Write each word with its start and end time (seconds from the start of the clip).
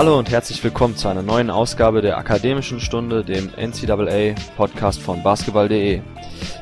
Hallo 0.00 0.18
und 0.18 0.30
herzlich 0.30 0.64
willkommen 0.64 0.96
zu 0.96 1.08
einer 1.08 1.20
neuen 1.20 1.50
Ausgabe 1.50 2.00
der 2.00 2.16
Akademischen 2.16 2.80
Stunde, 2.80 3.22
dem 3.22 3.50
NCAA 3.54 4.34
Podcast 4.56 4.98
von 4.98 5.22
basketball.de. 5.22 6.00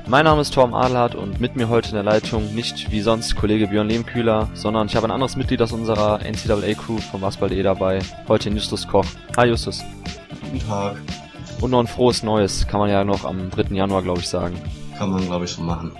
Mein 0.08 0.24
Name 0.24 0.40
ist 0.40 0.52
Torm 0.54 0.74
Adelhardt 0.74 1.14
und 1.14 1.38
mit 1.38 1.54
mir 1.54 1.68
heute 1.68 1.90
in 1.90 1.94
der 1.94 2.02
Leitung 2.02 2.52
nicht 2.52 2.90
wie 2.90 3.00
sonst 3.00 3.36
Kollege 3.36 3.68
Björn 3.68 3.88
Lehmkühler, 3.88 4.48
sondern 4.54 4.88
ich 4.88 4.96
habe 4.96 5.06
ein 5.06 5.12
anderes 5.12 5.36
Mitglied 5.36 5.62
aus 5.62 5.70
unserer 5.70 6.18
NCAA 6.18 6.74
Crew 6.74 6.98
von 6.98 7.20
basketball.de 7.20 7.62
dabei, 7.62 8.00
heute 8.26 8.50
Justus 8.50 8.88
Koch. 8.88 9.06
Hi 9.36 9.46
Justus. 9.46 9.84
Guten 10.42 10.58
Tag. 10.66 10.96
Und 11.60 11.70
noch 11.70 11.78
ein 11.78 11.86
frohes 11.86 12.24
Neues, 12.24 12.66
kann 12.66 12.80
man 12.80 12.90
ja 12.90 13.04
noch 13.04 13.24
am 13.24 13.50
3. 13.50 13.72
Januar, 13.72 14.02
glaube 14.02 14.18
ich, 14.18 14.28
sagen. 14.28 14.60
Kann 14.98 15.10
man, 15.10 15.24
glaube 15.24 15.44
ich, 15.44 15.52
so 15.52 15.62
machen. 15.62 15.92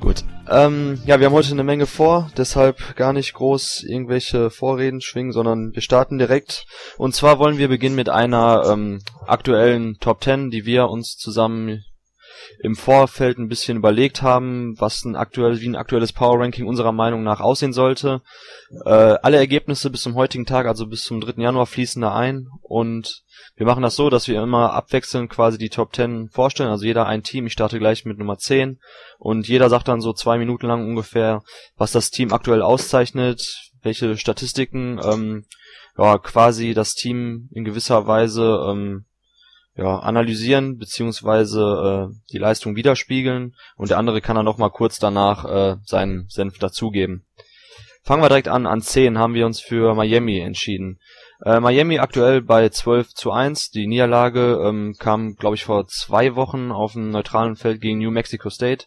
Gut. 0.00 0.22
Ähm, 0.50 1.00
ja, 1.04 1.20
wir 1.20 1.26
haben 1.26 1.34
heute 1.34 1.52
eine 1.52 1.64
Menge 1.64 1.86
vor, 1.86 2.30
deshalb 2.36 2.96
gar 2.96 3.12
nicht 3.12 3.34
groß 3.34 3.84
irgendwelche 3.86 4.50
Vorreden 4.50 5.02
schwingen, 5.02 5.32
sondern 5.32 5.74
wir 5.74 5.82
starten 5.82 6.18
direkt. 6.18 6.64
Und 6.96 7.14
zwar 7.14 7.38
wollen 7.38 7.58
wir 7.58 7.68
beginnen 7.68 7.96
mit 7.96 8.08
einer 8.08 8.64
ähm, 8.66 9.00
aktuellen 9.26 9.98
Top 10.00 10.24
10, 10.24 10.50
die 10.50 10.64
wir 10.64 10.88
uns 10.88 11.16
zusammen 11.16 11.84
im 12.60 12.76
Vorfeld 12.76 13.38
ein 13.38 13.48
bisschen 13.48 13.78
überlegt 13.78 14.22
haben, 14.22 14.74
was 14.78 15.04
ein 15.04 15.16
aktuell, 15.16 15.60
wie 15.60 15.68
ein 15.68 15.76
aktuelles 15.76 16.12
Power 16.12 16.40
Ranking 16.40 16.66
unserer 16.66 16.92
Meinung 16.92 17.22
nach 17.22 17.40
aussehen 17.40 17.72
sollte. 17.72 18.22
Äh, 18.84 18.90
alle 18.90 19.38
Ergebnisse 19.38 19.90
bis 19.90 20.02
zum 20.02 20.14
heutigen 20.14 20.46
Tag, 20.46 20.66
also 20.66 20.86
bis 20.86 21.04
zum 21.04 21.20
3. 21.20 21.40
Januar, 21.42 21.66
fließen 21.66 22.02
da 22.02 22.14
ein 22.14 22.48
und 22.62 23.22
wir 23.56 23.66
machen 23.66 23.82
das 23.82 23.96
so, 23.96 24.10
dass 24.10 24.28
wir 24.28 24.42
immer 24.42 24.72
abwechselnd 24.72 25.30
quasi 25.30 25.58
die 25.58 25.68
Top 25.68 25.94
10 25.94 26.28
vorstellen, 26.30 26.70
also 26.70 26.84
jeder 26.84 27.06
ein 27.06 27.22
Team. 27.22 27.46
Ich 27.46 27.52
starte 27.52 27.78
gleich 27.78 28.04
mit 28.04 28.18
Nummer 28.18 28.38
10 28.38 28.78
und 29.18 29.48
jeder 29.48 29.68
sagt 29.68 29.88
dann 29.88 30.00
so 30.00 30.12
zwei 30.12 30.38
Minuten 30.38 30.66
lang 30.66 30.86
ungefähr, 30.86 31.42
was 31.76 31.92
das 31.92 32.10
Team 32.10 32.32
aktuell 32.32 32.62
auszeichnet, 32.62 33.70
welche 33.82 34.16
Statistiken 34.16 35.00
ähm, 35.02 35.44
ja 35.96 36.18
quasi 36.18 36.74
das 36.74 36.94
Team 36.94 37.48
in 37.52 37.64
gewisser 37.64 38.06
Weise 38.06 38.64
ähm, 38.68 39.04
ja, 39.78 40.00
analysieren 40.00 40.76
beziehungsweise 40.76 42.10
äh, 42.10 42.14
die 42.32 42.38
Leistung 42.38 42.74
widerspiegeln 42.74 43.54
und 43.76 43.90
der 43.90 43.98
andere 43.98 44.20
kann 44.20 44.34
dann 44.34 44.44
noch 44.44 44.58
mal 44.58 44.70
kurz 44.70 44.98
danach 44.98 45.44
äh, 45.44 45.76
seinen 45.84 46.26
Senf 46.28 46.58
dazugeben. 46.58 47.24
Fangen 48.02 48.22
wir 48.22 48.28
direkt 48.28 48.48
an. 48.48 48.66
An 48.66 48.80
10 48.80 49.18
haben 49.18 49.34
wir 49.34 49.46
uns 49.46 49.60
für 49.60 49.94
Miami 49.94 50.40
entschieden. 50.40 50.98
Äh, 51.44 51.60
Miami 51.60 51.98
aktuell 51.98 52.42
bei 52.42 52.68
12 52.68 53.14
zu 53.14 53.30
1. 53.30 53.70
Die 53.70 53.86
Niederlage 53.86 54.60
ähm, 54.64 54.94
kam, 54.98 55.36
glaube 55.36 55.56
ich, 55.56 55.64
vor 55.64 55.86
zwei 55.86 56.34
Wochen 56.34 56.72
auf 56.72 56.96
einem 56.96 57.10
neutralen 57.10 57.54
Feld 57.54 57.80
gegen 57.80 57.98
New 57.98 58.10
Mexico 58.10 58.50
State. 58.50 58.86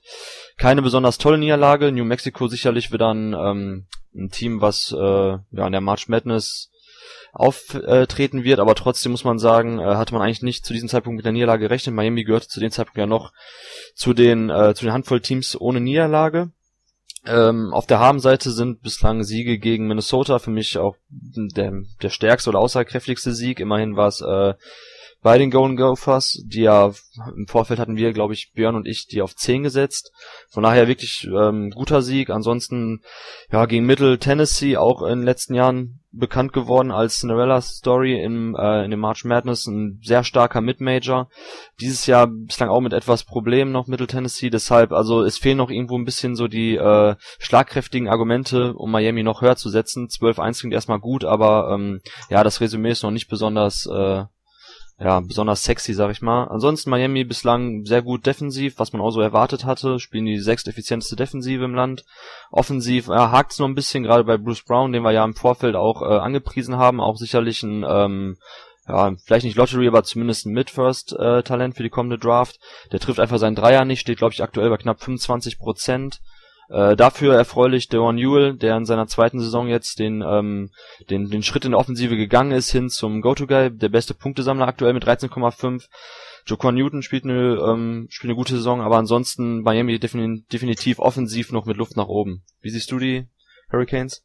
Keine 0.58 0.82
besonders 0.82 1.18
tolle 1.18 1.38
Niederlage. 1.38 1.92
New 1.92 2.04
Mexico 2.04 2.48
sicherlich 2.48 2.92
wieder 2.92 3.14
ein, 3.14 3.34
ähm, 3.34 3.86
ein 4.16 4.30
Team, 4.30 4.60
was 4.60 4.92
äh, 4.92 4.98
ja 4.98 5.66
in 5.68 5.72
der 5.72 5.82
March 5.82 6.10
Madness 6.10 6.71
auftreten 7.34 8.44
wird, 8.44 8.60
aber 8.60 8.76
trotzdem 8.76 9.12
muss 9.12 9.24
man 9.24 9.40
sagen, 9.40 9.80
äh, 9.80 9.84
hatte 9.84 10.14
man 10.14 10.22
eigentlich 10.22 10.42
nicht 10.42 10.66
zu 10.66 10.74
diesem 10.74 10.90
Zeitpunkt 10.90 11.18
mit 11.18 11.26
der 11.26 11.32
Niederlage 11.32 11.64
gerechnet. 11.64 11.96
Miami 11.96 12.24
gehörte 12.24 12.48
zu 12.48 12.60
dem 12.60 12.72
Zeitpunkt 12.72 12.98
ja 12.98 13.06
noch 13.06 13.32
zu 13.96 14.14
den 14.14 14.50
äh, 14.50 14.74
zu 14.76 14.86
den 14.86 14.94
Handvoll 14.94 15.22
Teams 15.22 15.60
ohne 15.60 15.80
Niederlage. 15.80 16.52
Ähm, 17.26 17.72
auf 17.72 17.86
der 17.86 18.00
Habenseite 18.00 18.52
sind 18.52 18.82
bislang 18.82 19.24
Siege 19.24 19.60
gegen 19.60 19.88
Minnesota 19.88 20.40
für 20.40 20.50
mich 20.50 20.78
auch 20.78 20.96
der, 21.10 21.84
der 22.02 22.10
stärkste 22.10 22.50
oder 22.50 22.60
aussagekräftigste 22.60 23.34
Sieg. 23.34 23.60
Immerhin 23.60 23.96
war 23.96 24.08
es 24.08 24.22
äh, 24.22 24.56
bei 25.22 25.38
den 25.38 25.52
Golden 25.52 25.78
Gophers, 25.78 26.42
die 26.46 26.62
ja 26.62 26.92
im 27.36 27.46
Vorfeld 27.48 27.80
hatten 27.80 27.96
wir, 27.96 28.12
glaube 28.12 28.34
ich, 28.34 28.54
Björn 28.54 28.76
und 28.76 28.88
ich, 28.88 29.06
die 29.06 29.22
auf 29.22 29.36
10 29.36 29.62
gesetzt. 29.62 30.12
Von 30.50 30.64
daher 30.64 30.88
wirklich 30.88 31.28
ähm, 31.28 31.70
guter 31.70 32.02
Sieg. 32.02 32.32
Ansonsten 32.32 33.02
ja 33.52 33.66
gegen 33.68 33.86
Middle 33.86 34.18
Tennessee 34.18 34.78
auch 34.78 35.04
in 35.04 35.20
den 35.20 35.26
letzten 35.26 35.54
Jahren 35.54 36.01
bekannt 36.12 36.54
geworden 36.54 36.92
als 36.92 37.20
Cinderella 37.20 37.62
Story 37.62 38.22
im, 38.22 38.56
äh, 38.56 38.84
in 38.84 38.92
dem 38.92 39.00
March 39.00 39.24
Madness, 39.24 39.68
ein 39.68 40.00
sehr 40.04 40.24
starker 40.24 40.62
Mid-Major. 40.62 41.30
Dieses 41.80 42.06
Jahr 42.06 42.28
bislang 42.28 42.70
auch 42.70 42.82
mit 42.82 42.94
etwas 42.94 43.24
Problemen 43.24 43.72
noch 43.72 43.88
Middle 43.88 44.08
Tennessee, 44.08 44.50
deshalb, 44.50 44.92
also 44.92 45.24
es 45.24 45.38
fehlen 45.38 45.58
noch 45.58 45.70
irgendwo 45.70 45.98
ein 45.98 46.06
bisschen 46.06 46.36
so 46.36 46.48
die 46.48 46.76
äh, 46.76 47.16
schlagkräftigen 47.40 48.10
Argumente, 48.10 48.74
um 48.74 48.92
Miami 48.92 49.24
noch 49.24 49.42
höher 49.42 49.56
zu 49.56 49.70
setzen. 49.70 50.08
12-1 50.08 50.60
klingt 50.60 50.74
erstmal 50.74 51.00
gut, 51.00 51.24
aber 51.24 51.72
ähm, 51.74 52.02
ja, 52.30 52.44
das 52.44 52.60
Resümee 52.60 52.92
ist 52.92 53.04
noch 53.04 53.12
nicht 53.12 53.30
besonders 53.30 53.86
äh, 53.86 54.24
ja, 55.04 55.20
besonders 55.20 55.64
sexy, 55.64 55.96
sag 55.96 56.12
ich 56.12 56.22
mal. 56.22 56.44
Ansonsten 56.44 56.92
Miami 56.92 57.24
bislang 57.24 57.86
sehr 57.86 58.04
gut 58.04 58.28
defensiv, 58.28 58.78
was 58.78 58.94
man 58.94 59.02
auch 59.02 59.10
so 59.10 59.20
erwartet 59.20 59.66
hatte. 59.66 60.00
Spielen 60.00 60.26
die 60.26 60.38
sechst 60.38 60.68
effizienteste 60.68 61.16
Defensive 61.16 61.64
im 61.64 61.74
Land. 61.74 62.06
Offensiv 62.52 63.08
ja, 63.08 63.32
hakt's 63.32 63.58
noch 63.58 63.68
ein 63.68 63.74
bisschen, 63.74 64.04
gerade 64.04 64.24
bei 64.24 64.38
Bruce 64.38 64.62
Brown, 64.62 64.94
den 64.94 65.02
wir 65.02 65.12
ja 65.12 65.26
im 65.26 65.34
Vorfeld 65.34 65.76
auch 65.76 66.04
äh, 66.04 66.20
angepriesen 66.20 66.78
haben. 66.78 67.02
Auch 67.02 67.18
sicherlich 67.18 67.64
ein, 67.64 67.84
ähm, 67.88 68.38
ja, 68.88 69.12
vielleicht 69.26 69.46
nicht 69.46 69.58
Lottery, 69.58 69.88
aber 69.88 70.04
zumindest 70.04 70.46
ein 70.46 70.54
Mid-First-Talent 70.54 71.74
äh, 71.74 71.78
für 71.78 71.84
die 71.84 71.90
kommende 71.90 72.20
Draft. 72.20 72.60
Der 72.92 73.00
trifft 73.00 73.20
einfach 73.20 73.40
seinen 73.40 73.56
Dreier 73.56 73.86
nicht, 73.86 74.02
steht, 74.02 74.20
glaube 74.20 74.34
ich, 74.34 74.44
aktuell 74.44 74.70
bei 74.70 74.78
knapp 74.78 75.02
25 75.02 75.58
Prozent. 75.58 76.22
Äh, 76.72 76.96
dafür 76.96 77.36
erfreulich 77.36 77.90
Dewan 77.90 78.16
Newell, 78.16 78.56
der 78.56 78.78
in 78.78 78.86
seiner 78.86 79.06
zweiten 79.06 79.42
Saison 79.42 79.68
jetzt 79.68 80.00
den, 80.00 80.24
ähm, 80.26 80.70
den, 81.10 81.30
den 81.30 81.44
Schritt 81.44 81.66
in 81.66 81.72
der 81.72 81.80
Offensive 81.80 82.16
gegangen 82.16 82.52
ist, 82.52 82.72
hin 82.72 82.90
zum 82.90 83.22
Go-To-Guy, 83.22 83.72
der 83.72 83.90
beste 83.90 84.14
Punktesammler 84.14 84.68
aktuell 84.68 84.94
mit 84.94 85.06
13,5. 85.06 85.88
Joquan 86.46 86.76
Newton 86.76 87.02
spielt 87.02 87.26
eine, 87.26 87.58
ähm, 87.58 88.08
spielt 88.10 88.30
eine 88.30 88.38
gute 88.38 88.56
Saison, 88.56 88.80
aber 88.80 88.98
ansonsten 88.98 89.62
Miami 89.62 90.00
defin 90.00 90.46
definitiv 90.52 91.00
offensiv 91.00 91.52
noch 91.52 91.66
mit 91.66 91.76
Luft 91.76 91.98
nach 91.98 92.08
oben. 92.08 92.44
Wie 92.62 92.70
siehst 92.70 92.90
du 92.92 93.00
die 93.00 93.28
Hurricanes? 93.70 94.24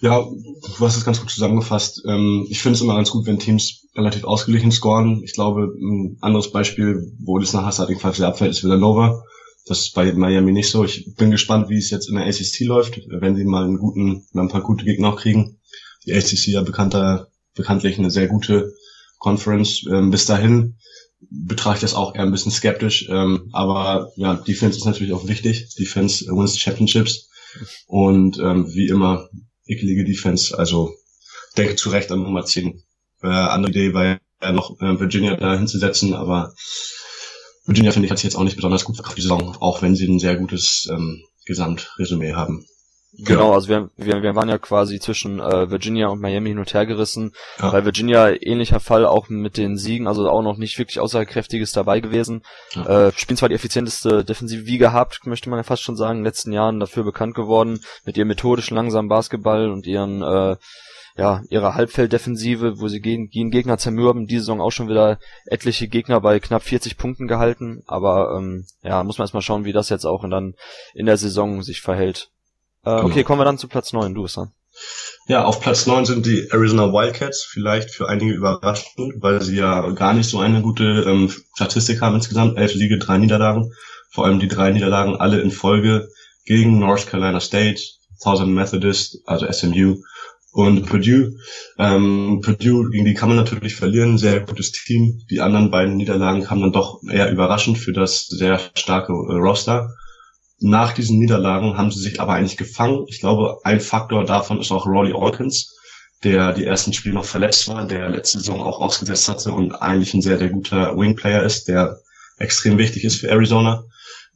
Ja, 0.00 0.20
du 0.20 0.84
hast 0.84 0.98
es 0.98 1.06
ganz 1.06 1.20
gut 1.20 1.30
zusammengefasst. 1.30 2.02
Ähm, 2.06 2.46
ich 2.50 2.60
finde 2.60 2.76
es 2.76 2.82
immer 2.82 2.94
ganz 2.94 3.10
gut, 3.10 3.24
wenn 3.24 3.38
Teams 3.38 3.88
relativ 3.96 4.24
ausgeglichen 4.24 4.70
scoren. 4.70 5.22
Ich 5.24 5.32
glaube, 5.32 5.72
ein 5.80 6.18
anderes 6.20 6.52
Beispiel, 6.52 7.10
wo 7.18 7.38
das 7.38 7.54
nach 7.54 7.64
Hassading-Fall 7.64 8.12
sehr 8.12 8.28
abfällt, 8.28 8.50
ist 8.50 8.62
Villanova. 8.62 9.22
Das 9.66 9.80
ist 9.80 9.94
bei 9.94 10.12
Miami 10.12 10.52
nicht 10.52 10.70
so. 10.70 10.84
Ich 10.84 11.14
bin 11.14 11.30
gespannt, 11.30 11.70
wie 11.70 11.78
es 11.78 11.90
jetzt 11.90 12.08
in 12.08 12.16
der 12.16 12.26
ACC 12.26 12.60
läuft, 12.60 13.00
wenn 13.08 13.34
sie 13.34 13.44
mal 13.44 13.64
einen 13.64 13.78
guten, 13.78 14.26
ein 14.34 14.48
paar 14.48 14.62
gute 14.62 14.84
Gegner 14.84 15.08
auch 15.08 15.16
kriegen. 15.16 15.58
Die 16.04 16.12
ACC 16.12 16.48
ja 16.48 16.62
bekannter, 16.62 17.28
bekanntlich 17.54 17.98
eine 17.98 18.10
sehr 18.10 18.28
gute 18.28 18.74
Conference. 19.18 19.86
Ähm, 19.90 20.10
bis 20.10 20.26
dahin 20.26 20.76
betrachte 21.30 21.78
ich 21.78 21.80
das 21.80 21.94
auch 21.94 22.14
eher 22.14 22.22
ein 22.22 22.30
bisschen 22.30 22.52
skeptisch. 22.52 23.08
Ähm, 23.08 23.48
aber 23.52 24.12
ja, 24.16 24.34
Defense 24.34 24.78
ist 24.78 24.84
natürlich 24.84 25.14
auch 25.14 25.26
wichtig. 25.26 25.74
Defense 25.76 26.26
wins 26.26 26.58
Championships. 26.58 27.30
Und 27.86 28.38
ähm, 28.38 28.66
wie 28.74 28.88
immer, 28.88 29.30
ekelige 29.66 30.04
Defense. 30.04 30.58
Also 30.58 30.92
denke 31.56 31.76
zu 31.76 31.88
Recht 31.88 32.10
an 32.12 32.22
Nummer 32.22 32.44
10. 32.44 32.82
Äh, 33.22 33.26
andere 33.28 33.70
Idee 33.70 33.94
war 33.94 34.18
ja 34.42 34.52
noch 34.52 34.78
äh, 34.80 35.00
Virginia 35.00 35.36
da 35.36 35.56
hinzusetzen, 35.56 36.12
aber 36.12 36.54
Virginia, 37.66 37.92
finde 37.92 38.06
ich, 38.06 38.10
hat 38.10 38.18
sich 38.18 38.24
jetzt 38.24 38.36
auch 38.36 38.44
nicht 38.44 38.56
besonders 38.56 38.84
gut 38.84 38.96
verkauft 38.96 39.16
die 39.16 39.22
Saison, 39.22 39.56
auch 39.60 39.82
wenn 39.82 39.94
sie 39.94 40.06
ein 40.06 40.18
sehr 40.18 40.36
gutes 40.36 40.88
ähm, 40.90 41.24
Gesamtresümee 41.46 42.34
haben. 42.34 42.66
Genau, 43.16 43.52
also 43.52 43.68
wir, 43.68 43.90
wir, 43.96 44.22
wir 44.22 44.34
waren 44.34 44.48
ja 44.48 44.58
quasi 44.58 44.98
zwischen 44.98 45.38
äh, 45.38 45.70
Virginia 45.70 46.08
und 46.08 46.20
Miami 46.20 46.48
hin 46.48 46.58
und 46.58 46.74
her 46.74 46.84
gerissen. 46.84 47.32
Ja. 47.60 47.70
Bei 47.70 47.84
Virginia 47.84 48.30
ähnlicher 48.30 48.80
Fall 48.80 49.06
auch 49.06 49.28
mit 49.28 49.56
den 49.56 49.76
Siegen, 49.76 50.08
also 50.08 50.28
auch 50.28 50.42
noch 50.42 50.56
nicht 50.56 50.78
wirklich 50.78 50.98
aussagekräftiges 50.98 51.72
dabei 51.72 52.00
gewesen. 52.00 52.42
Ja. 52.72 53.08
Äh, 53.08 53.12
spielen 53.14 53.36
zwar 53.36 53.48
die 53.48 53.54
effizienteste 53.54 54.24
Defensive 54.24 54.66
wie 54.66 54.78
gehabt, 54.78 55.26
möchte 55.26 55.48
man 55.48 55.60
ja 55.60 55.62
fast 55.62 55.82
schon 55.82 55.96
sagen, 55.96 56.18
in 56.18 56.22
den 56.22 56.26
letzten 56.26 56.52
Jahren 56.52 56.80
dafür 56.80 57.04
bekannt 57.04 57.36
geworden, 57.36 57.80
mit 58.04 58.16
ihrem 58.16 58.28
methodischen 58.28 58.76
langsamen 58.76 59.08
Basketball 59.08 59.70
und 59.70 59.86
ihren 59.86 60.22
äh, 60.22 60.56
ja, 61.16 61.42
ihre 61.48 61.74
Halbfelddefensive, 61.74 62.80
wo 62.80 62.88
sie 62.88 63.00
gegen, 63.00 63.28
gegen 63.28 63.50
Gegner 63.50 63.78
zermürben, 63.78 64.26
diese 64.26 64.40
Saison 64.40 64.60
auch 64.60 64.72
schon 64.72 64.88
wieder 64.88 65.18
etliche 65.46 65.86
Gegner 65.86 66.20
bei 66.20 66.40
knapp 66.40 66.62
40 66.62 66.96
Punkten 66.96 67.28
gehalten, 67.28 67.84
aber 67.86 68.36
ähm, 68.36 68.66
ja, 68.82 69.04
muss 69.04 69.18
man 69.18 69.24
erstmal 69.24 69.42
schauen, 69.42 69.64
wie 69.64 69.72
das 69.72 69.90
jetzt 69.90 70.06
auch 70.06 70.24
in, 70.24 70.30
dann 70.30 70.54
in 70.92 71.06
der 71.06 71.16
Saison 71.16 71.62
sich 71.62 71.80
verhält. 71.80 72.30
Äh, 72.84 72.90
genau. 72.90 73.04
Okay, 73.04 73.22
kommen 73.22 73.40
wir 73.40 73.44
dann 73.44 73.58
zu 73.58 73.68
Platz 73.68 73.92
9, 73.92 74.12
du 74.14 74.22
bist 74.22 74.36
dran. 74.36 74.50
Ja, 75.28 75.44
auf 75.44 75.60
Platz 75.60 75.86
9 75.86 76.04
sind 76.04 76.26
die 76.26 76.48
Arizona 76.50 76.92
Wildcats, 76.92 77.44
vielleicht 77.44 77.90
für 77.90 78.08
einige 78.08 78.32
überraschend, 78.32 79.14
weil 79.20 79.40
sie 79.40 79.56
ja 79.56 79.88
gar 79.90 80.14
nicht 80.14 80.28
so 80.28 80.40
eine 80.40 80.62
gute 80.62 81.04
ähm, 81.06 81.32
Statistik 81.54 82.00
haben 82.00 82.16
insgesamt, 82.16 82.58
elf 82.58 82.72
Siege, 82.72 82.98
drei 82.98 83.18
Niederlagen, 83.18 83.72
vor 84.10 84.24
allem 84.24 84.40
die 84.40 84.48
drei 84.48 84.72
Niederlagen 84.72 85.16
alle 85.16 85.40
in 85.40 85.52
Folge 85.52 86.08
gegen 86.44 86.80
North 86.80 87.06
Carolina 87.06 87.38
State, 87.38 87.80
Thousand 88.20 88.52
Methodist, 88.52 89.18
also 89.26 89.50
SMU 89.50 90.02
und 90.54 90.86
Purdue. 90.86 91.36
Ähm, 91.78 92.40
Purdue, 92.42 92.88
gegen 92.90 93.04
die 93.04 93.14
kann 93.14 93.28
man 93.28 93.36
natürlich 93.36 93.74
verlieren, 93.74 94.18
sehr 94.18 94.40
gutes 94.40 94.70
Team. 94.70 95.20
Die 95.28 95.40
anderen 95.40 95.70
beiden 95.70 95.96
Niederlagen 95.96 96.44
kamen 96.44 96.62
dann 96.62 96.72
doch 96.72 97.00
eher 97.10 97.30
überraschend 97.30 97.76
für 97.76 97.92
das 97.92 98.28
sehr 98.28 98.60
starke 98.74 99.12
äh, 99.12 99.34
Roster. 99.34 99.90
Nach 100.60 100.92
diesen 100.92 101.18
Niederlagen 101.18 101.76
haben 101.76 101.90
sie 101.90 102.00
sich 102.00 102.20
aber 102.20 102.34
eigentlich 102.34 102.56
gefangen. 102.56 103.04
Ich 103.08 103.18
glaube, 103.18 103.58
ein 103.64 103.80
Faktor 103.80 104.24
davon 104.24 104.60
ist 104.60 104.70
auch 104.70 104.86
Rolly 104.86 105.12
Orkins, 105.12 105.74
der 106.22 106.52
die 106.52 106.64
ersten 106.64 106.92
Spiele 106.92 107.16
noch 107.16 107.24
verletzt 107.24 107.66
war, 107.66 107.84
der 107.88 108.08
letzte 108.08 108.38
Saison 108.38 108.62
auch 108.62 108.80
ausgesetzt 108.80 109.28
hatte 109.28 109.50
und 109.50 109.72
eigentlich 109.72 110.14
ein 110.14 110.22
sehr, 110.22 110.38
sehr 110.38 110.50
guter 110.50 110.96
Wingplayer 110.96 111.42
ist, 111.42 111.66
der 111.66 111.98
extrem 112.38 112.78
wichtig 112.78 113.02
ist 113.02 113.16
für 113.16 113.28
Arizona, 113.28 113.84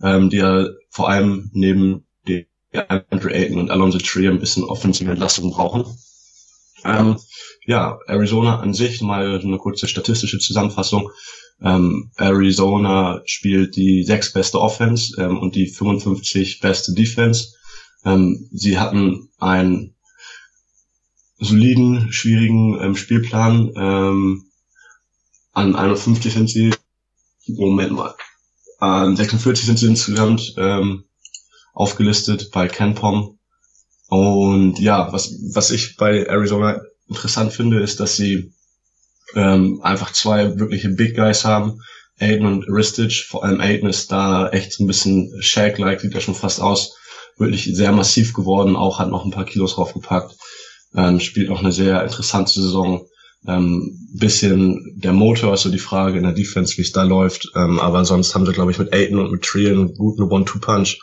ähm, 0.02 0.30
die 0.30 0.38
ja 0.38 0.66
vor 0.90 1.08
allem 1.08 1.50
neben 1.54 2.04
Andrew 2.72 3.30
Ayton 3.30 3.58
und 3.58 3.70
Alonso 3.70 3.98
Trier 3.98 4.30
ein 4.30 4.40
bisschen 4.40 4.64
offensive 4.64 5.10
Entlastung 5.10 5.50
brauchen. 5.50 5.84
Ähm, 6.84 7.16
ja, 7.66 7.98
Arizona 8.06 8.60
an 8.60 8.74
sich, 8.74 9.00
mal 9.00 9.40
eine 9.40 9.58
kurze 9.58 9.88
statistische 9.88 10.38
Zusammenfassung. 10.38 11.10
Ähm, 11.60 12.10
Arizona 12.16 13.20
spielt 13.24 13.76
die 13.76 14.04
sechs 14.04 14.32
beste 14.32 14.60
Offense 14.60 15.20
ähm, 15.20 15.38
und 15.38 15.54
die 15.56 15.66
55 15.66 16.60
beste 16.60 16.92
Defense. 16.92 17.54
Ähm, 18.04 18.48
sie 18.52 18.78
hatten 18.78 19.28
einen 19.38 19.94
soliden, 21.38 22.12
schwierigen 22.12 22.80
ähm, 22.80 22.96
Spielplan. 22.96 23.72
Ähm, 23.76 24.44
an 25.52 25.74
51 25.74 26.32
sind 26.32 26.48
sie, 26.48 26.70
Moment 27.48 27.92
mal, 27.92 28.14
an 28.78 29.16
46 29.16 29.66
sind 29.66 29.78
sie 29.78 29.86
insgesamt 29.86 30.54
aufgelistet 31.74 32.50
bei 32.52 32.68
CanPom. 32.68 33.37
Und 34.08 34.78
ja, 34.78 35.12
was, 35.12 35.34
was 35.52 35.70
ich 35.70 35.96
bei 35.96 36.24
Arizona 36.24 36.80
interessant 37.08 37.52
finde, 37.52 37.80
ist, 37.80 38.00
dass 38.00 38.16
sie 38.16 38.52
ähm, 39.34 39.80
einfach 39.82 40.12
zwei 40.12 40.58
wirkliche 40.58 40.88
Big 40.88 41.14
Guys 41.14 41.44
haben, 41.44 41.80
Aiden 42.18 42.46
und 42.46 42.64
Ristich. 42.68 43.24
Vor 43.24 43.44
allem 43.44 43.60
Aiden 43.60 43.88
ist 43.88 44.10
da 44.10 44.48
echt 44.48 44.72
so 44.72 44.82
ein 44.82 44.86
bisschen 44.86 45.30
Shaq-like, 45.40 46.00
sieht 46.00 46.14
ja 46.14 46.20
schon 46.20 46.34
fast 46.34 46.60
aus. 46.60 46.96
Wirklich 47.36 47.64
sehr 47.64 47.92
massiv 47.92 48.32
geworden, 48.32 48.76
auch 48.76 48.98
hat 48.98 49.10
noch 49.10 49.24
ein 49.24 49.30
paar 49.30 49.44
Kilos 49.44 49.74
draufgepackt. 49.74 50.34
Ähm, 50.96 51.20
spielt 51.20 51.50
auch 51.50 51.60
eine 51.60 51.72
sehr 51.72 52.02
interessante 52.02 52.52
Saison. 52.52 53.06
Ähm, 53.46 53.94
bisschen 54.14 54.94
der 54.96 55.12
Motor 55.12 55.54
ist 55.54 55.62
so 55.62 55.70
die 55.70 55.78
Frage 55.78 56.16
in 56.16 56.24
der 56.24 56.32
Defense, 56.32 56.76
wie 56.78 56.82
es 56.82 56.92
da 56.92 57.02
läuft. 57.02 57.52
Ähm, 57.54 57.78
aber 57.78 58.04
sonst 58.06 58.34
haben 58.34 58.46
sie, 58.46 58.52
glaube 58.52 58.72
ich, 58.72 58.78
mit 58.78 58.92
Aiden 58.92 59.18
und 59.18 59.30
mit 59.30 59.42
Trier 59.42 59.70
einen 59.70 59.94
guten 59.94 60.22
One-Two-Punch. 60.22 60.98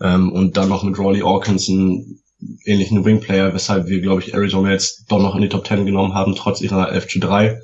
Ähm, 0.00 0.32
und 0.32 0.56
dann 0.56 0.70
noch 0.70 0.82
mit 0.82 0.98
Rawley 0.98 1.22
Orkins 1.22 1.68
einen 1.68 2.20
ähnlichen 2.64 3.04
Wingplayer, 3.04 3.52
weshalb 3.54 3.88
wir, 3.88 4.00
glaube 4.00 4.22
ich, 4.22 4.34
Arizona 4.34 4.70
jetzt 4.70 5.04
doch 5.08 5.20
noch 5.20 5.34
in 5.34 5.42
die 5.42 5.48
Top 5.48 5.66
10 5.66 5.86
genommen 5.86 6.14
haben, 6.14 6.34
trotz 6.34 6.60
ihrer 6.60 6.92
FG3. 6.92 7.58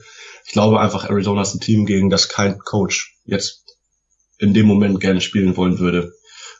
Ich 0.47 0.53
glaube 0.53 0.81
einfach, 0.81 1.09
Arizona 1.09 1.43
ist 1.43 1.55
ein 1.55 1.61
Team, 1.61 1.87
gegen 1.87 2.11
das 2.11 2.29
kein 2.29 2.59
Coach 2.59 3.17
jetzt 3.25 3.65
in 4.38 4.53
dem 4.53 4.67
Moment 4.67 5.00
gerne 5.00 5.21
spielen 5.21 5.56
wollen 5.56 5.79
würde 5.79 6.12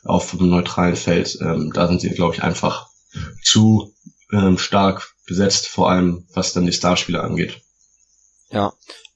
auf 0.03 0.33
einem 0.33 0.49
neutralen 0.49 0.95
Feld. 0.95 1.37
Ähm, 1.41 1.71
da 1.73 1.87
sind 1.87 2.01
sie, 2.01 2.09
glaube 2.09 2.35
ich, 2.35 2.43
einfach 2.43 2.87
zu 3.43 3.93
ähm, 4.31 4.57
stark 4.57 5.13
besetzt, 5.27 5.67
vor 5.67 5.89
allem 5.89 6.27
was 6.33 6.53
dann 6.53 6.65
die 6.65 6.73
Starspieler 6.73 7.23
angeht. 7.23 7.61
Ja, 8.49 8.73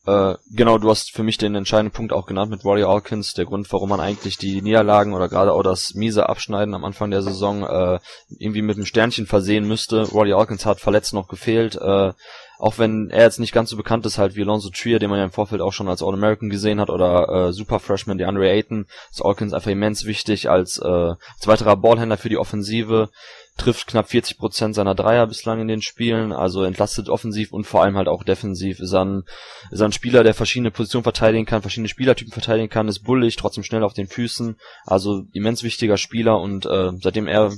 äh, 0.09 0.37
genau, 0.51 0.77
du 0.77 0.89
hast 0.89 1.11
für 1.11 1.23
mich 1.23 1.37
den 1.37 1.55
entscheidenden 1.55 1.93
Punkt 1.93 2.13
auch 2.13 2.25
genannt 2.25 2.49
mit 2.49 2.65
Rory 2.65 2.83
Alkins, 2.83 3.33
der 3.33 3.45
Grund, 3.45 3.71
warum 3.71 3.89
man 3.89 3.99
eigentlich 3.99 4.37
die 4.37 4.61
Niederlagen 4.61 5.13
oder 5.13 5.29
gerade 5.29 5.53
auch 5.53 5.61
das 5.61 5.93
miese 5.93 6.29
Abschneiden 6.29 6.73
am 6.73 6.83
Anfang 6.83 7.11
der 7.11 7.21
Saison 7.21 7.63
äh, 7.63 7.99
irgendwie 8.39 8.63
mit 8.63 8.77
einem 8.77 8.85
Sternchen 8.85 9.27
versehen 9.27 9.67
müsste. 9.67 10.09
Rory 10.09 10.33
Alkins 10.33 10.65
hat 10.65 10.79
verletzt 10.79 11.13
noch 11.13 11.27
gefehlt, 11.27 11.75
äh, 11.75 12.13
auch 12.57 12.77
wenn 12.77 13.09
er 13.09 13.23
jetzt 13.23 13.39
nicht 13.39 13.53
ganz 13.53 13.69
so 13.69 13.77
bekannt 13.77 14.05
ist 14.05 14.17
halt 14.17 14.35
wie 14.35 14.41
Alonso 14.41 14.69
Trier, 14.69 14.99
den 14.99 15.09
man 15.09 15.19
ja 15.19 15.25
im 15.25 15.31
Vorfeld 15.31 15.61
auch 15.61 15.71
schon 15.71 15.87
als 15.87 16.03
All-American 16.03 16.49
gesehen 16.49 16.81
hat, 16.81 16.89
oder 16.89 17.29
äh, 17.29 17.53
Super 17.53 17.79
Freshman 17.79 18.17
DeAndre 18.17 18.49
Ayton, 18.49 18.85
ist 19.11 19.23
Alkins 19.23 19.53
einfach 19.53 19.71
immens 19.71 20.05
wichtig 20.05 20.49
als, 20.49 20.77
äh, 20.77 20.87
als 20.87 21.47
weiterer 21.47 21.77
Ballhändler 21.77 22.17
für 22.17 22.29
die 22.29 22.37
Offensive 22.37 23.09
trifft 23.57 23.87
knapp 23.87 24.09
40 24.09 24.37
Prozent 24.37 24.75
seiner 24.75 24.95
Dreier 24.95 25.27
bislang 25.27 25.59
in 25.59 25.67
den 25.67 25.81
Spielen, 25.81 26.31
also 26.31 26.63
entlastet 26.63 27.09
offensiv 27.09 27.51
und 27.51 27.65
vor 27.65 27.83
allem 27.83 27.97
halt 27.97 28.07
auch 28.07 28.23
defensiv. 28.23 28.79
Ist 28.79 28.93
ein, 28.93 29.23
ist 29.71 29.81
ein 29.81 29.91
Spieler, 29.91 30.23
der 30.23 30.33
verschiedene 30.33 30.71
Positionen 30.71 31.03
verteidigen 31.03 31.45
kann, 31.45 31.61
verschiedene 31.61 31.89
Spielertypen 31.89 32.31
verteidigen 32.31 32.69
kann, 32.69 32.87
ist 32.87 33.03
bullig, 33.03 33.35
trotzdem 33.35 33.63
schnell 33.63 33.83
auf 33.83 33.93
den 33.93 34.07
Füßen, 34.07 34.57
also 34.85 35.23
immens 35.33 35.63
wichtiger 35.63 35.97
Spieler 35.97 36.39
und 36.39 36.65
äh, 36.65 36.91
seitdem 37.01 37.27
er 37.27 37.51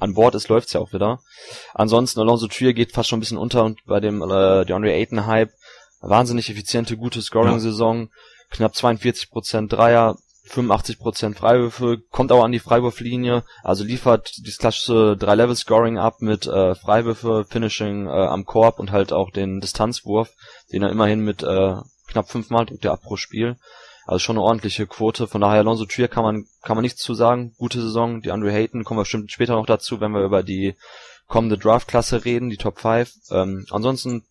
an 0.00 0.14
Bord 0.14 0.34
ist, 0.34 0.48
läuft's 0.48 0.72
ja 0.72 0.80
auch 0.80 0.92
wieder. 0.92 1.20
Ansonsten 1.72 2.20
Alonso 2.20 2.48
Trier 2.48 2.74
geht 2.74 2.92
fast 2.92 3.08
schon 3.08 3.18
ein 3.18 3.20
bisschen 3.20 3.38
unter 3.38 3.64
und 3.64 3.84
bei 3.86 4.00
dem 4.00 4.22
äh, 4.22 4.64
DeAndre 4.64 4.92
Ayton 4.92 5.26
Hype 5.26 5.52
wahnsinnig 6.00 6.50
effiziente, 6.50 6.96
gute 6.96 7.22
Scoring-Saison, 7.22 8.10
knapp 8.50 8.72
42% 8.72 9.68
Dreier, 9.68 10.16
85% 10.48 11.34
Freiwürfe, 11.36 11.98
kommt 12.10 12.30
auch 12.30 12.44
an 12.44 12.52
die 12.52 12.58
Freiwurflinie, 12.58 13.44
also 13.62 13.84
liefert 13.84 14.36
dieses 14.38 14.58
klassische 14.58 15.16
Drei-Level-Scoring 15.16 15.98
ab 15.98 16.20
mit 16.20 16.46
äh, 16.46 16.74
Freiwürfe, 16.74 17.46
Finishing 17.48 18.06
äh, 18.06 18.10
am 18.10 18.44
Korb 18.44 18.78
und 18.78 18.92
halt 18.92 19.12
auch 19.12 19.30
den 19.30 19.60
Distanzwurf, 19.60 20.30
den 20.72 20.82
er 20.82 20.90
immerhin 20.90 21.20
mit 21.20 21.42
äh, 21.42 21.76
knapp 22.08 22.30
fünfmal 22.30 22.66
drückt 22.66 22.84
er 22.84 22.92
ab 22.92 23.02
pro 23.02 23.16
Spiel. 23.16 23.56
Also 24.06 24.18
schon 24.18 24.36
eine 24.36 24.44
ordentliche 24.44 24.86
Quote. 24.86 25.26
Von 25.26 25.40
daher 25.40 25.60
Alonso 25.60 25.86
Trier 25.86 26.08
kann 26.08 26.24
man 26.24 26.46
kann 26.62 26.76
man 26.76 26.82
nichts 26.82 27.00
zu 27.00 27.14
sagen. 27.14 27.54
Gute 27.56 27.80
Saison. 27.80 28.20
Die 28.20 28.32
Andre 28.32 28.52
Hayton 28.52 28.84
kommen 28.84 28.98
wir 28.98 29.04
bestimmt 29.04 29.32
später 29.32 29.54
noch 29.54 29.66
dazu, 29.66 30.00
wenn 30.00 30.12
wir 30.12 30.22
über 30.22 30.42
die 30.42 30.74
kommende 31.26 31.56
Draft-Klasse 31.56 32.24
reden, 32.26 32.50
die 32.50 32.58
Top 32.58 32.80
5. 32.80 33.10
Ähm, 33.30 33.66
ansonsten 33.70 34.24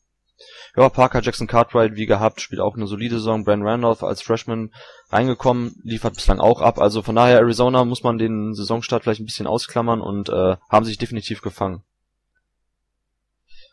ja, 0.75 0.89
Parker 0.89 1.21
Jackson 1.21 1.47
Cartwright, 1.47 1.95
wie 1.95 2.05
gehabt, 2.05 2.41
spielt 2.41 2.61
auch 2.61 2.75
eine 2.75 2.87
solide 2.87 3.15
Saison. 3.15 3.43
Brand 3.43 3.63
Randolph 3.63 4.03
als 4.03 4.21
Freshman 4.21 4.71
reingekommen, 5.09 5.75
liefert 5.83 6.15
bislang 6.15 6.39
auch 6.39 6.61
ab. 6.61 6.79
Also 6.79 7.01
von 7.01 7.15
daher 7.15 7.39
Arizona 7.39 7.85
muss 7.85 8.03
man 8.03 8.17
den 8.17 8.53
Saisonstart 8.53 9.03
vielleicht 9.03 9.21
ein 9.21 9.25
bisschen 9.25 9.47
ausklammern 9.47 10.01
und 10.01 10.29
äh, 10.29 10.57
haben 10.69 10.85
sich 10.85 10.97
definitiv 10.97 11.41
gefangen. 11.41 11.83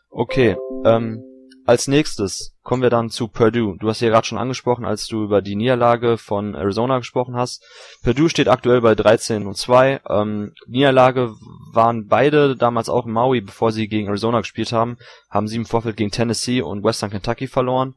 Okay, 0.09 0.57
ähm, 0.85 1.23
als 1.65 1.87
nächstes 1.87 2.55
kommen 2.63 2.81
wir 2.81 2.89
dann 2.89 3.09
zu 3.09 3.27
Purdue. 3.27 3.77
Du 3.79 3.87
hast 3.87 4.01
ja 4.01 4.09
gerade 4.09 4.25
schon 4.25 4.37
angesprochen, 4.37 4.85
als 4.85 5.07
du 5.07 5.23
über 5.23 5.41
die 5.41 5.55
Niederlage 5.55 6.17
von 6.17 6.55
Arizona 6.55 6.97
gesprochen 6.97 7.35
hast. 7.35 7.63
Purdue 8.03 8.29
steht 8.29 8.47
aktuell 8.47 8.81
bei 8.81 8.95
13 8.95 9.45
und 9.45 9.55
2. 9.55 10.01
Ähm, 10.09 10.53
Niederlage 10.67 11.33
waren 11.73 12.07
beide 12.07 12.55
damals 12.55 12.89
auch 12.89 13.05
in 13.05 13.11
Maui, 13.11 13.41
bevor 13.41 13.71
sie 13.71 13.87
gegen 13.87 14.07
Arizona 14.07 14.39
gespielt 14.39 14.71
haben. 14.71 14.97
Haben 15.29 15.47
sie 15.47 15.57
im 15.57 15.65
Vorfeld 15.65 15.97
gegen 15.97 16.11
Tennessee 16.11 16.61
und 16.61 16.83
Western 16.83 17.11
Kentucky 17.11 17.47
verloren. 17.47 17.95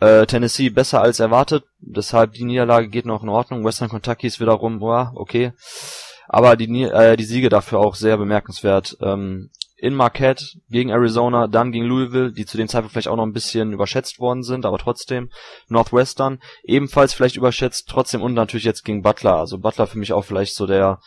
Äh, 0.00 0.26
Tennessee 0.26 0.70
besser 0.70 1.00
als 1.00 1.18
erwartet, 1.18 1.64
deshalb 1.80 2.32
die 2.32 2.44
Niederlage 2.44 2.88
geht 2.88 3.04
noch 3.04 3.22
in 3.24 3.28
Ordnung. 3.28 3.64
Western 3.64 3.88
Kentucky 3.88 4.28
ist 4.28 4.38
wiederum, 4.38 4.80
oh, 4.80 5.06
okay. 5.14 5.52
Aber 6.28 6.56
die, 6.56 6.82
äh, 6.82 7.16
die 7.16 7.24
Siege 7.24 7.48
dafür 7.48 7.80
auch 7.80 7.96
sehr 7.96 8.16
bemerkenswert. 8.16 8.96
Ähm, 9.00 9.50
in 9.78 9.94
Marquette 9.94 10.44
gegen 10.68 10.90
Arizona, 10.90 11.46
dann 11.46 11.70
gegen 11.70 11.86
Louisville, 11.86 12.32
die 12.32 12.44
zu 12.44 12.56
dem 12.56 12.66
Zeitpunkt 12.68 12.92
vielleicht 12.92 13.08
auch 13.08 13.16
noch 13.16 13.26
ein 13.26 13.32
bisschen 13.32 13.72
überschätzt 13.72 14.18
worden 14.18 14.42
sind, 14.42 14.66
aber 14.66 14.78
trotzdem 14.78 15.30
Northwestern 15.68 16.40
ebenfalls 16.64 17.14
vielleicht 17.14 17.36
überschätzt, 17.36 17.88
trotzdem 17.88 18.20
und 18.20 18.34
natürlich 18.34 18.64
jetzt 18.64 18.84
gegen 18.84 19.02
Butler. 19.02 19.36
Also 19.36 19.58
Butler 19.58 19.86
für 19.86 19.98
mich 19.98 20.12
auch 20.12 20.24
vielleicht 20.24 20.54
so 20.54 20.66
der 20.66 21.00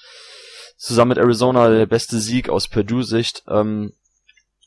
zusammen 0.78 1.10
mit 1.10 1.18
Arizona 1.20 1.70
der 1.70 1.86
beste 1.86 2.18
Sieg 2.20 2.50
aus 2.50 2.68
Purdue-Sicht. 2.68 3.44
Ähm, 3.48 3.92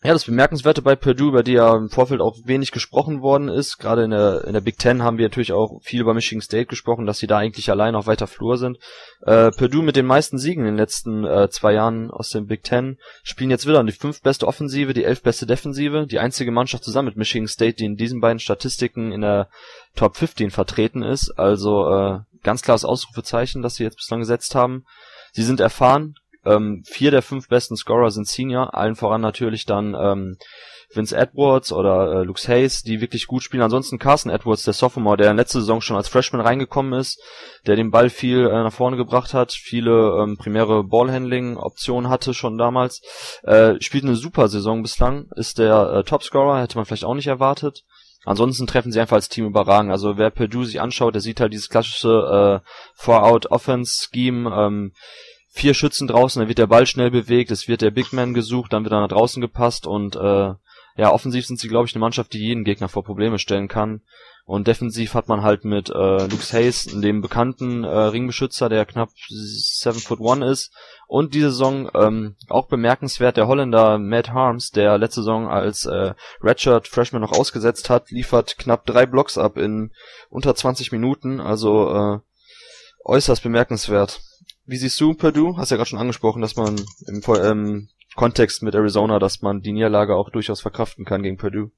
ja, 0.04 0.12
das 0.12 0.26
Bemerkenswerte 0.26 0.82
bei 0.82 0.96
Purdue, 0.96 1.28
über 1.28 1.42
die 1.42 1.52
ja 1.52 1.75
im 1.75 1.88
Vorfeld 1.88 2.20
auch 2.20 2.37
wenig 2.44 2.73
gesprochen 2.73 3.23
worden 3.23 3.49
ist, 3.49 3.78
gerade 3.78 4.04
in 4.04 4.11
der, 4.11 4.44
in 4.44 4.52
der 4.52 4.61
Big 4.61 4.76
Ten 4.76 5.02
haben 5.02 5.16
wir 5.16 5.25
natürlich 5.25 5.54
auch 5.54 5.80
viel 5.82 6.02
über 6.02 6.12
Michigan 6.12 6.42
State 6.42 6.66
gesprochen, 6.66 7.06
dass 7.06 7.20
sie 7.20 7.26
da 7.26 7.38
eigentlich 7.38 7.70
allein 7.70 7.94
auf 7.94 8.06
weiter 8.06 8.26
Flur 8.26 8.58
sind. 8.58 8.76
Äh, 9.23 9.50
Purdue 9.52 9.82
mit 9.82 9.96
den 9.96 10.04
meisten 10.04 10.37
Siegen 10.37 10.64
in 10.64 10.73
den 10.73 10.76
letzten 10.76 11.25
äh, 11.25 11.49
zwei 11.49 11.73
Jahren 11.73 12.11
aus 12.11 12.28
dem 12.28 12.46
Big 12.46 12.64
Ten 12.64 12.99
spielen 13.23 13.49
jetzt 13.49 13.66
wieder 13.66 13.82
die 13.82 13.92
fünf 13.92 14.20
beste 14.20 14.46
Offensive, 14.46 14.92
die 14.92 15.04
elf 15.04 15.23
beste 15.23 15.46
Defensive, 15.46 16.06
die 16.06 16.18
einzige 16.18 16.52
Mannschaft 16.52 16.84
zusammen 16.84 17.08
mit 17.08 17.16
Michigan 17.16 17.49
State, 17.49 17.76
die 17.76 17.87
in 17.87 17.96
diesen 17.96 18.20
beiden 18.20 18.40
Statistiken 18.40 19.11
in 19.11 19.23
der 19.23 19.49
Top 19.96 20.18
15 20.18 20.50
vertreten 20.50 21.02
ist. 21.02 21.30
Also 21.38 21.88
äh, 21.88 22.18
ganz 22.42 22.61
klares 22.61 22.84
Ausrufezeichen, 22.84 23.62
das 23.62 23.76
sie 23.76 23.84
jetzt 23.84 23.96
bislang 23.96 24.20
gesetzt 24.20 24.54
haben. 24.54 24.84
Sie 25.32 25.44
sind 25.44 25.61
erfahren, 25.61 26.14
ähm, 26.46 26.82
vier 26.86 27.10
der 27.10 27.22
fünf 27.22 27.48
besten 27.48 27.76
Scorer 27.76 28.10
sind 28.10 28.26
Senior, 28.26 28.74
allen 28.74 28.96
voran 28.96 29.20
natürlich 29.20 29.66
dann 29.66 29.94
ähm, 29.94 30.36
Vince 30.96 31.16
Edwards 31.16 31.72
oder 31.72 32.20
äh, 32.20 32.24
Luke 32.24 32.40
Hayes, 32.46 32.82
die 32.82 33.00
wirklich 33.00 33.26
gut 33.26 33.42
spielen. 33.42 33.62
Ansonsten 33.62 33.98
Carson 33.98 34.30
Edwards, 34.30 34.64
der 34.64 34.74
Sophomore, 34.74 35.16
der 35.16 35.30
in 35.30 35.36
letzter 35.36 35.60
Saison 35.60 35.80
schon 35.80 35.96
als 35.96 36.08
Freshman 36.08 36.40
reingekommen 36.40 36.98
ist, 36.98 37.20
der 37.66 37.76
den 37.76 37.90
Ball 37.90 38.10
viel 38.10 38.46
äh, 38.46 38.62
nach 38.62 38.72
vorne 38.72 38.96
gebracht 38.96 39.34
hat, 39.34 39.52
viele 39.52 40.22
ähm, 40.22 40.36
primäre 40.36 40.84
Ballhandling-Optionen 40.84 42.10
hatte 42.10 42.34
schon 42.34 42.58
damals, 42.58 43.00
äh, 43.42 43.80
spielt 43.80 44.04
eine 44.04 44.16
super 44.16 44.48
Saison 44.48 44.82
bislang, 44.82 45.28
ist 45.36 45.58
der 45.58 45.90
äh, 45.90 46.04
Topscorer, 46.04 46.60
hätte 46.60 46.76
man 46.76 46.84
vielleicht 46.84 47.04
auch 47.04 47.14
nicht 47.14 47.28
erwartet. 47.28 47.84
Ansonsten 48.26 48.66
treffen 48.66 48.90
sie 48.90 49.00
einfach 49.00 49.16
als 49.16 49.28
Team 49.28 49.44
überragend. 49.44 49.92
Also 49.92 50.16
wer 50.16 50.30
Purdue 50.30 50.64
sich 50.64 50.80
anschaut, 50.80 51.14
der 51.14 51.20
sieht 51.20 51.40
halt 51.40 51.52
dieses 51.52 51.68
klassische 51.68 52.62
äh, 52.64 52.68
Four-Out-Offense-Scheme, 52.94 54.50
ähm, 54.50 54.92
vier 55.54 55.73
Schützen 55.73 56.08
draußen, 56.08 56.40
dann 56.40 56.49
wird 56.49 56.58
der 56.58 56.66
Ball 56.66 56.84
schnell 56.84 57.12
bewegt, 57.12 57.52
es 57.52 57.68
wird 57.68 57.80
der 57.80 57.92
Big 57.92 58.12
Man 58.12 58.34
gesucht, 58.34 58.73
dann 58.73 58.82
wird 58.82 58.92
er 58.92 59.00
nach 59.00 59.08
draußen 59.08 59.40
gepasst 59.40 59.87
und 59.87 60.16
äh, 60.16 60.52
ja, 60.96 61.12
offensiv 61.12 61.46
sind 61.46 61.61
sie, 61.61 61.68
glaube 61.68 61.87
ich, 61.87 61.94
eine 61.94 62.00
Mannschaft, 62.00 62.32
die 62.32 62.40
jeden 62.40 62.64
Gegner 62.64 62.88
vor 62.88 63.04
Probleme 63.04 63.38
stellen 63.38 63.68
kann. 63.68 64.02
Und 64.46 64.66
defensiv 64.68 65.14
hat 65.14 65.28
man 65.28 65.42
halt 65.42 65.64
mit 65.64 65.88
äh, 65.88 66.26
Luke 66.26 66.52
Hayes, 66.52 66.84
dem 66.84 67.23
bekannten 67.23 67.82
äh, 67.82 67.88
Ringbeschützer, 67.88 68.68
der 68.68 68.84
knapp 68.84 69.08
7 69.28 69.99
foot 70.00 70.20
one 70.20 70.46
ist. 70.46 70.70
Und 71.06 71.34
diese 71.34 71.50
Saison 71.50 71.88
ähm, 71.94 72.37
auch 72.49 72.66
bemerkenswert, 72.66 73.37
der 73.37 73.46
Holländer 73.46 73.99
Matt 73.99 74.30
Harms, 74.30 74.70
der 74.70 74.99
letzte 74.99 75.23
Saison 75.23 75.49
als 75.49 75.87
äh, 75.87 76.14
Redshirt 76.42 76.88
Freshman 76.88 77.23
noch 77.23 77.32
ausgesetzt 77.32 77.88
hat, 77.88 78.11
liefert 78.11 78.58
knapp 78.58 78.84
drei 78.84 79.06
Blocks 79.06 79.38
ab 79.38 79.56
in 79.56 79.92
unter 80.28 80.54
20 80.54 80.92
Minuten. 80.92 81.40
Also 81.40 81.90
äh, 81.94 82.18
äußerst 83.04 83.42
bemerkenswert. 83.42 84.20
Wie 84.66 84.76
siehst 84.76 85.00
du 85.00 85.14
Purdue? 85.14 85.56
Hast 85.56 85.71
ja 85.71 85.76
gerade 85.76 85.90
schon 85.90 85.99
angesprochen, 85.99 86.40
dass 86.40 86.56
man 86.56 86.80
im, 87.06 87.23
ähm, 87.42 87.88
Kontext 88.14 88.62
mit 88.62 88.75
Arizona, 88.75 89.18
dass 89.18 89.42
man 89.42 89.61
die 89.61 89.73
Niederlage 89.73 90.14
auch 90.14 90.30
durchaus 90.30 90.61
verkraften 90.61 91.04
kann 91.04 91.23
gegen 91.23 91.37
Purdue. 91.37 91.71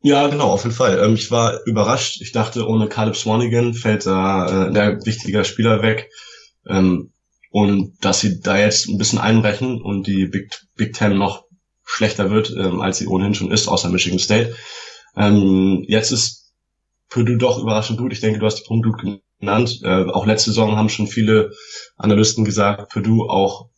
Ja, 0.00 0.26
genau, 0.26 0.50
auf 0.50 0.64
jeden 0.64 0.74
Fall. 0.74 0.98
Ähm, 0.98 1.14
ich 1.14 1.30
war 1.30 1.64
überrascht. 1.64 2.20
Ich 2.20 2.32
dachte, 2.32 2.66
ohne 2.66 2.88
Caleb 2.88 3.16
Swanigan 3.16 3.74
fällt 3.74 4.06
da 4.06 4.66
äh, 4.66 4.72
der 4.72 5.04
wichtige 5.06 5.44
Spieler 5.44 5.82
weg. 5.82 6.10
Ähm, 6.66 7.12
und 7.50 8.04
dass 8.04 8.20
sie 8.20 8.40
da 8.40 8.58
jetzt 8.58 8.88
ein 8.88 8.98
bisschen 8.98 9.18
einbrechen 9.18 9.80
und 9.80 10.06
die 10.06 10.26
Big, 10.26 10.50
Big 10.74 10.94
Ten 10.94 11.18
noch 11.18 11.44
schlechter 11.84 12.30
wird, 12.30 12.50
ähm, 12.50 12.80
als 12.80 12.98
sie 12.98 13.06
ohnehin 13.06 13.34
schon 13.34 13.52
ist, 13.52 13.68
außer 13.68 13.90
Michigan 13.90 14.18
State. 14.18 14.56
Ähm, 15.16 15.84
jetzt 15.86 16.10
ist 16.10 16.52
Purdue 17.08 17.36
doch 17.36 17.58
überraschend 17.58 17.98
gut. 17.98 18.12
Ich 18.12 18.20
denke, 18.20 18.40
du 18.40 18.46
hast 18.46 18.60
die 18.60 18.66
Punkt 18.66 18.86
gut 18.86 19.20
genannt. 19.42 19.80
Äh, 19.82 20.04
auch 20.04 20.24
letzte 20.24 20.50
Saison 20.50 20.76
haben 20.76 20.88
schon 20.88 21.08
viele 21.08 21.52
Analysten 21.96 22.44
gesagt, 22.44 22.92
Purdue 22.92 23.28
auch 23.28 23.68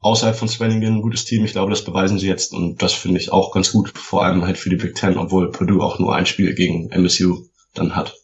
außerhalb 0.00 0.34
von 0.34 0.48
Swanningen 0.48 0.96
ein 0.96 1.02
gutes 1.02 1.26
Team. 1.26 1.44
Ich 1.44 1.52
glaube, 1.52 1.70
das 1.70 1.84
beweisen 1.84 2.18
sie 2.18 2.26
jetzt 2.26 2.52
und 2.52 2.82
das 2.82 2.94
finde 2.94 3.20
ich 3.20 3.30
auch 3.30 3.52
ganz 3.52 3.70
gut, 3.70 3.90
vor 3.96 4.24
allem 4.24 4.44
halt 4.44 4.56
für 4.56 4.70
die 4.70 4.76
Big 4.76 4.94
Ten, 4.94 5.18
obwohl 5.18 5.50
Purdue 5.50 5.82
auch 5.84 5.98
nur 5.98 6.16
ein 6.16 6.26
Spiel 6.26 6.54
gegen 6.54 6.90
MSU 6.90 7.44
dann 7.74 7.94
hat. 7.94 8.16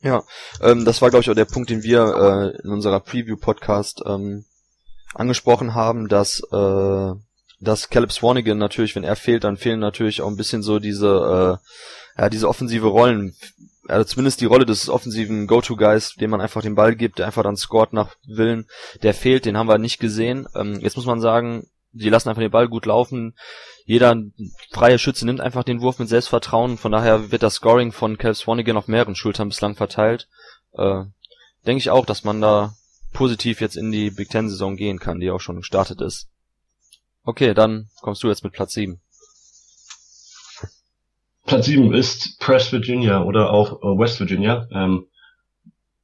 Ja, 0.00 0.22
ähm, 0.62 0.84
das 0.84 1.02
war 1.02 1.10
glaube 1.10 1.22
ich 1.22 1.30
auch 1.30 1.34
der 1.34 1.44
Punkt, 1.44 1.68
den 1.68 1.82
wir 1.82 2.54
äh, 2.56 2.62
in 2.62 2.70
unserer 2.70 3.00
Preview-Podcast 3.00 4.02
ähm, 4.06 4.44
angesprochen 5.12 5.74
haben, 5.74 6.08
dass 6.08 6.40
äh, 6.52 7.12
dass 7.60 7.90
Caleb 7.90 8.12
Swanigan 8.12 8.58
natürlich, 8.58 8.96
wenn 8.96 9.04
er 9.04 9.16
fehlt, 9.16 9.44
dann 9.44 9.56
fehlen 9.56 9.80
natürlich 9.80 10.22
auch 10.22 10.28
ein 10.28 10.36
bisschen 10.36 10.62
so 10.62 10.78
diese 10.78 11.58
äh, 12.16 12.20
ja 12.20 12.28
diese 12.28 12.48
offensive 12.48 12.86
Rollen 12.86 13.34
also 13.88 14.04
zumindest 14.04 14.40
die 14.40 14.46
Rolle 14.46 14.66
des 14.66 14.88
offensiven 14.88 15.46
Go-To-Guys, 15.46 16.14
dem 16.14 16.30
man 16.30 16.40
einfach 16.40 16.62
den 16.62 16.76
Ball 16.76 16.94
gibt, 16.94 17.18
der 17.18 17.26
einfach 17.26 17.42
dann 17.42 17.56
scoret 17.56 17.92
nach 17.92 18.14
Willen, 18.24 18.66
der 19.02 19.14
fehlt, 19.14 19.46
den 19.46 19.56
haben 19.56 19.68
wir 19.68 19.78
nicht 19.78 19.98
gesehen. 19.98 20.46
Ähm, 20.54 20.78
jetzt 20.80 20.96
muss 20.96 21.06
man 21.06 21.20
sagen, 21.20 21.66
die 21.92 22.08
lassen 22.08 22.28
einfach 22.28 22.42
den 22.42 22.52
Ball 22.52 22.68
gut 22.68 22.86
laufen. 22.86 23.34
Jeder 23.84 24.14
freie 24.70 24.98
Schütze 24.98 25.26
nimmt 25.26 25.40
einfach 25.40 25.64
den 25.64 25.80
Wurf 25.80 25.98
mit 25.98 26.08
Selbstvertrauen. 26.08 26.78
Von 26.78 26.92
daher 26.92 27.32
wird 27.32 27.42
das 27.42 27.54
Scoring 27.54 27.90
von 27.90 28.16
Cal 28.16 28.34
Swanigan 28.34 28.76
auf 28.76 28.86
mehreren 28.86 29.16
Schultern 29.16 29.48
bislang 29.48 29.74
verteilt. 29.74 30.28
Äh, 30.74 31.04
Denke 31.66 31.80
ich 31.80 31.90
auch, 31.90 32.06
dass 32.06 32.24
man 32.24 32.40
da 32.40 32.74
positiv 33.12 33.60
jetzt 33.60 33.76
in 33.76 33.90
die 33.90 34.10
Big 34.10 34.30
Ten 34.30 34.48
Saison 34.48 34.76
gehen 34.76 34.98
kann, 34.98 35.20
die 35.20 35.30
auch 35.30 35.40
schon 35.40 35.56
gestartet 35.56 36.00
ist. 36.00 36.28
Okay, 37.30 37.54
dann 37.54 37.88
kommst 38.00 38.24
du 38.24 38.28
jetzt 38.28 38.42
mit 38.42 38.52
Platz 38.52 38.72
7. 38.72 39.00
Platz 41.46 41.66
7 41.66 41.94
ist 41.94 42.40
Press 42.40 42.72
Virginia 42.72 43.22
oder 43.22 43.52
auch 43.52 43.84
äh, 43.84 43.98
West 44.00 44.18
Virginia. 44.18 44.66
Ähm, 44.72 45.06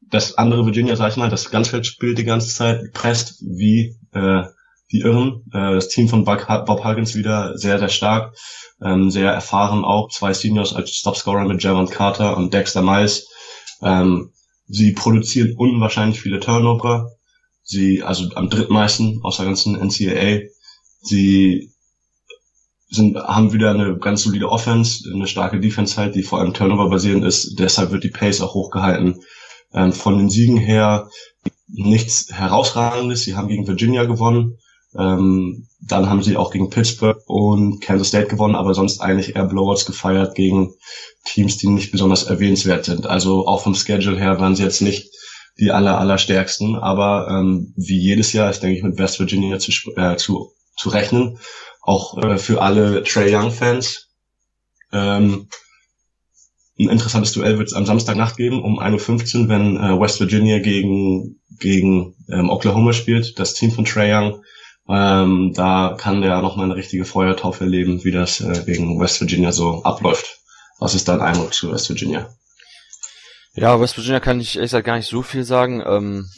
das 0.02 0.38
andere 0.38 0.66
Virginia, 0.66 0.95
sag 0.95 1.11
ich 1.11 1.16
mal, 1.16 1.28
das 1.28 1.50
Ganzfeld 1.50 1.85
spielt 1.85 2.18
die 2.18 2.25
ganze 2.25 2.54
Zeit, 2.54 2.92
presst 2.92 3.40
wie 3.40 3.97
äh, 4.12 4.45
die 4.92 5.00
Irren. 5.00 5.42
Äh, 5.52 5.75
das 5.75 5.88
Team 5.88 6.09
von 6.09 6.25
Bob 6.25 6.85
Huggins 6.85 7.16
wieder 7.16 7.59
sehr, 7.59 7.80
sehr 7.80 7.88
stark, 7.88 8.37
ähm, 8.80 9.11
sehr 9.11 9.33
erfahren 9.33 9.85
auch. 9.85 10.11
Zwei 10.11 10.33
Seniors 10.33 10.76
als 10.76 10.90
Stopscorer 10.90 11.45
mit 11.45 11.61
Javon 11.61 11.90
Carter 11.90 12.37
und 12.37 12.54
Dexter 12.54 12.83
Miles. 12.83 13.26
Ähm, 13.83 14.30
sie 14.68 14.92
produzieren 14.92 15.56
unwahrscheinlich 15.56 16.21
viele 16.21 16.38
Turnover. 16.38 17.11
Sie, 17.64 18.04
also 18.04 18.30
am 18.37 18.49
drittmeisten 18.49 19.23
aus 19.25 19.38
der 19.38 19.47
ganzen 19.47 19.75
NCAA. 19.75 20.54
Sie 21.00 21.71
sind, 22.88 23.17
haben 23.17 23.53
wieder 23.53 23.71
eine 23.71 23.99
ganz 23.99 24.23
solide 24.23 24.49
Offense, 24.49 25.11
eine 25.12 25.26
starke 25.26 25.61
Defense 25.61 25.97
halt, 25.97 26.15
die 26.15 26.23
vor 26.23 26.41
allem 26.41 26.55
Turnover 26.55 26.88
basierend 26.88 27.25
ist. 27.25 27.59
Deshalb 27.59 27.91
wird 27.91 28.05
die 28.05 28.11
Pace 28.11 28.41
auch 28.41 28.55
hochgehalten. 28.55 29.21
Ähm, 29.73 29.93
von 29.93 30.19
den 30.19 30.31
Siegen 30.31 30.57
her 30.57 31.09
nichts 31.69 32.29
herausragendes. 32.33 33.23
Sie 33.23 33.35
haben 33.35 33.49
gegen 33.49 33.67
Virginia 33.67 34.05
gewonnen. 34.05 34.59
Ähm, 34.97 35.67
dann 35.81 36.09
haben 36.09 36.23
sie 36.23 36.37
auch 36.37 36.53
gegen 36.53 36.71
Pittsburgh 36.71 37.19
und 37.26 37.81
Kansas 37.81 38.09
State 38.09 38.29
gewonnen, 38.29 38.55
aber 38.55 38.73
sonst 38.73 39.00
eigentlich 39.00 39.37
eher 39.37 39.45
Blowouts 39.45 39.85
gefeiert 39.85 40.35
gegen 40.35 40.73
Teams, 41.25 41.59
die 41.59 41.69
nicht 41.69 41.93
besonders 41.93 42.25
erwähnenswert 42.25 42.85
sind. 42.85 43.07
Also 43.07 43.47
auch 43.47 43.62
vom 43.62 43.75
Schedule 43.75 44.19
her 44.19 44.41
waren 44.41 44.57
sie 44.57 44.62
jetzt 44.62 44.81
nicht 44.81 45.11
die 45.59 45.71
aller, 45.71 45.99
allerstärksten, 45.99 46.76
aber 46.76 47.29
ähm, 47.31 47.73
wie 47.76 47.99
jedes 47.99 48.33
Jahr 48.33 48.50
ist, 48.50 48.62
denke 48.62 48.76
ich, 48.76 48.83
mit 48.83 48.99
West 48.99 49.19
Virginia 49.19 49.59
zu, 49.59 49.73
äh, 49.97 50.17
zu, 50.17 50.53
zu 50.76 50.90
rechnen 50.90 51.38
auch 51.87 52.18
äh, 52.18 52.37
für 52.37 52.61
alle 52.61 53.02
Trey 53.04 53.35
Young 53.35 53.52
Fans. 53.52 54.09
Ähm, 54.92 55.49
ein 56.78 56.90
interessantes 56.90 57.33
Duell 57.33 57.59
wird 57.59 57.68
es 57.68 57.75
am 57.75 57.87
Samstagnacht 57.87 58.37
geben 58.37 58.62
um 58.62 58.78
1.15 58.78 59.42
Uhr, 59.42 59.49
wenn 59.49 59.76
äh, 59.76 59.99
West 59.99 60.21
Virginia 60.21 60.59
gegen, 60.59 61.40
gegen 61.59 62.14
ähm, 62.30 62.50
Oklahoma 62.50 62.92
spielt, 62.92 63.38
das 63.38 63.54
Team 63.54 63.73
von 63.73 63.85
Trey 63.85 64.12
Young. 64.12 64.42
Ähm, 64.88 65.52
da 65.54 65.97
kann 65.99 66.21
der 66.21 66.42
nochmal 66.42 66.66
eine 66.66 66.76
richtige 66.76 67.04
Feuertaufe 67.04 67.64
erleben, 67.64 68.04
wie 68.04 68.12
das 68.12 68.40
äh, 68.40 68.62
gegen 68.66 69.00
West 69.00 69.21
Virginia 69.21 69.52
so 69.52 69.83
abläuft. 69.85 70.40
Was 70.78 70.95
ist 70.95 71.09
dein 71.09 71.21
Eindruck 71.21 71.54
zu 71.54 71.73
West 71.73 71.88
Virginia? 71.88 72.28
Ja, 73.54 73.80
West 73.80 73.97
Virginia 73.97 74.21
kann 74.21 74.38
ich 74.38 74.56
ehrlich 74.56 74.71
gesagt 74.71 74.87
gar 74.87 74.97
nicht 74.97 75.09
so 75.09 75.23
viel 75.23 75.45
sagen. 75.45 75.83
Ähm, 75.85 76.28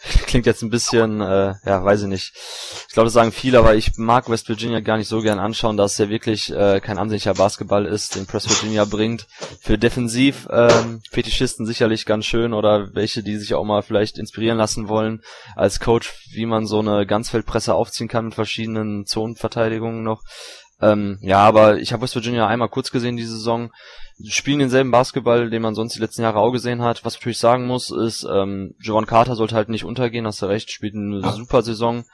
klingt 0.26 0.46
jetzt 0.46 0.62
ein 0.62 0.70
bisschen, 0.70 1.20
äh, 1.20 1.54
ja, 1.64 1.84
weiß 1.84 2.02
ich 2.02 2.08
nicht. 2.08 2.32
Ich 2.88 2.94
glaube, 2.94 3.06
das 3.06 3.12
sagen 3.12 3.32
viele, 3.32 3.58
aber 3.58 3.74
ich 3.74 3.96
mag 3.96 4.28
West 4.28 4.48
Virginia 4.48 4.80
gar 4.80 4.96
nicht 4.96 5.08
so 5.08 5.20
gern 5.20 5.38
anschauen, 5.38 5.76
dass 5.76 5.92
es 5.92 5.98
ja 5.98 6.08
wirklich 6.08 6.52
äh, 6.52 6.80
kein 6.80 6.98
ansehnlicher 6.98 7.34
Basketball 7.34 7.86
ist, 7.86 8.16
den 8.16 8.26
Press 8.26 8.48
Virginia 8.48 8.84
bringt. 8.84 9.26
Für 9.60 9.78
defensiv 9.78 10.48
ähm, 10.50 11.00
Fetischisten 11.10 11.66
sicherlich 11.66 12.06
ganz 12.06 12.26
schön 12.26 12.52
oder 12.52 12.94
welche, 12.94 13.22
die 13.22 13.36
sich 13.36 13.54
auch 13.54 13.64
mal 13.64 13.82
vielleicht 13.82 14.18
inspirieren 14.18 14.58
lassen 14.58 14.88
wollen 14.88 15.22
als 15.54 15.80
Coach, 15.80 16.12
wie 16.32 16.46
man 16.46 16.66
so 16.66 16.80
eine 16.80 17.06
Ganzfeldpresse 17.06 17.74
aufziehen 17.74 18.08
kann 18.08 18.26
mit 18.26 18.34
verschiedenen 18.34 19.06
Zonenverteidigungen 19.06 20.02
noch. 20.02 20.22
Ähm, 20.80 21.18
ja, 21.22 21.38
aber 21.38 21.78
ich 21.78 21.92
habe 21.92 22.02
West 22.02 22.14
Virginia 22.14 22.46
einmal 22.46 22.68
kurz 22.68 22.90
gesehen 22.90 23.16
diese 23.16 23.32
Saison 23.32 23.70
spielen 24.24 24.60
denselben 24.60 24.90
Basketball, 24.90 25.50
den 25.50 25.62
man 25.62 25.74
sonst 25.74 25.94
die 25.94 26.00
letzten 26.00 26.22
Jahre 26.22 26.38
auch 26.38 26.52
gesehen 26.52 26.82
hat. 26.82 27.04
Was 27.04 27.14
ich 27.14 27.20
natürlich 27.20 27.38
sagen 27.38 27.66
muss, 27.66 27.90
ist, 27.90 28.26
ähm, 28.30 28.74
Javon 28.80 29.06
Carter 29.06 29.36
sollte 29.36 29.54
halt 29.54 29.68
nicht 29.68 29.84
untergehen, 29.84 30.26
hast 30.26 30.42
du 30.42 30.46
recht, 30.46 30.70
spielt 30.70 30.94
eine 30.94 31.20
super 31.32 31.62
Saison. 31.62 32.04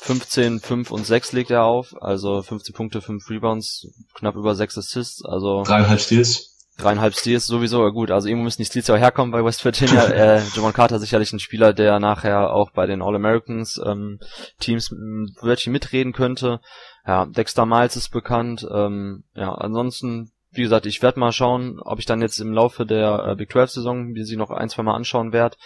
15, 0.00 0.60
5 0.60 0.90
und 0.92 1.04
6 1.04 1.32
legt 1.32 1.50
er 1.50 1.64
auf, 1.64 1.94
also 2.00 2.40
15 2.40 2.74
Punkte, 2.74 3.00
5 3.00 3.28
Rebounds, 3.28 3.88
knapp 4.14 4.36
über 4.36 4.54
6 4.54 4.78
Assists, 4.78 5.24
also 5.24 5.64
dreieinhalb 5.64 6.00
Steals. 6.00 6.52
Dreieinhalb 6.78 7.14
Steals 7.14 7.46
sowieso, 7.46 7.82
ja 7.82 7.88
gut, 7.88 8.12
also 8.12 8.28
irgendwo 8.28 8.44
müssen 8.44 8.60
die 8.62 8.66
Steals 8.66 8.88
auch 8.90 8.98
herkommen 8.98 9.32
bei 9.32 9.44
West 9.44 9.64
Virginia. 9.64 10.04
äh, 10.36 10.42
Javon 10.54 10.72
Carter 10.72 11.00
sicherlich 11.00 11.32
ein 11.32 11.40
Spieler, 11.40 11.72
der 11.72 11.98
nachher 11.98 12.52
auch 12.52 12.70
bei 12.70 12.86
den 12.86 13.02
All-Americans 13.02 13.80
ähm, 13.84 14.20
Teams 14.60 14.92
wirklich 14.92 15.68
mitreden 15.68 16.12
könnte. 16.12 16.60
Ja, 17.06 17.26
Dexter 17.26 17.66
Miles 17.66 17.96
ist 17.96 18.10
bekannt. 18.10 18.66
Ähm, 18.70 19.24
ja, 19.34 19.54
ansonsten 19.54 20.32
wie 20.56 20.62
gesagt, 20.62 20.86
ich 20.86 21.02
werde 21.02 21.20
mal 21.20 21.32
schauen, 21.32 21.80
ob 21.80 21.98
ich 21.98 22.06
dann 22.06 22.22
jetzt 22.22 22.38
im 22.40 22.52
Laufe 22.52 22.86
der 22.86 23.26
äh, 23.26 23.36
Big 23.36 23.52
12 23.52 23.70
Saison 23.70 24.06
mir 24.06 24.24
sie 24.24 24.36
noch 24.36 24.50
ein, 24.50 24.68
zwei 24.68 24.82
Mal 24.82 24.94
anschauen 24.94 25.32
werde. 25.32 25.56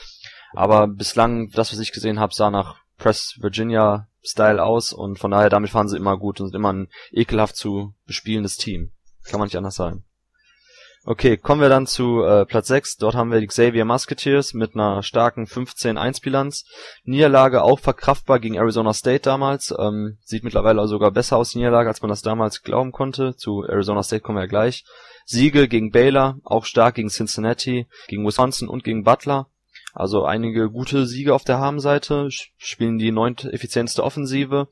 Aber 0.52 0.88
bislang, 0.88 1.50
das, 1.50 1.72
was 1.72 1.78
ich 1.78 1.92
gesehen 1.92 2.18
habe, 2.18 2.34
sah 2.34 2.50
nach 2.50 2.76
Press 2.98 3.38
Virginia 3.40 4.08
Style 4.22 4.62
aus 4.62 4.92
und 4.92 5.18
von 5.18 5.30
daher 5.30 5.48
damit 5.48 5.70
fahren 5.70 5.88
sie 5.88 5.96
immer 5.96 6.18
gut 6.18 6.40
und 6.40 6.48
sind 6.48 6.56
immer 6.56 6.72
ein 6.72 6.88
ekelhaft 7.12 7.56
zu 7.56 7.94
bespielendes 8.06 8.56
Team. 8.56 8.92
Kann 9.24 9.38
man 9.38 9.46
nicht 9.46 9.56
anders 9.56 9.76
sagen. 9.76 10.04
Okay, 11.06 11.38
kommen 11.38 11.62
wir 11.62 11.70
dann 11.70 11.86
zu 11.86 12.22
äh, 12.22 12.44
Platz 12.44 12.68
6. 12.68 12.98
Dort 12.98 13.14
haben 13.14 13.32
wir 13.32 13.40
die 13.40 13.46
Xavier 13.46 13.86
Musketeers 13.86 14.52
mit 14.52 14.74
einer 14.74 15.02
starken 15.02 15.46
15-1-Bilanz. 15.46 16.66
Niederlage 17.04 17.62
auch 17.62 17.78
verkraftbar 17.78 18.38
gegen 18.38 18.56
Arizona 18.56 18.92
State 18.92 19.22
damals. 19.22 19.74
Ähm, 19.78 20.18
sieht 20.24 20.44
mittlerweile 20.44 20.86
sogar 20.88 21.10
besser 21.10 21.38
aus, 21.38 21.52
die 21.52 21.58
Niederlage, 21.58 21.88
als 21.88 22.02
man 22.02 22.10
das 22.10 22.20
damals 22.20 22.62
glauben 22.62 22.92
konnte. 22.92 23.34
Zu 23.34 23.64
Arizona 23.66 24.02
State 24.02 24.20
kommen 24.20 24.36
wir 24.36 24.42
ja 24.42 24.48
gleich. 24.48 24.84
Siege 25.24 25.68
gegen 25.68 25.90
Baylor, 25.90 26.38
auch 26.44 26.66
stark 26.66 26.96
gegen 26.96 27.08
Cincinnati, 27.08 27.86
gegen 28.08 28.26
Wisconsin 28.26 28.68
und 28.68 28.84
gegen 28.84 29.02
Butler. 29.02 29.46
Also 29.94 30.26
einige 30.26 30.68
gute 30.68 31.06
Siege 31.06 31.34
auf 31.34 31.44
der 31.44 31.60
Habenseite, 31.60 32.28
spielen 32.58 32.98
die 32.98 33.10
neunt 33.10 33.44
effizienteste 33.44 34.04
Offensive. 34.04 34.68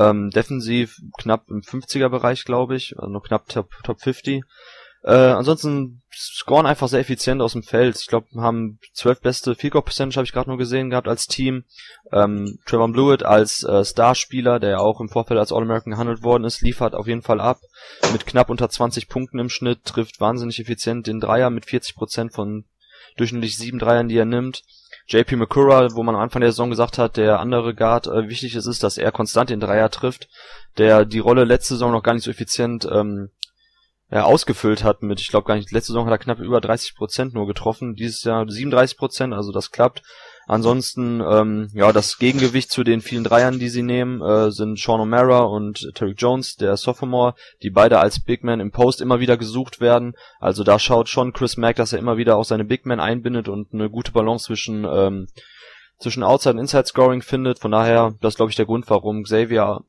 Ähm, 0.00 0.30
defensiv 0.30 0.96
knapp 1.16 1.48
im 1.48 1.60
50er 1.60 2.08
Bereich, 2.08 2.44
glaube 2.44 2.74
ich, 2.74 2.98
also 2.98 3.20
knapp 3.20 3.48
Top, 3.48 3.70
Top 3.84 4.00
50. 4.00 4.42
Äh, 5.04 5.12
ansonsten 5.12 6.02
scoren 6.10 6.64
einfach 6.64 6.88
sehr 6.88 7.00
effizient 7.00 7.42
aus 7.42 7.52
dem 7.52 7.62
Feld. 7.62 7.98
Ich 8.00 8.06
glaube, 8.06 8.26
haben 8.36 8.78
zwölf 8.94 9.20
beste 9.20 9.54
Field 9.54 9.74
Goal 9.74 9.82
Percentage 9.82 10.16
habe 10.16 10.24
ich 10.24 10.32
gerade 10.32 10.48
nur 10.48 10.56
gesehen 10.56 10.88
gehabt 10.88 11.08
als 11.08 11.26
Team. 11.26 11.64
Ähm, 12.10 12.58
Trevor 12.64 12.90
Blewett 12.90 13.22
als 13.22 13.62
äh, 13.64 13.84
Starspieler, 13.84 14.58
der 14.58 14.70
ja 14.70 14.78
auch 14.78 15.00
im 15.00 15.10
Vorfeld 15.10 15.38
als 15.38 15.52
All-American 15.52 15.92
gehandelt 15.92 16.22
worden 16.22 16.44
ist, 16.44 16.62
liefert 16.62 16.94
auf 16.94 17.06
jeden 17.06 17.20
Fall 17.20 17.40
ab. 17.40 17.58
Mit 18.12 18.24
knapp 18.24 18.48
unter 18.48 18.70
20 18.70 19.08
Punkten 19.08 19.38
im 19.38 19.50
Schnitt, 19.50 19.84
trifft 19.84 20.20
wahnsinnig 20.20 20.58
effizient 20.58 21.06
den 21.06 21.20
Dreier 21.20 21.50
mit 21.50 21.66
40 21.66 21.96
Prozent 21.96 22.32
von 22.32 22.64
durchschnittlich 23.18 23.58
sieben 23.58 23.78
Dreiern, 23.78 24.08
die 24.08 24.16
er 24.16 24.24
nimmt. 24.24 24.62
JP 25.06 25.36
McCurra, 25.36 25.94
wo 25.94 26.02
man 26.02 26.14
am 26.14 26.22
Anfang 26.22 26.40
der 26.40 26.50
Saison 26.50 26.70
gesagt 26.70 26.96
hat, 26.96 27.18
der 27.18 27.40
andere 27.40 27.74
Guard, 27.74 28.06
äh, 28.06 28.30
wichtig 28.30 28.54
ist, 28.54 28.64
ist, 28.64 28.82
dass 28.82 28.96
er 28.96 29.12
konstant 29.12 29.50
den 29.50 29.60
Dreier 29.60 29.90
trifft, 29.90 30.28
der 30.78 31.04
die 31.04 31.18
Rolle 31.18 31.44
letzte 31.44 31.74
Saison 31.74 31.92
noch 31.92 32.02
gar 32.02 32.14
nicht 32.14 32.24
so 32.24 32.30
effizient 32.30 32.88
ähm, 32.90 33.28
äh, 34.14 34.20
ausgefüllt 34.20 34.84
hat 34.84 35.02
mit, 35.02 35.20
ich 35.20 35.26
glaube 35.26 35.48
gar 35.48 35.56
nicht, 35.56 35.72
letzte 35.72 35.88
Saison 35.88 36.06
hat 36.06 36.12
er 36.12 36.18
knapp 36.18 36.38
über 36.38 36.60
30 36.60 36.94
Prozent 36.94 37.34
nur 37.34 37.48
getroffen, 37.48 37.96
dieses 37.96 38.22
Jahr 38.22 38.48
37 38.48 38.96
Prozent, 38.96 39.34
also 39.34 39.50
das 39.50 39.72
klappt. 39.72 40.02
Ansonsten, 40.46 41.20
ähm, 41.20 41.68
ja, 41.74 41.92
das 41.92 42.18
Gegengewicht 42.18 42.70
zu 42.70 42.84
den 42.84 43.00
vielen 43.00 43.24
Dreiern, 43.24 43.58
die 43.58 43.68
sie 43.68 43.82
nehmen, 43.82 44.22
äh, 44.22 44.52
sind 44.52 44.78
Sean 44.78 45.00
O'Mara 45.00 45.40
und 45.40 45.90
Terry 45.96 46.14
Jones, 46.16 46.54
der 46.54 46.76
Sophomore, 46.76 47.34
die 47.64 47.70
beide 47.70 47.98
als 47.98 48.20
Big 48.20 48.44
Man 48.44 48.60
im 48.60 48.70
Post 48.70 49.00
immer 49.00 49.18
wieder 49.18 49.36
gesucht 49.36 49.80
werden. 49.80 50.14
Also 50.38 50.62
da 50.62 50.78
schaut 50.78 51.08
schon 51.08 51.32
Chris 51.32 51.56
Mack, 51.56 51.74
dass 51.74 51.92
er 51.92 51.98
immer 51.98 52.16
wieder 52.16 52.36
auch 52.36 52.44
seine 52.44 52.64
Big 52.64 52.86
Man 52.86 53.00
einbindet 53.00 53.48
und 53.48 53.74
eine 53.74 53.90
gute 53.90 54.12
Balance 54.12 54.44
zwischen 54.44 54.84
ähm, 54.84 55.26
zwischen 55.98 56.22
Outside 56.22 56.52
und 56.52 56.60
Inside 56.60 56.86
Scoring 56.86 57.22
findet. 57.22 57.58
Von 57.58 57.72
daher, 57.72 58.14
das 58.20 58.34
ist 58.34 58.36
glaube 58.36 58.50
ich 58.50 58.56
der 58.56 58.66
Grund, 58.66 58.88
warum 58.88 59.24
Xavier 59.24 59.80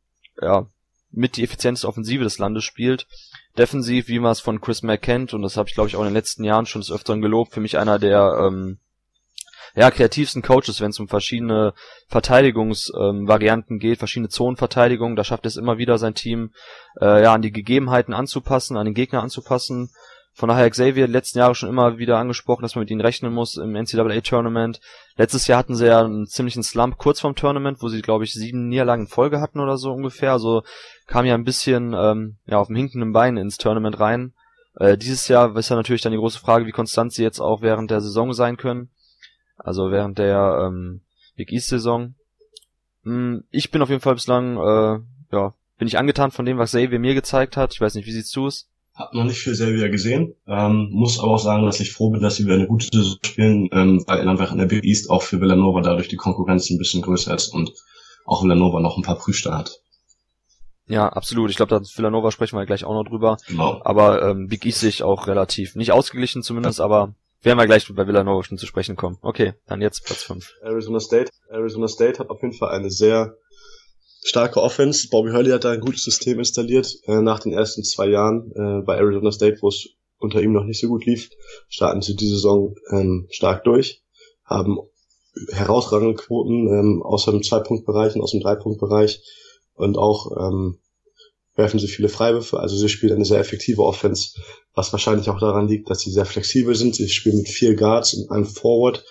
ja 0.41 0.65
mit 1.11 1.37
die 1.37 1.43
effizienteste 1.43 1.87
Offensive 1.87 2.23
des 2.23 2.39
Landes 2.39 2.63
spielt. 2.63 3.05
Defensiv, 3.57 4.07
wie 4.07 4.19
man 4.19 4.31
es 4.31 4.39
von 4.39 4.61
Chris 4.61 4.83
Mack 4.83 5.01
kennt, 5.01 5.33
und 5.33 5.41
das 5.41 5.57
habe 5.57 5.69
ich 5.69 5.75
glaube 5.75 5.89
ich 5.89 5.95
auch 5.95 6.01
in 6.01 6.07
den 6.07 6.13
letzten 6.13 6.43
Jahren 6.43 6.65
schon 6.65 6.81
des 6.81 6.91
Öfteren 6.91 7.21
gelobt, 7.21 7.53
für 7.53 7.61
mich 7.61 7.77
einer 7.77 7.99
der 7.99 8.37
ähm, 8.47 8.79
ja, 9.75 9.91
kreativsten 9.91 10.41
Coaches, 10.41 10.79
wenn 10.79 10.91
es 10.91 10.99
um 10.99 11.07
verschiedene 11.07 11.73
Verteidigungsvarianten 12.07 13.75
ähm, 13.75 13.79
geht, 13.79 13.99
verschiedene 13.99 14.29
Zonenverteidigungen. 14.29 15.17
Da 15.17 15.23
schafft 15.23 15.45
es 15.45 15.57
immer 15.57 15.77
wieder 15.77 15.97
sein 15.97 16.15
Team 16.15 16.51
äh, 17.01 17.23
ja 17.23 17.33
an 17.33 17.41
die 17.41 17.51
Gegebenheiten 17.51 18.13
anzupassen, 18.13 18.77
an 18.77 18.85
den 18.85 18.93
Gegner 18.93 19.21
anzupassen. 19.21 19.89
Von 20.37 20.49
daher 20.49 20.69
Xavier 20.69 21.07
letzten 21.07 21.39
Jahre 21.39 21.55
schon 21.55 21.69
immer 21.69 21.97
wieder 21.97 22.17
angesprochen, 22.17 22.61
dass 22.61 22.75
man 22.75 22.81
mit 22.81 22.91
ihnen 22.91 22.99
rechnen 22.99 23.33
muss 23.33 23.55
im 23.55 23.73
NCAA-Tournament. 23.73 24.81
Letztes 25.15 25.47
Jahr 25.47 25.57
hatten 25.57 25.77
sie 25.77 25.87
ja 25.87 26.03
einen 26.03 26.27
ziemlichen 26.27 26.61
Slump 26.61 26.97
kurz 26.97 27.21
vorm 27.21 27.35
Tournament, 27.35 27.77
wo 27.81 27.87
sie, 27.87 28.01
glaube 28.01 28.25
ich, 28.25 28.33
sieben 28.33 28.67
Niederlagen 28.67 29.05
in 29.05 29.07
Folge 29.07 29.39
hatten 29.39 29.61
oder 29.61 29.77
so 29.77 29.93
ungefähr. 29.93 30.33
Also 30.33 30.63
kam 31.07 31.25
ja 31.25 31.35
ein 31.35 31.45
bisschen 31.45 31.93
ähm, 31.97 32.35
ja, 32.47 32.57
auf 32.57 32.67
dem 32.67 32.75
hinkenden 32.75 33.13
Bein 33.13 33.37
ins 33.37 33.55
Tournament 33.55 34.01
rein. 34.01 34.33
Äh, 34.77 34.97
dieses 34.97 35.29
Jahr 35.29 35.55
ist 35.55 35.69
ja 35.69 35.77
natürlich 35.77 36.01
dann 36.01 36.11
die 36.11 36.17
große 36.17 36.39
Frage, 36.39 36.65
wie 36.65 36.71
konstant 36.71 37.13
sie 37.13 37.23
jetzt 37.23 37.39
auch 37.39 37.61
während 37.61 37.89
der 37.89 38.01
Saison 38.01 38.33
sein 38.33 38.57
können. 38.57 38.89
Also 39.57 39.89
während 39.89 40.17
der 40.17 40.67
ähm, 40.67 40.99
Big 41.37 41.53
East 41.53 41.69
Saison. 41.69 42.13
Hm, 43.03 43.45
ich 43.51 43.71
bin 43.71 43.81
auf 43.81 43.89
jeden 43.89 44.01
Fall 44.01 44.15
bislang, 44.15 44.57
äh, 44.57 44.99
ja, 45.33 45.53
bin 45.77 45.87
ich 45.87 45.97
angetan 45.97 46.31
von 46.31 46.43
dem, 46.43 46.57
was 46.57 46.71
Xavier 46.71 46.99
mir 46.99 47.13
gezeigt 47.13 47.55
hat. 47.55 47.73
Ich 47.73 47.79
weiß 47.79 47.95
nicht, 47.95 48.05
wie 48.05 48.11
siehst 48.11 48.35
du 48.35 48.47
es? 48.47 48.67
Hab 48.95 49.13
noch 49.13 49.25
nicht 49.25 49.39
viel 49.39 49.53
Xavier 49.53 49.89
gesehen. 49.89 50.35
Ähm, 50.47 50.87
muss 50.91 51.19
aber 51.19 51.33
auch 51.33 51.39
sagen, 51.39 51.65
dass 51.65 51.81
ich 51.81 51.91
froh 51.91 52.11
bin, 52.11 52.21
dass 52.21 52.37
sie 52.37 52.45
wieder 52.45 52.55
eine 52.55 52.67
gute 52.67 52.87
Saison 52.91 53.17
spielen, 53.25 53.69
ähm, 53.73 54.03
weil 54.07 54.27
einfach 54.27 54.53
in 54.53 54.57
der 54.57 54.67
Big 54.67 54.85
East 54.85 55.09
auch 55.09 55.21
für 55.21 55.41
Villanova 55.41 55.81
dadurch 55.81 56.07
die 56.07 56.15
Konkurrenz 56.15 56.69
ein 56.69 56.77
bisschen 56.77 57.01
größer 57.01 57.35
ist 57.35 57.53
und 57.53 57.73
auch 58.25 58.43
Villanova 58.43 58.79
noch 58.79 58.97
ein 58.97 59.03
paar 59.03 59.17
Prüfsteine 59.17 59.57
hat. 59.57 59.81
Ja, 60.87 61.09
absolut. 61.09 61.49
Ich 61.49 61.57
glaube, 61.57 61.71
da 61.71 61.81
Villanova 61.81 62.31
sprechen 62.31 62.57
wir 62.57 62.65
gleich 62.65 62.85
auch 62.85 62.93
noch 62.93 63.09
drüber. 63.09 63.37
Genau. 63.47 63.81
Aber 63.83 64.21
ähm, 64.21 64.47
Big 64.47 64.65
East 64.65 64.79
sehe 64.79 64.89
ich 64.89 65.03
auch 65.03 65.27
relativ 65.27 65.75
nicht 65.75 65.91
ausgeglichen 65.91 66.41
zumindest, 66.43 66.79
ja. 66.79 66.85
aber 66.85 67.15
werden 67.41 67.59
wir 67.59 67.65
gleich 67.65 67.87
bei 67.93 68.07
Villanova 68.07 68.43
schon 68.43 68.57
zu 68.57 68.65
sprechen 68.65 68.95
kommen. 68.95 69.17
Okay, 69.21 69.53
dann 69.67 69.81
jetzt 69.81 70.05
Platz 70.05 70.23
5. 70.23 70.53
Arizona 70.61 70.99
State. 70.99 71.31
Arizona 71.49 71.87
State 71.87 72.19
hat 72.19 72.29
auf 72.29 72.41
jeden 72.41 72.53
Fall 72.53 72.69
eine 72.69 72.89
sehr 72.89 73.35
starke 74.25 74.61
Offense. 74.61 75.07
Bobby 75.09 75.31
Hurley 75.31 75.51
hat 75.51 75.63
da 75.63 75.71
ein 75.71 75.79
gutes 75.79 76.03
System 76.03 76.39
installiert. 76.39 76.97
Äh, 77.05 77.21
nach 77.21 77.39
den 77.39 77.53
ersten 77.53 77.83
zwei 77.83 78.07
Jahren 78.07 78.51
äh, 78.55 78.81
bei 78.83 78.97
Arizona 78.97 79.31
State, 79.31 79.59
wo 79.61 79.69
es 79.69 79.87
unter 80.17 80.41
ihm 80.41 80.51
noch 80.51 80.65
nicht 80.65 80.81
so 80.81 80.87
gut 80.87 81.05
lief, 81.05 81.29
starten 81.69 82.01
sie 82.01 82.15
die 82.15 82.27
Saison 82.27 82.75
ähm, 82.91 83.27
stark 83.29 83.63
durch, 83.63 84.03
haben 84.43 84.79
herausragende 85.51 86.15
Quoten 86.15 86.67
ähm, 86.67 87.03
aus 87.03 87.25
dem 87.25 87.43
Zwei-Punkt-Bereich 87.43 88.15
und 88.15 88.21
aus 88.21 88.31
dem 88.31 88.39
Drei-Punkt-Bereich 88.41 89.21
und 89.75 89.97
auch 89.97 90.31
ähm, 90.37 90.79
werfen 91.55 91.79
sie 91.79 91.87
viele 91.87 92.09
Freiwürfe. 92.09 92.59
Also 92.59 92.75
sie 92.75 92.89
spielen 92.89 93.15
eine 93.15 93.25
sehr 93.25 93.39
effektive 93.39 93.83
Offense, 93.83 94.39
was 94.73 94.91
wahrscheinlich 94.91 95.29
auch 95.29 95.39
daran 95.39 95.67
liegt, 95.67 95.89
dass 95.89 95.99
sie 95.99 96.11
sehr 96.11 96.25
flexibel 96.25 96.73
sind. 96.73 96.95
Sie 96.95 97.09
spielen 97.09 97.37
mit 97.37 97.49
vier 97.49 97.75
Guards 97.75 98.13
und 98.13 98.31
einem 98.31 98.45
Forward. 98.45 99.05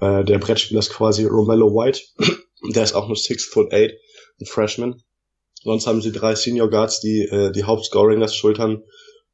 Äh, 0.00 0.24
der 0.24 0.38
Brettspieler 0.38 0.80
ist 0.80 0.90
quasi 0.90 1.24
Romello 1.24 1.74
White. 1.74 2.00
der 2.74 2.84
ist 2.84 2.94
auch 2.94 3.06
nur 3.06 3.16
six 3.16 3.44
foot 3.44 3.72
eight, 3.72 3.94
ein 4.40 4.46
Freshman. 4.46 5.02
Sonst 5.62 5.86
haben 5.86 6.00
sie 6.00 6.12
drei 6.12 6.34
Senior 6.34 6.70
Guards, 6.70 7.00
die 7.00 7.22
äh, 7.22 7.52
die 7.52 7.64
Hauptscoring 7.64 8.20
das 8.20 8.34
schultern 8.34 8.82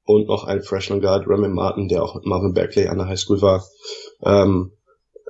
und 0.05 0.29
noch 0.29 0.45
ein 0.45 0.63
Freshman 0.63 1.01
Guard, 1.01 1.27
Remy 1.27 1.49
Martin, 1.49 1.89
der 1.89 2.03
auch 2.03 2.15
mit 2.15 2.27
Marvin 2.27 2.55
Berkeley 2.55 2.89
an 2.89 2.99
der 2.99 3.09
High 3.09 3.19
School 3.19 3.43
war. 3.43 3.65
Ähm, 4.23 4.73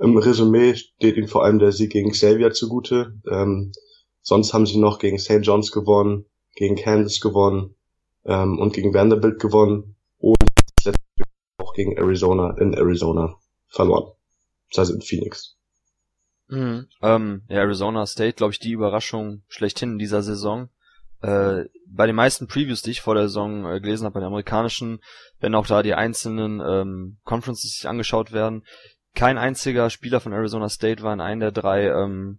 Im 0.00 0.16
Resümee 0.16 0.74
steht 0.74 1.16
ihnen 1.16 1.29
vor 1.29 1.44
allem 1.44 1.59
der 1.59 1.72
Sieg 1.72 1.92
gegen 1.92 2.11
Xavier 2.11 2.52
zugute. 2.52 3.14
Ähm, 3.31 3.72
sonst 4.22 4.52
haben 4.52 4.66
sie 4.66 4.79
noch 4.79 4.98
gegen 4.98 5.18
St. 5.18 5.40
John's 5.42 5.72
gewonnen, 5.72 6.26
gegen 6.55 6.76
Kansas 6.76 7.20
gewonnen 7.20 7.74
ähm, 8.24 8.59
und 8.59 8.74
gegen 8.74 8.92
Vanderbilt 8.92 9.40
gewonnen 9.40 9.96
und 10.18 10.37
auch 11.59 11.72
gegen 11.72 11.96
Arizona 11.96 12.57
in 12.59 12.74
Arizona 12.74 13.37
verloren. 13.68 14.12
Das 14.70 14.79
heißt 14.79 14.90
in 14.90 15.02
Phoenix. 15.02 15.57
Mhm. 16.48 16.87
Ähm, 17.02 17.42
ja, 17.48 17.59
Arizona 17.59 18.06
State, 18.06 18.35
glaube 18.35 18.52
ich, 18.52 18.59
die 18.59 18.72
Überraschung 18.72 19.42
schlechthin 19.48 19.92
in 19.92 19.98
dieser 19.98 20.22
Saison. 20.22 20.68
Äh, 21.22 21.64
bei 21.88 22.06
den 22.06 22.14
meisten 22.14 22.46
Previews, 22.46 22.82
die 22.82 22.90
ich 22.90 23.00
vor 23.00 23.14
der 23.14 23.24
Saison 23.24 23.64
äh, 23.66 23.80
gelesen 23.80 24.04
habe, 24.04 24.14
bei 24.14 24.20
den 24.20 24.28
amerikanischen, 24.28 25.00
wenn 25.40 25.54
auch 25.54 25.66
da 25.66 25.82
die 25.82 25.94
einzelnen 25.94 26.61
ähm, 26.61 27.18
Conferences 27.24 27.72
sich 27.72 27.88
angeschaut 27.88 28.32
werden, 28.32 28.64
kein 29.14 29.38
einziger 29.38 29.88
Spieler 29.90 30.20
von 30.20 30.32
Arizona 30.32 30.68
State 30.68 31.02
war 31.02 31.14
in 31.14 31.20
einem 31.20 31.40
der 31.40 31.52
drei 31.52 31.88
ähm, 31.88 32.38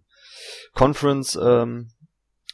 Conference 0.74 1.36
ähm, 1.40 1.90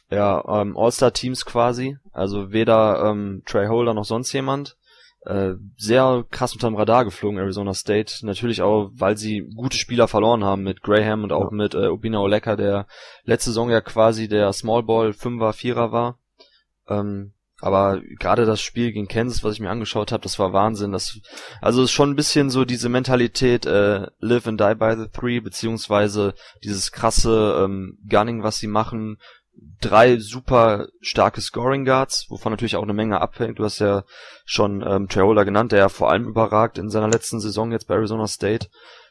ja, 0.09 0.43
ähm, 0.47 0.75
All-Star-Teams 0.77 1.45
quasi. 1.45 1.97
Also 2.11 2.51
weder 2.51 3.03
ähm, 3.05 3.43
Trey 3.45 3.67
Holder 3.67 3.93
noch 3.93 4.05
sonst 4.05 4.33
jemand. 4.33 4.77
Äh, 5.25 5.55
sehr 5.75 6.23
krass 6.29 6.53
unterm 6.53 6.75
Radar 6.75 7.03
geflogen, 7.03 7.39
Arizona 7.39 7.73
State. 7.73 8.25
Natürlich 8.25 8.61
auch, 8.61 8.91
weil 8.93 9.17
sie 9.17 9.49
gute 9.55 9.77
Spieler 9.77 10.07
verloren 10.07 10.43
haben 10.43 10.61
mit 10.63 10.81
Graham 10.81 11.23
und 11.23 11.31
auch 11.31 11.51
ja. 11.51 11.57
mit 11.57 11.73
äh, 11.73 11.87
Obina 11.87 12.19
Oleka, 12.19 12.55
der 12.55 12.85
letzte 13.23 13.49
Saison 13.49 13.69
ja 13.69 13.81
quasi 13.81 14.27
der 14.27 14.53
Small 14.53 14.83
Ball 14.83 15.13
Fünfer, 15.13 15.53
Vierer 15.53 15.91
war. 15.91 16.19
Ähm, 16.87 17.33
aber 17.61 18.01
gerade 18.19 18.45
das 18.45 18.61
Spiel 18.61 18.91
gegen 18.91 19.07
Kansas, 19.07 19.43
was 19.43 19.53
ich 19.53 19.59
mir 19.59 19.69
angeschaut 19.69 20.11
habe, 20.11 20.21
das 20.21 20.37
war 20.37 20.53
Wahnsinn. 20.53 20.91
Das, 20.91 21.19
also 21.61 21.83
ist 21.83 21.91
schon 21.91 22.11
ein 22.11 22.15
bisschen 22.15 22.49
so 22.49 22.65
diese 22.65 22.89
Mentalität 22.89 23.65
äh, 23.65 24.07
Live 24.19 24.45
and 24.45 24.59
Die 24.59 24.75
by 24.75 24.95
the 24.97 25.07
Three, 25.07 25.39
beziehungsweise 25.39 26.35
dieses 26.63 26.91
krasse 26.91 27.63
ähm, 27.63 27.97
Gunning, 28.07 28.43
was 28.43 28.59
sie 28.59 28.67
machen, 28.67 29.17
drei 29.81 30.17
super 30.17 30.87
starke 31.01 31.41
Scoring 31.41 31.85
Guards, 31.85 32.25
wovon 32.29 32.51
natürlich 32.51 32.75
auch 32.75 32.83
eine 32.83 32.93
Menge 32.93 33.21
abhängt. 33.21 33.59
Du 33.59 33.63
hast 33.63 33.79
ja 33.79 34.03
schon 34.45 34.81
ähm, 34.81 35.07
Holder 35.13 35.45
genannt, 35.45 35.71
der 35.71 35.79
ja 35.79 35.89
vor 35.89 36.11
allem 36.11 36.27
überragt 36.27 36.77
in 36.77 36.89
seiner 36.89 37.07
letzten 37.07 37.39
Saison 37.39 37.71
jetzt 37.71 37.87
bei 37.87 37.95
Arizona 37.95 38.27
State. 38.27 38.67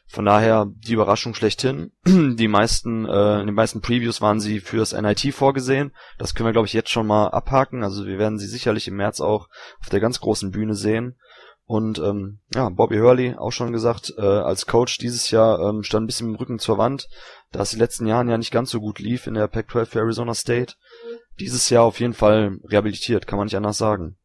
Von 0.07 0.25
daher 0.25 0.67
die 0.69 0.93
Überraschung 0.93 1.33
schlechthin. 1.33 1.91
Die 2.05 2.47
meisten, 2.47 3.05
äh, 3.05 3.39
in 3.39 3.47
den 3.47 3.55
meisten 3.55 3.81
Previews 3.81 4.21
waren 4.21 4.39
sie 4.39 4.59
fürs 4.59 4.93
NIT 4.93 5.33
vorgesehen. 5.33 5.93
Das 6.19 6.35
können 6.35 6.47
wir, 6.47 6.53
glaube 6.53 6.67
ich, 6.67 6.73
jetzt 6.73 6.91
schon 6.91 7.07
mal 7.07 7.29
abhaken. 7.29 7.83
Also 7.83 8.05
wir 8.05 8.19
werden 8.19 8.37
sie 8.37 8.45
sicherlich 8.45 8.87
im 8.87 8.97
März 8.97 9.19
auch 9.19 9.49
auf 9.81 9.89
der 9.89 9.99
ganz 9.99 10.19
großen 10.19 10.51
Bühne 10.51 10.75
sehen. 10.75 11.15
Und 11.67 11.97
ähm, 11.97 12.39
ja, 12.53 12.69
Bobby 12.69 12.97
Hurley, 12.97 13.35
auch 13.35 13.51
schon 13.51 13.71
gesagt, 13.71 14.13
äh, 14.17 14.21
als 14.21 14.67
Coach 14.67 14.99
dieses 14.99 15.31
Jahr 15.31 15.59
ähm, 15.59 15.81
stand 15.81 16.03
ein 16.03 16.07
bisschen 16.07 16.29
im 16.29 16.35
Rücken 16.35 16.59
zur 16.59 16.77
Wand, 16.77 17.07
da 17.51 17.61
es 17.61 17.71
die 17.71 17.79
letzten 17.79 18.05
Jahren 18.05 18.29
ja 18.29 18.37
nicht 18.37 18.51
ganz 18.51 18.69
so 18.69 18.79
gut 18.79 18.99
lief 18.99 19.25
in 19.25 19.33
der 19.33 19.47
Pac-12 19.47 19.85
für 19.85 19.99
Arizona 19.99 20.35
State. 20.35 20.75
Dieses 21.39 21.69
Jahr 21.69 21.83
auf 21.83 21.99
jeden 21.99 22.13
Fall 22.13 22.59
rehabilitiert, 22.69 23.25
kann 23.25 23.37
man 23.37 23.47
nicht 23.47 23.57
anders 23.57 23.79
sagen. 23.79 24.17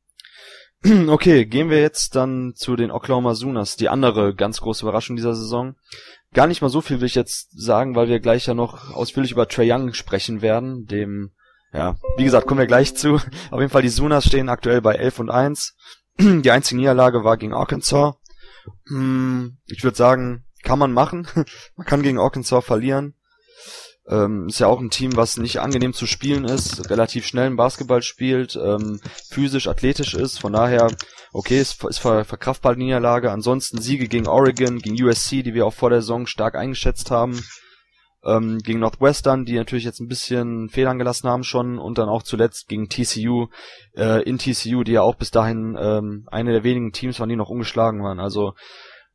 okay, 1.09 1.47
gehen 1.47 1.71
wir 1.71 1.81
jetzt 1.81 2.15
dann 2.15 2.53
zu 2.55 2.77
den 2.77 2.91
Oklahoma 2.91 3.35
Sooners, 3.35 3.77
die 3.77 3.89
andere 3.89 4.35
ganz 4.35 4.61
große 4.61 4.85
Überraschung 4.85 5.17
dieser 5.17 5.35
Saison. 5.35 5.77
Gar 6.35 6.47
nicht 6.47 6.61
mal 6.61 6.69
so 6.69 6.83
viel 6.83 7.01
will 7.01 7.07
ich 7.07 7.15
jetzt 7.15 7.59
sagen, 7.59 7.97
weil 7.97 8.09
wir 8.09 8.21
gleich 8.21 8.47
ja 8.47 8.55
noch 8.55 8.95
ausführlich 8.95 9.33
über 9.33 9.49
Trey 9.49 9.73
Young 9.73 9.95
sprechen 9.95 10.43
werden, 10.43 10.87
dem 10.87 11.33
ja, 11.73 11.97
wie 12.17 12.25
gesagt, 12.25 12.47
kommen 12.47 12.59
wir 12.59 12.67
gleich 12.67 12.97
zu. 12.97 13.15
Auf 13.51 13.61
jeden 13.61 13.71
Fall, 13.71 13.83
die 13.83 13.89
Sooners 13.89 14.27
stehen 14.27 14.49
aktuell 14.49 14.81
bei 14.81 14.95
11 14.95 15.21
und 15.21 15.31
1 15.31 15.77
Die 16.21 16.51
einzige 16.51 16.79
Niederlage 16.79 17.25
war 17.25 17.37
gegen 17.37 17.55
Arkansas. 17.55 18.15
Hm, 18.89 19.57
ich 19.67 19.83
würde 19.83 19.97
sagen, 19.97 20.45
kann 20.63 20.79
man 20.79 20.93
machen. 20.93 21.27
man 21.77 21.87
kann 21.87 22.03
gegen 22.03 22.19
Arkansas 22.19 22.65
verlieren. 22.65 23.15
Ähm, 24.09 24.49
ist 24.49 24.59
ja 24.59 24.67
auch 24.67 24.81
ein 24.81 24.91
Team, 24.91 25.17
was 25.17 25.37
nicht 25.37 25.61
angenehm 25.61 25.93
zu 25.93 26.07
spielen 26.07 26.45
ist, 26.45 26.91
relativ 26.91 27.27
schnell 27.27 27.47
im 27.47 27.57
Basketball 27.57 28.03
spielt, 28.03 28.57
ähm, 28.57 29.01
physisch, 29.31 29.69
athletisch 29.69 30.15
ist. 30.15 30.41
Von 30.41 30.53
daher, 30.53 30.91
okay, 31.33 31.61
ist, 31.61 31.85
ist 31.85 31.99
ver 31.99 32.25
verkraftbar 32.25 32.75
die 32.75 32.85
Niederlage. 32.85 33.31
Ansonsten 33.31 33.81
Siege 33.81 34.09
gegen 34.09 34.27
Oregon, 34.27 34.79
gegen 34.79 35.03
USC, 35.03 35.43
die 35.43 35.55
wir 35.55 35.65
auch 35.65 35.75
vor 35.75 35.91
der 35.91 36.03
Saison 36.03 36.27
stark 36.27 36.55
eingeschätzt 36.55 37.11
haben 37.11 37.41
ähm, 38.25 38.59
gegen 38.59 38.81
Northwestern, 38.81 39.45
die 39.45 39.55
natürlich 39.55 39.85
jetzt 39.85 40.01
ein 40.01 40.09
bisschen 40.09 40.69
Fehlern 40.69 40.99
gelassen 40.99 41.29
haben 41.29 41.43
schon 41.43 41.79
und 41.79 41.99
dann 41.99 42.09
auch 42.09 42.23
zuletzt 42.23 42.69
gegen 42.69 42.89
TCU 42.89 43.49
äh, 43.97 44.23
in 44.23 44.39
TCU, 44.39 44.85
die 44.85 44.93
ja 44.93 45.03
auch 45.03 45.15
bis 45.15 45.31
dahin 45.31 45.77
ähm, 45.81 46.27
eine 46.31 46.53
der 46.53 46.65
wenigen 46.65 46.93
Teams 46.93 47.19
waren, 47.21 47.29
die 47.29 47.37
noch 47.37 47.49
ungeschlagen 47.49 48.03
waren. 48.03 48.21
Also 48.21 48.55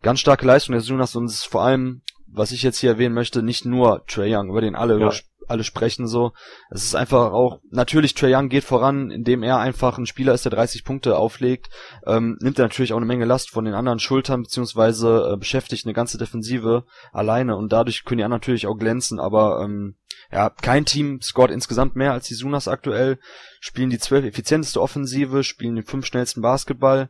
ganz 0.01 0.19
starke 0.19 0.45
Leistung 0.45 0.73
der 0.73 0.81
Sooners 0.81 1.15
und 1.15 1.25
es 1.25 1.35
ist 1.35 1.47
vor 1.47 1.63
allem, 1.63 2.01
was 2.27 2.51
ich 2.51 2.63
jetzt 2.63 2.79
hier 2.79 2.91
erwähnen 2.91 3.15
möchte, 3.15 3.43
nicht 3.43 3.65
nur 3.65 4.03
Trey 4.07 4.35
Young, 4.35 4.49
über 4.49 4.61
den 4.61 4.75
alle 4.75 4.99
ja. 4.99 5.11
Alle 5.47 5.63
sprechen 5.63 6.07
so. 6.07 6.33
Es 6.69 6.83
ist 6.83 6.95
einfach 6.95 7.31
auch, 7.31 7.59
natürlich 7.69 8.13
Trae 8.13 8.35
Young 8.35 8.49
geht 8.49 8.63
voran, 8.63 9.11
indem 9.11 9.43
er 9.43 9.59
einfach 9.59 9.97
ein 9.97 10.05
Spieler 10.05 10.33
ist, 10.33 10.45
der 10.45 10.51
30 10.51 10.83
Punkte 10.83 11.17
auflegt, 11.17 11.69
ähm, 12.05 12.37
nimmt 12.41 12.59
er 12.59 12.65
natürlich 12.65 12.93
auch 12.93 12.97
eine 12.97 13.05
Menge 13.05 13.25
Last 13.25 13.49
von 13.51 13.65
den 13.65 13.73
anderen 13.73 13.99
Schultern, 13.99 14.43
beziehungsweise 14.43 15.31
äh, 15.33 15.37
beschäftigt 15.37 15.85
eine 15.85 15.93
ganze 15.93 16.17
Defensive 16.17 16.85
alleine 17.11 17.55
und 17.55 17.71
dadurch 17.71 18.05
können 18.05 18.19
die 18.19 18.23
anderen 18.23 18.41
natürlich 18.41 18.67
auch 18.67 18.77
glänzen, 18.77 19.19
aber 19.19 19.61
ähm, 19.63 19.95
ja, 20.31 20.49
kein 20.49 20.85
Team 20.85 21.21
scoret 21.21 21.51
insgesamt 21.51 21.95
mehr 21.95 22.13
als 22.13 22.27
die 22.27 22.33
Sunas 22.33 22.67
aktuell, 22.67 23.19
spielen 23.59 23.89
die 23.89 23.99
zwölf 23.99 24.25
effizienteste 24.25 24.81
Offensive, 24.81 25.43
spielen 25.43 25.75
den 25.75 25.85
fünf 25.85 26.05
schnellsten 26.05 26.41
Basketball 26.41 27.09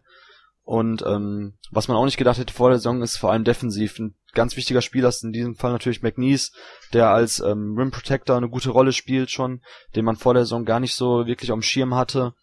und 0.63 1.04
ähm, 1.06 1.54
was 1.69 1.88
man 1.88 1.95
auch 1.95 2.06
nicht 2.06 2.17
gedacht 2.17 2.39
hätte 2.39 2.54
vor 2.54 2.69
der 2.69 2.80
Saison 2.80 3.02
ist 3.04 3.17
vor 3.17 3.32
allem 3.32 3.43
defensiv 3.43 4.00
ein 4.00 4.15
ganz 4.36 4.56
wichtiger 4.56 4.82
Spieler 4.82 5.10
ist 5.10 5.24
in 5.24 5.32
diesem 5.32 5.56
Fall 5.56 5.71
natürlich 5.71 6.04
McNeese, 6.04 6.52
der 6.93 7.10
als 7.10 7.39
ähm, 7.39 7.76
Rim 7.78 7.91
Protector 7.91 8.38
eine 8.38 8.50
gute 8.50 8.69
Rolle 8.69 8.93
spielt 8.93 9.32
schon, 9.32 9.62
den 9.95 10.06
man 10.06 10.15
vor 10.15 10.34
der 10.34 10.43
Saison 10.43 10.65
gar 10.65 10.80
nicht 10.80 10.95
so 10.95 11.26
wirklich 11.26 11.52
am 11.52 11.62
Schirm 11.62 11.95
hatte. 11.95 12.34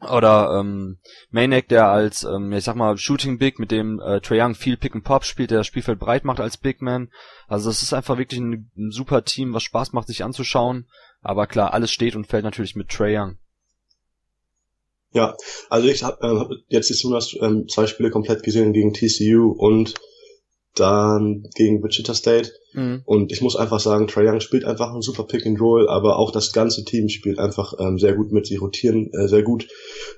Oder 0.00 0.58
ähm, 0.58 0.98
Manek, 1.30 1.68
der 1.68 1.88
als, 1.88 2.24
ähm, 2.24 2.52
ich 2.52 2.64
sag 2.64 2.74
mal, 2.74 2.96
Shooting 2.96 3.38
Big, 3.38 3.58
mit 3.58 3.70
dem 3.70 4.00
äh, 4.00 4.20
Trae 4.20 4.42
Young 4.42 4.54
viel 4.54 4.78
Pick 4.78 4.94
and 4.94 5.04
Pop 5.04 5.24
spielt, 5.24 5.50
der 5.50 5.58
das 5.58 5.66
Spielfeld 5.66 5.98
breit 5.98 6.24
macht 6.24 6.40
als 6.40 6.56
Big 6.56 6.80
Man. 6.80 7.10
Also 7.48 7.68
es 7.68 7.82
ist 7.82 7.92
einfach 7.92 8.16
wirklich 8.16 8.40
ein, 8.40 8.70
ein 8.76 8.90
super 8.90 9.24
Team, 9.24 9.52
was 9.52 9.62
Spaß 9.62 9.92
macht, 9.92 10.08
sich 10.08 10.24
anzuschauen. 10.24 10.88
Aber 11.20 11.46
klar, 11.46 11.74
alles 11.74 11.90
steht 11.90 12.16
und 12.16 12.26
fällt 12.26 12.44
natürlich 12.44 12.76
mit 12.76 12.88
Trae 12.88 13.18
Young. 13.18 13.38
Ja, 15.12 15.36
also 15.68 15.88
ich 15.88 16.02
habe 16.02 16.24
äh, 16.26 16.38
hab 16.38 16.50
jetzt 16.68 16.88
die 16.88 16.94
Sunas 16.94 17.34
ähm, 17.40 17.66
zwei 17.68 17.86
Spiele 17.86 18.10
komplett 18.10 18.42
gesehen 18.42 18.72
gegen 18.72 18.94
TCU 18.94 19.50
und 19.50 19.94
dann 20.74 21.48
gegen 21.54 21.82
Wichita 21.82 22.14
State. 22.14 22.52
Mhm. 22.72 23.02
Und 23.04 23.32
ich 23.32 23.40
muss 23.40 23.56
einfach 23.56 23.80
sagen, 23.80 24.06
Trae 24.06 24.28
Young 24.28 24.40
spielt 24.40 24.64
einfach 24.64 24.94
ein 24.94 25.02
super 25.02 25.24
Pick 25.24 25.46
and 25.46 25.60
Roll, 25.60 25.88
aber 25.88 26.18
auch 26.18 26.30
das 26.30 26.52
ganze 26.52 26.84
Team 26.84 27.08
spielt 27.08 27.38
einfach 27.38 27.74
ähm, 27.78 27.98
sehr 27.98 28.14
gut 28.14 28.32
mit. 28.32 28.46
Sie 28.46 28.56
rotieren 28.56 29.10
äh, 29.12 29.28
sehr 29.28 29.42
gut. 29.42 29.68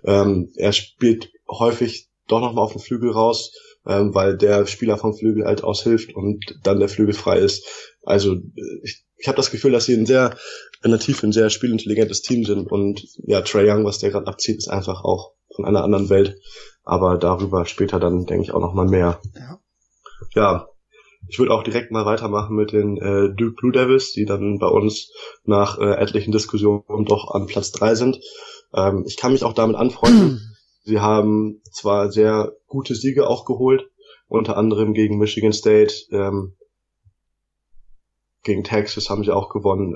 Ähm, 0.04 0.50
er 0.56 0.72
spielt 0.72 1.30
häufig 1.48 2.08
doch 2.28 2.40
nochmal 2.40 2.64
auf 2.64 2.72
den 2.72 2.80
Flügel 2.80 3.10
raus, 3.10 3.52
ähm, 3.86 4.14
weil 4.14 4.36
der 4.36 4.66
Spieler 4.66 4.98
vom 4.98 5.14
Flügel 5.14 5.44
halt 5.44 5.64
aushilft 5.64 6.14
und 6.14 6.44
dann 6.62 6.78
der 6.78 6.88
Flügel 6.88 7.14
frei 7.14 7.38
ist. 7.38 7.64
Also 8.02 8.36
ich, 8.82 9.04
ich 9.16 9.28
habe 9.28 9.36
das 9.36 9.50
Gefühl, 9.50 9.72
dass 9.72 9.86
sie 9.86 9.94
ein 9.94 10.06
sehr 10.06 10.36
nativ 10.84 11.22
ein 11.22 11.32
sehr 11.32 11.48
spielintelligentes 11.48 12.22
Team 12.22 12.44
sind 12.44 12.70
und 12.70 13.06
ja, 13.24 13.40
Trae 13.40 13.68
Young, 13.68 13.84
was 13.84 13.98
der 13.98 14.10
gerade 14.10 14.26
abzieht, 14.26 14.58
ist 14.58 14.68
einfach 14.68 15.04
auch 15.04 15.32
von 15.54 15.64
einer 15.64 15.84
anderen 15.84 16.10
Welt. 16.10 16.38
Aber 16.84 17.16
darüber 17.16 17.64
später 17.66 18.00
dann, 18.00 18.26
denke 18.26 18.42
ich, 18.42 18.52
auch 18.52 18.60
nochmal 18.60 18.86
mehr. 18.86 19.20
Ja 19.36 19.61
ja, 20.34 20.68
ich 21.28 21.38
würde 21.38 21.52
auch 21.52 21.62
direkt 21.62 21.92
mal 21.92 22.04
weitermachen 22.04 22.56
mit 22.56 22.72
den 22.72 22.96
äh, 22.96 23.34
Duke 23.34 23.54
Blue 23.56 23.72
Devils, 23.72 24.12
die 24.12 24.24
dann 24.24 24.58
bei 24.58 24.66
uns 24.66 25.12
nach 25.44 25.78
äh, 25.78 25.94
etlichen 25.94 26.32
Diskussionen 26.32 27.04
doch 27.04 27.30
an 27.32 27.46
Platz 27.46 27.70
drei 27.70 27.94
sind. 27.94 28.20
Ähm, 28.74 29.04
ich 29.06 29.16
kann 29.16 29.32
mich 29.32 29.44
auch 29.44 29.52
damit 29.52 29.76
anfreunden. 29.76 30.40
Sie 30.84 30.98
haben 30.98 31.60
zwar 31.70 32.10
sehr 32.10 32.52
gute 32.66 32.96
Siege 32.96 33.28
auch 33.28 33.44
geholt, 33.44 33.88
unter 34.26 34.56
anderem 34.56 34.94
gegen 34.94 35.18
Michigan 35.18 35.52
State, 35.52 35.94
ähm, 36.10 36.56
gegen 38.42 38.64
Texas 38.64 39.08
haben 39.08 39.22
sie 39.22 39.32
auch 39.32 39.48
gewonnen. 39.48 39.94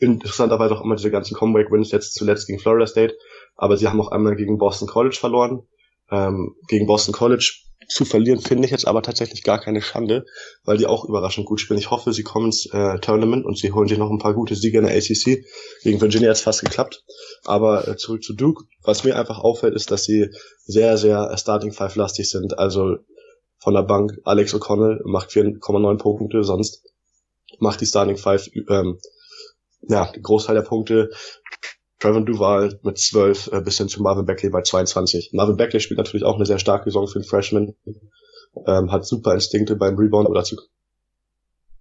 Interessanterweise 0.00 0.74
auch 0.74 0.82
immer 0.82 0.96
diese 0.96 1.12
ganzen 1.12 1.36
Comeback-Wins, 1.36 1.92
jetzt 1.92 2.14
zuletzt 2.14 2.48
gegen 2.48 2.58
Florida 2.58 2.86
State, 2.88 3.16
aber 3.54 3.76
sie 3.76 3.86
haben 3.86 4.00
auch 4.00 4.10
einmal 4.10 4.34
gegen 4.34 4.58
Boston 4.58 4.88
College 4.88 5.16
verloren. 5.18 5.62
Ähm, 6.10 6.56
gegen 6.68 6.86
Boston 6.86 7.14
College 7.14 7.65
zu 7.88 8.04
verlieren 8.04 8.40
finde 8.40 8.64
ich 8.64 8.70
jetzt 8.70 8.86
aber 8.86 9.02
tatsächlich 9.02 9.42
gar 9.42 9.60
keine 9.60 9.80
Schande, 9.80 10.26
weil 10.64 10.76
die 10.76 10.86
auch 10.86 11.04
überraschend 11.04 11.46
gut 11.46 11.60
spielen. 11.60 11.78
Ich 11.78 11.90
hoffe, 11.90 12.12
sie 12.12 12.22
kommen 12.22 12.46
ins 12.46 12.66
äh, 12.66 12.98
Tournament 12.98 13.44
und 13.44 13.56
sie 13.58 13.72
holen 13.72 13.88
sich 13.88 13.98
noch 13.98 14.10
ein 14.10 14.18
paar 14.18 14.34
gute 14.34 14.56
Siege 14.56 14.78
in 14.78 14.84
der 14.84 14.96
ACC. 14.96 15.44
Gegen 15.82 16.00
Virginia 16.00 16.30
hat 16.30 16.36
es 16.36 16.42
fast 16.42 16.62
geklappt. 16.62 17.04
Aber 17.44 17.86
äh, 17.86 17.96
zurück 17.96 18.22
zu 18.22 18.34
Duke. 18.34 18.64
Was 18.82 19.04
mir 19.04 19.16
einfach 19.16 19.38
auffällt, 19.38 19.74
ist, 19.74 19.90
dass 19.90 20.04
sie 20.04 20.30
sehr, 20.64 20.96
sehr 20.98 21.36
Starting 21.36 21.72
Five 21.72 21.96
lastig 21.96 22.28
sind. 22.28 22.58
Also 22.58 22.96
von 23.58 23.74
der 23.74 23.82
Bank 23.82 24.18
Alex 24.24 24.54
O'Connell 24.54 25.00
macht 25.04 25.30
4,9 25.30 25.98
Punkte, 25.98 26.44
sonst 26.44 26.82
macht 27.58 27.80
die 27.80 27.86
Starting 27.86 28.16
Five 28.16 28.48
ähm, 28.68 28.98
ja, 29.88 30.10
Großteil 30.20 30.56
der 30.56 30.62
Punkte. 30.62 31.10
Trevor 32.06 32.24
Duval 32.24 32.78
mit 32.82 32.98
12 32.98 33.50
äh, 33.52 33.60
bis 33.60 33.78
hin 33.78 33.88
zu 33.88 34.00
Marvin 34.00 34.26
Beckley 34.26 34.50
bei 34.50 34.62
22. 34.62 35.30
Marvin 35.32 35.56
Beckley 35.56 35.80
spielt 35.80 35.98
natürlich 35.98 36.24
auch 36.24 36.36
eine 36.36 36.46
sehr 36.46 36.60
starke 36.60 36.84
Saison 36.84 37.08
für 37.08 37.18
den 37.18 37.24
Freshman, 37.24 37.74
ähm, 38.64 38.92
hat 38.92 39.04
super 39.04 39.34
Instinkte 39.34 39.74
beim 39.74 39.96
Rebound, 39.96 40.26
aber 40.26 40.36
dazu 40.36 40.56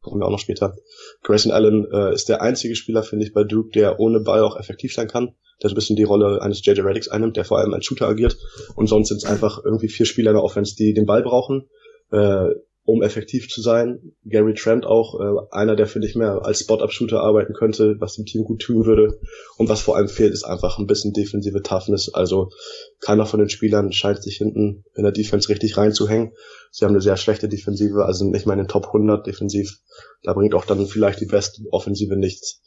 kommen 0.01 0.21
wir 0.21 0.25
auch 0.25 0.31
noch 0.31 0.39
später. 0.39 0.75
Grayson 1.21 1.51
Allen 1.51 1.85
äh, 1.91 2.13
ist 2.13 2.27
der 2.27 2.41
einzige 2.41 2.75
Spieler, 2.75 3.03
finde 3.03 3.25
ich, 3.25 3.33
bei 3.33 3.43
Duke, 3.43 3.69
der 3.69 3.99
ohne 3.99 4.19
Ball 4.19 4.41
auch 4.41 4.57
effektiv 4.57 4.95
sein 4.95 5.07
kann, 5.07 5.35
der 5.61 5.69
so 5.69 5.73
ein 5.73 5.75
bisschen 5.75 5.95
die 5.95 6.03
Rolle 6.03 6.41
eines 6.41 6.65
JJ 6.65 6.81
Reddicks 6.81 7.07
einnimmt, 7.07 7.37
der 7.37 7.45
vor 7.45 7.59
allem 7.59 7.73
als 7.75 7.85
Shooter 7.85 8.07
agiert 8.07 8.35
und 8.75 8.87
sonst 8.87 9.09
sind 9.09 9.17
es 9.17 9.25
einfach 9.25 9.63
irgendwie 9.63 9.89
vier 9.89 10.07
Spieler 10.07 10.31
in 10.31 10.37
der 10.37 10.43
Offense, 10.43 10.75
die 10.75 10.95
den 10.95 11.05
Ball 11.05 11.21
brauchen. 11.21 11.69
Äh, 12.11 12.49
um 12.85 13.01
effektiv 13.01 13.49
zu 13.49 13.61
sein. 13.61 14.13
Gary 14.25 14.53
Trent 14.53 14.85
auch, 14.85 15.19
äh, 15.19 15.47
einer, 15.51 15.75
der 15.75 15.87
finde 15.87 16.07
ich 16.07 16.15
mehr 16.15 16.45
als 16.45 16.59
Spot-Up-Shooter 16.59 17.19
arbeiten 17.19 17.53
könnte, 17.53 17.95
was 17.99 18.15
dem 18.15 18.25
Team 18.25 18.43
gut 18.43 18.61
tun 18.61 18.85
würde. 18.85 19.19
Und 19.57 19.69
was 19.69 19.81
vor 19.81 19.97
allem 19.97 20.07
fehlt, 20.07 20.31
ist 20.31 20.43
einfach 20.43 20.77
ein 20.77 20.85
bisschen 20.85 21.11
defensive 21.11 21.63
Toughness. 21.63 22.13
Also 22.13 22.51
keiner 22.99 23.25
von 23.25 23.39
den 23.39 23.49
Spielern 23.49 23.91
scheint 23.91 24.21
sich 24.21 24.37
hinten 24.37 24.85
in 24.93 25.03
der 25.03 25.11
Defense 25.11 25.49
richtig 25.49 25.77
reinzuhängen. 25.77 26.33
Sie 26.71 26.85
haben 26.85 26.91
eine 26.91 27.01
sehr 27.01 27.17
schlechte 27.17 27.49
Defensive, 27.49 28.05
also 28.05 28.29
nicht 28.29 28.45
mal 28.45 28.53
in 28.53 28.59
den 28.59 28.67
Top 28.67 28.85
100 28.85 29.25
defensiv. 29.25 29.79
Da 30.21 30.33
bringt 30.33 30.53
auch 30.53 30.65
dann 30.65 30.85
vielleicht 30.85 31.19
die 31.21 31.25
beste 31.25 31.63
Offensive 31.71 32.15
nichts. 32.15 32.61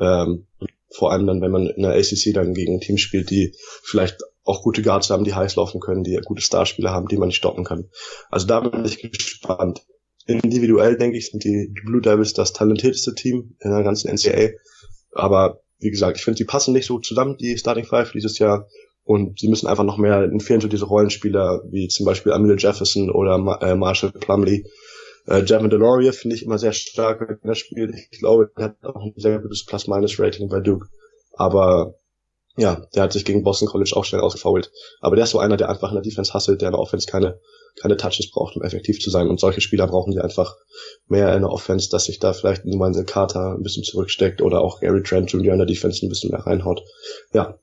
Ähm, 0.00 0.46
vor 0.90 1.12
allem 1.12 1.26
dann, 1.26 1.40
wenn 1.40 1.52
man 1.52 1.68
in 1.68 1.82
der 1.82 1.92
ACC 1.92 2.32
dann 2.34 2.54
gegen 2.54 2.74
ein 2.74 2.80
Team 2.80 2.98
spielt, 2.98 3.30
die 3.30 3.54
vielleicht 3.82 4.18
auch 4.44 4.62
gute 4.62 4.82
Guards 4.82 5.10
haben, 5.10 5.24
die 5.24 5.34
heiß 5.34 5.56
laufen 5.56 5.80
können, 5.80 6.04
die 6.04 6.18
gute 6.24 6.42
Starspieler 6.42 6.90
haben, 6.90 7.08
die 7.08 7.16
man 7.16 7.28
nicht 7.28 7.36
stoppen 7.36 7.64
kann. 7.64 7.88
Also 8.30 8.46
da 8.46 8.60
bin 8.60 8.84
ich 8.84 9.00
gespannt. 9.00 9.84
Individuell, 10.26 10.96
denke 10.96 11.18
ich, 11.18 11.30
sind 11.30 11.44
die 11.44 11.72
Blue 11.84 12.00
Devils 12.00 12.32
das 12.32 12.52
talentierteste 12.52 13.14
Team 13.14 13.56
in 13.60 13.70
der 13.70 13.82
ganzen 13.82 14.10
NCAA. 14.10 14.50
Aber 15.12 15.60
wie 15.78 15.90
gesagt, 15.90 16.18
ich 16.18 16.24
finde, 16.24 16.38
sie 16.38 16.44
passen 16.44 16.72
nicht 16.72 16.86
so 16.86 16.98
zusammen, 16.98 17.36
die 17.38 17.58
Starting 17.58 17.84
Five 17.84 18.12
dieses 18.12 18.38
Jahr. 18.38 18.66
Und 19.02 19.38
sie 19.38 19.48
müssen 19.48 19.66
einfach 19.66 19.84
noch 19.84 19.98
mehr, 19.98 20.22
entfernen 20.22 20.62
so 20.62 20.68
diese 20.68 20.86
Rollenspieler, 20.86 21.62
wie 21.70 21.88
zum 21.88 22.06
Beispiel 22.06 22.32
Emile 22.32 22.56
Jefferson 22.56 23.10
oder 23.10 23.34
äh, 23.60 23.74
Marshall 23.74 24.12
Plumley. 24.12 24.64
Äh, 25.26 25.44
Javon 25.44 25.68
Deloria 25.68 26.12
finde 26.12 26.36
ich 26.36 26.42
immer 26.42 26.58
sehr 26.58 26.72
stark, 26.72 27.20
wenn 27.20 27.50
er 27.50 27.54
spielt. 27.54 27.94
Ich 27.94 28.18
glaube, 28.18 28.50
er 28.56 28.64
hat 28.64 28.76
auch 28.82 29.02
ein 29.04 29.12
sehr 29.16 29.40
gutes 29.40 29.66
Plus-Minus-Rating 29.66 30.48
bei 30.48 30.60
Duke. 30.60 30.88
Aber 31.34 31.96
ja, 32.56 32.86
der 32.94 33.02
hat 33.02 33.12
sich 33.12 33.24
gegen 33.24 33.42
Boston 33.42 33.66
College 33.66 33.92
auch 33.96 34.04
schnell 34.04 34.20
ausgefault. 34.20 34.70
Aber 35.00 35.16
der 35.16 35.24
ist 35.24 35.32
so 35.32 35.40
einer, 35.40 35.56
der 35.56 35.68
einfach 35.68 35.88
in 35.90 35.96
der 35.96 36.02
Defense 36.02 36.32
hasselt, 36.32 36.60
der 36.60 36.68
in 36.68 36.72
der 36.72 36.80
Offense 36.80 37.06
keine, 37.06 37.40
keine 37.80 37.96
Touches 37.96 38.30
braucht, 38.30 38.56
um 38.56 38.62
effektiv 38.62 39.00
zu 39.00 39.10
sein. 39.10 39.28
Und 39.28 39.40
solche 39.40 39.60
Spieler 39.60 39.88
brauchen 39.88 40.12
die 40.12 40.20
einfach 40.20 40.56
mehr 41.08 41.34
in 41.34 41.42
der 41.42 41.50
Offense, 41.50 41.90
dass 41.90 42.04
sich 42.04 42.20
da 42.20 42.32
vielleicht 42.32 42.64
ein 42.64 42.78
Wendell 42.78 43.04
Carter 43.04 43.54
ein 43.56 43.62
bisschen 43.62 43.82
zurücksteckt 43.82 44.40
oder 44.40 44.60
auch 44.60 44.80
Gary 44.80 45.02
Trent 45.02 45.32
Jr. 45.32 45.52
in 45.52 45.58
der 45.58 45.66
Defense 45.66 46.06
ein 46.06 46.08
bisschen 46.08 46.30
mehr 46.30 46.46
reinhaut. 46.46 46.82
Ja, 47.32 47.58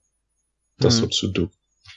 das 0.77 0.97
mhm. 0.97 0.99
so 0.99 1.07
zu 1.07 1.27
du. 1.29 1.49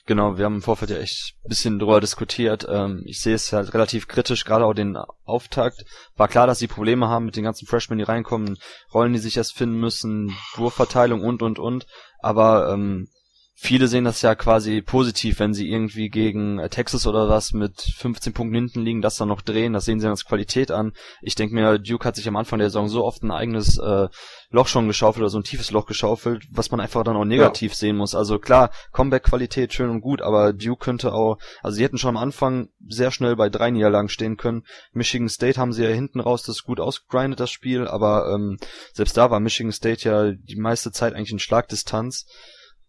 Genau, 0.07 0.37
wir 0.37 0.45
haben 0.45 0.57
im 0.57 0.63
Vorfeld 0.63 0.91
ja 0.91 0.99
echt 0.99 1.35
ein 1.45 1.49
bisschen 1.49 1.79
drüber 1.79 1.99
diskutiert. 1.99 2.67
Ähm, 2.69 3.03
ich 3.07 3.21
sehe 3.21 3.35
es 3.35 3.55
halt 3.55 3.73
relativ 3.73 4.07
kritisch, 4.07 4.45
gerade 4.45 4.67
auch 4.67 4.75
den 4.75 4.99
Auftakt. 5.25 5.85
War 6.15 6.29
klar, 6.29 6.47
dass 6.47 6.59
sie 6.59 6.67
Probleme 6.67 7.09
haben 7.09 7.25
mit 7.25 7.37
den 7.37 7.45
ganzen 7.45 7.67
Freshmen, 7.67 7.97
die 7.97 8.05
reinkommen, 8.05 8.59
Rollen, 8.93 9.15
die 9.15 9.19
sich 9.19 9.39
erst 9.39 9.57
finden 9.57 9.81
müssen, 9.81 10.37
Wurfverteilung 10.57 11.23
und, 11.23 11.43
und, 11.43 11.59
und. 11.59 11.87
Aber 12.19 12.71
ähm, 12.71 13.09
viele 13.57 13.87
sehen 13.87 14.05
das 14.05 14.21
ja 14.23 14.35
quasi 14.35 14.83
positiv, 14.83 15.39
wenn 15.39 15.55
sie 15.55 15.71
irgendwie 15.71 16.09
gegen 16.09 16.59
äh, 16.59 16.69
Texas 16.69 17.07
oder 17.07 17.29
was 17.29 17.53
mit 17.53 17.81
15 17.81 18.33
Punkten 18.33 18.55
hinten 18.55 18.83
liegen, 18.83 19.01
das 19.01 19.17
dann 19.17 19.29
noch 19.29 19.43
drehen, 19.43 19.73
das 19.73 19.85
sehen 19.85 20.01
sie 20.01 20.05
dann 20.05 20.13
als 20.13 20.25
Qualität 20.25 20.71
an. 20.71 20.93
Ich 21.23 21.37
denke 21.37 21.55
mir, 21.55 21.79
Duke 21.79 22.05
hat 22.07 22.17
sich 22.17 22.27
am 22.27 22.37
Anfang 22.37 22.59
der 22.59 22.69
Saison 22.69 22.89
so 22.89 23.05
oft 23.05 23.23
ein 23.23 23.31
eigenes 23.31 23.79
äh, 23.79 24.09
Loch 24.51 24.67
schon 24.67 24.89
geschaufelt 24.89 25.23
oder 25.23 25.31
so 25.31 25.39
ein 25.39 25.45
tiefes 25.45 25.71
Loch 25.71 25.87
geschaufelt, 25.87 26.45
was 26.51 26.71
man 26.71 26.81
einfach 26.81 27.05
dann 27.05 27.17
auch 27.17 27.25
negativ 27.25 27.73
ja. 27.73 27.77
sehen 27.77 27.97
muss. 27.97 28.15
Also 28.15 28.39
klar, 28.39 28.71
Comeback-Qualität 28.93 29.73
schön 29.73 29.91
und 29.91 30.01
gut, 30.01 30.21
aber 30.21 30.53
Duke 30.53 30.85
könnte 30.85 31.13
auch, 31.13 31.39
also 31.63 31.77
sie 31.77 31.85
hätten 31.85 31.99
schon 31.99 32.17
am 32.17 32.23
Anfang 32.23 32.69
sehr 32.89 33.13
schnell 33.13 33.37
bei 33.37 33.49
drei 33.49 33.71
Niederlagen 33.71 34.09
stehen 34.09 34.37
können. 34.37 34.65
Michigan 34.93 35.29
State 35.29 35.61
haben 35.61 35.73
sie 35.73 35.85
ja 35.85 35.91
hinten 35.91 36.21
raus 36.21 36.43
das 36.43 36.65
gut 36.65 36.81
ausgegrindet, 36.81 37.39
das 37.39 37.51
Spiel, 37.51 37.87
aber 37.87 38.33
ähm, 38.35 38.59
selbst 38.93 39.17
da 39.17 39.31
war 39.31 39.39
Michigan 39.39 39.73
State 39.73 40.09
ja 40.09 40.33
die 40.33 40.57
meiste 40.57 40.91
Zeit 40.91 41.15
eigentlich 41.15 41.33
in 41.33 41.39
Schlagdistanz. 41.39 42.27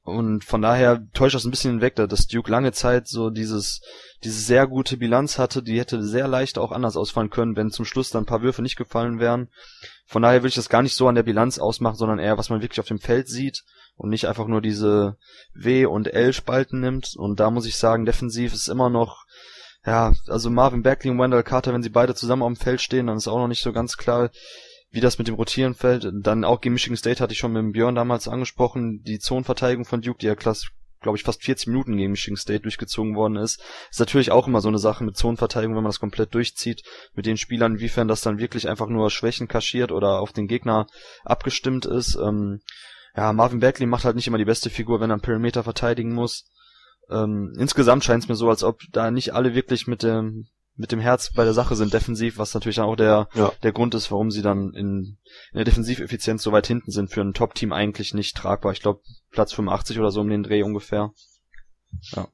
Und 0.05 0.43
von 0.43 0.61
daher 0.61 1.01
täuscht 1.13 1.33
das 1.33 1.45
ein 1.45 1.51
bisschen 1.51 1.71
hinweg, 1.71 1.95
dass 1.95 2.27
Duke 2.27 2.51
lange 2.51 2.71
Zeit 2.71 3.07
so 3.07 3.31
dieses, 3.31 3.81
diese 4.23 4.39
sehr 4.39 4.67
gute 4.67 4.97
Bilanz 4.97 5.39
hatte, 5.39 5.63
die 5.63 5.79
hätte 5.79 6.03
sehr 6.03 6.27
leicht 6.27 6.59
auch 6.59 6.71
anders 6.71 6.95
ausfallen 6.95 7.31
können, 7.31 7.55
wenn 7.55 7.71
zum 7.71 7.85
Schluss 7.85 8.11
dann 8.11 8.21
ein 8.21 8.27
paar 8.27 8.43
Würfe 8.43 8.61
nicht 8.61 8.75
gefallen 8.75 9.19
wären. 9.19 9.49
Von 10.05 10.21
daher 10.21 10.43
will 10.43 10.49
ich 10.49 10.55
das 10.55 10.69
gar 10.69 10.83
nicht 10.83 10.93
so 10.93 11.07
an 11.07 11.15
der 11.15 11.23
Bilanz 11.23 11.57
ausmachen, 11.57 11.95
sondern 11.95 12.19
eher, 12.19 12.37
was 12.37 12.51
man 12.51 12.61
wirklich 12.61 12.79
auf 12.79 12.87
dem 12.87 12.99
Feld 12.99 13.27
sieht 13.27 13.63
und 13.95 14.11
nicht 14.11 14.27
einfach 14.27 14.45
nur 14.45 14.61
diese 14.61 15.17
W- 15.55 15.87
und 15.87 16.13
L-Spalten 16.13 16.81
nimmt. 16.81 17.15
Und 17.15 17.39
da 17.39 17.49
muss 17.49 17.65
ich 17.65 17.75
sagen, 17.75 18.05
defensiv 18.05 18.53
ist 18.53 18.67
immer 18.67 18.91
noch, 18.91 19.25
ja, 19.87 20.13
also 20.27 20.51
Marvin 20.51 20.83
Beckley 20.83 21.09
und 21.09 21.17
Wendell 21.17 21.41
Carter, 21.41 21.73
wenn 21.73 21.81
sie 21.81 21.89
beide 21.89 22.13
zusammen 22.13 22.43
auf 22.43 22.53
dem 22.53 22.57
Feld 22.57 22.81
stehen, 22.81 23.07
dann 23.07 23.17
ist 23.17 23.27
auch 23.27 23.39
noch 23.39 23.47
nicht 23.47 23.63
so 23.63 23.73
ganz 23.73 23.97
klar, 23.97 24.29
wie 24.95 25.01
das 25.01 25.17
mit 25.17 25.27
dem 25.27 25.36
Rotieren 25.36 25.75
fällt. 25.75 26.10
Dann 26.12 26.43
auch 26.43 26.62
gegen 26.62 26.73
Michigan 26.73 26.97
State 26.97 27.21
hatte 27.21 27.34
ich 27.34 27.39
schon 27.39 27.51
mit 27.51 27.62
dem 27.62 27.73
Björn 27.73 27.95
damals 27.95 28.27
angesprochen, 28.27 29.03
die 29.03 29.19
Zonenverteidigung 29.19 29.86
von 29.86 30.01
Duke, 30.01 30.19
die 30.19 30.27
ja 30.27 30.36
klasse 30.36 30.67
glaube 31.01 31.17
ich, 31.19 31.23
fast 31.23 31.43
40 31.43 31.67
Minuten 31.67 31.97
gegen 31.97 32.12
Michigan 32.12 32.36
State 32.36 32.62
durchgezogen 32.62 33.15
worden 33.15 33.36
ist. 33.36 33.62
Ist 33.91 33.99
natürlich 33.99 34.31
auch 34.31 34.47
immer 34.47 34.60
so 34.60 34.69
eine 34.69 34.79
Sache 34.79 35.03
mit 35.03 35.15
Zonenverteidigung, 35.15 35.75
wenn 35.75 35.84
man 35.84 35.91
das 35.91 35.99
komplett 35.99 36.34
durchzieht, 36.34 36.81
mit 37.13 37.27
den 37.27 37.38
Spielern, 37.38 37.75
inwiefern 37.75 38.08
das 38.08 38.21
dann 38.21 38.39
wirklich 38.39 38.67
einfach 38.67 38.88
nur 38.88 39.12
Schwächen 39.12 39.47
kaschiert 39.47 39.91
oder 39.91 40.19
auf 40.19 40.34
den 40.34 40.47
Gegner 40.47 40.88
abgestimmt 41.23 41.86
ist. 41.86 42.15
Ähm, 42.15 42.62
ja, 43.15 43.34
Marvin 43.34 43.60
Bagley 43.60 43.86
macht 43.86 44.03
halt 44.03 44.15
nicht 44.15 44.25
immer 44.25 44.39
die 44.39 44.45
beste 44.45 44.71
Figur, 44.71 44.99
wenn 44.99 45.12
er 45.12 45.15
einen 45.15 45.21
Perimeter 45.21 45.63
verteidigen 45.63 46.12
muss. 46.12 46.45
Ähm, 47.12 47.53
insgesamt 47.60 48.03
scheint 48.03 48.23
es 48.23 48.29
mir 48.29 48.36
so, 48.36 48.49
als 48.49 48.63
ob 48.63 48.79
da 48.91 49.12
nicht 49.12 49.36
alle 49.36 49.53
wirklich 49.53 49.86
mit 49.86 50.01
dem 50.01 50.47
mit 50.75 50.91
dem 50.91 50.99
Herz 50.99 51.31
bei 51.31 51.43
der 51.43 51.53
Sache 51.53 51.75
sind 51.75 51.93
defensiv, 51.93 52.38
was 52.38 52.53
natürlich 52.53 52.77
dann 52.77 52.85
auch 52.85 52.95
der 52.95 53.29
ja. 53.33 53.51
der 53.63 53.71
Grund 53.71 53.95
ist, 53.95 54.11
warum 54.11 54.31
sie 54.31 54.41
dann 54.41 54.73
in, 54.73 55.17
in 55.51 55.55
der 55.55 55.63
Defensiveffizienz 55.63 56.43
so 56.43 56.51
weit 56.51 56.67
hinten 56.67 56.91
sind 56.91 57.09
für 57.09 57.21
ein 57.21 57.33
Top-Team 57.33 57.71
eigentlich 57.71 58.13
nicht 58.13 58.35
tragbar. 58.35 58.73
Ich 58.73 58.81
glaube 58.81 59.01
Platz 59.31 59.53
85 59.53 59.99
oder 59.99 60.11
so 60.11 60.21
um 60.21 60.29
den 60.29 60.43
Dreh 60.43 60.63
ungefähr. 60.63 61.11
Ja. 62.11 62.27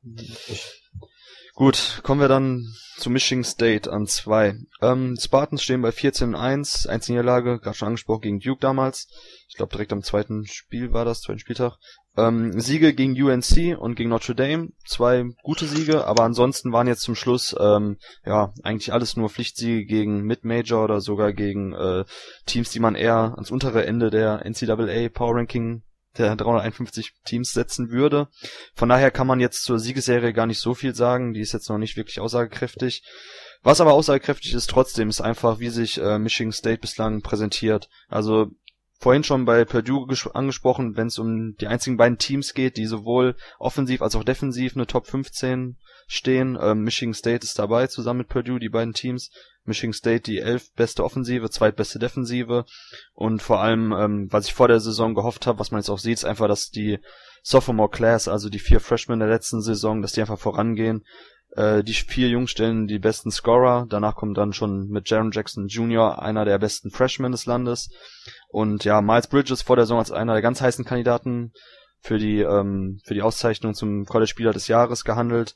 Gut, 1.53 1.99
kommen 2.03 2.21
wir 2.21 2.27
dann 2.27 2.73
zu 2.97 3.09
Michigan 3.09 3.43
State 3.43 3.91
an 3.91 4.07
zwei. 4.07 4.55
Ähm, 4.81 5.17
Spartans 5.19 5.61
stehen 5.61 5.81
bei 5.81 5.89
14-1, 5.89 6.87
Einzelniederlage, 6.87 7.59
gerade 7.59 7.77
schon 7.77 7.89
angesprochen 7.89 8.21
gegen 8.21 8.39
Duke 8.39 8.61
damals. 8.61 9.07
Ich 9.49 9.57
glaube 9.57 9.71
direkt 9.71 9.91
am 9.91 10.01
zweiten 10.01 10.45
Spiel 10.47 10.93
war 10.93 11.05
das, 11.05 11.21
zweiten 11.21 11.39
Spieltag. 11.39 11.77
Ähm, 12.17 12.59
Siege 12.59 12.93
gegen 12.93 13.13
UNC 13.13 13.77
und 13.79 13.95
gegen 13.95 14.09
Notre 14.09 14.35
Dame, 14.35 14.69
zwei 14.85 15.25
gute 15.43 15.65
Siege, 15.65 16.05
aber 16.05 16.23
ansonsten 16.23 16.73
waren 16.73 16.87
jetzt 16.87 17.03
zum 17.03 17.15
Schluss 17.15 17.55
ähm, 17.57 17.97
ja 18.25 18.53
eigentlich 18.63 18.91
alles 18.91 19.15
nur 19.15 19.29
Pflichtsiege 19.29 19.85
gegen 19.85 20.23
Mid-Major 20.23 20.83
oder 20.83 20.99
sogar 20.99 21.31
gegen 21.31 21.73
äh, 21.73 22.03
Teams, 22.45 22.71
die 22.71 22.79
man 22.79 22.95
eher 22.95 23.33
ans 23.35 23.49
untere 23.49 23.85
Ende 23.85 24.09
der 24.09 24.45
NCAA 24.45 25.07
Power 25.09 25.35
Ranking 25.35 25.83
der 26.17 26.35
351 26.35 27.13
Teams 27.23 27.53
setzen 27.53 27.89
würde. 27.89 28.27
Von 28.75 28.89
daher 28.89 29.11
kann 29.11 29.27
man 29.27 29.39
jetzt 29.39 29.63
zur 29.63 29.79
Siegesserie 29.79 30.33
gar 30.33 30.45
nicht 30.45 30.59
so 30.59 30.73
viel 30.73 30.93
sagen, 30.93 31.33
die 31.33 31.39
ist 31.39 31.53
jetzt 31.53 31.69
noch 31.69 31.77
nicht 31.77 31.95
wirklich 31.95 32.19
aussagekräftig. 32.19 33.03
Was 33.63 33.79
aber 33.79 33.93
aussagekräftig 33.93 34.53
ist 34.53 34.69
trotzdem, 34.69 35.09
ist 35.09 35.21
einfach, 35.21 35.59
wie 35.59 35.69
sich 35.69 35.99
äh, 36.01 36.19
Michigan 36.19 36.51
State 36.51 36.79
bislang 36.81 37.21
präsentiert. 37.21 37.89
Also 38.09 38.51
vorhin 39.01 39.23
schon 39.23 39.45
bei 39.45 39.65
Purdue 39.65 40.07
angesprochen, 40.33 40.95
wenn 40.95 41.07
es 41.07 41.17
um 41.17 41.55
die 41.59 41.65
einzigen 41.65 41.97
beiden 41.97 42.19
Teams 42.19 42.53
geht, 42.53 42.77
die 42.77 42.85
sowohl 42.85 43.35
offensiv 43.57 44.03
als 44.03 44.15
auch 44.15 44.23
defensiv 44.23 44.75
eine 44.75 44.85
Top 44.85 45.07
15 45.07 45.77
stehen. 46.07 46.57
Ähm, 46.61 46.83
Michigan 46.83 47.15
State 47.15 47.43
ist 47.43 47.57
dabei, 47.57 47.87
zusammen 47.87 48.19
mit 48.19 48.29
Purdue, 48.29 48.59
die 48.59 48.69
beiden 48.69 48.93
Teams. 48.93 49.31
Michigan 49.65 49.93
State 49.93 50.21
die 50.21 50.37
elf 50.37 50.71
beste 50.73 51.03
Offensive, 51.03 51.49
zweitbeste 51.49 51.97
Defensive 51.97 52.65
und 53.13 53.41
vor 53.41 53.59
allem, 53.59 53.91
ähm, 53.91 54.27
was 54.29 54.45
ich 54.45 54.53
vor 54.53 54.67
der 54.67 54.79
Saison 54.79 55.15
gehofft 55.15 55.47
habe, 55.47 55.57
was 55.57 55.71
man 55.71 55.81
jetzt 55.81 55.89
auch 55.89 55.99
sieht, 55.99 56.19
ist 56.19 56.25
einfach, 56.25 56.47
dass 56.47 56.69
die 56.69 56.99
Sophomore 57.41 57.89
Class, 57.89 58.27
also 58.27 58.49
die 58.49 58.59
vier 58.59 58.79
Freshmen 58.79 59.19
der 59.19 59.29
letzten 59.29 59.61
Saison, 59.61 60.03
dass 60.03 60.13
die 60.13 60.21
einfach 60.21 60.39
vorangehen. 60.39 61.03
Äh, 61.55 61.83
die 61.83 61.93
vier 61.93 62.29
Jungs 62.29 62.51
stellen 62.51 62.87
die 62.87 62.99
besten 62.99 63.31
Scorer. 63.31 63.85
Danach 63.89 64.15
kommt 64.15 64.37
dann 64.37 64.53
schon 64.53 64.87
mit 64.87 65.09
Jaron 65.09 65.31
Jackson 65.31 65.67
Jr. 65.67 66.21
einer 66.21 66.45
der 66.45 66.59
besten 66.59 66.91
Freshmen 66.91 67.31
des 67.31 67.45
Landes. 67.45 67.89
Und 68.49 68.85
ja, 68.85 69.01
Miles 69.01 69.27
Bridges 69.27 69.61
vor 69.61 69.75
der 69.75 69.85
Saison 69.85 69.99
als 69.99 70.11
einer 70.11 70.33
der 70.33 70.41
ganz 70.41 70.61
heißen 70.61 70.85
Kandidaten 70.85 71.51
für 71.99 72.17
die, 72.17 72.39
ähm, 72.39 72.99
für 73.05 73.13
die 73.13 73.21
Auszeichnung 73.21 73.73
zum 73.73 74.05
College-Spieler 74.05 74.53
des 74.53 74.67
Jahres 74.67 75.03
gehandelt. 75.03 75.55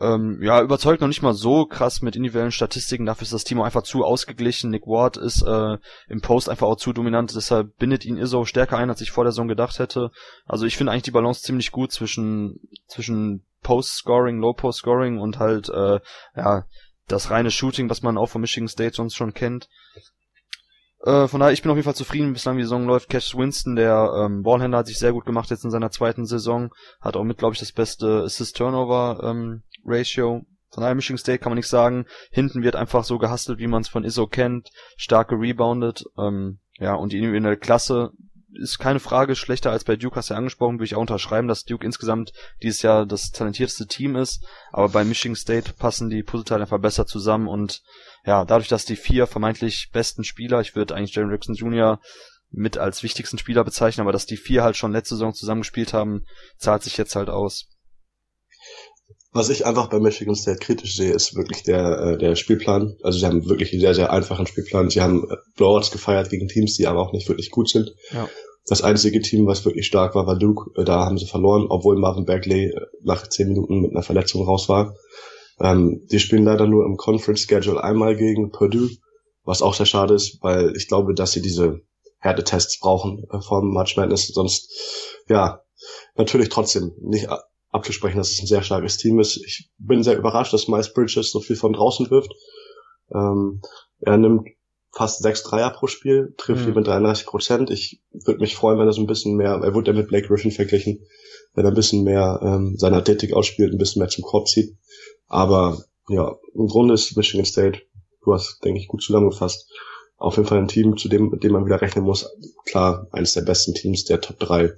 Ähm, 0.00 0.40
ja, 0.42 0.60
überzeugt 0.60 1.00
noch 1.00 1.08
nicht 1.08 1.22
mal 1.22 1.34
so 1.34 1.66
krass 1.66 2.02
mit 2.02 2.16
individuellen 2.16 2.50
Statistiken. 2.50 3.06
Dafür 3.06 3.22
ist 3.22 3.32
das 3.32 3.44
Team 3.44 3.60
auch 3.60 3.64
einfach 3.64 3.84
zu 3.84 4.04
ausgeglichen. 4.04 4.70
Nick 4.70 4.86
Ward 4.86 5.16
ist 5.16 5.42
äh, 5.42 5.78
im 6.08 6.20
Post 6.20 6.48
einfach 6.48 6.66
auch 6.66 6.76
zu 6.76 6.92
dominant. 6.92 7.34
Deshalb 7.34 7.76
bindet 7.76 8.04
ihn 8.04 8.16
Izzo 8.16 8.44
stärker 8.44 8.76
ein, 8.76 8.90
als 8.90 9.00
ich 9.00 9.12
vor 9.12 9.22
der 9.22 9.30
Saison 9.30 9.46
gedacht 9.46 9.78
hätte. 9.78 10.10
Also 10.46 10.66
ich 10.66 10.76
finde 10.76 10.90
eigentlich 10.90 11.04
die 11.04 11.10
Balance 11.12 11.42
ziemlich 11.42 11.70
gut 11.70 11.92
zwischen 11.92 12.58
zwischen 12.88 13.44
Post-Scoring, 13.64 14.38
Low-Post-Scoring 14.38 15.18
und 15.18 15.40
halt 15.40 15.68
äh, 15.70 15.98
ja 16.36 16.64
das 17.08 17.30
reine 17.30 17.50
Shooting, 17.50 17.90
was 17.90 18.02
man 18.02 18.16
auch 18.16 18.28
von 18.28 18.40
Michigan 18.40 18.68
State 18.68 18.94
sonst 18.94 19.16
schon 19.16 19.34
kennt. 19.34 19.68
Äh, 21.04 21.28
von 21.28 21.38
daher, 21.40 21.52
ich 21.52 21.60
bin 21.60 21.70
auf 21.70 21.76
jeden 21.76 21.84
Fall 21.84 21.94
zufrieden, 21.94 22.32
bislang 22.32 22.56
die 22.56 22.62
Saison 22.62 22.86
läuft. 22.86 23.10
Cash 23.10 23.36
Winston, 23.36 23.76
der 23.76 24.24
ähm, 24.24 24.42
Ballhändler, 24.42 24.78
hat 24.78 24.86
sich 24.86 24.98
sehr 24.98 25.12
gut 25.12 25.26
gemacht 25.26 25.50
jetzt 25.50 25.64
in 25.64 25.70
seiner 25.70 25.90
zweiten 25.90 26.24
Saison. 26.24 26.70
Hat 27.00 27.16
auch 27.16 27.24
mit, 27.24 27.36
glaube 27.36 27.52
ich, 27.54 27.60
das 27.60 27.72
beste 27.72 28.22
Assist-Turnover-Ratio. 28.22 30.36
Ähm, 30.36 30.46
von 30.70 30.80
daher, 30.80 30.94
Michigan 30.94 31.18
State 31.18 31.40
kann 31.40 31.50
man 31.50 31.58
nicht 31.58 31.68
sagen. 31.68 32.06
Hinten 32.30 32.62
wird 32.62 32.74
einfach 32.74 33.04
so 33.04 33.18
gehustelt, 33.18 33.58
wie 33.58 33.66
man 33.66 33.82
es 33.82 33.88
von 33.88 34.04
ISO 34.04 34.26
kennt. 34.26 34.70
Stark 34.96 35.28
gereboundet. 35.28 36.04
Ähm, 36.18 36.60
ja, 36.78 36.94
und 36.94 37.12
die 37.12 37.18
individuelle 37.18 37.58
Klasse 37.58 38.12
ist 38.60 38.78
keine 38.78 39.00
Frage 39.00 39.34
schlechter 39.34 39.70
als 39.70 39.84
bei 39.84 39.96
Duke, 39.96 40.16
hast 40.16 40.30
du 40.30 40.34
ja 40.34 40.38
angesprochen, 40.38 40.76
würde 40.76 40.84
ich 40.84 40.94
auch 40.94 41.00
unterschreiben, 41.00 41.48
dass 41.48 41.64
Duke 41.64 41.84
insgesamt 41.84 42.32
dieses 42.62 42.82
Jahr 42.82 43.06
das 43.06 43.30
talentierteste 43.30 43.86
Team 43.86 44.16
ist, 44.16 44.44
aber 44.72 44.88
bei 44.88 45.04
Michigan 45.04 45.36
State 45.36 45.72
passen 45.78 46.10
die 46.10 46.22
Puzzleteile 46.22 46.62
einfach 46.62 46.80
besser 46.80 47.06
zusammen 47.06 47.48
und 47.48 47.82
ja, 48.24 48.44
dadurch, 48.44 48.68
dass 48.68 48.84
die 48.84 48.96
vier 48.96 49.26
vermeintlich 49.26 49.90
besten 49.92 50.24
Spieler, 50.24 50.60
ich 50.60 50.74
würde 50.74 50.94
eigentlich 50.94 51.14
Jaren 51.14 51.30
Jackson 51.30 51.54
Jr. 51.54 52.00
mit 52.50 52.78
als 52.78 53.02
wichtigsten 53.02 53.38
Spieler 53.38 53.64
bezeichnen, 53.64 54.02
aber 54.02 54.12
dass 54.12 54.26
die 54.26 54.36
vier 54.36 54.62
halt 54.62 54.76
schon 54.76 54.92
letzte 54.92 55.16
Saison 55.16 55.34
zusammengespielt 55.34 55.92
haben, 55.92 56.24
zahlt 56.56 56.82
sich 56.82 56.96
jetzt 56.96 57.16
halt 57.16 57.28
aus. 57.28 57.66
Was 59.34 59.48
ich 59.48 59.66
einfach 59.66 59.88
bei 59.88 59.98
Michigan 59.98 60.36
State 60.36 60.60
kritisch 60.60 60.96
sehe, 60.96 61.12
ist 61.12 61.34
wirklich 61.34 61.64
der, 61.64 61.98
äh, 61.98 62.18
der 62.18 62.36
Spielplan. 62.36 62.96
Also 63.02 63.18
sie 63.18 63.26
haben 63.26 63.44
wirklich 63.48 63.72
einen 63.72 63.80
sehr, 63.80 63.94
sehr 63.94 64.12
einfachen 64.12 64.46
Spielplan. 64.46 64.90
Sie 64.90 65.00
haben 65.00 65.26
Blowouts 65.56 65.90
gefeiert 65.90 66.30
gegen 66.30 66.46
Teams, 66.46 66.76
die 66.76 66.86
aber 66.86 67.00
auch 67.00 67.12
nicht 67.12 67.28
wirklich 67.28 67.50
gut 67.50 67.68
sind. 67.68 67.92
Ja. 68.12 68.28
Das 68.66 68.82
einzige 68.82 69.20
Team, 69.20 69.46
was 69.46 69.64
wirklich 69.64 69.86
stark 69.86 70.14
war, 70.14 70.26
war 70.26 70.38
Duke. 70.38 70.70
Äh, 70.80 70.84
da 70.84 71.04
haben 71.04 71.18
sie 71.18 71.26
verloren, 71.26 71.66
obwohl 71.68 71.98
Marvin 71.98 72.24
Bagley 72.24 72.74
nach 73.02 73.26
zehn 73.28 73.48
Minuten 73.48 73.80
mit 73.80 73.90
einer 73.90 74.02
Verletzung 74.02 74.44
raus 74.44 74.68
war. 74.68 74.94
Ähm, 75.60 76.06
die 76.10 76.18
spielen 76.18 76.44
leider 76.44 76.66
nur 76.66 76.84
im 76.84 76.96
Conference 76.96 77.40
Schedule 77.40 77.82
einmal 77.82 78.16
gegen 78.16 78.50
Purdue, 78.50 78.90
was 79.44 79.62
auch 79.62 79.74
sehr 79.74 79.86
schade 79.86 80.14
ist, 80.14 80.38
weil 80.42 80.74
ich 80.76 80.88
glaube, 80.88 81.14
dass 81.14 81.32
sie 81.32 81.42
diese 81.42 81.80
Härtetests 82.18 82.80
brauchen 82.80 83.24
äh, 83.30 83.40
vom 83.40 83.72
March 83.72 83.96
Madness. 83.96 84.28
Sonst, 84.28 84.70
ja, 85.28 85.60
natürlich 86.16 86.48
trotzdem 86.48 86.92
nicht 87.00 87.28
abzusprechen, 87.70 88.16
dass 88.16 88.30
es 88.30 88.40
ein 88.40 88.46
sehr 88.46 88.62
starkes 88.62 88.96
Team 88.96 89.20
ist. 89.20 89.36
Ich 89.44 89.70
bin 89.78 90.02
sehr 90.02 90.16
überrascht, 90.16 90.52
dass 90.52 90.68
Miles 90.68 90.92
Bridges 90.94 91.30
so 91.30 91.40
viel 91.40 91.56
von 91.56 91.72
draußen 91.72 92.10
wirft. 92.10 92.32
Ähm, 93.14 93.60
er 94.00 94.16
nimmt 94.16 94.48
fast 94.94 95.22
sechs 95.22 95.42
Dreier 95.42 95.70
pro 95.70 95.86
Spiel, 95.88 96.34
trifft 96.36 96.62
mhm. 96.62 96.66
die 96.66 96.78
mit 96.78 96.86
33 96.86 97.26
Prozent. 97.26 97.70
Ich 97.70 98.00
würde 98.12 98.40
mich 98.40 98.54
freuen, 98.54 98.78
wenn 98.78 98.86
er 98.86 98.92
so 98.92 99.02
ein 99.02 99.06
bisschen 99.06 99.36
mehr, 99.36 99.60
er 99.62 99.74
wurde 99.74 99.90
ja 99.90 99.96
mit 99.96 100.08
Blake 100.08 100.28
Griffin 100.28 100.52
verglichen, 100.52 101.00
wenn 101.54 101.64
er 101.64 101.72
ein 101.72 101.74
bisschen 101.76 102.04
mehr 102.04 102.40
ähm, 102.42 102.76
seine 102.78 102.96
Athletik 102.96 103.32
ausspielt, 103.32 103.72
ein 103.72 103.78
bisschen 103.78 104.00
mehr 104.00 104.08
zum 104.08 104.24
Korb 104.24 104.48
zieht. 104.48 104.76
Aber 105.26 105.82
ja, 106.08 106.36
im 106.54 106.68
Grunde 106.68 106.94
ist 106.94 107.16
Michigan 107.16 107.44
State, 107.44 107.80
du 108.22 108.32
hast, 108.32 108.64
denke 108.64 108.80
ich, 108.80 108.88
gut 108.88 109.02
zusammengefasst, 109.02 109.68
auf 110.16 110.36
jeden 110.36 110.48
Fall 110.48 110.58
ein 110.58 110.68
Team, 110.68 110.96
zu 110.96 111.08
dem, 111.08 111.30
mit 111.30 111.42
dem 111.42 111.52
man 111.52 111.66
wieder 111.66 111.80
rechnen 111.80 112.04
muss. 112.04 112.30
Klar, 112.66 113.08
eines 113.10 113.34
der 113.34 113.42
besten 113.42 113.74
Teams 113.74 114.04
der 114.04 114.20
Top 114.20 114.38
3 114.38 114.64
in 114.64 114.74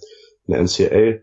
der 0.49 0.61
NCAA. 0.61 1.21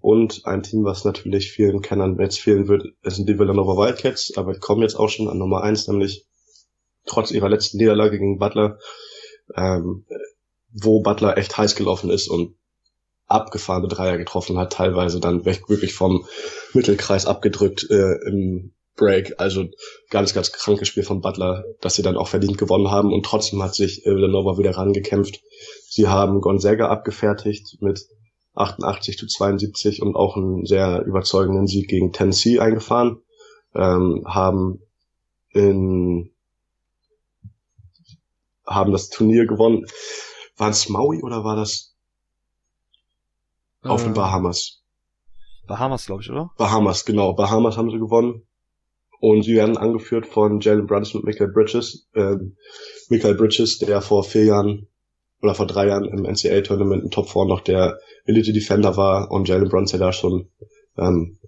Und 0.00 0.42
ein 0.44 0.62
Team, 0.62 0.84
was 0.84 1.04
natürlich 1.04 1.50
vielen 1.50 1.82
Kennern 1.82 2.18
jetzt 2.20 2.38
fehlen 2.38 2.68
wird, 2.68 2.84
sind 3.02 3.28
die 3.28 3.38
Villanova 3.38 3.72
Wildcats, 3.72 4.36
aber 4.36 4.52
ich 4.52 4.60
komme 4.60 4.82
jetzt 4.82 4.94
auch 4.94 5.08
schon 5.08 5.28
an 5.28 5.38
Nummer 5.38 5.62
eins, 5.62 5.88
nämlich 5.88 6.27
trotz 7.08 7.30
ihrer 7.30 7.48
letzten 7.48 7.78
Niederlage 7.78 8.18
gegen 8.18 8.38
Butler, 8.38 8.78
ähm, 9.56 10.04
wo 10.72 11.00
Butler 11.00 11.36
echt 11.38 11.56
heiß 11.56 11.74
gelaufen 11.74 12.10
ist 12.10 12.28
und 12.28 12.54
abgefahrene 13.26 13.88
Dreier 13.88 14.18
getroffen 14.18 14.58
hat, 14.58 14.72
teilweise 14.72 15.20
dann 15.20 15.44
wirklich 15.44 15.94
vom 15.94 16.26
Mittelkreis 16.72 17.26
abgedrückt 17.26 17.86
äh, 17.90 18.14
im 18.26 18.72
Break. 18.96 19.34
Also 19.38 19.66
ganz, 20.10 20.34
ganz 20.34 20.50
krankes 20.52 20.88
Spiel 20.88 21.02
von 21.02 21.20
Butler, 21.20 21.64
dass 21.80 21.94
sie 21.94 22.02
dann 22.02 22.16
auch 22.16 22.28
verdient 22.28 22.58
gewonnen 22.58 22.90
haben 22.90 23.12
und 23.12 23.24
trotzdem 23.24 23.62
hat 23.62 23.74
sich 23.74 24.04
äh, 24.04 24.14
Villanova 24.14 24.58
wieder 24.58 24.76
rangekämpft. 24.76 25.40
Sie 25.88 26.08
haben 26.08 26.40
Gonzaga 26.40 26.88
abgefertigt 26.88 27.78
mit 27.80 28.06
88 28.54 29.16
zu 29.16 29.26
72 29.26 30.02
und 30.02 30.16
auch 30.16 30.36
einen 30.36 30.66
sehr 30.66 31.04
überzeugenden 31.06 31.66
Sieg 31.66 31.88
gegen 31.88 32.12
Tennessee 32.12 32.58
eingefahren. 32.58 33.22
Ähm, 33.74 34.24
haben 34.26 34.80
in 35.50 36.30
haben 38.68 38.92
das 38.92 39.08
Turnier 39.08 39.46
gewonnen. 39.46 39.86
War 40.56 40.70
es 40.70 40.88
Maui 40.88 41.22
oder 41.22 41.44
war 41.44 41.56
das 41.56 41.94
äh, 43.84 43.88
auf 43.88 44.02
den 44.04 44.14
Bahamas? 44.14 44.82
Bahamas, 45.66 46.06
glaube 46.06 46.22
ich, 46.22 46.30
oder? 46.30 46.50
Bahamas, 46.56 47.04
genau. 47.04 47.34
Bahamas 47.34 47.76
haben 47.76 47.90
sie 47.90 47.98
gewonnen. 47.98 48.42
Und 49.20 49.42
sie 49.42 49.56
werden 49.56 49.76
angeführt 49.76 50.26
von 50.26 50.60
Jalen 50.60 50.86
Brunson 50.86 51.20
und 51.20 51.26
Michael 51.26 51.50
Bridges. 51.52 52.08
Ähm, 52.14 52.56
Michael 53.08 53.34
Bridges, 53.34 53.78
der 53.78 54.00
vor 54.00 54.22
vier 54.22 54.44
Jahren 54.44 54.88
oder 55.42 55.54
vor 55.54 55.66
drei 55.66 55.88
Jahren 55.88 56.04
im 56.04 56.24
NCAA-Tournament 56.24 57.04
in 57.04 57.10
Top 57.10 57.28
4 57.28 57.44
noch 57.44 57.60
der 57.60 57.98
Elite 58.24 58.52
Defender 58.52 58.96
war 58.96 59.30
und 59.30 59.48
Jalen 59.48 59.68
Brunson 59.68 60.00
da 60.00 60.12
schon 60.12 60.50
ähm, 60.96 61.38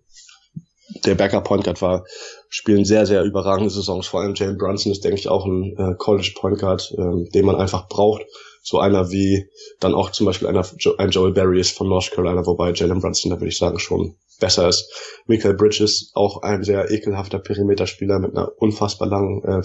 der 1.05 1.15
Backup 1.15 1.45
Point 1.45 1.65
Guard 1.65 1.83
war. 1.83 2.05
Spielen 2.51 2.85
sehr, 2.85 3.07
sehr 3.07 3.23
überragende 3.23 3.71
Saisons. 3.71 4.09
Vor 4.09 4.21
allem 4.21 4.35
Jalen 4.35 4.59
Brunson 4.59 4.93
ist, 4.93 5.05
denke 5.05 5.19
ich, 5.19 5.29
auch 5.29 5.47
ein 5.47 5.75
äh, 5.79 5.95
College 5.97 6.35
Point 6.39 6.59
Guard, 6.59 6.93
äh, 6.99 7.31
den 7.31 7.47
man 7.47 7.57
einfach 7.57 7.89
braucht. 7.89 8.23
So 8.63 8.79
einer 8.79 9.11
wie 9.11 9.49
dann 9.79 9.95
auch 9.95 10.11
zum 10.11 10.27
Beispiel 10.27 10.49
einer, 10.49 10.67
ein 10.99 11.11
Joel 11.11 11.33
Barry 11.33 11.61
ist 11.61 11.77
von 11.77 11.89
North 11.89 12.11
Carolina, 12.11 12.45
wobei 12.45 12.73
Jalen 12.73 13.01
Brunson, 13.01 13.31
da 13.31 13.37
würde 13.37 13.49
ich 13.49 13.57
sagen, 13.57 13.79
schon 13.79 14.17
besser 14.41 14.69
ist. 14.69 14.93
Michael 15.27 15.55
Bridges, 15.55 16.11
auch 16.15 16.43
ein 16.43 16.65
sehr 16.65 16.91
ekelhafter 16.91 17.39
Perimeterspieler 17.39 18.19
mit 18.19 18.33
einer 18.37 18.51
unfassbar 18.59 19.09
langen 19.09 19.43
äh, 19.45 19.63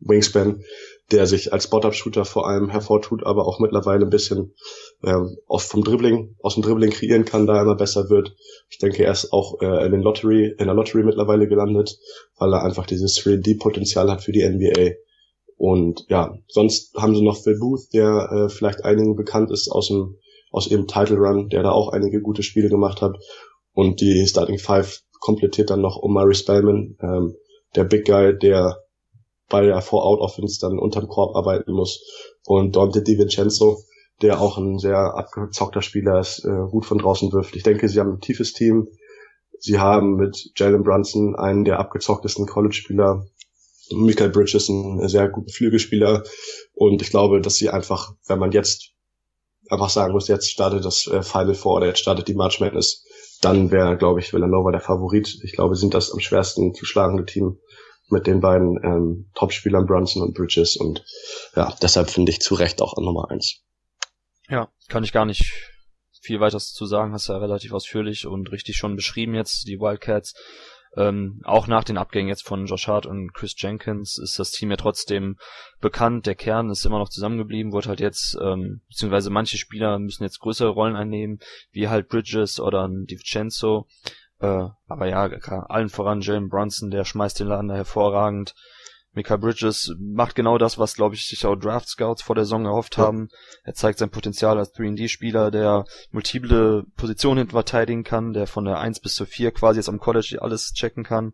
Wingspan, 0.00 0.64
der 1.12 1.26
sich 1.26 1.52
als 1.52 1.64
Spot-Up-Shooter 1.64 2.24
vor 2.24 2.48
allem 2.48 2.68
hervortut, 2.68 3.24
aber 3.24 3.46
auch 3.46 3.60
mittlerweile 3.60 4.04
ein 4.04 4.10
bisschen 4.10 4.54
ähm, 5.04 5.36
aus 5.46 5.64
vom 5.64 5.84
Dribbling, 5.84 6.34
aus 6.42 6.54
dem 6.54 6.62
Dribbling 6.62 6.90
kreieren 6.90 7.24
kann, 7.24 7.46
da 7.46 7.56
er 7.56 7.62
immer 7.62 7.76
besser 7.76 8.10
wird. 8.10 8.34
Ich 8.68 8.78
denke, 8.78 9.04
er 9.04 9.12
ist 9.12 9.32
auch 9.32 9.60
äh, 9.60 9.86
in 9.86 9.92
den 9.92 10.02
Lottery, 10.02 10.54
in 10.58 10.66
der 10.66 10.74
Lottery 10.74 11.04
mittlerweile 11.04 11.46
gelandet, 11.46 11.96
weil 12.36 12.52
er 12.52 12.64
einfach 12.64 12.86
dieses 12.86 13.16
3D-Potenzial 13.18 14.10
hat 14.10 14.22
für 14.22 14.32
die 14.32 14.46
NBA. 14.48 14.96
Und 15.56 16.04
ja, 16.08 16.36
sonst 16.48 16.94
haben 16.96 17.14
sie 17.14 17.22
noch 17.22 17.36
Phil 17.36 17.58
Booth, 17.58 17.92
der 17.92 18.28
äh, 18.32 18.48
vielleicht 18.48 18.84
einigen 18.84 19.14
bekannt 19.16 19.50
ist 19.50 19.70
aus 19.70 19.88
dem 19.88 20.16
aus 20.50 20.68
ihrem 20.68 20.86
Title 20.86 21.18
Run, 21.18 21.48
der 21.48 21.62
da 21.62 21.72
auch 21.72 21.92
einige 21.92 22.20
gute 22.22 22.42
Spiele 22.42 22.68
gemacht 22.68 23.02
hat. 23.02 23.16
Und 23.72 24.00
die 24.00 24.26
Starting 24.26 24.58
Five 24.58 25.02
komplettiert 25.20 25.70
dann 25.70 25.82
noch 25.82 26.02
Omari 26.02 26.34
Spellman, 26.34 26.96
ähm, 27.00 27.34
der 27.74 27.84
Big 27.84 28.06
Guy, 28.06 28.38
der 28.38 28.78
bei 29.48 29.62
der 29.62 29.80
Four-Out-Offense 29.80 30.60
dann 30.60 30.78
unterm 30.78 31.08
Korb 31.08 31.36
arbeiten 31.36 31.72
muss. 31.72 32.02
Und 32.44 32.76
Dante 32.76 33.02
DiVincenzo, 33.02 33.82
der 34.22 34.40
auch 34.40 34.58
ein 34.58 34.78
sehr 34.78 35.14
abgezockter 35.14 35.82
Spieler 35.82 36.20
ist, 36.20 36.44
äh, 36.44 36.70
gut 36.70 36.86
von 36.86 36.98
draußen 36.98 37.32
wirft. 37.32 37.54
Ich 37.56 37.62
denke, 37.62 37.88
sie 37.88 38.00
haben 38.00 38.14
ein 38.14 38.20
tiefes 38.20 38.52
Team. 38.52 38.88
Sie 39.58 39.78
haben 39.78 40.16
mit 40.16 40.50
Jalen 40.56 40.82
Brunson 40.82 41.36
einen 41.36 41.64
der 41.64 41.78
abgezocktesten 41.78 42.46
College-Spieler. 42.46 43.26
Michael 43.92 44.30
Bridges 44.30 44.68
ein 44.68 45.08
sehr 45.08 45.28
guter 45.28 45.52
Flügelspieler. 45.52 46.24
Und 46.74 47.02
ich 47.02 47.10
glaube, 47.10 47.40
dass 47.40 47.54
sie 47.54 47.70
einfach, 47.70 48.12
wenn 48.26 48.38
man 48.38 48.52
jetzt 48.52 48.92
einfach 49.68 49.90
sagen 49.90 50.12
muss, 50.12 50.28
jetzt 50.28 50.50
startet 50.50 50.84
das 50.84 51.06
äh, 51.06 51.22
Final 51.22 51.54
Four 51.54 51.76
oder 51.76 51.86
jetzt 51.86 52.00
startet 52.00 52.28
die 52.28 52.34
March 52.34 52.60
Madness, 52.60 53.04
dann 53.40 53.70
wäre, 53.70 53.96
glaube 53.96 54.20
ich, 54.20 54.32
Villanova 54.32 54.70
der 54.70 54.80
Favorit. 54.80 55.40
Ich 55.42 55.52
glaube, 55.52 55.76
sind 55.76 55.94
das 55.94 56.12
am 56.12 56.20
schwersten 56.20 56.74
zu 56.74 56.84
schlagende 56.84 57.24
Team 57.24 57.58
mit 58.08 58.26
den 58.26 58.40
beiden 58.40 58.78
ähm, 58.82 59.30
Topspielern 59.34 59.86
Brunson 59.86 60.22
und 60.22 60.34
Bridges 60.34 60.76
und 60.76 61.04
ja, 61.54 61.74
deshalb 61.82 62.10
finde 62.10 62.30
ich 62.30 62.40
zu 62.40 62.54
Recht 62.54 62.80
auch 62.82 62.96
an 62.96 63.04
Nummer 63.04 63.30
eins. 63.30 63.62
Ja, 64.48 64.68
kann 64.88 65.04
ich 65.04 65.12
gar 65.12 65.24
nicht 65.24 65.52
viel 66.20 66.40
weiter 66.40 66.58
zu 66.58 66.86
sagen, 66.86 67.12
hast 67.12 67.28
ja 67.28 67.38
relativ 67.38 67.72
ausführlich 67.72 68.26
und 68.26 68.50
richtig 68.52 68.76
schon 68.76 68.96
beschrieben 68.96 69.34
jetzt, 69.34 69.66
die 69.66 69.78
Wildcats. 69.78 70.34
Ähm, 70.96 71.42
auch 71.44 71.66
nach 71.66 71.84
den 71.84 71.98
Abgängen 71.98 72.28
jetzt 72.28 72.46
von 72.46 72.64
Josh 72.64 72.88
Hart 72.88 73.04
und 73.04 73.34
Chris 73.34 73.54
Jenkins 73.58 74.18
ist 74.18 74.38
das 74.38 74.50
Team 74.50 74.70
ja 74.70 74.76
trotzdem 74.76 75.36
bekannt. 75.80 76.24
Der 76.24 76.34
Kern 76.34 76.70
ist 76.70 76.86
immer 76.86 76.98
noch 76.98 77.10
zusammengeblieben, 77.10 77.72
wurde 77.72 77.90
halt 77.90 78.00
jetzt, 78.00 78.36
ähm, 78.40 78.80
beziehungsweise 78.88 79.28
manche 79.28 79.58
Spieler 79.58 79.98
müssen 79.98 80.22
jetzt 80.22 80.40
größere 80.40 80.70
Rollen 80.70 80.96
einnehmen, 80.96 81.38
wie 81.70 81.88
halt 81.88 82.08
Bridges 82.08 82.60
oder 82.60 82.88
ein 82.88 83.04
DiVincenzo. 83.04 83.86
Äh, 84.40 84.68
aber 84.86 85.06
ja, 85.06 85.24
allen 85.68 85.88
voran 85.88 86.20
Jalen 86.20 86.48
Brunson, 86.48 86.90
der 86.90 87.04
schmeißt 87.04 87.40
den 87.40 87.48
Laden 87.48 87.70
hervorragend. 87.70 88.54
Mika 89.16 89.38
Bridges 89.38 89.94
macht 89.98 90.34
genau 90.34 90.58
das, 90.58 90.78
was, 90.78 90.94
glaube 90.94 91.14
ich, 91.14 91.26
sich 91.26 91.46
auch 91.46 91.56
Draft 91.56 91.88
Scouts 91.88 92.22
vor 92.22 92.34
der 92.34 92.44
Saison 92.44 92.66
erhofft 92.66 92.98
ja. 92.98 93.04
haben. 93.04 93.28
Er 93.64 93.72
zeigt 93.72 93.98
sein 93.98 94.10
Potenzial 94.10 94.58
als 94.58 94.74
3D-Spieler, 94.74 95.50
der 95.50 95.86
multiple 96.10 96.84
Positionen 96.96 97.38
hinten 97.38 97.52
verteidigen 97.52 98.04
kann, 98.04 98.34
der 98.34 98.46
von 98.46 98.66
der 98.66 98.78
1 98.78 99.00
bis 99.00 99.14
zur 99.14 99.26
4 99.26 99.52
quasi 99.52 99.78
jetzt 99.78 99.88
am 99.88 100.00
College 100.00 100.36
alles 100.42 100.74
checken 100.74 101.02
kann. 101.02 101.32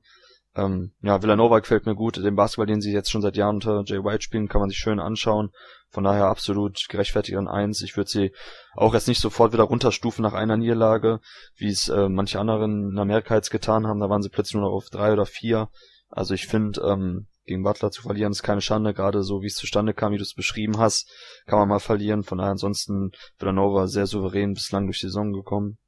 Ähm, 0.55 0.93
ja, 1.01 1.23
Villanova 1.23 1.61
gefällt 1.61 1.87
mir 1.87 1.95
gut. 1.95 2.17
Den 2.17 2.37
Basketball, 2.37 2.67
den 2.67 2.81
sie 2.81 2.93
jetzt 2.93 3.11
schon 3.11 3.23
seit 3.23 3.37
Jahren 3.37 3.57
unter 3.57 3.83
Jay 3.87 4.05
White 4.05 4.23
spielen, 4.23 4.49
kann 4.49 4.61
man 4.61 4.69
sich 4.69 4.79
schön 4.79 5.01
anschauen. 5.01 5.51
Von 5.89 6.05
daher 6.05 6.27
absolut 6.27 6.87
gerechtfertigt 6.89 7.39
an 7.39 7.49
eins. 7.49 7.83
Ich 7.83 7.97
würde 7.97 8.11
sie 8.11 8.33
auch 8.75 8.95
jetzt 8.95 9.09
nicht 9.09 9.21
sofort 9.21 9.53
wieder 9.53 9.65
runterstufen 9.65 10.23
nach 10.23 10.35
einer 10.35 10.57
Niederlage, 10.57 11.21
wie 11.57 11.71
es 11.71 11.89
äh, 11.89 12.09
manche 12.09 12.39
anderen 12.39 12.91
in 12.91 12.99
Amerika 12.99 13.35
jetzt 13.35 13.51
getan 13.51 13.87
haben. 13.87 14.01
Da 14.01 14.11
waren 14.11 14.23
sie 14.23 14.31
plötzlich 14.31 14.55
nur 14.55 14.65
noch 14.65 14.77
auf 14.77 14.91
drei 14.91 15.13
oder 15.13 15.27
vier. 15.27 15.69
Also 16.09 16.35
ich 16.35 16.47
finde, 16.47 16.81
ähm, 16.83 17.29
gegen 17.45 17.63
Butler 17.63 17.91
zu 17.91 18.03
verlieren 18.03 18.33
ist 18.33 18.43
keine 18.43 18.61
Schande, 18.61 18.95
gerade 18.95 19.23
so 19.23 19.43
wie 19.43 19.47
es 19.47 19.57
zustande 19.57 19.95
kam, 19.95 20.13
wie 20.13 20.19
du 20.19 20.23
es 20.23 20.35
beschrieben 20.35 20.79
hast, 20.79 21.11
kann 21.47 21.59
man 21.59 21.69
mal 21.69 21.81
verlieren. 21.81 22.23
Von 22.23 22.39
daher 22.39 22.53
ansonsten 22.53 23.11
Villanova 23.39 23.87
sehr 23.87 24.07
souverän 24.07 24.55
bislang 24.55 24.87
durch 24.87 25.01
die 25.01 25.07
Saison 25.07 25.33
gekommen. 25.33 25.79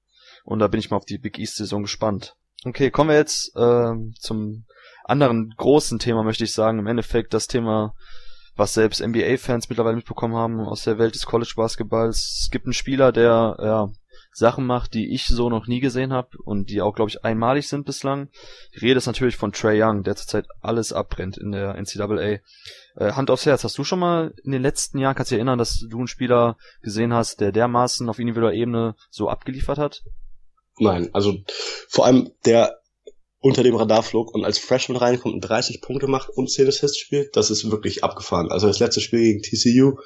Und 0.43 0.59
da 0.59 0.69
bin 0.69 0.81
ich 0.81 0.91
mal 0.91 0.97
auf 0.97 1.05
die 1.05 1.19
Big 1.19 1.39
East 1.39 1.57
Saison 1.57 1.83
gespannt. 1.83 2.37
Okay, 2.65 2.91
kommen 2.91 3.11
wir 3.11 3.17
jetzt 3.17 3.55
äh, 3.57 3.93
zum 4.19 4.65
anderen 5.05 5.53
großen 5.57 5.99
Thema, 5.99 6.23
möchte 6.23 6.45
ich 6.45 6.53
sagen. 6.53 6.79
Im 6.79 6.87
Endeffekt 6.87 7.35
das 7.35 7.47
Thema 7.47 7.95
was 8.57 8.73
selbst 8.73 9.05
NBA-Fans 9.05 9.69
mittlerweile 9.69 9.97
mitbekommen 9.97 10.35
haben 10.35 10.61
aus 10.61 10.85
der 10.85 10.99
Welt 10.99 11.15
des 11.15 11.27
College-Basketballs. 11.27 12.43
Es 12.45 12.51
gibt 12.51 12.67
einen 12.67 12.73
Spieler, 12.73 13.13
der 13.13 13.57
ja, 13.61 13.89
Sachen 14.33 14.65
macht, 14.65 14.95
die 14.95 15.13
ich 15.13 15.27
so 15.27 15.51
noch 15.51 15.67
nie 15.67 15.81
gesehen 15.81 16.13
habe 16.13 16.29
und 16.45 16.71
die 16.71 16.81
auch, 16.81 16.95
glaube 16.95 17.11
ich, 17.11 17.25
einmalig 17.25 17.69
sind 17.69 17.85
bislang. 17.85 18.29
Die 18.75 18.79
Rede 18.79 18.99
ist 18.99 19.07
natürlich 19.07 19.37
von 19.37 19.53
Trey 19.53 19.83
Young, 19.83 20.03
der 20.03 20.17
zurzeit 20.17 20.47
alles 20.61 20.93
abbrennt 20.93 21.37
in 21.37 21.53
der 21.53 21.75
NCAA. 21.75 22.21
Äh, 22.21 22.41
Hand 23.01 23.31
aufs 23.31 23.45
Herz, 23.45 23.65
hast 23.65 23.77
du 23.77 23.85
schon 23.85 23.99
mal 23.99 24.33
in 24.43 24.53
den 24.53 24.63
letzten 24.63 24.99
Jahren, 24.99 25.15
kannst 25.17 25.31
du 25.31 25.35
dich 25.35 25.41
erinnern, 25.41 25.59
dass 25.59 25.85
du 25.89 25.99
einen 25.99 26.07
Spieler 26.07 26.57
gesehen 26.81 27.13
hast, 27.13 27.41
der 27.41 27.53
dermaßen 27.53 28.09
auf 28.09 28.19
individueller 28.19 28.55
Ebene 28.55 28.95
so 29.11 29.29
abgeliefert 29.29 29.79
hat? 29.79 30.03
Nein, 30.79 31.11
also 31.13 31.37
vor 31.89 32.07
allem 32.07 32.33
der 32.45 32.81
unter 33.41 33.63
dem 33.63 33.77
Radar 33.77 34.03
flog 34.03 34.35
und 34.35 34.45
als 34.45 34.59
Freshman 34.59 34.97
reinkommt 34.97 35.35
und 35.35 35.41
30 35.43 35.83
Punkte 35.83 36.07
macht 36.07 36.31
und 36.31 36.51
10 36.51 36.67
Assists 36.67 36.99
spielt, 36.99 37.37
das 37.37 37.51
ist 37.51 37.71
wirklich 37.71 38.03
abgefahren. 38.03 38.51
Also 38.51 38.67
das 38.67 38.79
letzte 38.79 39.03
Spiel 39.03 39.21
gegen 39.21 39.43
TCU, 39.43 39.99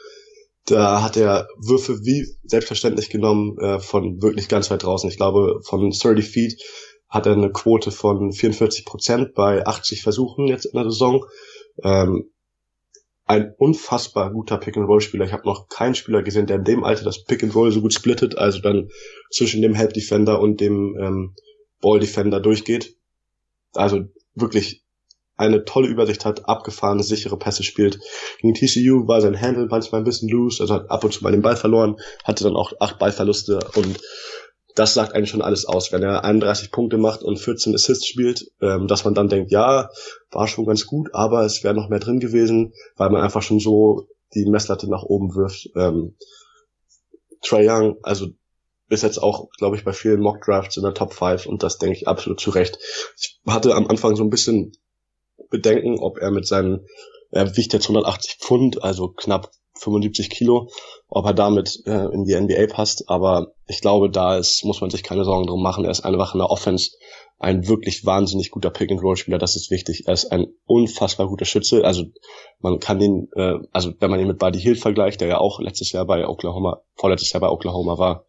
da 0.67 1.03
hat 1.03 1.17
er 1.17 1.49
Würfe 1.57 2.05
wie 2.05 2.27
selbstverständlich 2.43 3.11
genommen 3.11 3.57
äh, 3.59 3.79
von 3.79 4.21
wirklich 4.21 4.49
ganz 4.49 4.71
weit 4.71 4.83
draußen. 4.83 5.09
Ich 5.09 5.17
glaube, 5.17 5.61
von 5.63 5.91
30 5.91 6.29
Feet 6.29 6.61
hat 7.09 7.27
er 7.27 7.33
eine 7.33 7.53
Quote 7.53 7.91
von 7.91 8.33
44 8.33 8.85
Prozent 8.85 9.35
bei 9.35 9.65
80 9.65 10.03
Versuchen 10.03 10.47
jetzt 10.47 10.67
in 10.67 10.75
der 10.75 10.91
Saison. 10.91 11.25
Ähm, 11.83 12.31
ein 13.29 13.55
unfassbar 13.57 14.33
guter 14.33 14.59
Pick-and-Roll-Spieler. 14.59 15.25
Ich 15.25 15.33
habe 15.33 15.47
noch 15.47 15.69
keinen 15.69 15.95
Spieler 15.95 16.23
gesehen, 16.23 16.47
der 16.47 16.57
in 16.57 16.64
dem 16.64 16.85
Alter 16.85 17.05
das 17.05 17.25
Pick-and-Roll 17.25 17.71
so 17.71 17.81
gut 17.81 17.93
splittet, 17.93 18.37
also 18.37 18.61
dann 18.61 18.88
zwischen 19.31 19.62
dem 19.62 19.75
Help-Defender 19.75 20.41
und 20.41 20.61
dem 20.61 20.97
ähm, 20.99 21.35
Ball-Defender 21.81 22.41
durchgeht 22.41 22.99
also 23.75 24.05
wirklich 24.35 24.83
eine 25.37 25.64
tolle 25.64 25.88
Übersicht 25.88 26.25
hat, 26.25 26.49
abgefahrene, 26.49 27.05
sichere 27.05 27.38
Pässe 27.38 27.62
spielt. 27.62 28.01
Gegen 28.41 28.55
TCU 28.55 29.07
war 29.07 29.21
sein 29.21 29.41
Handle 29.41 29.69
manchmal 29.71 30.01
ein 30.01 30.05
bisschen 30.05 30.29
loose, 30.29 30.61
also 30.61 30.75
hat 30.75 30.91
ab 30.91 31.05
und 31.05 31.12
zu 31.12 31.23
mal 31.23 31.31
den 31.31 31.43
Ball 31.43 31.57
verloren, 31.57 31.97
hatte 32.25 32.43
dann 32.43 32.57
auch 32.57 32.73
acht 32.81 32.99
Ballverluste 32.99 33.61
und 33.77 34.01
das 34.79 34.95
sagt 34.95 35.14
eigentlich 35.14 35.31
schon 35.31 35.43
alles 35.43 35.64
aus. 35.64 35.93
Wenn 35.93 36.03
er 36.03 36.25
31 36.25 36.71
Punkte 36.71 36.99
macht 36.99 37.23
und 37.23 37.38
14 37.38 37.75
Assists 37.75 38.07
spielt, 38.07 38.51
ähm, 38.61 38.87
dass 38.87 39.05
man 39.05 39.14
dann 39.14 39.29
denkt, 39.29 39.51
ja, 39.51 39.91
war 40.31 40.47
schon 40.47 40.67
ganz 40.67 40.87
gut, 40.87 41.09
aber 41.12 41.45
es 41.45 41.64
wäre 41.64 41.75
noch 41.75 41.88
mehr 41.88 41.99
drin 41.99 42.21
gewesen, 42.21 42.73
weil 42.97 43.11
man 43.11 43.23
einfach 43.23 43.43
schon 43.43 43.59
so 43.59 44.07
die 44.35 44.47
Messlatte 44.49 44.88
nach 44.88 45.03
oben 45.03 45.35
wirft. 45.35 45.71
Ähm, 45.75 46.14
Trae 47.43 47.69
Young, 47.69 47.97
also 48.03 48.29
bis 48.88 49.03
jetzt 49.03 49.19
auch, 49.19 49.49
glaube 49.59 49.77
ich, 49.77 49.85
bei 49.85 49.93
vielen 49.93 50.21
Mock 50.21 50.43
Drafts 50.43 50.77
in 50.77 50.85
der 50.85 50.95
Top 50.95 51.12
5 51.12 51.47
und 51.47 51.62
das 51.62 51.79
denke 51.79 51.97
ich 51.97 52.09
absolut 52.09 52.41
zu 52.41 52.51
Recht. 52.51 52.79
Ich 53.19 53.41
hatte 53.47 53.75
am 53.75 53.87
Anfang 53.88 54.17
so 54.17 54.23
ein 54.23 54.31
bisschen 54.31 54.73
Bedenken, 55.51 55.99
ob 55.99 56.19
er 56.19 56.31
mit 56.31 56.47
seinen, 56.47 56.87
er 57.31 57.57
wiegt 57.57 57.73
jetzt 57.73 57.85
180 57.85 58.37
Pfund, 58.41 58.83
also 58.83 59.09
knapp 59.09 59.51
75 59.79 60.31
Kilo, 60.31 60.71
ob 61.09 61.27
er 61.27 61.35
damit 61.35 61.83
äh, 61.87 62.07
in 62.12 62.25
die 62.25 62.38
NBA 62.38 62.67
passt, 62.67 63.09
aber 63.09 63.53
ich 63.67 63.81
glaube, 63.81 64.11
da 64.11 64.37
ist, 64.37 64.64
muss 64.64 64.81
man 64.81 64.91
sich 64.91 65.03
keine 65.03 65.25
Sorgen 65.25 65.47
drum 65.47 65.62
machen. 65.62 65.85
Er 65.85 65.91
ist 65.91 66.05
einfach 66.05 66.35
in 66.35 66.41
der 66.41 66.51
Offense 66.51 66.91
ein 67.38 67.69
wirklich 67.69 68.05
wahnsinnig 68.05 68.51
guter 68.51 68.71
Pick-and-Roll-Spieler, 68.71 69.38
das 69.38 69.55
ist 69.55 69.71
wichtig. 69.71 70.05
Er 70.07 70.14
ist 70.14 70.33
ein 70.33 70.47
unfassbar 70.67 71.29
guter 71.29 71.45
Schütze, 71.45 71.85
also 71.85 72.05
man 72.59 72.81
kann 72.81 73.01
ihn, 73.01 73.29
äh, 73.37 73.55
also 73.73 73.93
wenn 74.01 74.11
man 74.11 74.21
ihn 74.21 74.27
mit 74.27 74.38
Buddy 74.38 74.61
Hield 74.61 74.81
vergleicht, 74.81 75.21
der 75.21 75.29
ja 75.29 75.38
auch 75.38 75.61
letztes 75.61 75.93
Jahr 75.93 76.05
bei 76.05 76.27
Oklahoma, 76.27 76.83
vorletztes 76.95 77.33
Jahr 77.33 77.41
bei 77.41 77.49
Oklahoma 77.49 77.99
war, 77.99 78.25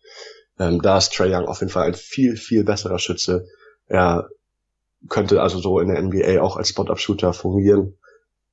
ähm, 0.59 0.81
da 0.81 0.97
ist 0.97 1.13
Trey 1.13 1.33
Young 1.33 1.45
auf 1.45 1.61
jeden 1.61 1.71
Fall 1.71 1.87
ein 1.87 1.95
viel, 1.95 2.35
viel 2.35 2.63
besserer 2.63 2.99
Schütze. 2.99 3.47
Er 3.87 4.29
könnte 5.07 5.41
also 5.41 5.59
so 5.59 5.79
in 5.79 5.87
der 5.87 6.01
NBA 6.01 6.41
auch 6.41 6.57
als 6.57 6.69
Spot-Up-Shooter 6.69 7.33
fungieren. 7.33 7.97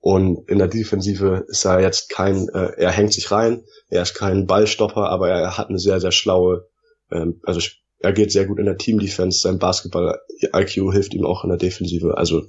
Und 0.01 0.49
in 0.49 0.59
der 0.59 0.69
Defensive 0.69 1.45
ist 1.49 1.65
er 1.65 1.81
jetzt 1.81 2.11
kein, 2.11 2.49
äh, 2.51 2.73
er 2.77 2.91
hängt 2.91 3.13
sich 3.13 3.31
rein, 3.31 3.65
er 3.89 4.03
ist 4.03 4.15
kein 4.15 4.47
Ballstopper, 4.47 5.09
aber 5.09 5.29
er 5.29 5.59
hat 5.59 5.69
eine 5.69 5.79
sehr, 5.79 6.01
sehr 6.01 6.13
schlaue, 6.13 6.69
ähm, 7.11 7.41
also 7.45 7.61
er 7.99 8.13
geht 8.13 8.31
sehr 8.31 8.47
gut 8.47 8.59
in 8.59 8.67
der 8.67 8.77
Team-Defense, 8.77 9.41
sein 9.41 9.59
Basketball-IQ 9.59 10.93
hilft 10.93 11.15
ihm 11.15 11.25
auch 11.25 11.45
in 11.45 11.51
der 11.51 11.59
Defensive. 11.59 12.17
Also 12.17 12.43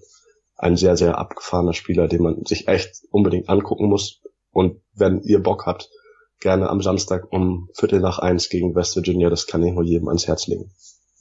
ein 0.56 0.76
sehr, 0.76 0.98
sehr 0.98 1.18
abgefahrener 1.18 1.74
Spieler, 1.74 2.08
den 2.08 2.24
man 2.24 2.46
sich 2.46 2.68
echt 2.68 3.04
unbedingt 3.12 3.50
angucken 3.50 3.88
muss. 3.88 4.22
Und 4.52 4.82
wenn 4.94 5.22
ihr 5.22 5.42
Bock 5.42 5.66
habt, 5.66 5.90
gerne 6.40 6.70
am 6.70 6.82
Samstag 6.82 7.32
um 7.32 7.70
Viertel 7.74 8.00
nach 8.00 8.20
eins 8.20 8.50
gegen 8.50 8.76
West 8.76 8.96
Virginia. 8.96 9.30
Das 9.30 9.48
kann 9.48 9.64
ich 9.64 9.74
nur 9.74 9.84
jedem 9.84 10.08
ans 10.08 10.28
Herz 10.28 10.48
legen. 10.48 10.72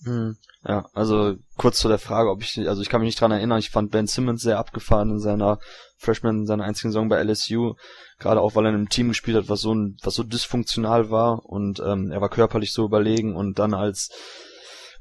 Hm. 0.07 0.37
Ja, 0.65 0.87
also 0.95 1.35
kurz 1.57 1.79
zu 1.79 1.89
der 1.89 1.99
Frage, 1.99 2.31
ob 2.31 2.43
ich, 2.43 2.59
also 2.69 2.81
ich 2.81 2.89
kann 2.89 3.01
mich 3.01 3.09
nicht 3.09 3.21
dran 3.21 3.33
erinnern, 3.33 3.59
ich 3.59 3.71
fand 3.71 3.91
Ben 3.91 4.07
Simmons 4.07 4.43
sehr 4.43 4.59
abgefahren 4.59 5.11
in 5.11 5.21
seiner 5.21 5.59
Freshman, 5.99 6.41
in 6.41 6.47
seiner 6.47 6.65
einzigen 6.65 6.91
Saison 6.91 7.09
bei 7.09 7.23
LSU, 7.23 7.75
gerade 8.19 8.41
auch 8.41 8.55
weil 8.55 8.67
er 8.67 8.71
in 8.71 8.77
einem 8.77 8.89
Team 8.89 9.09
gespielt 9.09 9.37
hat, 9.37 9.49
was 9.49 9.61
so 9.61 9.75
was 10.03 10.15
so 10.15 10.23
dysfunktional 10.23 11.11
war 11.11 11.45
und 11.45 11.81
ähm, 11.81 12.11
er 12.11 12.21
war 12.21 12.29
körperlich 12.29 12.73
so 12.73 12.85
überlegen 12.85 13.35
und 13.35 13.59
dann 13.59 13.75
als 13.75 14.11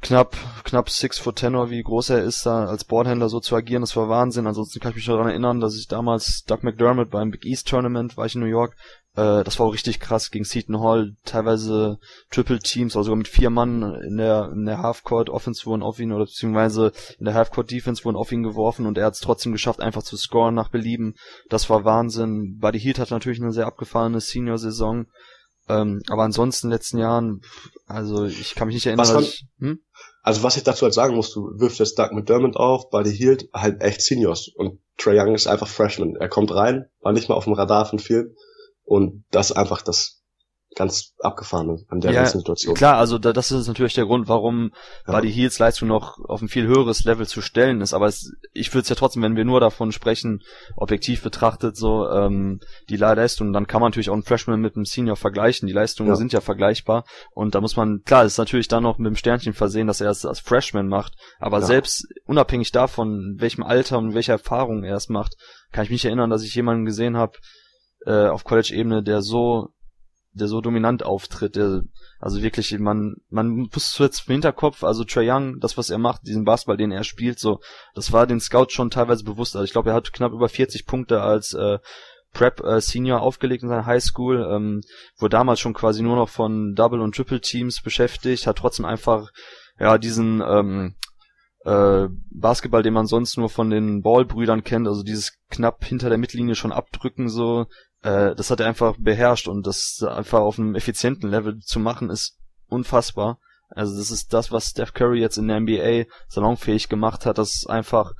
knapp, 0.02 0.36
knapp 0.64 0.90
six 0.90 1.20
foot 1.20 1.38
tenor, 1.38 1.70
wie 1.70 1.82
groß 1.82 2.12
er 2.12 2.24
ist, 2.24 2.46
da 2.46 2.66
als 2.66 2.84
Boardhändler 2.84 3.30
so 3.30 3.40
zu 3.40 3.56
agieren, 3.56 3.82
das 3.82 3.96
war 3.96 4.10
Wahnsinn. 4.10 4.48
Ansonsten 4.48 4.80
kann 4.80 4.92
ich 4.92 4.98
mich 4.98 5.06
daran 5.06 5.28
erinnern, 5.28 5.60
dass 5.60 5.76
ich 5.76 5.88
damals 5.88 6.44
Doug 6.46 6.60
McDermott 6.62 7.10
beim 7.10 7.32
Big 7.32 7.46
East 7.46 7.68
Tournament, 7.68 8.18
war 8.18 8.26
ich 8.26 8.36
in 8.36 8.42
New 8.42 8.48
York, 8.48 8.76
äh, 9.16 9.44
das 9.44 9.60
war 9.60 9.68
auch 9.68 9.74
richtig 9.74 10.00
krass 10.00 10.30
gegen 10.30 10.46
Seton 10.46 10.82
Hall, 10.82 11.16
teilweise 11.24 12.00
Triple 12.32 12.60
Teams, 12.60 12.96
also 12.96 13.06
sogar 13.06 13.18
mit 13.18 13.28
vier 13.28 13.50
Mann 13.50 13.96
in 14.04 14.18
der, 14.18 14.52
in 14.54 14.66
der 14.66 14.82
Halfcourt 14.82 15.30
Offense 15.30 15.66
wurden 15.66 15.84
auf 15.84 16.00
ihn 16.00 16.12
oder 16.12 16.26
beziehungsweise 16.26 16.92
in 17.18 17.26
der 17.26 17.34
Halfcourt 17.34 17.72
Defense 17.72 18.04
wurden 18.04 18.18
auf 18.18 18.32
ihn 18.32 18.44
geworfen 18.44 18.86
und 18.86 18.98
er 18.98 19.06
hat 19.06 19.14
es 19.14 19.22
trotzdem 19.22 19.54
geschafft, 19.54 19.80
einfach 19.80 20.04
zu 20.04 20.18
scoren 20.18 20.54
nach 20.54 20.70
Belieben. 20.70 21.16
Das 21.50 21.70
war 21.70 21.86
Wahnsinn. 21.86 22.58
Buddy 22.60 22.80
Heat 22.80 23.00
hat 23.00 23.12
natürlich 23.12 23.42
eine 23.42 23.54
sehr 23.54 23.68
abgefahrene 23.68 24.20
Senior-Saison. 24.20 25.06
Ähm, 25.68 26.04
aber 26.10 26.24
ansonsten 26.24 26.68
in 26.68 26.70
den 26.70 26.76
letzten 26.76 26.98
Jahren, 27.00 27.42
also 27.88 28.26
ich 28.26 28.54
kann 28.54 28.68
mich 28.68 28.76
nicht 28.76 28.86
erinnern, 28.86 29.08
was 29.08 29.14
man, 29.14 29.24
ich, 29.24 29.48
hm? 29.60 29.80
Also 30.22 30.44
was 30.44 30.58
ich 30.58 30.64
dazu 30.64 30.84
halt 30.84 30.94
sagen 30.94 31.16
muss, 31.16 31.32
du 31.34 31.50
wirfst 31.58 31.80
jetzt 31.80 31.98
Doug 31.98 32.12
McDermott 32.12 32.56
auf, 32.56 32.90
Buddy 32.92 33.16
Hield 33.16 33.50
halt 33.52 33.82
echt 33.82 34.02
Seniors 34.02 34.50
und 34.56 34.80
Trey 34.98 35.20
Young 35.20 35.34
ist 35.34 35.48
einfach 35.48 35.68
Freshman. 35.68 36.16
Er 36.18 36.30
kommt 36.30 36.54
rein, 36.54 36.86
war 37.02 37.14
nicht 37.14 37.30
mal 37.30 37.36
auf 37.36 37.46
dem 37.46 37.54
Radar 37.54 37.86
von 37.86 37.98
vielen 37.98 38.36
und 38.86 39.26
das 39.32 39.50
ist 39.52 39.58
einfach 39.58 39.82
das 39.82 40.22
ganz 40.76 41.14
abgefahren 41.20 41.86
an 41.88 42.02
der 42.02 42.12
ja, 42.12 42.22
ganzen 42.22 42.40
Situation. 42.40 42.76
Klar, 42.76 42.98
also 42.98 43.18
da, 43.18 43.32
das 43.32 43.50
ist 43.50 43.68
natürlich 43.68 43.94
der 43.94 44.06
Grund, 44.06 44.28
warum 44.28 44.72
Ja. 45.08 45.14
Buddy 45.14 45.32
Heels 45.32 45.58
Leistung 45.58 45.88
noch 45.88 46.18
auf 46.28 46.42
ein 46.42 46.50
viel 46.50 46.68
höheres 46.68 47.06
Level 47.06 47.26
zu 47.26 47.42
stellen 47.42 47.80
ist. 47.80 47.94
Aber 47.94 48.08
es, 48.08 48.34
ich 48.52 48.74
würde 48.74 48.82
es 48.84 48.90
ja 48.90 48.96
trotzdem, 48.96 49.24
wenn 49.24 49.38
wir 49.38 49.46
nur 49.46 49.62
davon 49.62 49.94
sprechen, 49.94 50.42
objektiv 50.76 51.24
betrachtet, 51.24 51.78
so 51.78 52.10
ähm, 52.10 52.60
die 52.90 52.98
Leistung, 52.98 53.54
dann 53.54 53.68
kann 53.68 53.80
man 53.80 53.92
natürlich 53.92 54.10
auch 54.10 54.16
einen 54.16 54.24
Freshman 54.24 54.60
mit 54.60 54.76
einem 54.76 54.84
Senior 54.86 55.16
vergleichen. 55.16 55.68
Die 55.68 55.74
Leistungen 55.74 56.10
Ja. 56.10 56.16
sind 56.16 56.34
ja 56.34 56.42
vergleichbar 56.42 57.06
und 57.32 57.56
da 57.56 57.62
muss 57.62 57.78
man, 57.78 58.02
klar, 58.04 58.26
ist 58.26 58.38
natürlich 58.38 58.68
dann 58.68 58.84
noch 58.84 58.98
mit 58.98 59.08
dem 59.08 59.16
Sternchen 59.16 59.54
versehen, 59.54 59.88
dass 59.88 60.02
er 60.02 60.10
es 60.10 60.26
als 60.26 60.42
Freshman 60.42 60.88
macht. 60.90 61.14
Aber 61.40 61.60
Ja. 61.60 61.66
selbst 61.66 62.06
unabhängig 62.26 62.74
davon, 62.74 63.36
in 63.36 63.42
welchem 63.42 63.64
Alter 63.64 63.98
und 63.98 64.14
welcher 64.14 64.34
Erfahrung 64.34 64.84
er 64.84 64.98
es 64.98 65.08
macht, 65.08 65.36
kann 65.72 65.86
ich 65.86 65.90
mich 65.90 66.04
erinnern, 66.04 66.30
dass 66.30 66.44
ich 66.44 66.54
jemanden 66.54 66.84
gesehen 66.86 67.16
habe 67.16 67.38
äh, 68.06 68.28
auf 68.28 68.44
College-Ebene, 68.44 69.04
der 69.04 69.22
so 69.22 69.70
der 70.36 70.48
so 70.48 70.62
dominant 70.62 71.04
auftritt, 71.04 71.56
der, 71.56 71.84
also 72.20 72.42
wirklich, 72.44 72.78
man, 72.78 73.16
man 73.30 73.70
muss 73.74 73.98
jetzt 73.98 74.28
im 74.28 74.34
Hinterkopf, 74.34 74.84
also 74.84 75.06
Trae 75.06 75.32
Young, 75.32 75.60
das, 75.60 75.78
was 75.78 75.90
er 75.90 75.98
macht, 75.98 76.28
diesen 76.28 76.44
Basketball, 76.44 76.78
den 76.78 76.92
er 76.92 77.06
spielt, 77.06 77.40
so, 77.40 77.62
das 77.96 78.12
war 78.12 78.28
den 78.28 78.42
Scouts 78.42 78.74
schon 78.74 78.90
teilweise 78.90 79.24
bewusst. 79.24 79.56
Also 79.56 79.64
ich 79.64 79.72
glaube, 79.72 79.92
er 79.92 79.96
hat 79.96 80.12
knapp 80.12 80.34
über 80.34 80.50
40 80.50 80.86
Punkte 80.86 81.22
als 81.22 81.54
äh, 81.54 81.80
Prep 82.34 82.60
äh, 82.62 82.82
Senior 82.82 83.22
aufgelegt 83.22 83.64
in 83.64 83.70
seiner 83.70 83.86
Highschool, 83.86 84.46
ähm, 84.52 84.82
wurde 85.18 85.38
damals 85.38 85.62
schon 85.62 85.74
quasi 85.74 86.04
nur 86.04 86.18
noch 86.18 86.30
von 86.30 86.76
Double 86.76 87.00
und 87.00 87.16
Triple 87.16 87.40
Teams 87.40 87.82
beschäftigt, 87.82 88.46
hat 88.46 88.58
trotzdem 88.58 88.86
einfach 88.86 89.30
ja 89.80 89.98
diesen 89.98 90.44
ähm, 90.46 90.96
äh, 91.64 92.10
Basketball, 92.30 92.84
den 92.84 92.94
man 92.94 93.08
sonst 93.08 93.38
nur 93.38 93.50
von 93.50 93.70
den 93.70 94.02
Ballbrüdern 94.02 94.66
kennt, 94.66 94.86
also 94.88 95.02
dieses 95.02 95.38
knapp 95.50 95.86
hinter 95.86 96.10
der 96.10 96.18
Mittellinie 96.18 96.56
schon 96.56 96.74
abdrücken 96.74 97.30
so, 97.30 97.68
äh, 98.06 98.36
das 98.36 98.52
hat 98.52 98.60
er 98.60 98.68
einfach 98.68 98.96
beherrscht 99.00 99.48
und 99.48 99.66
das 99.66 100.04
einfach 100.08 100.40
auf 100.40 100.60
einem 100.60 100.76
effizienten 100.76 101.30
Level 101.30 101.58
zu 101.60 101.80
machen 101.80 102.10
ist 102.10 102.38
unfassbar. 102.68 103.40
Also 103.70 103.98
das 103.98 104.12
ist 104.12 104.32
das, 104.32 104.52
was 104.52 104.70
Steph 104.70 104.94
Curry 104.94 105.20
jetzt 105.20 105.38
in 105.38 105.48
der 105.48 105.60
NBA 105.60 106.04
salonfähig 106.28 106.88
gemacht 106.88 107.26
hat, 107.26 107.40
das 107.40 107.66
einfach 107.68 108.14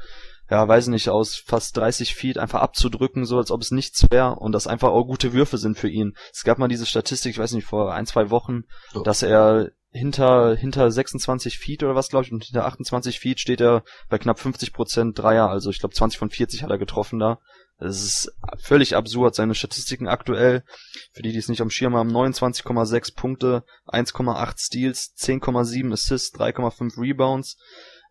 ja, 0.50 0.68
weiß 0.68 0.88
nicht, 0.88 1.10
aus 1.10 1.36
fast 1.36 1.76
30 1.78 2.14
Feet 2.14 2.38
einfach 2.38 2.62
abzudrücken, 2.62 3.26
so 3.26 3.38
als 3.38 3.50
ob 3.50 3.62
es 3.62 3.72
nichts 3.72 4.06
wäre 4.12 4.36
und 4.36 4.52
das 4.52 4.68
einfach 4.68 4.90
auch 4.90 5.06
gute 5.06 5.34
Würfe 5.34 5.58
sind 5.58 5.78
für 5.78 5.90
ihn. 5.90 6.14
Es 6.32 6.44
gab 6.44 6.60
mal 6.60 6.68
diese 6.68 6.86
Statistik, 6.86 7.32
ich 7.32 7.40
weiß 7.40 7.54
nicht, 7.54 7.66
vor 7.66 7.94
ein, 7.94 8.06
zwei 8.06 8.30
Wochen, 8.30 8.62
So. 8.94 9.02
dass 9.02 9.24
er 9.24 9.72
hinter, 9.90 10.56
hinter 10.56 10.92
26 10.92 11.58
Feet 11.58 11.82
oder 11.82 11.96
was, 11.96 12.10
glaube 12.10 12.26
ich, 12.26 12.32
und 12.32 12.44
hinter 12.44 12.66
28 12.66 13.20
Feet 13.20 13.40
steht 13.40 13.62
er 13.62 13.84
bei 14.08 14.20
knapp 14.20 14.40
50 14.40 14.72
Prozent 14.72 15.18
Dreier, 15.18 15.50
also 15.50 15.72
ich 15.72 15.80
glaube 15.80 15.96
20 15.96 16.20
von 16.20 16.30
40 16.30 16.62
hat 16.62 16.70
er 16.70 16.78
getroffen 16.78 17.18
da. 17.18 17.40
Das 17.78 18.02
ist 18.02 18.32
völlig 18.58 18.96
absurd, 18.96 19.36
seine 19.36 19.54
Statistiken 19.54 20.08
aktuell, 20.08 20.64
für 21.12 21.22
die, 21.22 21.34
die 21.34 21.38
es 21.38 21.50
nicht 21.50 21.62
am 21.62 21.70
Schirm 21.70 21.96
haben, 21.96 22.10
29,6 22.10 23.16
Punkte, 23.16 23.64
1,8 23.88 24.54
Steals, 24.58 25.14
10,7 25.18 25.92
Assists, 25.92 26.38
3,5 26.38 26.98
Rebounds, 27.02 27.58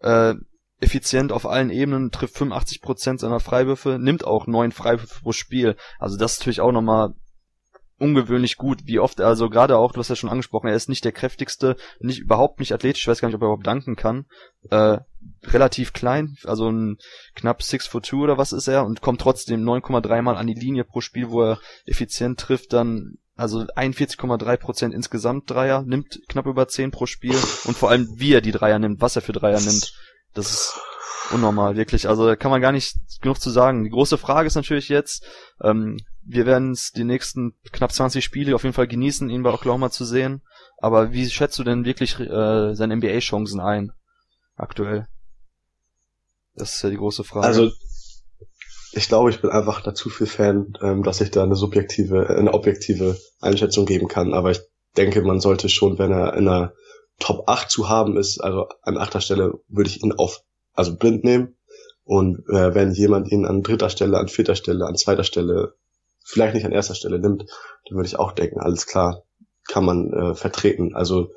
äh, 0.00 0.34
effizient 0.80 1.32
auf 1.32 1.46
allen 1.46 1.70
Ebenen, 1.70 2.10
trifft 2.10 2.36
85% 2.36 3.18
seiner 3.20 3.40
Freiwürfe, 3.40 3.98
nimmt 3.98 4.24
auch 4.24 4.46
neun 4.46 4.70
Freiwürfe 4.70 5.20
pro 5.22 5.32
Spiel. 5.32 5.76
Also 5.98 6.18
das 6.18 6.34
ist 6.34 6.40
natürlich 6.40 6.60
auch 6.60 6.72
nochmal 6.72 7.14
ungewöhnlich 7.98 8.56
gut, 8.56 8.80
wie 8.84 8.98
oft, 8.98 9.20
also 9.20 9.48
gerade 9.48 9.78
auch, 9.78 9.92
du 9.92 10.00
hast 10.00 10.08
ja 10.08 10.16
schon 10.16 10.28
angesprochen, 10.28 10.68
er 10.68 10.74
ist 10.74 10.88
nicht 10.88 11.04
der 11.04 11.12
kräftigste, 11.12 11.76
nicht 12.00 12.18
überhaupt 12.18 12.58
nicht 12.58 12.72
athletisch, 12.72 13.02
ich 13.02 13.08
weiß 13.08 13.20
gar 13.20 13.28
nicht, 13.28 13.36
ob 13.36 13.42
er 13.42 13.46
überhaupt 13.46 13.66
danken 13.66 13.96
kann. 13.96 14.26
Äh, 14.70 14.98
relativ 15.42 15.92
klein, 15.92 16.36
also 16.44 16.70
ein 16.70 16.98
knapp 17.34 17.62
6 17.62 17.86
foot 17.86 18.06
2 18.06 18.16
oder 18.16 18.38
was 18.38 18.52
ist 18.52 18.68
er 18.68 18.84
und 18.84 19.00
kommt 19.00 19.20
trotzdem 19.20 19.62
9,3 19.62 20.22
mal 20.22 20.36
an 20.36 20.46
die 20.46 20.54
Linie 20.54 20.84
pro 20.84 21.00
Spiel, 21.00 21.30
wo 21.30 21.42
er 21.42 21.58
effizient 21.86 22.40
trifft, 22.40 22.72
dann 22.72 23.18
also 23.36 23.60
41,3% 23.60 24.92
insgesamt 24.92 25.50
Dreier, 25.50 25.82
nimmt 25.82 26.20
knapp 26.28 26.46
über 26.46 26.68
10 26.68 26.90
pro 26.92 27.06
Spiel 27.06 27.36
und 27.64 27.76
vor 27.76 27.90
allem 27.90 28.08
wie 28.16 28.32
er 28.32 28.40
die 28.40 28.52
Dreier 28.52 28.78
nimmt, 28.78 29.00
was 29.00 29.16
er 29.16 29.22
für 29.22 29.32
Dreier 29.32 29.60
nimmt. 29.60 29.92
Das 30.34 30.50
ist 30.50 30.80
unnormal, 31.30 31.76
wirklich. 31.76 32.08
Also 32.08 32.26
da 32.26 32.36
kann 32.36 32.50
man 32.50 32.60
gar 32.60 32.72
nicht 32.72 32.96
genug 33.20 33.40
zu 33.40 33.50
sagen. 33.50 33.84
Die 33.84 33.90
große 33.90 34.18
Frage 34.18 34.46
ist 34.46 34.54
natürlich 34.54 34.88
jetzt, 34.88 35.26
ähm, 35.62 35.98
wir 36.22 36.46
werden 36.46 36.72
es 36.72 36.92
die 36.92 37.04
nächsten 37.04 37.54
knapp 37.72 37.92
20 37.92 38.24
Spiele 38.24 38.54
auf 38.54 38.62
jeden 38.62 38.74
Fall 38.74 38.86
genießen, 38.86 39.30
ihn 39.30 39.42
bei 39.42 39.52
Oklahoma 39.52 39.90
zu 39.90 40.04
sehen. 40.04 40.42
Aber 40.78 41.12
wie 41.12 41.28
schätzt 41.28 41.58
du 41.58 41.64
denn 41.64 41.84
wirklich 41.84 42.18
äh, 42.20 42.74
seine 42.74 42.96
NBA-Chancen 42.96 43.60
ein? 43.60 43.92
Aktuell. 44.56 45.08
Das 46.54 46.76
ist 46.76 46.82
ja 46.82 46.90
die 46.90 46.96
große 46.96 47.24
Frage. 47.24 47.46
Also 47.46 47.70
ich 48.92 49.08
glaube, 49.08 49.30
ich 49.30 49.40
bin 49.40 49.50
einfach 49.50 49.80
da 49.80 49.94
zu 49.94 50.08
viel 50.08 50.26
Fan, 50.26 50.74
ähm, 50.80 51.02
dass 51.02 51.20
ich 51.20 51.30
da 51.30 51.42
eine 51.42 51.56
subjektive, 51.56 52.28
äh, 52.28 52.36
eine 52.36 52.54
objektive 52.54 53.18
Einschätzung 53.40 53.86
geben 53.86 54.08
kann. 54.08 54.32
Aber 54.34 54.52
ich 54.52 54.60
denke, 54.96 55.22
man 55.22 55.40
sollte 55.40 55.68
schon, 55.68 55.98
wenn 55.98 56.12
er 56.12 56.34
in 56.34 56.48
einer 56.48 56.72
Top 57.18 57.48
8 57.48 57.70
zu 57.70 57.88
haben 57.88 58.16
ist, 58.16 58.40
also 58.40 58.68
an 58.82 58.98
achter 58.98 59.20
Stelle 59.20 59.54
würde 59.68 59.90
ich 59.90 60.02
ihn 60.02 60.12
auf, 60.12 60.42
also 60.72 60.96
blind 60.96 61.24
nehmen. 61.24 61.56
Und 62.04 62.44
äh, 62.48 62.74
wenn 62.74 62.92
jemand 62.92 63.30
ihn 63.32 63.46
an 63.46 63.62
dritter 63.62 63.90
Stelle, 63.90 64.18
an 64.18 64.28
vierter 64.28 64.56
Stelle, 64.56 64.86
an 64.86 64.96
zweiter 64.96 65.24
Stelle, 65.24 65.74
vielleicht 66.24 66.54
nicht 66.54 66.66
an 66.66 66.72
erster 66.72 66.94
Stelle 66.94 67.18
nimmt, 67.18 67.42
dann 67.86 67.96
würde 67.96 68.06
ich 68.06 68.18
auch 68.18 68.32
denken, 68.32 68.60
alles 68.60 68.86
klar, 68.86 69.24
kann 69.66 69.84
man 69.84 70.12
äh, 70.12 70.34
vertreten. 70.34 70.94
Also 70.94 71.30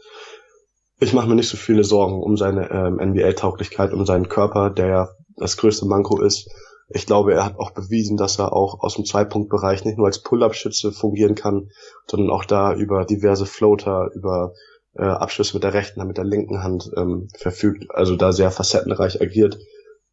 ich 1.00 1.14
mache 1.14 1.28
mir 1.28 1.36
nicht 1.36 1.50
so 1.50 1.58
viele 1.58 1.84
Sorgen 1.84 2.22
um 2.22 2.38
seine 2.38 2.72
ähm, 2.72 2.96
NBA-Tauglichkeit, 2.96 3.94
um 3.94 4.06
seinen 4.06 4.30
Körper, 4.30 4.70
der 4.70 4.88
ja 4.88 5.10
das 5.36 5.58
größte 5.58 5.86
Manko 5.86 6.22
ist. 6.22 6.50
Ich 6.90 7.06
glaube, 7.06 7.34
er 7.34 7.46
hat 7.46 7.60
auch 7.60 7.72
bewiesen, 7.72 8.18
dass 8.18 8.40
er 8.40 8.54
auch 8.54 8.80
aus 8.80 8.96
dem 8.96 9.06
Zweipunktbereich 9.06 9.84
nicht 9.84 9.98
nur 9.98 10.08
als 10.08 10.24
Pull-up-Schütze 10.24 10.92
fungieren 10.92 11.36
kann, 11.36 11.70
sondern 12.08 12.32
auch 12.32 12.46
da 12.46 12.74
über 12.74 13.06
diverse 13.06 13.46
Floater, 13.46 14.10
über 14.16 14.54
äh, 14.96 15.04
Abschlüsse 15.04 15.56
mit 15.56 15.64
der 15.64 15.74
rechten 15.74 16.00
Hand, 16.00 16.08
mit 16.08 16.18
der 16.18 16.24
linken 16.24 16.64
Hand 16.64 16.90
ähm, 16.96 17.28
verfügt. 17.38 17.86
Also 17.92 18.16
da 18.16 18.32
sehr 18.32 18.52
facettenreich 18.52 19.22
agiert, 19.22 19.60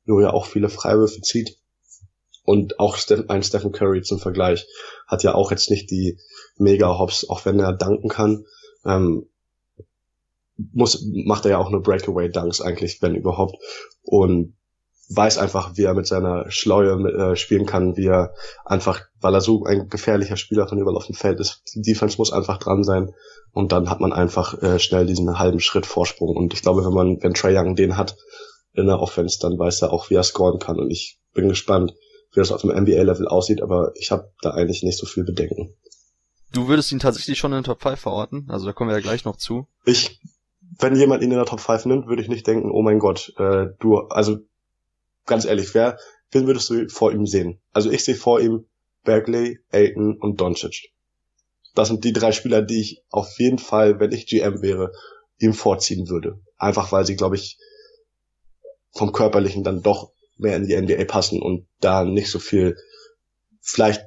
nur 0.05 0.21
ja 0.21 0.33
auch 0.33 0.47
viele 0.47 0.69
Freiwürfe 0.69 1.21
zieht. 1.21 1.59
Und 2.45 2.79
auch 2.79 2.99
ein 3.29 3.43
Stephen 3.43 3.73
Curry 3.73 4.03
zum 4.03 4.19
Vergleich 4.19 4.67
hat 5.07 5.23
ja 5.23 5.35
auch 5.35 5.51
jetzt 5.51 5.71
nicht 5.71 5.91
die 5.91 6.19
Mega-Hops, 6.59 7.31
auch 7.31 7.47
wenn 7.47 7.59
er 7.59 7.73
danken 7.73 8.09
kann. 8.09 8.45
Ähm, 8.85 9.27
muss, 10.57 11.05
macht 11.25 11.45
er 11.45 11.53
ja 11.53 11.59
auch 11.59 11.71
nur 11.71 11.83
Breakaway-Dunks 11.83 12.61
eigentlich, 12.61 13.01
wenn 13.03 13.15
überhaupt. 13.15 13.57
Und 14.03 14.57
weiß 15.11 15.39
einfach, 15.39 15.77
wie 15.77 15.85
er 15.85 15.95
mit 15.95 16.07
seiner 16.07 16.51
Schleue 16.51 16.93
äh, 16.93 17.37
spielen 17.37 17.67
kann, 17.67 17.97
wie 17.97 18.07
er 18.07 18.35
einfach, 18.65 19.03
weil 19.21 19.35
er 19.35 19.41
so 19.41 19.65
ein 19.65 19.89
gefährlicher 19.89 20.37
Spieler 20.37 20.67
von 20.67 20.79
überall 20.79 20.97
auf 20.97 21.07
dem 21.07 21.15
Feld 21.15 21.41
ist, 21.41 21.63
die 21.75 21.83
Defense 21.83 22.17
muss 22.19 22.33
einfach 22.33 22.59
dran 22.59 22.85
sein 22.85 23.13
und 23.53 23.73
dann 23.73 23.91
hat 23.91 24.01
man 24.01 24.13
einfach 24.13 24.61
äh, 24.63 24.79
schnell 24.79 25.07
diesen 25.07 25.39
halben 25.39 25.61
Schritt 25.61 25.87
Vorsprung 25.87 26.37
und 26.37 26.55
ich 26.55 26.63
glaube, 26.63 26.85
wenn 26.85 26.93
man, 26.93 27.23
wenn 27.23 27.35
Trey 27.35 27.57
Young 27.57 27.77
den 27.77 27.97
hat 27.97 28.17
in 28.73 28.87
der 28.87 29.01
Offense, 29.01 29.39
dann 29.41 29.59
weiß 29.59 29.83
er 29.83 29.93
auch, 29.93 30.11
wie 30.11 30.15
er 30.15 30.23
scoren 30.23 30.59
kann 30.59 30.79
und 30.79 30.91
ich 30.91 31.19
bin 31.35 31.49
gespannt, 31.49 31.93
wie 32.33 32.41
das 32.41 32.51
auf 32.51 32.63
dem 32.63 32.71
NBA-Level 32.71 33.29
aussieht, 33.29 33.63
aber 33.63 33.93
ich 33.97 34.11
habe 34.11 34.33
da 34.43 34.51
eigentlich 34.51 34.83
nicht 34.83 34.99
so 34.99 35.07
viel 35.07 35.25
Bedenken. 35.25 35.77
du 36.53 36.67
würdest 36.69 36.91
ihn 36.93 36.99
tatsächlich 36.99 37.39
schon 37.39 37.53
in 37.53 37.59
den 37.59 37.65
Top 37.65 37.83
5 37.83 38.01
verorten, 38.01 38.47
also 38.49 38.67
da 38.67 38.73
kommen 38.73 38.91
wir 38.91 38.97
ja 38.97 39.03
gleich 39.03 39.25
noch 39.25 39.37
zu. 39.37 39.67
Ich, 39.85 40.19
wenn 40.79 40.97
jemand 40.97 41.23
ihn 41.23 41.31
in 41.31 41.37
der 41.37 41.47
Top 41.47 41.61
5 41.61 41.87
nimmt, 41.87 42.07
würde 42.07 42.23
ich 42.23 42.29
nicht 42.29 42.47
denken, 42.47 42.71
oh 42.71 42.83
mein 42.83 42.99
Gott, 42.99 43.33
äh, 43.39 43.67
du, 43.79 43.99
also 44.09 44.39
ganz 45.27 45.45
ehrlich, 45.45 45.75
wer, 45.75 45.99
wen 46.31 46.47
würdest 46.47 46.71
du 46.71 46.89
vor 46.89 47.13
ihm 47.13 47.27
sehen? 47.27 47.61
Also 47.73 47.91
ich 47.91 48.05
sehe 48.05 48.15
vor 48.15 48.41
ihm 48.41 48.67
Berkeley, 49.05 49.61
Aiton 49.71 50.17
und 50.19 50.41
Doncic. 50.41 50.93
Das 51.75 51.89
sind 51.89 52.05
die 52.05 52.13
drei 52.13 52.33
Spieler, 52.33 52.63
die 52.63 52.81
ich 52.81 53.03
auf 53.11 53.39
jeden 53.39 53.59
Fall, 53.59 53.99
wenn 54.01 54.13
ich 54.13 54.27
GM 54.27 54.63
wäre, 54.63 54.93
ihm 55.39 55.53
vorziehen 55.53 56.09
würde. 56.09 56.41
Einfach 56.57 56.93
weil 56.93 57.05
sie, 57.05 57.17
glaube 57.17 57.37
ich, 57.37 57.59
vom 58.93 59.13
Körperlichen 59.13 59.65
dann 59.65 59.83
doch 59.83 60.13
mehr 60.37 60.57
in 60.57 60.67
die 60.67 60.77
NBA 60.77 61.05
passen 61.05 61.43
und 61.43 61.67
da 61.81 62.05
nicht 62.05 62.31
so 62.31 62.39
viel, 62.39 62.77
vielleicht 63.61 64.03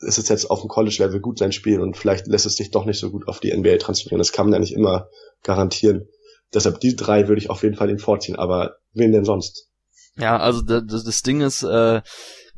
ist 0.00 0.18
es 0.18 0.28
jetzt 0.28 0.50
auf 0.50 0.60
dem 0.60 0.68
College-Level 0.68 1.20
gut 1.20 1.38
sein 1.38 1.52
Spiel 1.52 1.80
und 1.80 1.96
vielleicht 1.96 2.26
lässt 2.26 2.46
es 2.46 2.56
sich 2.56 2.70
doch 2.70 2.84
nicht 2.84 2.98
so 2.98 3.10
gut 3.10 3.26
auf 3.26 3.40
die 3.40 3.56
NBA 3.56 3.78
transferieren. 3.78 4.18
Das 4.18 4.32
kann 4.32 4.46
man 4.46 4.54
ja 4.54 4.58
nicht 4.60 4.74
immer 4.74 5.08
garantieren. 5.42 6.08
Deshalb 6.54 6.80
die 6.80 6.96
drei 6.96 7.28
würde 7.28 7.40
ich 7.40 7.50
auf 7.50 7.62
jeden 7.62 7.76
Fall 7.76 7.90
ihm 7.90 7.98
vorziehen, 7.98 8.36
aber 8.36 8.76
wen 8.92 9.12
denn 9.12 9.24
sonst? 9.24 9.68
Ja, 10.16 10.38
also 10.38 10.62
das, 10.62 11.04
das 11.04 11.22
Ding 11.22 11.40
ist, 11.42 11.62
äh, 11.62 12.00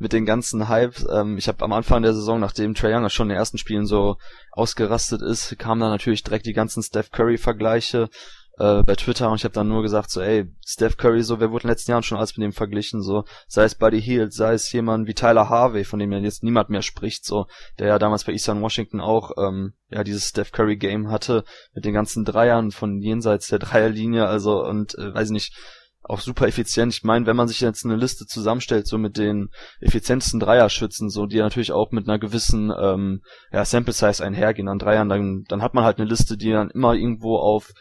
mit 0.01 0.13
den 0.13 0.25
ganzen 0.25 0.67
Hype. 0.67 0.95
Ähm, 1.09 1.37
ich 1.37 1.47
habe 1.47 1.63
am 1.63 1.71
Anfang 1.73 2.01
der 2.01 2.13
Saison, 2.13 2.39
nachdem 2.39 2.73
Trae 2.73 2.93
Young 2.93 3.07
schon 3.09 3.27
in 3.27 3.29
den 3.29 3.37
ersten 3.37 3.59
Spielen 3.59 3.85
so 3.85 4.15
ausgerastet 4.51 5.21
ist, 5.21 5.57
kamen 5.59 5.79
dann 5.79 5.91
natürlich 5.91 6.23
direkt 6.23 6.47
die 6.47 6.53
ganzen 6.53 6.81
Steph 6.81 7.11
Curry 7.11 7.37
Vergleiche 7.37 8.09
äh, 8.57 8.83
bei 8.83 8.95
Twitter 8.95 9.29
und 9.29 9.37
ich 9.37 9.43
habe 9.43 9.53
dann 9.53 9.67
nur 9.67 9.81
gesagt 9.81 10.11
so, 10.11 10.21
ey, 10.21 10.45
Steph 10.65 10.97
Curry, 10.97 11.23
so, 11.23 11.39
wer 11.39 11.51
wurde 11.51 11.63
in 11.63 11.67
den 11.67 11.73
letzten 11.73 11.91
Jahren 11.91 12.03
schon 12.03 12.17
alles 12.17 12.35
mit 12.37 12.43
dem 12.43 12.53
verglichen, 12.53 13.01
so, 13.01 13.23
sei 13.47 13.63
es 13.63 13.75
Buddy 13.75 14.01
Hield, 14.01 14.33
sei 14.33 14.53
es 14.53 14.71
jemand 14.71 15.07
wie 15.07 15.13
Tyler 15.13 15.49
Harvey, 15.49 15.83
von 15.83 15.99
dem 15.99 16.11
ja 16.11 16.19
jetzt 16.19 16.43
niemand 16.43 16.69
mehr 16.69 16.81
spricht, 16.81 17.25
so, 17.25 17.47
der 17.79 17.87
ja 17.87 17.99
damals 17.99 18.23
bei 18.23 18.33
Eastern 18.33 18.61
Washington 18.61 18.99
auch, 18.99 19.31
ähm, 19.37 19.73
ja, 19.89 20.03
dieses 20.03 20.29
Steph 20.29 20.51
Curry 20.51 20.77
Game 20.77 21.09
hatte, 21.09 21.43
mit 21.73 21.85
den 21.85 21.93
ganzen 21.93 22.25
Dreiern 22.25 22.71
von 22.71 22.99
jenseits 22.99 23.47
der 23.47 23.59
Dreierlinie, 23.59 24.27
also, 24.27 24.63
und, 24.63 24.97
äh, 24.97 25.13
weiß 25.13 25.27
ich 25.27 25.33
nicht, 25.33 25.53
auch 26.03 26.19
super 26.19 26.47
effizient. 26.47 26.93
Ich 26.93 27.03
meine, 27.03 27.25
wenn 27.25 27.35
man 27.35 27.47
sich 27.47 27.61
jetzt 27.61 27.85
eine 27.85 27.95
Liste 27.95 28.25
zusammenstellt, 28.25 28.87
so 28.87 28.97
mit 28.97 29.17
den 29.17 29.49
effizientesten 29.79 30.39
Dreierschützen, 30.39 31.09
so 31.09 31.25
die 31.25 31.37
natürlich 31.37 31.71
auch 31.71 31.91
mit 31.91 32.07
einer 32.07 32.17
gewissen 32.17 32.71
ähm, 32.77 33.21
ja, 33.51 33.63
Sample 33.63 33.93
Size 33.93 34.23
einhergehen 34.23 34.67
an 34.67 34.79
Dreiern, 34.79 35.09
dann, 35.09 35.43
dann 35.47 35.61
hat 35.61 35.73
man 35.73 35.83
halt 35.83 35.99
eine 35.99 36.09
Liste, 36.09 36.37
die 36.37 36.51
dann 36.51 36.71
immer 36.71 36.95
irgendwo 36.95 37.37
auf 37.37 37.71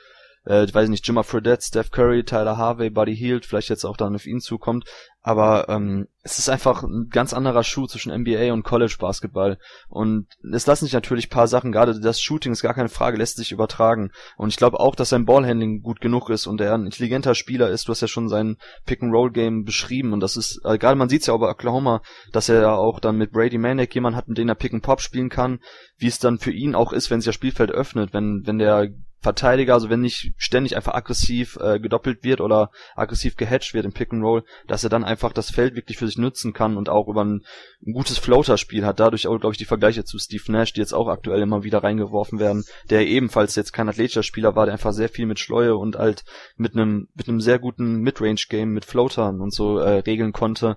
äh, 0.47 0.65
ich 0.65 0.75
weiß 0.75 0.89
nicht, 0.89 1.07
Jimmer 1.07 1.25
Fredette, 1.25 1.63
Steph 1.63 1.91
Curry, 1.91 2.25
Tyler 2.25 2.57
Harvey, 2.57 2.91
Buddy 2.91 3.17
Hield, 3.17 3.47
vielleicht 3.47 3.69
jetzt 3.69 3.85
auch 3.85 3.97
dann 3.97 4.15
auf 4.15 4.27
ihn 4.27 4.41
zukommt. 4.41 4.85
Aber 5.23 5.69
ähm, 5.69 6.09
es 6.23 6.39
ist 6.39 6.49
einfach 6.49 6.83
ein 6.83 7.09
ganz 7.11 7.35
anderer 7.35 7.63
Schuh 7.63 7.87
zwischen 7.87 8.11
NBA 8.11 8.55
und 8.55 8.63
College 8.63 8.97
Basketball. 8.99 9.59
Und 9.89 10.29
es 10.51 10.67
lassen 10.67 10.87
sich 10.87 10.95
natürlich 10.95 11.29
paar 11.29 11.47
Sachen, 11.47 11.73
gerade 11.73 12.01
das 12.01 12.23
Shooting 12.23 12.53
ist 12.53 12.63
gar 12.63 12.73
keine 12.73 12.89
Frage, 12.89 13.19
lässt 13.19 13.37
sich 13.37 13.53
übertragen. 13.53 14.13
Und 14.39 14.49
ich 14.49 14.57
glaube 14.57 14.81
auch, 14.81 14.95
dass 14.95 15.11
sein 15.11 15.27
Ballhandling 15.27 15.83
gut 15.83 16.01
genug 16.01 16.31
ist 16.31 16.47
und 16.47 16.63
er 16.63 16.73
ein 16.73 16.87
intelligenter 16.87 17.35
Spieler 17.35 17.69
ist. 17.69 17.87
Du 17.87 17.91
hast 17.91 18.01
ja 18.01 18.09
schon 18.09 18.31
sein 18.31 18.57
Pick-and-Roll-Game 18.87 19.65
beschrieben. 19.65 20.15
Und 20.15 20.21
das 20.21 20.39
ist, 20.39 20.63
äh, 20.65 20.79
gerade 20.79 20.97
man 20.97 21.11
sieht 21.11 21.21
es 21.21 21.27
ja 21.27 21.35
auch 21.35 21.41
bei 21.41 21.51
Oklahoma, 21.51 22.01
dass 22.33 22.49
er 22.49 22.63
ja 22.63 22.75
auch 22.75 22.99
dann 22.99 23.17
mit 23.17 23.33
Brady 23.33 23.59
Manick 23.59 23.95
jemanden 23.95 24.17
hat, 24.17 24.29
mit 24.29 24.39
dem 24.39 24.49
er 24.49 24.55
Pick-and-Pop 24.55 25.03
spielen 25.03 25.29
kann. 25.29 25.61
Wie 25.99 26.07
es 26.07 26.19
dann 26.19 26.39
für 26.39 26.53
ihn 26.53 26.75
auch 26.75 26.95
ist, 26.95 27.11
wenn 27.11 27.21
sich 27.21 27.27
das 27.27 27.35
Spielfeld 27.35 27.71
öffnet, 27.71 28.15
wenn, 28.15 28.47
wenn 28.47 28.59
der 28.59 28.89
Verteidiger, 29.21 29.75
also 29.75 29.91
wenn 29.91 30.01
nicht 30.01 30.33
ständig 30.39 30.77
einfach 30.77 30.95
aggressiv 30.95 31.59
äh, 31.61 31.79
gedoppelt 31.79 32.25
wird 32.25 32.41
oder 32.41 32.71
aggressiv 32.97 33.37
gehatcht 33.37 33.75
wird 33.75 33.85
im 33.85 33.93
Pick 33.93 34.13
and 34.13 34.23
Roll, 34.23 34.45
dass 34.67 34.83
er 34.83 34.91
dann 34.91 35.05
einfach 35.05 35.33
das 35.33 35.51
Feld 35.51 35.75
wirklich 35.75 35.99
für 35.99 36.07
sich 36.07 36.17
nutzen 36.17 36.55
kann 36.55 36.79
und 36.79 36.89
auch 36.89 37.07
über 37.07 37.23
ein, 37.23 37.43
ein 37.87 37.93
gutes 37.93 38.19
Floater-Spiel 38.19 38.87
hat. 38.87 38.99
Dadurch 38.99 39.27
auch, 39.27 39.39
glaube 39.39 39.53
ich, 39.53 39.59
die 39.59 39.67
Vergleiche 39.67 40.05
zu 40.05 40.19
Steve 40.19 40.51
Nash, 40.51 40.73
die 40.73 40.81
jetzt 40.81 40.95
auch 40.95 41.09
aktuell 41.09 41.43
immer 41.43 41.65
wieder 41.65 41.83
reingeworfen 41.83 42.39
werden, 42.39 42.65
der 42.89 43.07
ebenfalls 43.07 43.57
jetzt 43.57 43.73
kein 43.73 43.89
athletischer 43.89 44.23
Spieler 44.23 44.57
war, 44.57 44.65
der 44.65 44.73
einfach 44.73 44.93
sehr 44.93 45.11
viel 45.11 45.27
mit 45.27 45.39
Schleue 45.39 45.77
und 45.77 45.97
halt 45.97 46.25
mit 46.57 46.75
einem 46.75 47.09
mit 47.15 47.29
einem 47.29 47.41
sehr 47.41 47.59
guten 47.59 47.97
Midrange-Game 48.01 48.71
mit 48.71 48.87
Floatern 48.87 49.41
und 49.41 49.53
so 49.53 49.79
äh, 49.79 49.99
regeln 49.99 50.33
konnte. 50.33 50.77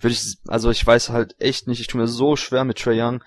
Würde 0.00 0.12
ich, 0.12 0.36
also 0.46 0.70
ich 0.70 0.86
weiß 0.86 1.08
halt 1.08 1.34
echt 1.38 1.68
nicht, 1.68 1.80
ich 1.80 1.86
tue 1.86 2.00
mir 2.00 2.06
so 2.06 2.36
schwer 2.36 2.64
mit 2.64 2.78
Trey 2.78 3.00
Young 3.00 3.22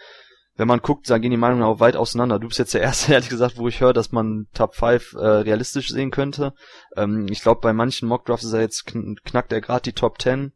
wenn 0.62 0.68
man 0.68 0.84
guckt, 0.84 1.10
da 1.10 1.18
gehen 1.18 1.32
die 1.32 1.38
Meinungen 1.38 1.64
auch 1.64 1.80
weit 1.80 1.96
auseinander. 1.96 2.38
Du 2.38 2.48
bist 2.48 2.60
jetzt 2.60 2.76
der 2.76 2.82
Erste, 2.82 3.12
ehrlich 3.14 3.30
gesagt, 3.30 3.58
wo 3.58 3.68
ich 3.68 3.82
höre, 3.82 3.94
dass 3.94 4.12
man 4.12 4.46
Top 4.54 4.76
5 4.76 5.14
äh, 5.14 5.18
realistisch 5.18 5.90
sehen 5.90 6.12
könnte. 6.12 6.54
Ähm, 6.96 7.26
ich 7.32 7.42
glaube, 7.42 7.62
bei 7.62 7.74
manchen 7.74 8.08
Mockdrafts 8.08 8.46
ist 8.46 8.54
er 8.54 8.62
jetzt, 8.62 8.86
kn 8.86 9.16
knackt 9.26 9.52
er 9.52 9.60
gerade 9.60 9.82
die 9.82 9.94
Top 9.94 10.22
10. 10.22 10.54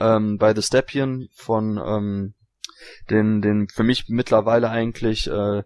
Ähm, 0.00 0.36
bei 0.38 0.52
The 0.52 0.62
Stepien 0.62 1.28
von 1.32 1.78
ähm, 1.78 2.34
den, 3.08 3.40
den 3.40 3.68
für 3.68 3.84
mich 3.84 4.06
mittlerweile 4.08 4.68
eigentlich 4.68 5.28
äh, 5.30 5.62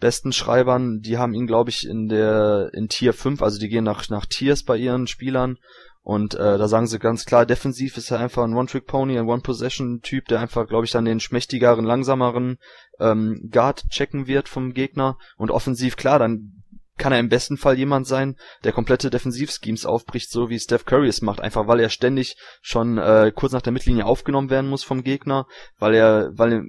besten 0.00 0.32
Schreibern, 0.32 0.98
die 0.98 1.16
haben 1.16 1.32
ihn, 1.32 1.46
glaube 1.46 1.70
ich, 1.70 1.86
in 1.86 2.08
der 2.08 2.70
in 2.72 2.88
Tier 2.88 3.12
5, 3.12 3.42
also 3.42 3.60
die 3.60 3.68
gehen 3.68 3.84
nach, 3.84 4.08
nach 4.08 4.26
Tiers 4.26 4.64
bei 4.64 4.76
ihren 4.76 5.06
Spielern 5.06 5.56
und 6.02 6.34
äh, 6.34 6.58
da 6.58 6.66
sagen 6.66 6.86
sie 6.86 6.98
ganz 6.98 7.26
klar, 7.26 7.44
defensiv 7.44 7.96
ist 7.96 8.10
er 8.10 8.20
einfach 8.20 8.42
ein 8.42 8.54
One-Trick-Pony, 8.54 9.18
ein 9.18 9.28
One-Possession-Typ, 9.28 10.26
der 10.28 10.40
einfach, 10.40 10.66
glaube 10.66 10.86
ich, 10.86 10.90
dann 10.90 11.04
den 11.04 11.20
schmächtigeren, 11.20 11.84
langsameren 11.84 12.58
ähm, 12.98 13.48
Guard 13.50 13.84
checken 13.90 14.26
wird 14.26 14.48
vom 14.48 14.72
Gegner. 14.72 15.18
Und 15.36 15.50
offensiv, 15.50 15.96
klar, 15.96 16.18
dann 16.18 16.60
kann 16.96 17.12
er 17.12 17.18
im 17.18 17.28
besten 17.30 17.56
Fall 17.56 17.78
jemand 17.78 18.06
sein, 18.06 18.36
der 18.62 18.72
komplette 18.72 19.10
Defensivschemes 19.10 19.86
aufbricht, 19.86 20.30
so 20.30 20.50
wie 20.50 20.58
Steph 20.58 20.84
Curry 20.84 21.08
es 21.08 21.22
macht, 21.22 21.40
einfach 21.40 21.66
weil 21.66 21.80
er 21.80 21.88
ständig 21.88 22.36
schon 22.60 22.98
äh, 22.98 23.32
kurz 23.34 23.52
nach 23.52 23.62
der 23.62 23.72
Mittellinie 23.72 24.04
aufgenommen 24.04 24.50
werden 24.50 24.68
muss 24.68 24.84
vom 24.84 25.02
Gegner, 25.02 25.46
weil 25.78 25.94
er, 25.94 26.30
weil 26.34 26.52
er 26.52 26.64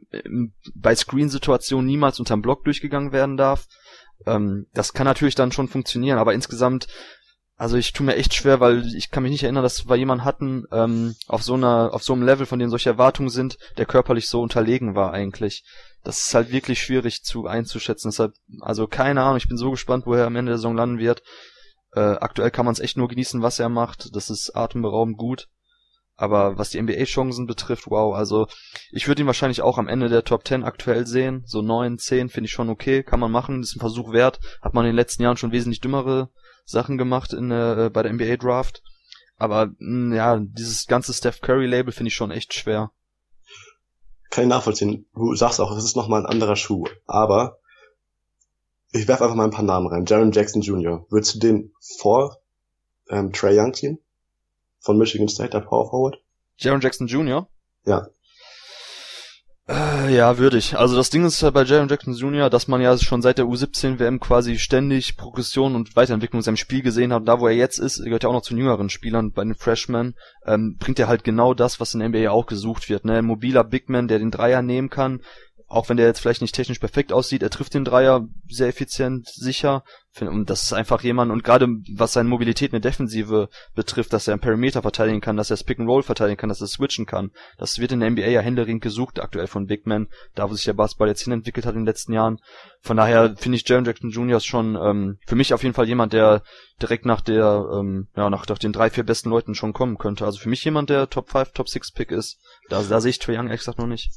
bei 0.73 0.95
Screen-Situationen 0.95 1.85
niemals 1.85 2.19
unterm 2.19 2.41
Block 2.41 2.63
durchgegangen 2.63 3.11
werden 3.11 3.35
darf. 3.37 3.67
Ähm, 4.25 4.67
das 4.73 4.93
kann 4.93 5.05
natürlich 5.05 5.35
dann 5.35 5.51
schon 5.51 5.67
funktionieren, 5.67 6.17
aber 6.17 6.33
insgesamt 6.33 6.87
also 7.61 7.77
ich 7.77 7.93
tue 7.93 8.07
mir 8.07 8.15
echt 8.15 8.33
schwer, 8.33 8.59
weil 8.59 8.87
ich 8.95 9.11
kann 9.11 9.21
mich 9.21 9.31
nicht 9.31 9.43
erinnern, 9.43 9.61
dass 9.61 9.87
wir 9.87 9.95
jemanden 9.95 10.25
hatten 10.25 10.65
ähm, 10.71 11.15
auf 11.27 11.43
so 11.43 11.53
einer, 11.53 11.93
auf 11.93 12.01
so 12.01 12.13
einem 12.13 12.23
Level, 12.23 12.47
von 12.47 12.57
dem 12.57 12.71
solche 12.71 12.89
Erwartungen 12.89 13.29
sind, 13.29 13.59
der 13.77 13.85
körperlich 13.85 14.29
so 14.29 14.41
unterlegen 14.41 14.95
war 14.95 15.13
eigentlich. 15.13 15.63
Das 16.03 16.21
ist 16.21 16.33
halt 16.33 16.51
wirklich 16.51 16.81
schwierig 16.81 17.21
zu 17.21 17.45
einzuschätzen. 17.45 18.09
Deshalb, 18.09 18.33
also 18.61 18.87
keine 18.87 19.21
Ahnung, 19.21 19.37
ich 19.37 19.47
bin 19.47 19.57
so 19.57 19.69
gespannt, 19.69 20.07
wo 20.07 20.15
er 20.15 20.25
am 20.25 20.35
Ende 20.37 20.49
der 20.49 20.57
Saison 20.57 20.75
landen 20.75 20.97
wird. 20.97 21.21
Äh, 21.93 21.99
aktuell 21.99 22.49
kann 22.49 22.65
man 22.65 22.73
es 22.73 22.79
echt 22.79 22.97
nur 22.97 23.07
genießen, 23.07 23.43
was 23.43 23.59
er 23.59 23.69
macht. 23.69 24.15
Das 24.15 24.31
ist 24.31 24.55
atemberaubend 24.55 25.19
gut. 25.19 25.47
Aber 26.15 26.57
was 26.57 26.71
die 26.71 26.81
NBA-Chancen 26.81 27.45
betrifft, 27.45 27.85
wow, 27.91 28.15
also 28.15 28.47
ich 28.91 29.07
würde 29.07 29.21
ihn 29.21 29.27
wahrscheinlich 29.27 29.61
auch 29.61 29.77
am 29.77 29.87
Ende 29.87 30.09
der 30.09 30.23
Top 30.23 30.47
10 30.47 30.63
aktuell 30.63 31.05
sehen. 31.05 31.43
So 31.45 31.61
9, 31.61 31.99
10 31.99 32.29
finde 32.29 32.45
ich 32.47 32.53
schon 32.53 32.69
okay, 32.69 33.03
kann 33.03 33.19
man 33.19 33.31
machen, 33.31 33.61
ist 33.61 33.75
ein 33.75 33.79
Versuch 33.79 34.13
wert. 34.13 34.39
Hat 34.63 34.73
man 34.73 34.85
in 34.85 34.93
den 34.93 34.95
letzten 34.95 35.21
Jahren 35.21 35.37
schon 35.37 35.51
wesentlich 35.51 35.79
dümmere 35.79 36.31
Sachen 36.71 36.97
gemacht 36.97 37.33
in 37.33 37.51
äh, 37.51 37.89
bei 37.93 38.03
der 38.03 38.13
NBA 38.13 38.37
Draft. 38.37 38.81
Aber 39.37 39.67
mh, 39.67 39.75
hm, 39.79 40.13
ja, 40.13 40.39
dieses 40.39 40.87
ganze 40.87 41.13
Steph 41.13 41.41
Curry 41.41 41.65
Label 41.65 41.91
finde 41.91 42.09
ich 42.09 42.15
schon 42.15 42.31
echt 42.31 42.53
schwer. 42.53 42.91
Kann 44.29 44.45
ich 44.45 44.49
nachvollziehen. 44.49 45.05
Du 45.13 45.35
sagst 45.35 45.59
auch, 45.59 45.75
es 45.75 45.83
ist 45.83 45.95
nochmal 45.95 46.21
ein 46.21 46.25
anderer 46.25 46.55
Schuh. 46.55 46.85
Aber 47.05 47.57
ich 48.91 49.07
werfe 49.07 49.23
einfach 49.23 49.35
mal 49.35 49.45
ein 49.45 49.51
paar 49.51 49.63
Namen 49.63 49.87
rein. 49.87 50.05
Jaron 50.05 50.31
Jackson 50.31 50.61
Jr. 50.61 51.05
Würdest 51.09 51.35
du 51.35 51.39
den 51.39 51.73
vor 51.97 52.37
ähm, 53.09 53.33
Trey 53.33 53.59
Young 53.59 53.73
ziehen? 53.73 53.99
Von 54.79 54.97
Michigan 54.97 55.27
State, 55.27 55.51
der 55.51 55.59
Power 55.59 55.89
Forward? 55.89 56.21
Jaron 56.57 56.81
Jackson 56.81 57.07
Jr.? 57.07 57.47
Ja. 57.85 58.07
Äh, 59.71 60.13
ja, 60.13 60.37
würde 60.37 60.57
ich. 60.57 60.77
Also 60.77 60.97
das 60.97 61.09
Ding 61.09 61.23
ist 61.23 61.41
ja 61.41 61.49
bei 61.49 61.63
Jaron 61.63 61.87
Jackson 61.87 62.13
Jr., 62.13 62.49
dass 62.49 62.67
man 62.67 62.81
ja 62.81 62.97
schon 62.97 63.21
seit 63.21 63.37
der 63.37 63.45
U17 63.45 63.99
WM 63.99 64.19
quasi 64.19 64.59
ständig 64.59 65.15
Progression 65.15 65.75
und 65.75 65.95
Weiterentwicklung 65.95 66.39
in 66.39 66.43
seinem 66.43 66.57
Spiel 66.57 66.81
gesehen 66.81 67.13
hat. 67.13 67.25
Da, 67.25 67.39
wo 67.39 67.47
er 67.47 67.55
jetzt 67.55 67.77
ist, 67.77 68.03
gehört 68.03 68.23
ja 68.23 68.29
auch 68.29 68.33
noch 68.33 68.41
zu 68.41 68.55
jüngeren 68.55 68.89
Spielern 68.89 69.31
bei 69.31 69.45
den 69.45 69.55
Freshmen, 69.55 70.15
ähm, 70.45 70.75
bringt 70.77 70.99
er 70.99 71.07
halt 71.07 71.23
genau 71.23 71.53
das, 71.53 71.79
was 71.79 71.93
in 71.93 72.01
der 72.01 72.09
NBA 72.09 72.31
auch 72.31 72.47
gesucht 72.47 72.89
wird. 72.89 73.05
Ne? 73.05 73.19
Ein 73.19 73.25
mobiler 73.25 73.63
Bigman, 73.63 74.09
der 74.09 74.19
den 74.19 74.31
Dreier 74.31 74.61
nehmen 74.61 74.89
kann, 74.89 75.21
auch 75.71 75.87
wenn 75.87 75.97
der 75.97 76.05
jetzt 76.05 76.19
vielleicht 76.19 76.41
nicht 76.41 76.53
technisch 76.53 76.79
perfekt 76.79 77.13
aussieht, 77.13 77.41
er 77.41 77.49
trifft 77.49 77.73
den 77.73 77.85
Dreier 77.85 78.27
sehr 78.49 78.67
effizient, 78.67 79.27
sicher. 79.29 79.83
Und 80.19 80.49
das 80.49 80.63
ist 80.63 80.73
einfach 80.73 81.01
jemand, 81.03 81.31
und 81.31 81.45
gerade 81.45 81.67
was 81.95 82.11
seine 82.11 82.27
Mobilität 82.27 82.73
in 82.73 82.81
der 82.81 82.91
Defensive 82.91 83.47
betrifft, 83.73 84.11
dass 84.11 84.27
er 84.27 84.33
einen 84.33 84.41
Perimeter 84.41 84.81
verteidigen 84.81 85.21
kann, 85.21 85.37
dass 85.37 85.49
er 85.49 85.53
das 85.53 85.63
Pick 85.63 85.79
and 85.79 85.87
Roll 85.87 86.03
verteidigen 86.03 86.37
kann, 86.37 86.49
dass 86.49 86.59
er 86.59 86.67
switchen 86.67 87.05
kann. 87.05 87.31
Das 87.57 87.79
wird 87.79 87.93
in 87.93 88.01
der 88.01 88.09
NBA 88.09 88.27
ja 88.27 88.41
händeringend 88.41 88.83
gesucht 88.83 89.21
aktuell 89.21 89.47
von 89.47 89.67
Big 89.67 89.87
Men, 89.87 90.09
da 90.35 90.49
wo 90.49 90.53
sich 90.53 90.65
der 90.65 90.73
Basketball 90.73 91.07
jetzt 91.07 91.23
hin 91.23 91.31
entwickelt 91.31 91.65
hat 91.65 91.75
in 91.75 91.81
den 91.81 91.85
letzten 91.85 92.11
Jahren. 92.11 92.39
Von 92.81 92.97
daher 92.97 93.37
finde 93.37 93.55
ich 93.55 93.67
Jaron 93.67 93.85
Jackson 93.85 94.09
Jr. 94.09 94.41
schon 94.41 94.75
ähm, 94.75 95.19
für 95.25 95.35
mich 95.35 95.53
auf 95.53 95.63
jeden 95.63 95.75
Fall 95.75 95.87
jemand, 95.87 96.11
der 96.11 96.43
direkt 96.81 97.05
nach 97.05 97.21
der, 97.21 97.65
ähm, 97.73 98.07
ja, 98.17 98.29
nach, 98.29 98.45
nach 98.45 98.57
den 98.57 98.73
drei, 98.73 98.89
vier 98.89 99.05
besten 99.05 99.29
Leuten 99.29 99.55
schon 99.55 99.71
kommen 99.71 99.97
könnte. 99.97 100.25
Also 100.25 100.39
für 100.39 100.49
mich 100.49 100.65
jemand, 100.65 100.89
der 100.89 101.09
Top 101.09 101.29
5, 101.29 101.53
Top 101.53 101.69
6 101.69 101.93
Pick 101.93 102.11
ist. 102.11 102.37
Da, 102.67 102.83
da 102.83 102.99
sehe 102.99 103.11
ich 103.11 103.19
Trae 103.19 103.37
Young 103.37 103.47
gesagt 103.47 103.79
noch 103.79 103.87
nicht 103.87 104.11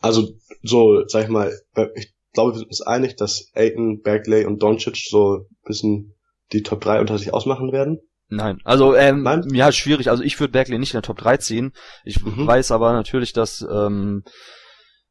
also 0.00 0.28
so, 0.62 1.06
sag 1.06 1.24
ich 1.24 1.30
mal, 1.30 1.52
ich 1.94 2.12
glaube, 2.32 2.52
wir 2.52 2.58
sind 2.58 2.68
uns 2.68 2.82
einig, 2.82 3.16
dass 3.16 3.50
Aiton, 3.54 4.02
Berkeley 4.02 4.44
und 4.44 4.62
Doncic 4.62 4.96
so 4.96 5.36
ein 5.36 5.46
bisschen 5.64 6.14
die 6.52 6.62
Top 6.62 6.80
3 6.80 7.00
unter 7.00 7.18
sich 7.18 7.32
ausmachen 7.32 7.72
werden. 7.72 8.00
Nein, 8.28 8.60
also 8.64 8.94
ähm, 8.94 9.22
Nein? 9.22 9.44
ja, 9.52 9.72
schwierig. 9.72 10.08
Also 10.08 10.22
ich 10.22 10.38
würde 10.38 10.52
Berkeley 10.52 10.78
nicht 10.78 10.92
in 10.94 10.98
der 10.98 11.02
Top 11.02 11.18
3 11.18 11.38
ziehen. 11.38 11.72
Ich 12.04 12.22
mhm. 12.22 12.46
weiß 12.46 12.70
aber 12.70 12.92
natürlich, 12.92 13.32
dass 13.32 13.66
ähm, 13.68 14.22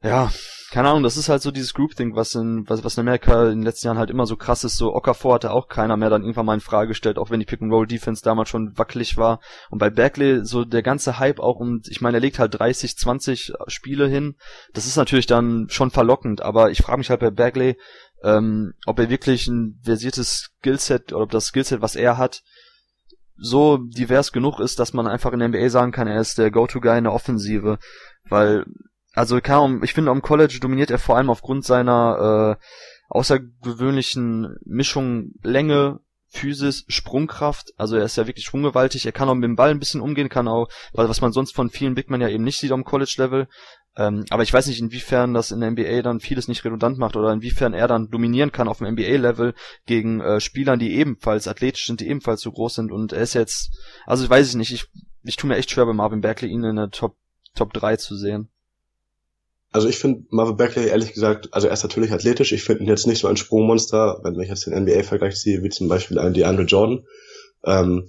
ja, 0.02 0.32
keine 0.72 0.90
Ahnung, 0.90 1.04
das 1.04 1.18
ist 1.18 1.28
halt 1.28 1.42
so 1.42 1.52
dieses 1.52 1.74
Groupthink, 1.74 2.16
was 2.16 2.36
in, 2.36 2.64
was, 2.70 2.84
was 2.84 2.96
in 2.96 3.02
Amerika 3.02 3.46
in 3.46 3.60
den 3.60 3.64
letzten 3.64 3.88
Jahren 3.88 3.98
halt 3.98 4.10
immer 4.10 4.26
so 4.26 4.38
krass 4.38 4.64
ist. 4.64 4.78
So 4.78 4.94
Okafor 4.94 5.34
hatte 5.34 5.52
auch 5.52 5.68
keiner 5.68 5.98
mehr 5.98 6.10
dann 6.10 6.22
irgendwann 6.22 6.46
mal 6.46 6.54
in 6.54 6.62
Frage 6.62 6.90
gestellt, 6.90 7.18
auch 7.18 7.32
wenn 7.32 7.40
die 7.40 7.46
Pick-and-Roll-Defense 7.46 8.24
damals 8.24 8.50
schon 8.50 8.78
wackelig 8.78 9.18
war. 9.18 9.42
Und 9.70 9.80
bei 9.80 9.90
Berkeley 9.90 10.46
so 10.46 10.64
der 10.64 10.84
ganze 10.84 11.20
Hype 11.20 11.40
auch 11.40 11.58
und 11.58 11.88
ich 11.90 12.00
meine, 12.02 12.18
er 12.18 12.22
legt 12.22 12.40
halt 12.40 12.58
30, 12.58 12.98
20 12.98 13.54
Spiele 13.68 14.08
hin. 14.08 14.36
Das 14.74 14.86
ist 14.86 14.96
natürlich 14.96 15.28
dann 15.28 15.68
schon 15.70 15.92
verlockend, 15.92 16.42
aber 16.42 16.72
ich 16.72 16.82
frage 16.82 17.00
mich 17.00 17.10
halt 17.10 17.20
bei 17.20 17.32
Berkeley, 17.32 17.78
ähm, 18.24 18.74
ob 18.86 19.00
er 19.00 19.10
wirklich 19.10 19.48
ein 19.48 19.80
versiertes 19.84 20.52
Skillset 20.60 21.12
oder 21.14 21.24
ob 21.24 21.32
das 21.32 21.48
Skillset, 21.48 21.82
was 21.82 21.96
er 21.96 22.18
hat, 22.18 22.42
so 23.42 23.78
divers 23.78 24.32
genug 24.32 24.60
ist, 24.60 24.80
dass 24.80 24.94
man 24.94 25.08
einfach 25.08 25.32
in 25.34 25.40
der 25.40 25.50
NBA 25.50 25.70
sagen 25.70 25.92
kann, 25.92 26.08
er 26.08 26.20
ist 26.20 26.38
der 26.38 26.52
Go-To-Guy 26.52 26.98
in 26.98 27.06
der 27.06 27.14
Offensive. 27.14 27.80
Weil, 28.28 28.66
also 29.14 29.40
kann, 29.42 29.82
ich 29.84 29.94
finde, 29.94 30.12
am 30.12 30.22
College 30.22 30.60
dominiert 30.62 30.92
er 30.92 31.00
vor 31.00 31.18
allem 31.18 31.30
aufgrund 31.30 31.66
seiner 31.66 32.58
äh, 32.60 32.64
außergewöhnlichen 33.10 34.58
Mischung 34.66 35.32
Länge, 35.42 36.00
Physis, 36.32 36.86
Sprungkraft, 36.88 37.74
also 37.76 37.96
er 37.96 38.04
ist 38.04 38.16
ja 38.16 38.28
wirklich 38.28 38.46
sprunggewaltig, 38.46 39.06
er 39.06 39.12
kann 39.12 39.28
auch 39.30 39.34
mit 39.34 39.46
dem 39.46 39.56
Ball 39.56 39.72
ein 39.72 39.80
bisschen 39.80 40.00
umgehen, 40.00 40.30
kann 40.30 40.48
auch, 40.48 40.68
was 40.94 41.22
man 41.22 41.32
sonst 41.32 41.56
von 41.56 41.72
vielen 41.72 41.96
Big 41.96 42.12
Men 42.12 42.22
ja 42.22 42.30
eben 42.30 42.44
nicht 42.44 42.60
sieht 42.60 42.72
am 42.72 42.84
College-Level, 42.84 43.48
ähm, 44.00 44.26
aber 44.30 44.44
ich 44.44 44.54
weiß 44.54 44.68
nicht, 44.68 44.80
inwiefern 44.80 45.34
das 45.34 45.52
in 45.52 45.60
der 45.60 45.72
NBA 45.72 46.02
dann 46.04 46.20
vieles 46.20 46.48
nicht 46.48 46.64
redundant 46.64 46.98
macht 46.98 47.16
oder 47.16 47.34
inwiefern 47.34 47.74
er 47.74 47.88
dann 47.88 48.10
dominieren 48.10 48.52
kann 48.52 48.68
auf 48.68 48.78
dem 48.78 48.88
NBA-Level 48.88 49.54
gegen 49.86 50.22
äh, 50.22 50.40
Spielern, 50.40 50.80
die 50.80 50.96
ebenfalls 50.96 51.48
athletisch 51.48 51.88
sind, 51.88 52.00
die 52.00 52.08
ebenfalls 52.08 52.42
so 52.42 52.52
groß 52.52 52.76
sind. 52.76 52.92
Und 52.92 53.12
er 53.12 53.24
ist 53.24 53.34
jetzt, 53.34 53.78
also 54.06 54.24
ich 54.24 54.30
weiß 54.30 54.48
ich 54.48 54.56
nicht, 54.56 54.72
ich, 54.72 54.86
ich 55.24 55.36
tue 55.36 55.50
mir 55.50 55.58
echt 55.58 55.72
schwer 55.72 55.86
bei 55.86 55.94
Marvin 55.94 56.22
Berkeley 56.22 56.52
ihn 56.52 56.64
in 56.64 56.76
der 56.76 56.92
Top, 56.92 57.18
Top 57.56 57.74
3 57.74 57.98
zu 57.98 58.16
sehen. 58.16 58.50
Also 59.72 59.88
ich 59.88 59.98
finde 60.00 60.26
Marvin 60.32 60.58
Berkeley 60.58 60.88
ehrlich 60.88 61.14
gesagt, 61.14 61.50
also 61.52 61.68
er 61.68 61.74
ist 61.74 61.84
natürlich 61.84 62.12
athletisch, 62.12 62.52
ich 62.54 62.64
finde 62.64 62.84
ihn 62.84 62.90
jetzt 62.90 63.06
nicht 63.06 63.20
so 63.20 63.28
ein 63.28 63.38
Sprungmonster, 63.38 64.20
wenn 64.24 64.40
ich 64.40 64.50
jetzt 64.50 64.66
den 64.66 64.74
NBA-Vergleich 64.74 65.36
sehe, 65.36 65.62
wie 65.62 65.70
zum 65.70 65.88
Beispiel 65.88 66.18
ein 66.18 66.34
DeAndre 66.34 66.64
Jordan. 66.64 67.06
Ähm, 67.64 68.08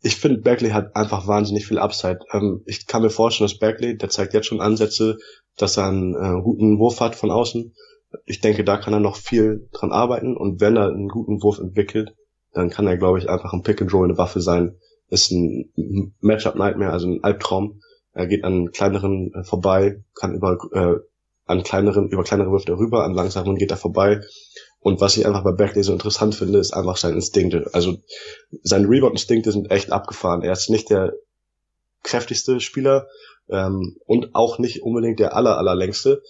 ich 0.00 0.16
finde, 0.16 0.40
Berkeley 0.40 0.70
hat 0.70 0.96
einfach 0.96 1.26
wahnsinnig 1.26 1.66
viel 1.66 1.78
Upside. 1.78 2.20
Ähm, 2.32 2.62
ich 2.66 2.86
kann 2.86 3.02
mir 3.02 3.10
vorstellen, 3.10 3.48
dass 3.48 3.58
Berkeley, 3.58 3.96
der 3.96 4.08
zeigt 4.08 4.32
jetzt 4.32 4.46
schon 4.46 4.60
Ansätze, 4.60 5.18
dass 5.56 5.76
er 5.76 5.88
einen 5.88 6.14
äh, 6.14 6.42
guten 6.42 6.78
Wurf 6.78 7.00
hat 7.00 7.14
von 7.14 7.30
außen. 7.30 7.74
Ich 8.24 8.40
denke, 8.40 8.64
da 8.64 8.78
kann 8.78 8.94
er 8.94 9.00
noch 9.00 9.16
viel 9.16 9.68
dran 9.72 9.92
arbeiten 9.92 10.36
und 10.36 10.60
wenn 10.60 10.76
er 10.76 10.88
einen 10.88 11.08
guten 11.08 11.42
Wurf 11.42 11.58
entwickelt, 11.58 12.14
dann 12.52 12.70
kann 12.70 12.86
er, 12.86 12.96
glaube 12.96 13.18
ich, 13.18 13.28
einfach 13.28 13.52
ein 13.52 13.62
Pick 13.62 13.80
and 13.80 13.92
Roll 13.92 14.08
eine 14.08 14.18
Waffe 14.18 14.40
sein. 14.40 14.76
Ist 15.08 15.30
ein 15.30 15.72
Matchup 16.20 16.56
Nightmare, 16.56 16.92
also 16.92 17.06
ein 17.06 17.22
Albtraum 17.22 17.80
er 18.12 18.26
geht 18.26 18.44
an 18.44 18.72
kleineren 18.72 19.32
äh, 19.34 19.44
vorbei, 19.44 20.02
kann 20.14 20.34
über 20.34 20.58
äh, 20.72 21.00
an 21.46 21.62
kleineren, 21.62 22.08
über 22.08 22.24
kleinere 22.24 22.50
Würfel 22.50 22.74
rüber, 22.74 23.04
an 23.04 23.14
langsamen 23.14 23.56
geht 23.56 23.70
er 23.70 23.76
vorbei. 23.76 24.20
Und 24.80 25.00
was 25.00 25.16
ich 25.16 25.26
einfach 25.26 25.44
bei 25.44 25.52
Berkeley 25.52 25.82
so 25.82 25.92
interessant 25.92 26.34
finde, 26.34 26.58
ist 26.58 26.72
einfach 26.72 26.96
sein 26.96 27.14
Instinkte. 27.14 27.70
Also 27.72 27.98
seine 28.62 28.88
Rebound-Instinkte 28.88 29.52
sind 29.52 29.70
echt 29.70 29.92
abgefahren. 29.92 30.42
Er 30.42 30.52
ist 30.52 30.70
nicht 30.70 30.90
der 30.90 31.12
kräftigste 32.02 32.60
Spieler 32.60 33.06
ähm, 33.48 33.96
und 34.06 34.34
auch 34.34 34.58
nicht 34.58 34.82
unbedingt 34.82 35.20
der 35.20 35.36
aller, 35.36 35.56
allerlängste, 35.56 36.22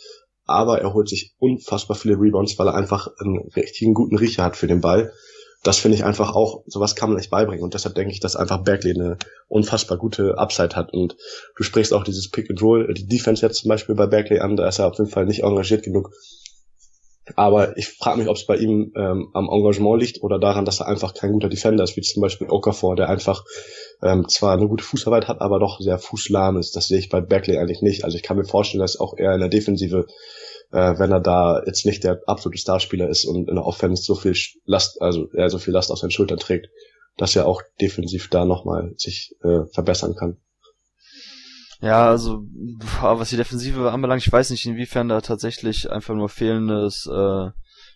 aber 0.44 0.80
er 0.80 0.92
holt 0.92 1.08
sich 1.08 1.34
unfassbar 1.38 1.96
viele 1.96 2.18
Rebounds, 2.18 2.58
weil 2.58 2.68
er 2.68 2.74
einfach 2.74 3.08
einen 3.18 3.38
richtigen 3.56 3.94
guten 3.94 4.16
Riecher 4.16 4.44
hat 4.44 4.56
für 4.56 4.66
den 4.66 4.80
Ball 4.80 5.12
das 5.62 5.78
finde 5.78 5.96
ich 5.96 6.04
einfach 6.04 6.34
auch, 6.34 6.64
sowas 6.66 6.96
kann 6.96 7.10
man 7.10 7.18
nicht 7.18 7.30
beibringen. 7.30 7.62
Und 7.62 7.74
deshalb 7.74 7.94
denke 7.94 8.12
ich, 8.12 8.20
dass 8.20 8.36
einfach 8.36 8.64
Berkeley 8.64 8.94
eine 8.94 9.16
unfassbar 9.48 9.96
gute 9.96 10.36
Upside 10.36 10.74
hat. 10.74 10.92
Und 10.92 11.16
du 11.56 11.62
sprichst 11.62 11.94
auch 11.94 12.04
dieses 12.04 12.30
Pick 12.30 12.50
and 12.50 12.60
Roll, 12.60 12.90
äh, 12.90 12.94
die 12.94 13.06
Defense 13.06 13.46
jetzt 13.46 13.60
zum 13.60 13.68
Beispiel 13.68 13.94
bei 13.94 14.06
Berkeley 14.06 14.40
an, 14.40 14.56
da 14.56 14.68
ist 14.68 14.80
er 14.80 14.88
auf 14.88 14.98
jeden 14.98 15.10
Fall 15.10 15.26
nicht 15.26 15.42
engagiert 15.42 15.84
genug. 15.84 16.10
Aber 17.36 17.76
ich 17.78 17.88
frage 17.88 18.18
mich, 18.18 18.28
ob 18.28 18.36
es 18.36 18.46
bei 18.46 18.56
ihm 18.56 18.92
ähm, 18.96 19.28
am 19.32 19.48
Engagement 19.48 20.02
liegt 20.02 20.22
oder 20.22 20.40
daran, 20.40 20.64
dass 20.64 20.80
er 20.80 20.88
einfach 20.88 21.14
kein 21.14 21.32
guter 21.32 21.48
Defender 21.48 21.84
ist, 21.84 21.96
wie 21.96 22.00
zum 22.00 22.20
Beispiel 22.20 22.48
Okafor, 22.50 22.96
der 22.96 23.08
einfach 23.08 23.44
ähm, 24.02 24.28
zwar 24.28 24.54
eine 24.54 24.66
gute 24.66 24.82
Fußarbeit 24.82 25.28
hat, 25.28 25.40
aber 25.40 25.60
doch 25.60 25.78
sehr 25.78 25.98
fußlahm 25.98 26.58
ist. 26.58 26.74
Das 26.74 26.88
sehe 26.88 26.98
ich 26.98 27.08
bei 27.08 27.20
Berkeley 27.20 27.58
eigentlich 27.58 27.80
nicht. 27.80 28.04
Also 28.04 28.16
ich 28.16 28.24
kann 28.24 28.36
mir 28.36 28.44
vorstellen, 28.44 28.80
dass 28.80 28.98
auch 28.98 29.14
er 29.16 29.34
in 29.34 29.40
der 29.40 29.48
Defensive 29.48 30.06
äh, 30.72 30.98
wenn 30.98 31.12
er 31.12 31.20
da 31.20 31.62
jetzt 31.66 31.86
nicht 31.86 32.02
der 32.02 32.20
absolute 32.26 32.58
Starspieler 32.58 33.08
ist 33.08 33.24
und 33.24 33.48
in 33.48 33.54
der 33.54 33.64
Offense 33.64 34.02
so 34.02 34.14
viel 34.14 34.34
Last, 34.64 35.00
also 35.00 35.28
er 35.32 35.50
so 35.50 35.58
viel 35.58 35.74
Last 35.74 35.90
auf 35.90 35.98
seinen 35.98 36.10
Schultern 36.10 36.38
trägt, 36.38 36.68
dass 37.16 37.36
er 37.36 37.46
auch 37.46 37.62
defensiv 37.80 38.28
da 38.28 38.44
nochmal 38.44 38.94
sich 38.96 39.34
äh, 39.42 39.64
verbessern 39.72 40.14
kann. 40.16 40.38
Ja, 41.80 42.08
also 42.08 42.44
was 43.00 43.30
die 43.30 43.36
Defensive 43.36 43.90
anbelangt, 43.90 44.24
ich 44.24 44.32
weiß 44.32 44.50
nicht, 44.50 44.64
inwiefern 44.66 45.08
da 45.08 45.20
tatsächlich 45.20 45.90
einfach 45.90 46.14
nur 46.14 46.28
fehlendes 46.28 47.06
äh, 47.06 47.50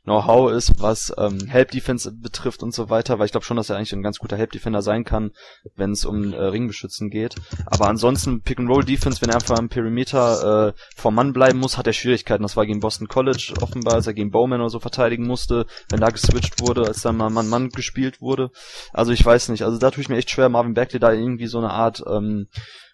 Know-how 0.06 0.52
ist, 0.52 0.80
was 0.80 1.12
ähm, 1.18 1.46
Help 1.48 1.72
Defense 1.72 2.12
betrifft 2.12 2.62
und 2.62 2.72
so 2.72 2.90
weiter, 2.90 3.18
weil 3.18 3.26
ich 3.26 3.32
glaube 3.32 3.44
schon, 3.44 3.56
dass 3.56 3.70
er 3.70 3.76
eigentlich 3.76 3.92
ein 3.92 4.04
ganz 4.04 4.20
guter 4.20 4.36
Help 4.36 4.52
Defender 4.52 4.80
sein 4.80 5.02
kann, 5.04 5.32
wenn 5.74 5.90
es 5.90 6.04
um 6.04 6.32
äh, 6.32 6.36
Ringbeschützen 6.36 7.10
geht. 7.10 7.34
Aber 7.66 7.88
ansonsten 7.88 8.40
Pick 8.40 8.60
and 8.60 8.70
Roll 8.70 8.84
Defense, 8.84 9.20
wenn 9.20 9.30
er 9.30 9.34
einfach 9.34 9.58
am 9.58 9.68
Perimeter 9.68 10.68
äh, 10.68 10.72
vor 10.94 11.10
Mann 11.10 11.32
bleiben 11.32 11.58
muss, 11.58 11.76
hat 11.76 11.88
er 11.88 11.92
Schwierigkeiten. 11.92 12.44
Das 12.44 12.56
war 12.56 12.66
gegen 12.66 12.78
Boston 12.78 13.08
College 13.08 13.54
offenbar, 13.60 13.94
als 13.94 14.06
er 14.06 14.14
gegen 14.14 14.30
Bowman 14.30 14.60
oder 14.60 14.70
so 14.70 14.78
verteidigen 14.78 15.26
musste, 15.26 15.66
wenn 15.90 16.00
da 16.00 16.10
geswitcht 16.10 16.60
wurde, 16.60 16.86
als 16.86 17.02
dann 17.02 17.16
mal 17.16 17.28
Mann-Mann 17.28 17.70
gespielt 17.70 18.20
wurde. 18.20 18.50
Also 18.92 19.10
ich 19.10 19.24
weiß 19.24 19.48
nicht, 19.48 19.64
also 19.64 19.76
da 19.76 19.90
tue 19.90 20.02
ich 20.02 20.08
mir 20.08 20.18
echt 20.18 20.30
schwer, 20.30 20.48
Marvin 20.48 20.74
Bagley 20.74 21.00
da 21.00 21.12
irgendwie 21.12 21.48
so 21.48 21.58
eine 21.58 21.70
Art 21.70 22.04
ähm, 22.08 22.46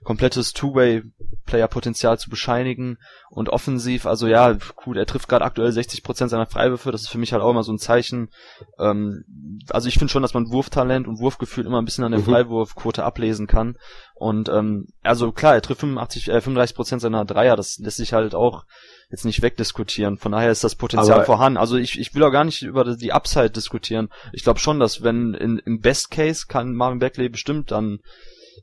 komplettes 0.02 0.52
Two-Way-Player-Potenzial 0.52 2.18
zu 2.18 2.30
bescheinigen 2.30 2.98
und 3.30 3.48
offensiv, 3.48 4.06
also 4.06 4.26
ja, 4.26 4.56
gut, 4.76 4.96
er 4.96 5.06
trifft 5.06 5.28
gerade 5.28 5.44
aktuell 5.44 5.70
60% 5.70 6.28
seiner 6.28 6.46
Freiwürfe, 6.46 6.92
das 6.92 7.01
ist 7.02 7.10
für 7.10 7.18
mich 7.18 7.32
halt 7.32 7.42
auch 7.42 7.50
immer 7.50 7.62
so 7.62 7.72
ein 7.72 7.78
Zeichen. 7.78 8.30
Ähm, 8.78 9.24
also 9.70 9.88
ich 9.88 9.98
finde 9.98 10.10
schon, 10.10 10.22
dass 10.22 10.34
man 10.34 10.50
Wurftalent 10.50 11.06
und 11.06 11.20
Wurfgefühl 11.20 11.66
immer 11.66 11.80
ein 11.80 11.84
bisschen 11.84 12.04
an 12.04 12.12
der 12.12 12.20
mhm. 12.20 12.24
Freiwurfquote 12.24 13.04
ablesen 13.04 13.46
kann. 13.46 13.76
Und 14.14 14.48
ähm, 14.48 14.86
also 15.02 15.32
klar, 15.32 15.54
er 15.54 15.62
trifft 15.62 15.80
85, 15.80 16.28
äh, 16.28 16.36
35% 16.38 17.00
seiner 17.00 17.24
Dreier, 17.24 17.56
das 17.56 17.78
lässt 17.78 17.96
sich 17.96 18.12
halt 18.12 18.34
auch 18.34 18.64
jetzt 19.10 19.24
nicht 19.24 19.42
wegdiskutieren. 19.42 20.16
Von 20.16 20.32
daher 20.32 20.50
ist 20.50 20.64
das 20.64 20.74
Potenzial 20.74 21.18
Aber 21.18 21.24
vorhanden. 21.24 21.58
Also 21.58 21.76
ich, 21.76 21.98
ich 21.98 22.14
will 22.14 22.22
auch 22.22 22.32
gar 22.32 22.44
nicht 22.44 22.62
über 22.62 22.96
die 22.96 23.12
Upside 23.12 23.50
diskutieren. 23.50 24.08
Ich 24.32 24.42
glaube 24.42 24.60
schon, 24.60 24.80
dass 24.80 25.02
wenn 25.02 25.34
in, 25.34 25.58
im 25.58 25.80
Best 25.80 26.10
Case 26.10 26.46
kann 26.48 26.74
Marvin 26.74 26.98
Beckley 26.98 27.28
bestimmt 27.28 27.70
dann 27.70 27.98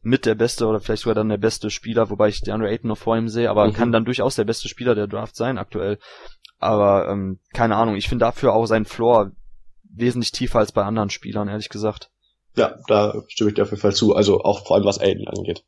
mit 0.02 0.26
der 0.26 0.36
beste 0.36 0.66
oder 0.66 0.80
vielleicht 0.80 1.04
sogar 1.04 1.16
dann 1.16 1.30
der 1.30 1.38
beste 1.38 1.70
Spieler, 1.70 2.10
wobei 2.10 2.30
ich 2.30 2.42
DeAndre 2.42 2.70
Ayton 2.70 2.90
noch 2.90 2.98
vor 2.98 3.18
ihm 3.18 3.28
sehe, 3.28 3.50
aber 3.50 3.68
mhm. 3.68 3.74
kann 3.74 3.92
dann 3.92 4.06
durchaus 4.06 4.36
der 4.36 4.46
beste 4.46 4.70
Spieler 4.70 4.96
der 4.96 5.08
Draft 5.08 5.36
sein 5.36 5.58
aktuell. 5.58 6.00
Aber 6.60 7.08
ähm, 7.10 7.40
keine 7.54 7.78
Ahnung, 7.78 7.96
ich 7.96 8.10
finde 8.10 8.26
dafür 8.26 8.54
auch 8.54 8.66
sein 8.66 8.86
Floor 8.86 9.32
wesentlich 9.84 10.32
tiefer 10.32 10.60
als 10.60 10.72
bei 10.72 10.84
anderen 10.84 11.10
Spielern, 11.10 11.48
ehrlich 11.48 11.70
gesagt. 11.70 12.12
Ja, 12.56 12.76
da 12.88 13.24
stimme 13.28 13.50
ich 13.50 13.56
dir 13.56 13.64
auf 13.64 13.70
jeden 13.72 13.82
Fall 13.82 13.96
zu. 13.96 14.16
Also 14.16 14.42
auch 14.42 14.66
vor 14.66 14.76
allem 14.76 14.86
was 14.86 15.00
Aiden 15.00 15.28
angeht. 15.28 15.64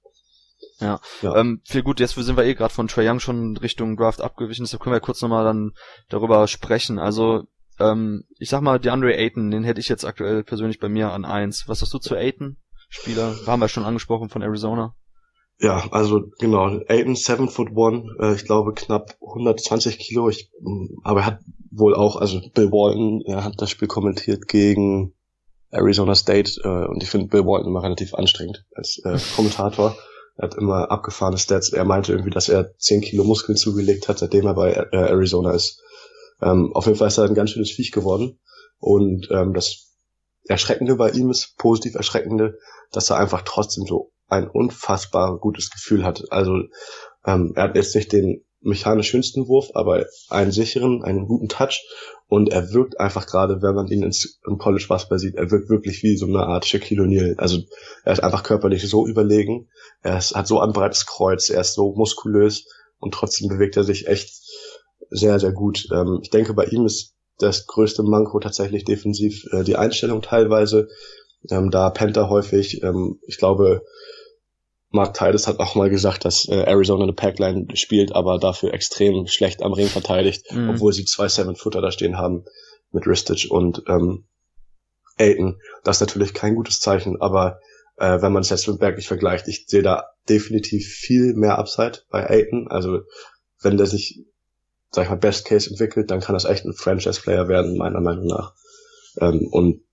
Ja, 0.80 1.00
ja. 1.22 1.36
Ähm, 1.36 1.62
viel 1.64 1.84
gut, 1.84 2.00
jetzt 2.00 2.16
sind 2.16 2.38
wir 2.38 2.44
eh 2.44 2.56
gerade 2.56 2.74
von 2.74 2.88
Trae 2.88 3.08
Young 3.08 3.20
schon 3.20 3.56
Richtung 3.58 3.96
Draft 3.98 4.20
abgewichen, 4.20 4.64
deshalb 4.64 4.82
können 4.82 4.96
wir 4.96 5.00
kurz 5.00 5.22
nochmal 5.22 5.46
dann 5.46 5.74
darüber 6.10 6.48
sprechen. 6.48 6.98
Also, 6.98 7.44
ähm, 7.80 8.26
ich 8.40 8.50
sag 8.50 8.62
mal, 8.62 8.80
DeAndre 8.80 9.16
Ayton, 9.16 9.52
den 9.52 9.64
hätte 9.64 9.80
ich 9.80 9.90
jetzt 9.90 10.06
aktuell 10.06 10.44
persönlich 10.44 10.80
bei 10.80 10.90
mir 10.90 11.12
an 11.12 11.24
eins. 11.24 11.66
Was 11.68 11.82
hast 11.82 11.94
du 11.94 12.00
zu 12.00 12.16
Ayton? 12.16 12.58
Spieler, 12.90 13.36
haben 13.46 13.62
wir 13.62 13.70
schon 13.70 13.86
angesprochen 13.86 14.30
von 14.30 14.42
Arizona. 14.42 14.96
Ja, 15.62 15.88
also 15.92 16.24
genau, 16.40 16.80
Aiden, 16.88 17.16
seven 17.16 17.48
foot 17.48 17.70
one, 17.76 18.16
äh, 18.20 18.34
ich 18.34 18.46
glaube 18.46 18.74
knapp 18.74 19.16
120 19.22 20.00
Kilo, 20.00 20.28
ich, 20.28 20.50
mm, 20.60 21.02
aber 21.04 21.20
er 21.20 21.26
hat 21.28 21.40
wohl 21.70 21.94
auch, 21.94 22.16
also 22.16 22.42
Bill 22.56 22.72
Walton, 22.72 23.22
er 23.28 23.44
hat 23.44 23.62
das 23.62 23.70
Spiel 23.70 23.88
kommentiert 23.88 24.48
gegen 24.48 25.14
Arizona 25.70 26.16
State 26.16 26.60
äh, 26.64 26.88
und 26.88 27.04
ich 27.04 27.10
finde 27.10 27.28
Bill 27.28 27.46
Walton 27.46 27.70
immer 27.70 27.84
relativ 27.84 28.16
anstrengend 28.16 28.66
als 28.74 29.02
äh, 29.06 29.20
Kommentator. 29.36 29.96
Er 30.36 30.48
hat 30.48 30.56
immer 30.56 30.90
abgefahrene 30.90 31.38
Stats. 31.38 31.72
Er 31.72 31.86
meinte 31.86 32.12
irgendwie, 32.14 32.32
dass 32.32 32.50
er 32.50 32.76
10 32.78 33.02
Kilo 33.02 33.24
Muskeln 33.24 33.58
zugelegt 33.58 34.08
hat, 34.08 34.18
seitdem 34.18 34.48
er 34.48 34.56
bei 34.56 34.72
äh, 34.72 34.88
Arizona 34.92 35.52
ist. 35.52 35.80
Ähm, 36.42 36.74
auf 36.74 36.88
jeden 36.88 36.98
Fall 36.98 37.10
ist 37.10 37.20
er 37.20 37.26
ein 37.26 37.36
ganz 37.36 37.52
schönes 37.52 37.72
Viech 37.72 37.92
geworden. 37.92 38.40
Und 38.80 39.28
ähm, 39.30 39.54
das 39.54 39.92
Erschreckende 40.48 40.96
bei 40.96 41.12
ihm 41.12 41.30
ist, 41.30 41.58
positiv 41.58 41.96
Erschreckende, 41.96 42.58
dass 42.92 43.10
er 43.12 43.18
einfach 43.18 43.44
trotzdem 43.44 43.86
so 43.86 44.11
ein 44.32 44.48
unfassbar 44.50 45.38
gutes 45.38 45.70
Gefühl 45.70 46.04
hat. 46.04 46.24
Also 46.32 46.56
ähm, 47.26 47.54
er 47.56 47.64
hat 47.64 47.76
jetzt 47.76 47.96
nicht 47.96 48.12
den 48.12 48.44
mechanisch 48.62 49.10
schönsten 49.10 49.48
Wurf, 49.48 49.70
aber 49.74 50.06
einen 50.30 50.52
sicheren, 50.52 51.04
einen 51.04 51.26
guten 51.26 51.50
Touch 51.50 51.84
und 52.28 52.50
er 52.50 52.72
wirkt 52.72 53.00
einfach 53.00 53.26
gerade, 53.26 53.62
wenn 53.62 53.76
man 53.76 53.88
ihn 53.88 54.04
ins, 54.04 54.40
im 54.48 54.58
College 54.58 54.86
Basketball 54.88 55.20
sieht, 55.20 55.36
er 55.36 55.50
wirkt 55.50 55.70
wirklich 55.70 56.04
wie 56.04 56.16
so 56.16 56.28
eine 56.28 56.46
Art 56.46 56.66
Shaquille 56.66 57.04
O'Neal. 57.04 57.38
Also 57.38 57.60
er 58.04 58.14
ist 58.14 58.24
einfach 58.24 58.44
körperlich 58.44 58.88
so 58.88 59.08
überlegen, 59.08 59.68
er 60.02 60.18
ist, 60.18 60.36
hat 60.36 60.48
so 60.48 60.60
ein 60.60 60.74
breites 60.74 61.06
Kreuz, 61.06 61.50
er 61.50 61.62
ist 61.62 61.74
so 61.74 61.94
muskulös 61.96 62.66
und 63.00 63.14
trotzdem 63.14 63.50
bewegt 63.50 63.78
er 63.78 63.84
sich 63.84 64.08
echt 64.08 64.32
sehr, 65.10 65.40
sehr 65.40 65.52
gut. 65.52 65.88
Ähm, 65.92 66.20
ich 66.22 66.30
denke, 66.30 66.54
bei 66.54 66.66
ihm 66.66 66.86
ist 66.86 67.16
das 67.40 67.66
größte 67.66 68.04
Manko 68.04 68.40
tatsächlich 68.40 68.86
defensiv 68.86 69.46
äh, 69.52 69.64
die 69.64 69.76
Einstellung 69.76 70.22
teilweise. 70.22 70.88
Ähm, 71.50 71.72
da 71.72 71.90
Panther 71.90 72.30
häufig, 72.30 72.84
ähm, 72.84 73.20
ich 73.26 73.38
glaube, 73.38 73.84
Mark 74.92 75.14
Titus 75.14 75.48
hat 75.48 75.60
auch 75.60 75.76
mal 75.76 75.90
gesagt, 75.90 76.26
dass 76.26 76.48
äh, 76.48 76.64
Arizona 76.64 77.04
eine 77.04 77.14
Packline 77.14 77.68
spielt, 77.76 78.14
aber 78.14 78.38
dafür 78.38 78.74
extrem 78.74 79.26
schlecht 79.28 79.64
am 79.64 79.74
Ring 79.74 79.88
verteidigt, 79.88 80.52
mhm. 80.52 80.70
obwohl 80.70 80.94
sie 80.94 81.06
zwei 81.06 81.28
Seven-Footer 81.28 81.82
da 81.82 81.92
stehen 81.92 82.18
haben 82.18 82.44
mit 82.92 83.08
Ristich 83.08 83.50
und 83.50 83.84
ähm, 83.88 84.26
Aiton. 85.18 85.60
Das 85.84 85.98
ist 85.98 86.02
natürlich 86.02 86.34
kein 86.34 86.56
gutes 86.56 86.80
Zeichen, 86.80 87.22
aber 87.22 87.60
äh, 87.98 88.22
wenn 88.22 88.34
man 88.34 88.42
es 88.42 88.50
jetzt 88.50 88.68
mit 88.68 88.80
Berg 88.80 88.98
nicht 88.98 89.08
vergleicht, 89.08 89.48
ich 89.48 89.66
sehe 89.68 89.82
da 89.82 90.08
definitiv 90.28 90.88
viel 90.88 91.34
mehr 91.36 91.58
Upside 91.58 92.00
bei 92.10 92.30
Aiton. 92.30 92.68
Also 92.70 93.00
wenn 93.62 93.78
der 93.78 93.88
sich 93.88 94.26
sag 94.92 95.06
ich 95.06 95.10
mal, 95.10 95.16
Best 95.16 95.46
Case 95.46 95.70
entwickelt, 95.70 96.12
dann 96.12 96.20
kann 96.20 96.34
das 96.34 96.46
echt 96.46 96.66
ein 96.66 96.74
Franchise-Player 96.74 97.48
werden, 97.48 97.78
meiner 97.78 98.02
Meinung 98.02 98.28
nach. 98.28 98.54
Ähm, 99.20 99.48
und 99.50 99.84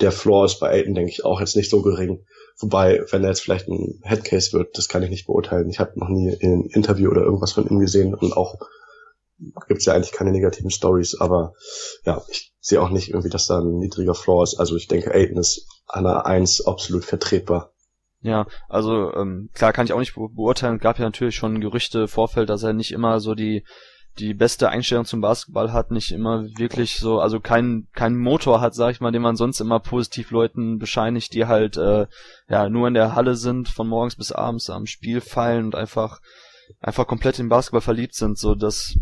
der 0.00 0.12
Floor 0.12 0.46
ist 0.46 0.58
bei 0.58 0.70
Aiden, 0.70 0.94
denke 0.94 1.12
ich, 1.12 1.24
auch 1.24 1.40
jetzt 1.40 1.56
nicht 1.56 1.70
so 1.70 1.82
gering. 1.82 2.24
Wobei, 2.60 3.02
wenn 3.10 3.22
er 3.22 3.30
jetzt 3.30 3.40
vielleicht 3.40 3.68
ein 3.68 4.00
Headcase 4.02 4.52
wird, 4.52 4.76
das 4.76 4.88
kann 4.88 5.02
ich 5.02 5.10
nicht 5.10 5.26
beurteilen. 5.26 5.70
Ich 5.70 5.80
habe 5.80 5.98
noch 5.98 6.08
nie 6.08 6.28
ein 6.42 6.66
Interview 6.66 7.10
oder 7.10 7.22
irgendwas 7.22 7.52
von 7.52 7.66
ihm 7.66 7.80
gesehen 7.80 8.14
und 8.14 8.36
auch 8.36 8.56
gibt's 9.68 9.86
ja 9.86 9.94
eigentlich 9.94 10.12
keine 10.12 10.32
negativen 10.32 10.70
Stories, 10.70 11.16
aber 11.18 11.54
ja, 12.04 12.22
ich 12.28 12.52
sehe 12.60 12.82
auch 12.82 12.90
nicht 12.90 13.08
irgendwie, 13.08 13.30
dass 13.30 13.46
da 13.46 13.60
ein 13.60 13.78
niedriger 13.78 14.14
Floor 14.14 14.42
ist. 14.42 14.58
Also 14.58 14.76
ich 14.76 14.86
denke, 14.86 15.14
Aiden 15.14 15.38
ist 15.38 15.66
an 15.86 16.04
der 16.04 16.26
1 16.26 16.66
absolut 16.66 17.04
vertretbar. 17.04 17.72
Ja, 18.22 18.46
also 18.68 19.14
ähm, 19.14 19.48
klar 19.54 19.72
kann 19.72 19.86
ich 19.86 19.94
auch 19.94 19.98
nicht 19.98 20.14
beurteilen. 20.14 20.78
Gab 20.78 20.98
ja 20.98 21.06
natürlich 21.06 21.36
schon 21.36 21.60
Gerüchte 21.60 22.06
Vorfeld, 22.06 22.50
dass 22.50 22.62
er 22.62 22.74
nicht 22.74 22.92
immer 22.92 23.18
so 23.18 23.34
die 23.34 23.64
die 24.18 24.34
beste 24.34 24.68
Einstellung 24.68 25.04
zum 25.04 25.20
Basketball 25.20 25.72
hat, 25.72 25.90
nicht 25.90 26.12
immer 26.12 26.44
wirklich 26.56 26.98
so, 26.98 27.20
also 27.20 27.40
kein 27.40 27.86
kein 27.94 28.16
Motor 28.16 28.60
hat, 28.60 28.74
sag 28.74 28.90
ich 28.90 29.00
mal, 29.00 29.12
den 29.12 29.22
man 29.22 29.36
sonst 29.36 29.60
immer 29.60 29.80
positiv 29.80 30.30
Leuten 30.30 30.78
bescheinigt, 30.78 31.32
die 31.34 31.46
halt 31.46 31.76
äh, 31.76 32.06
ja 32.48 32.68
nur 32.68 32.88
in 32.88 32.94
der 32.94 33.14
Halle 33.14 33.36
sind, 33.36 33.68
von 33.68 33.88
morgens 33.88 34.16
bis 34.16 34.32
abends 34.32 34.68
am 34.68 34.86
Spiel 34.86 35.20
feilen 35.20 35.66
und 35.66 35.74
einfach 35.74 36.20
einfach 36.80 37.06
komplett 37.06 37.38
in 37.38 37.48
Basketball 37.48 37.80
verliebt 37.80 38.14
sind, 38.14 38.38
so 38.38 38.54
dass 38.54 38.96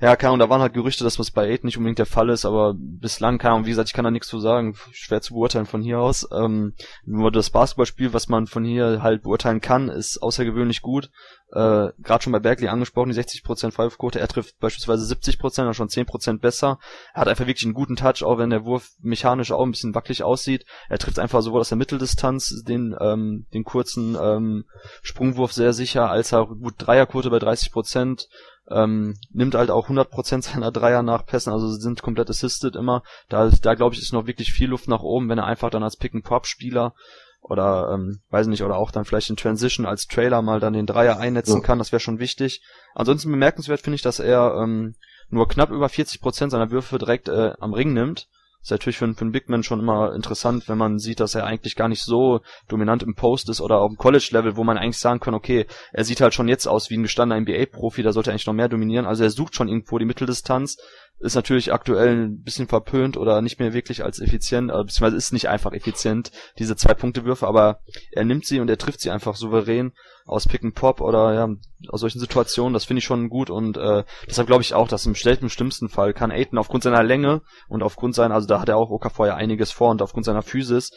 ja, 0.00 0.16
keine 0.16 0.30
Ahnung, 0.30 0.38
da 0.40 0.48
waren 0.48 0.62
halt 0.62 0.72
Gerüchte, 0.72 1.04
dass 1.04 1.16
das 1.16 1.30
bei 1.30 1.46
Aiden 1.46 1.66
nicht 1.66 1.76
unbedingt 1.76 1.98
der 1.98 2.06
Fall 2.06 2.30
ist, 2.30 2.46
aber 2.46 2.74
bislang, 2.76 3.38
keine 3.38 3.54
Ahnung, 3.54 3.66
wie 3.66 3.70
gesagt, 3.70 3.88
ich 3.88 3.94
kann 3.94 4.04
da 4.04 4.10
nichts 4.10 4.28
zu 4.28 4.40
sagen, 4.40 4.74
schwer 4.92 5.20
zu 5.20 5.34
beurteilen 5.34 5.66
von 5.66 5.82
hier 5.82 6.00
aus. 6.00 6.26
Ähm, 6.32 6.74
nur 7.04 7.30
das 7.30 7.50
Basketballspiel, 7.50 8.12
was 8.14 8.28
man 8.28 8.46
von 8.46 8.64
hier 8.64 9.02
halt 9.02 9.22
beurteilen 9.22 9.60
kann, 9.60 9.88
ist 9.88 10.22
außergewöhnlich 10.22 10.80
gut. 10.80 11.10
Äh, 11.52 11.90
Gerade 11.98 12.22
schon 12.22 12.32
bei 12.32 12.38
Berkeley 12.38 12.68
angesprochen, 12.68 13.10
die 13.10 13.20
60% 13.20 13.72
Freiwurfquote, 13.72 14.20
er 14.20 14.28
trifft 14.28 14.58
beispielsweise 14.58 15.12
70%, 15.12 15.62
oder 15.62 15.74
schon 15.74 15.88
10% 15.88 16.38
besser. 16.38 16.78
Er 17.12 17.22
hat 17.22 17.28
einfach 17.28 17.46
wirklich 17.46 17.64
einen 17.64 17.74
guten 17.74 17.96
Touch, 17.96 18.22
auch 18.22 18.38
wenn 18.38 18.50
der 18.50 18.64
Wurf 18.64 18.90
mechanisch 19.00 19.52
auch 19.52 19.64
ein 19.64 19.72
bisschen 19.72 19.94
wackelig 19.94 20.22
aussieht. 20.22 20.64
Er 20.88 20.98
trifft 20.98 21.18
einfach 21.18 21.42
sowohl 21.42 21.60
aus 21.60 21.68
der 21.68 21.78
Mitteldistanz 21.78 22.62
den, 22.66 22.96
ähm, 23.00 23.46
den 23.52 23.64
kurzen 23.64 24.16
ähm, 24.20 24.64
Sprungwurf 25.02 25.52
sehr 25.52 25.72
sicher, 25.72 26.08
als 26.08 26.32
auch 26.32 26.48
gut 26.48 26.74
Dreierquote 26.78 27.30
bei 27.30 27.38
30%, 27.38 28.26
ähm, 28.70 29.16
nimmt 29.32 29.54
halt 29.54 29.70
auch 29.70 29.88
100% 29.88 30.42
seiner 30.42 30.70
Dreier 30.70 31.02
nach 31.02 31.26
Pässen, 31.26 31.52
also 31.52 31.68
sind 31.68 32.02
komplett 32.02 32.30
assisted 32.30 32.76
immer. 32.76 33.02
Da, 33.28 33.50
da 33.50 33.74
glaube 33.74 33.94
ich, 33.94 34.00
ist 34.00 34.12
noch 34.12 34.26
wirklich 34.26 34.52
viel 34.52 34.68
Luft 34.68 34.88
nach 34.88 35.02
oben, 35.02 35.28
wenn 35.28 35.38
er 35.38 35.46
einfach 35.46 35.70
dann 35.70 35.82
als 35.82 35.96
Pick-and-Pop-Spieler 35.96 36.94
oder 37.42 37.92
ähm, 37.94 38.20
weiß 38.30 38.46
nicht, 38.46 38.62
oder 38.62 38.76
auch 38.76 38.90
dann 38.90 39.04
vielleicht 39.04 39.30
in 39.30 39.36
Transition 39.36 39.86
als 39.86 40.06
Trailer 40.06 40.42
mal 40.42 40.60
dann 40.60 40.74
den 40.74 40.86
Dreier 40.86 41.18
einnetzen 41.18 41.58
ja. 41.58 41.62
kann, 41.62 41.78
das 41.78 41.90
wäre 41.90 42.00
schon 42.00 42.18
wichtig. 42.18 42.62
Ansonsten 42.94 43.30
bemerkenswert 43.30 43.80
finde 43.80 43.96
ich, 43.96 44.02
dass 44.02 44.18
er 44.18 44.56
ähm, 44.62 44.94
nur 45.30 45.48
knapp 45.48 45.70
über 45.70 45.86
40% 45.86 46.50
seiner 46.50 46.70
Würfe 46.70 46.98
direkt 46.98 47.28
äh, 47.28 47.54
am 47.58 47.72
Ring 47.72 47.92
nimmt 47.92 48.28
ist 48.62 48.70
natürlich 48.70 48.98
für, 48.98 49.12
für 49.14 49.22
einen 49.22 49.32
Big 49.32 49.48
Man 49.48 49.62
schon 49.62 49.80
immer 49.80 50.14
interessant, 50.14 50.68
wenn 50.68 50.78
man 50.78 50.98
sieht, 50.98 51.20
dass 51.20 51.34
er 51.34 51.46
eigentlich 51.46 51.76
gar 51.76 51.88
nicht 51.88 52.02
so 52.02 52.40
dominant 52.68 53.02
im 53.02 53.14
Post 53.14 53.48
ist 53.48 53.60
oder 53.60 53.78
auf 53.78 53.90
dem 53.90 53.96
College-Level, 53.96 54.56
wo 54.56 54.64
man 54.64 54.76
eigentlich 54.76 54.98
sagen 54.98 55.20
kann, 55.20 55.34
okay, 55.34 55.66
er 55.92 56.04
sieht 56.04 56.20
halt 56.20 56.34
schon 56.34 56.48
jetzt 56.48 56.66
aus 56.66 56.90
wie 56.90 56.96
ein 56.96 57.02
gestandener 57.02 57.40
NBA-Profi, 57.40 58.02
da 58.02 58.12
sollte 58.12 58.30
er 58.30 58.32
eigentlich 58.32 58.46
noch 58.46 58.54
mehr 58.54 58.68
dominieren. 58.68 59.06
Also 59.06 59.24
er 59.24 59.30
sucht 59.30 59.54
schon 59.54 59.68
irgendwo 59.68 59.98
die 59.98 60.04
Mitteldistanz, 60.04 60.76
ist 61.20 61.34
natürlich 61.34 61.72
aktuell 61.72 62.16
ein 62.16 62.42
bisschen 62.42 62.66
verpönt 62.66 63.16
oder 63.16 63.42
nicht 63.42 63.60
mehr 63.60 63.74
wirklich 63.74 64.02
als 64.02 64.20
effizient, 64.20 64.70
äh, 64.70 64.82
beziehungsweise 64.82 65.16
ist 65.16 65.32
nicht 65.32 65.48
einfach 65.48 65.72
effizient, 65.72 66.32
diese 66.58 66.76
zwei 66.76 66.94
Punkte 66.94 67.24
Würfe, 67.24 67.46
aber 67.46 67.80
er 68.10 68.24
nimmt 68.24 68.46
sie 68.46 68.58
und 68.58 68.70
er 68.70 68.78
trifft 68.78 69.00
sie 69.00 69.10
einfach 69.10 69.36
souverän 69.36 69.92
aus 70.24 70.46
Pick 70.46 70.62
and 70.62 70.74
Pop 70.74 71.00
oder 71.00 71.34
ja, 71.34 71.48
aus 71.88 72.00
solchen 72.00 72.20
Situationen, 72.20 72.72
das 72.72 72.84
finde 72.84 72.98
ich 72.98 73.04
schon 73.04 73.28
gut 73.28 73.50
und 73.50 73.76
äh, 73.76 74.04
deshalb 74.28 74.46
glaube 74.46 74.62
ich 74.62 74.74
auch, 74.74 74.88
dass 74.88 75.04
im 75.04 75.14
schlimmsten 75.14 75.88
Fall 75.88 76.14
kann 76.14 76.30
Aiden 76.30 76.58
aufgrund 76.58 76.84
seiner 76.84 77.02
Länge 77.02 77.42
und 77.68 77.82
aufgrund 77.82 78.14
seiner, 78.14 78.34
also 78.34 78.46
da 78.46 78.60
hat 78.60 78.68
er 78.68 78.76
auch 78.76 78.90
Okafor 78.90 79.26
ja 79.26 79.34
einiges 79.34 79.72
vor 79.72 79.90
und 79.90 80.02
aufgrund 80.02 80.24
seiner 80.24 80.42
Physis 80.42 80.92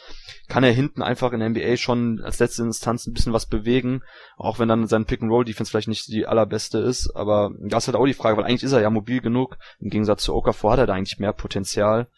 kann 0.48 0.62
er 0.62 0.72
hinten 0.72 1.02
einfach 1.02 1.32
in 1.32 1.40
der 1.40 1.50
NBA 1.50 1.76
schon 1.76 2.20
als 2.22 2.38
letzte 2.38 2.62
Instanz 2.62 3.06
ein 3.06 3.12
bisschen 3.12 3.32
was 3.32 3.46
bewegen, 3.46 4.02
auch 4.36 4.58
wenn 4.58 4.68
dann 4.68 4.86
sein 4.86 5.04
Pick 5.04 5.20
and 5.20 5.30
Roll 5.30 5.44
Defense 5.44 5.70
vielleicht 5.70 5.88
nicht 5.88 6.08
die 6.08 6.26
allerbeste 6.26 6.78
ist, 6.78 7.10
aber 7.14 7.50
das 7.60 7.84
ist 7.84 7.88
halt 7.88 7.96
auch 7.96 8.06
die 8.06 8.14
Frage, 8.14 8.36
weil 8.36 8.44
eigentlich 8.44 8.62
ist 8.62 8.72
er 8.72 8.82
ja 8.82 8.90
mobil 8.90 9.20
genug, 9.20 9.56
im 9.80 9.90
Gegensatz 9.90 10.13
zu 10.16 10.34
Okafor 10.34 10.72
hat 10.72 10.78
er 10.78 10.86
da 10.86 10.94
eigentlich 10.94 11.18
mehr 11.18 11.32
Potenzial. 11.32 12.08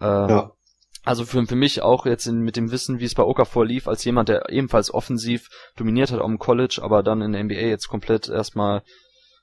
Äh, 0.00 0.04
ja. 0.04 0.52
Also 1.04 1.24
für, 1.24 1.44
für 1.46 1.56
mich 1.56 1.82
auch 1.82 2.06
jetzt 2.06 2.26
in, 2.26 2.40
mit 2.40 2.56
dem 2.56 2.70
Wissen, 2.70 3.00
wie 3.00 3.04
es 3.04 3.14
bei 3.14 3.24
Okafor 3.24 3.66
lief, 3.66 3.88
als 3.88 4.04
jemand, 4.04 4.28
der 4.28 4.50
ebenfalls 4.50 4.94
offensiv 4.94 5.48
dominiert 5.76 6.12
hat 6.12 6.20
im 6.20 6.38
College, 6.38 6.80
aber 6.82 7.02
dann 7.02 7.22
in 7.22 7.32
der 7.32 7.42
NBA 7.42 7.54
jetzt 7.54 7.88
komplett 7.88 8.28
erstmal 8.28 8.82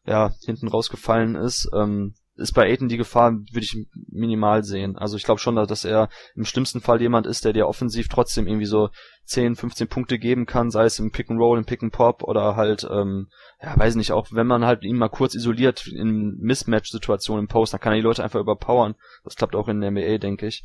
ja 0.05 0.31
hinten 0.45 0.69
rausgefallen 0.69 1.35
ist, 1.35 1.69
ähm, 1.73 2.15
ist 2.39 2.53
bei 2.53 2.65
Aiden 2.67 2.87
die 2.87 2.97
Gefahr, 2.97 3.31
würde 3.31 3.59
ich 3.59 3.77
minimal 4.09 4.63
sehen. 4.63 4.97
Also 4.97 5.17
ich 5.17 5.23
glaube 5.23 5.39
schon, 5.39 5.55
dass 5.55 5.85
er 5.85 6.09
im 6.35 6.45
schlimmsten 6.45 6.81
Fall 6.81 7.01
jemand 7.01 7.27
ist, 7.27 7.45
der 7.45 7.53
dir 7.53 7.67
offensiv 7.67 8.07
trotzdem 8.07 8.47
irgendwie 8.47 8.65
so 8.65 8.89
10, 9.25 9.55
15 9.55 9.87
Punkte 9.87 10.17
geben 10.17 10.45
kann, 10.45 10.71
sei 10.71 10.85
es 10.85 10.97
im 10.99 11.11
Pick 11.11 11.29
and 11.29 11.39
Roll, 11.39 11.57
im 11.57 11.65
Pick 11.65 11.83
and 11.83 11.93
Pop 11.93 12.23
oder 12.23 12.55
halt, 12.55 12.87
ähm, 12.89 13.27
ja, 13.61 13.77
weiß 13.77 13.95
nicht, 13.95 14.11
auch 14.11 14.27
wenn 14.31 14.47
man 14.47 14.65
halt 14.65 14.83
ihn 14.83 14.95
mal 14.95 15.09
kurz 15.09 15.35
isoliert 15.35 15.85
in 15.87 16.37
Mismatch-Situationen 16.39 17.45
im 17.45 17.47
Post, 17.47 17.73
dann 17.73 17.81
kann 17.81 17.93
er 17.93 17.97
die 17.97 18.03
Leute 18.03 18.23
einfach 18.23 18.39
überpowern. 18.39 18.95
Das 19.23 19.35
klappt 19.35 19.55
auch 19.55 19.67
in 19.67 19.81
der 19.81 19.91
NBA, 19.91 20.17
denke 20.17 20.47
ich. 20.47 20.63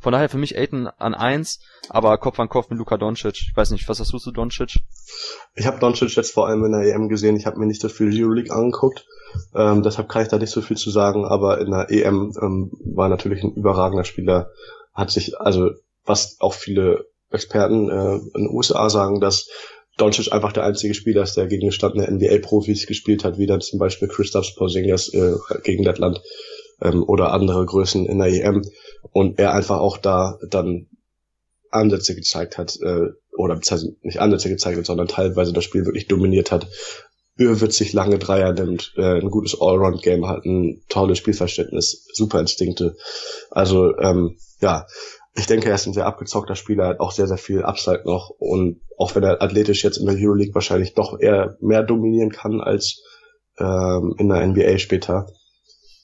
Von 0.00 0.12
daher 0.12 0.28
für 0.28 0.38
mich 0.38 0.56
Aiden 0.56 0.86
an 0.86 1.14
eins, 1.14 1.60
aber 1.88 2.16
Kopf 2.18 2.38
an 2.40 2.48
Kopf 2.48 2.70
mit 2.70 2.78
Luka 2.78 2.96
Doncic. 2.96 3.34
Ich 3.34 3.52
weiß 3.56 3.70
nicht, 3.70 3.88
was 3.88 4.00
hast 4.00 4.12
du 4.12 4.18
zu 4.18 4.32
Doncic? 4.32 4.80
Ich 5.54 5.66
habe 5.66 5.78
Doncic 5.78 6.16
jetzt 6.16 6.32
vor 6.32 6.48
allem 6.48 6.64
in 6.64 6.72
der 6.72 6.94
EM 6.94 7.08
gesehen. 7.08 7.36
Ich 7.36 7.46
habe 7.46 7.58
mir 7.58 7.66
nicht 7.66 7.80
so 7.80 7.88
viel 7.88 8.10
Euroleague 8.12 8.52
angeguckt. 8.52 9.06
Ähm, 9.54 9.82
deshalb 9.82 10.08
kann 10.08 10.22
ich 10.22 10.28
da 10.28 10.38
nicht 10.38 10.50
so 10.50 10.60
viel 10.60 10.76
zu 10.76 10.90
sagen, 10.90 11.24
aber 11.24 11.60
in 11.60 11.70
der 11.70 11.90
EM 11.90 12.32
ähm, 12.40 12.72
war 12.84 13.08
natürlich 13.08 13.42
ein 13.42 13.54
überragender 13.54 14.04
Spieler. 14.04 14.50
Hat 14.92 15.10
sich, 15.10 15.40
also 15.40 15.70
was 16.04 16.36
auch 16.40 16.54
viele 16.54 17.06
Experten 17.30 17.88
äh, 17.88 18.16
in 18.16 18.46
den 18.46 18.50
USA 18.50 18.90
sagen, 18.90 19.20
dass 19.20 19.48
Doncic 19.98 20.32
einfach 20.32 20.52
der 20.52 20.64
einzige 20.64 20.94
Spieler 20.94 21.22
ist, 21.22 21.36
der 21.36 21.46
gegen 21.46 21.68
gestandene 21.68 22.10
NBA-Profis 22.10 22.86
gespielt 22.86 23.24
hat, 23.24 23.38
wie 23.38 23.46
dann 23.46 23.60
zum 23.60 23.78
Beispiel 23.78 24.08
Christoph 24.08 24.54
Porzingis 24.56 25.12
äh, 25.12 25.34
gegen 25.62 25.84
Lettland 25.84 26.20
ähm, 26.82 27.02
oder 27.02 27.32
andere 27.32 27.64
Größen 27.64 28.06
in 28.06 28.18
der 28.18 28.28
EM 28.28 28.62
und 29.12 29.38
er 29.38 29.54
einfach 29.54 29.78
auch 29.78 29.98
da 29.98 30.38
dann 30.48 30.88
Ansätze 31.70 32.14
gezeigt 32.14 32.58
hat, 32.58 32.78
äh, 32.82 33.08
oder 33.36 33.54
beziehungsweise 33.54 33.96
nicht 34.02 34.20
Ansätze 34.20 34.48
gezeigt 34.48 34.78
hat, 34.78 34.86
sondern 34.86 35.08
teilweise 35.08 35.52
das 35.52 35.64
Spiel 35.64 35.86
wirklich 35.86 36.06
dominiert 36.06 36.52
hat, 36.52 36.68
überwitzig 37.36 37.92
lange 37.92 38.18
Dreier 38.18 38.52
nimmt, 38.52 38.92
äh, 38.96 39.20
ein 39.20 39.30
gutes 39.30 39.58
Allround-Game 39.58 40.28
hat, 40.28 40.44
ein 40.44 40.82
tolles 40.88 41.18
Spielverständnis, 41.18 42.06
super 42.12 42.40
Instinkte. 42.40 42.96
Also 43.50 43.96
ähm, 43.98 44.36
ja, 44.60 44.86
ich 45.34 45.46
denke, 45.46 45.70
er 45.70 45.76
ist 45.76 45.86
ein 45.86 45.94
sehr 45.94 46.06
abgezockter 46.06 46.56
Spieler, 46.56 46.88
hat 46.88 47.00
auch 47.00 47.10
sehr, 47.10 47.26
sehr 47.26 47.38
viel 47.38 47.62
Upside 47.62 48.02
noch 48.04 48.30
und 48.38 48.82
auch 48.98 49.14
wenn 49.14 49.22
er 49.22 49.40
athletisch 49.40 49.82
jetzt 49.82 49.96
in 49.96 50.06
der 50.06 50.16
Euroleague 50.16 50.54
wahrscheinlich 50.54 50.94
doch 50.94 51.18
eher 51.18 51.56
mehr 51.60 51.82
dominieren 51.82 52.30
kann 52.30 52.60
als 52.60 53.02
ähm, 53.58 54.14
in 54.18 54.28
der 54.28 54.46
NBA 54.46 54.78
später, 54.78 55.26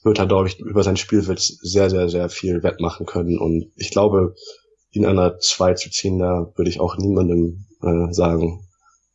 wird 0.03 0.19
er, 0.19 0.27
glaube 0.27 0.47
ich, 0.47 0.59
über 0.59 0.83
sein 0.83 0.97
Spielwitz 0.97 1.57
sehr, 1.61 1.89
sehr, 1.89 2.09
sehr 2.09 2.29
viel 2.29 2.63
wettmachen 2.63 3.05
können. 3.05 3.37
Und 3.37 3.71
ich 3.75 3.91
glaube, 3.91 4.35
an 4.95 5.05
einer 5.05 5.37
2 5.39 5.73
zu 5.73 5.89
ziehen, 5.89 6.19
da 6.19 6.51
würde 6.55 6.69
ich 6.69 6.79
auch 6.79 6.97
niemandem 6.97 7.65
äh, 7.81 8.11
sagen, 8.13 8.67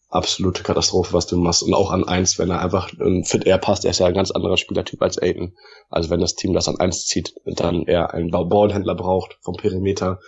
absolute 0.09 0.63
Katastrophe, 0.63 1.13
was 1.13 1.27
du 1.27 1.37
machst. 1.37 1.63
Und 1.63 1.75
auch 1.75 1.91
an 1.91 2.05
eins, 2.05 2.39
wenn 2.39 2.51
er 2.51 2.61
einfach 2.61 2.93
ähm, 3.01 3.25
fit 3.25 3.47
er 3.47 3.59
passt, 3.59 3.85
er 3.85 3.91
ist 3.91 3.99
ja 3.99 4.07
ein 4.07 4.15
ganz 4.15 4.31
anderer 4.31 4.57
Spielertyp 4.57 5.03
als 5.03 5.19
Aiden. 5.19 5.57
Also 5.91 6.11
wenn 6.11 6.21
das 6.21 6.37
Team 6.37 6.53
das 6.53 6.69
an 6.69 6.79
eins 6.79 7.07
zieht 7.07 7.35
und 7.45 7.59
dann 7.61 7.87
er 7.87 8.15
einen 8.15 8.31
Ballhändler 8.31 8.95
braucht 8.95 9.39
vom 9.43 9.57
Perimeter, 9.57 10.21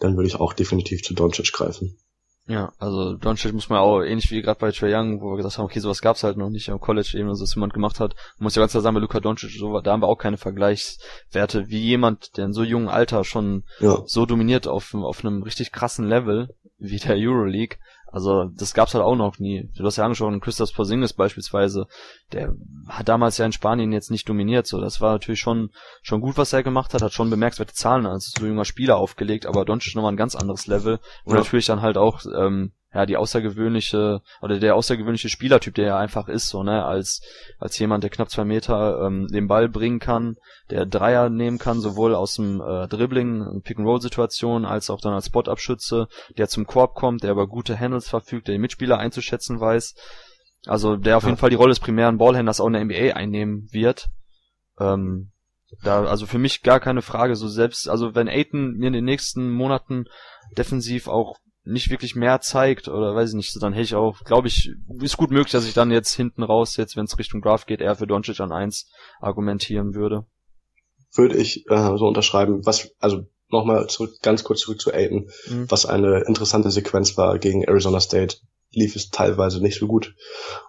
dann 0.00 0.16
würde 0.16 0.28
ich 0.28 0.40
auch 0.40 0.54
definitiv 0.54 1.02
zu 1.02 1.14
Doncic 1.14 1.52
greifen. 1.52 1.98
Ja, 2.46 2.72
also 2.78 3.14
Doncic 3.14 3.54
muss 3.54 3.70
man 3.70 3.78
auch 3.78 4.02
ähnlich 4.02 4.30
wie 4.30 4.42
gerade 4.42 4.60
bei 4.60 4.70
Trey 4.70 4.94
Young, 4.94 5.22
wo 5.22 5.30
wir 5.30 5.36
gesagt 5.38 5.56
haben, 5.56 5.64
okay, 5.64 5.80
sowas 5.80 6.02
gab's 6.02 6.24
halt 6.24 6.36
noch 6.36 6.50
nicht 6.50 6.68
am 6.68 6.78
College 6.78 7.16
eben, 7.16 7.28
dass 7.28 7.40
das 7.40 7.54
jemand 7.54 7.72
gemacht 7.72 8.00
hat. 8.00 8.14
Man 8.38 8.44
muss 8.44 8.54
ja 8.54 8.60
ganz 8.60 8.72
klar 8.72 8.82
sagen, 8.82 8.94
bei 8.94 9.00
Luka 9.00 9.20
Doncic, 9.20 9.50
so, 9.52 9.80
da 9.80 9.92
haben 9.92 10.02
wir 10.02 10.08
auch 10.08 10.18
keine 10.18 10.36
Vergleichswerte, 10.36 11.68
wie 11.68 11.80
jemand, 11.80 12.36
der 12.36 12.44
in 12.46 12.52
so 12.52 12.62
jungen 12.62 12.88
Alter 12.88 13.24
schon 13.24 13.64
ja. 13.80 14.02
so 14.04 14.26
dominiert 14.26 14.68
auf, 14.68 14.92
auf 14.94 15.24
einem 15.24 15.42
richtig 15.42 15.72
krassen 15.72 16.06
Level 16.06 16.48
wie 16.78 16.98
der 16.98 17.16
Euroleague, 17.16 17.78
also 18.14 18.44
das 18.44 18.74
gab's 18.74 18.94
halt 18.94 19.02
auch 19.02 19.16
noch 19.16 19.40
nie. 19.40 19.68
Du 19.76 19.84
hast 19.84 19.96
ja 19.96 20.04
angesprochen, 20.04 20.40
Christoph 20.40 20.72
Porzingis 20.72 21.12
beispielsweise, 21.12 21.88
der 22.32 22.54
hat 22.86 23.08
damals 23.08 23.38
ja 23.38 23.44
in 23.44 23.50
Spanien 23.50 23.90
jetzt 23.90 24.12
nicht 24.12 24.28
dominiert. 24.28 24.68
So, 24.68 24.80
das 24.80 25.00
war 25.00 25.14
natürlich 25.14 25.40
schon 25.40 25.70
schon 26.00 26.20
gut, 26.20 26.38
was 26.38 26.52
er 26.52 26.62
gemacht 26.62 26.94
hat, 26.94 27.02
hat 27.02 27.12
schon 27.12 27.28
bemerkenswerte 27.28 27.74
Zahlen 27.74 28.06
als 28.06 28.30
so 28.30 28.46
junger 28.46 28.64
Spieler 28.64 28.98
aufgelegt, 28.98 29.46
aber 29.46 29.64
Doncic 29.64 29.96
nochmal 29.96 30.12
ein 30.12 30.16
ganz 30.16 30.36
anderes 30.36 30.68
Level 30.68 31.00
und 31.24 31.34
ja. 31.34 31.40
natürlich 31.40 31.66
dann 31.66 31.82
halt 31.82 31.98
auch 31.98 32.20
ähm, 32.32 32.70
ja, 32.94 33.06
die 33.06 33.16
außergewöhnliche, 33.16 34.22
oder 34.40 34.58
der 34.58 34.76
außergewöhnliche 34.76 35.28
Spielertyp, 35.28 35.74
der 35.74 35.88
er 35.88 35.96
einfach 35.96 36.28
ist, 36.28 36.48
so, 36.48 36.62
ne, 36.62 36.84
als, 36.84 37.22
als 37.58 37.78
jemand, 37.78 38.04
der 38.04 38.10
knapp 38.10 38.30
zwei 38.30 38.44
Meter 38.44 39.04
ähm, 39.04 39.26
den 39.26 39.48
Ball 39.48 39.68
bringen 39.68 39.98
kann, 39.98 40.36
der 40.70 40.86
Dreier 40.86 41.28
nehmen 41.28 41.58
kann, 41.58 41.80
sowohl 41.80 42.14
aus 42.14 42.36
dem 42.36 42.60
äh, 42.60 42.86
Dribbling, 42.86 43.62
Pick-and-Roll-Situation, 43.64 44.64
als 44.64 44.90
auch 44.90 45.00
dann 45.00 45.12
als 45.12 45.26
Spot-Abschütze, 45.26 46.06
der 46.38 46.48
zum 46.48 46.66
Korb 46.66 46.94
kommt, 46.94 47.24
der 47.24 47.32
über 47.32 47.48
gute 47.48 47.78
Handles 47.78 48.08
verfügt, 48.08 48.46
der 48.46 48.54
die 48.54 48.60
Mitspieler 48.60 48.98
einzuschätzen 48.98 49.60
weiß. 49.60 49.94
Also 50.66 50.96
der 50.96 51.16
auf 51.16 51.24
ja. 51.24 51.30
jeden 51.30 51.38
Fall 51.38 51.50
die 51.50 51.56
Rolle 51.56 51.70
des 51.70 51.80
primären 51.80 52.18
Ballhändlers 52.18 52.60
auch 52.60 52.68
in 52.68 52.72
der 52.72 52.84
NBA 52.84 53.14
einnehmen 53.14 53.68
wird. 53.72 54.08
Ähm, 54.78 55.30
da, 55.82 56.04
also 56.04 56.26
für 56.26 56.38
mich 56.38 56.62
gar 56.62 56.80
keine 56.80 57.02
Frage, 57.02 57.34
so 57.36 57.48
selbst, 57.48 57.88
also 57.88 58.14
wenn 58.14 58.28
Aiton 58.28 58.76
mir 58.76 58.86
in 58.86 58.92
den 58.92 59.04
nächsten 59.04 59.50
Monaten 59.50 60.04
defensiv 60.56 61.08
auch 61.08 61.38
nicht 61.64 61.90
wirklich 61.90 62.14
mehr 62.14 62.40
zeigt 62.40 62.88
oder 62.88 63.14
weiß 63.14 63.30
ich 63.30 63.36
nicht, 63.36 63.62
dann 63.62 63.72
hätte 63.72 63.84
ich 63.84 63.94
auch, 63.94 64.22
glaube 64.24 64.48
ich, 64.48 64.72
ist 65.00 65.16
gut 65.16 65.30
möglich, 65.30 65.52
dass 65.52 65.66
ich 65.66 65.74
dann 65.74 65.90
jetzt 65.90 66.12
hinten 66.12 66.42
raus, 66.42 66.76
jetzt 66.76 66.96
wenn 66.96 67.06
es 67.06 67.18
Richtung 67.18 67.40
Draft 67.40 67.66
geht, 67.66 67.80
eher 67.80 67.96
für 67.96 68.06
Doncic 68.06 68.40
an 68.40 68.52
eins 68.52 68.90
argumentieren 69.20 69.94
würde. 69.94 70.26
Würde 71.14 71.36
ich 71.36 71.66
äh, 71.70 71.96
so 71.96 72.06
unterschreiben. 72.06 72.66
Was, 72.66 72.90
also 72.98 73.26
nochmal 73.48 73.86
zurück, 73.86 74.20
ganz 74.20 74.44
kurz 74.44 74.60
zurück 74.60 74.80
zu 74.80 74.92
Aiden, 74.92 75.30
mhm. 75.48 75.70
was 75.70 75.86
eine 75.86 76.24
interessante 76.26 76.70
Sequenz 76.70 77.16
war 77.16 77.38
gegen 77.38 77.62
Arizona 77.62 78.00
State, 78.00 78.36
lief 78.72 78.96
es 78.96 79.10
teilweise 79.10 79.62
nicht 79.62 79.78
so 79.78 79.86
gut. 79.86 80.14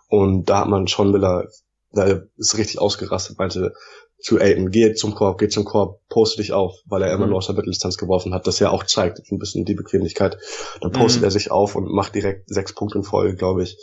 Und 0.08 0.50
da 0.50 0.62
hat 0.62 0.70
man 0.70 0.88
Sean 0.88 1.12
Miller, 1.12 1.48
der 1.96 2.28
ist 2.38 2.58
richtig 2.58 2.80
ausgerastet, 2.80 3.38
meinte 3.38 3.74
zu 4.20 4.40
Aiden, 4.40 4.72
geh 4.72 4.94
zum 4.94 5.14
Korb, 5.14 5.38
geh 5.38 5.50
zum 5.50 5.66
Korb, 5.66 6.02
poste 6.10 6.42
dich 6.42 6.52
auf, 6.52 6.80
weil 6.86 7.02
er 7.02 7.14
immer 7.14 7.26
mhm. 7.26 7.32
nur 7.32 7.38
aus 7.40 7.48
der 7.48 7.56
Mitteldistanz 7.56 7.98
geworfen 7.98 8.34
hat, 8.34 8.48
das 8.48 8.60
ja 8.60 8.70
auch 8.70 8.84
zeigt, 8.84 9.22
ein 9.32 9.40
bisschen 9.40 9.66
die 9.66 9.76
Bequemlichkeit. 9.76 10.38
Dann 10.82 10.92
postet 10.92 11.22
mhm. 11.22 11.26
er 11.26 11.32
sich 11.32 11.52
auf 11.52 11.76
und 11.76 11.92
macht 11.92 12.16
direkt 12.16 12.50
sechs 12.50 12.74
Punkte 12.74 12.98
in 12.98 13.04
Folge, 13.04 13.36
glaube 13.36 13.64
ich. 13.64 13.78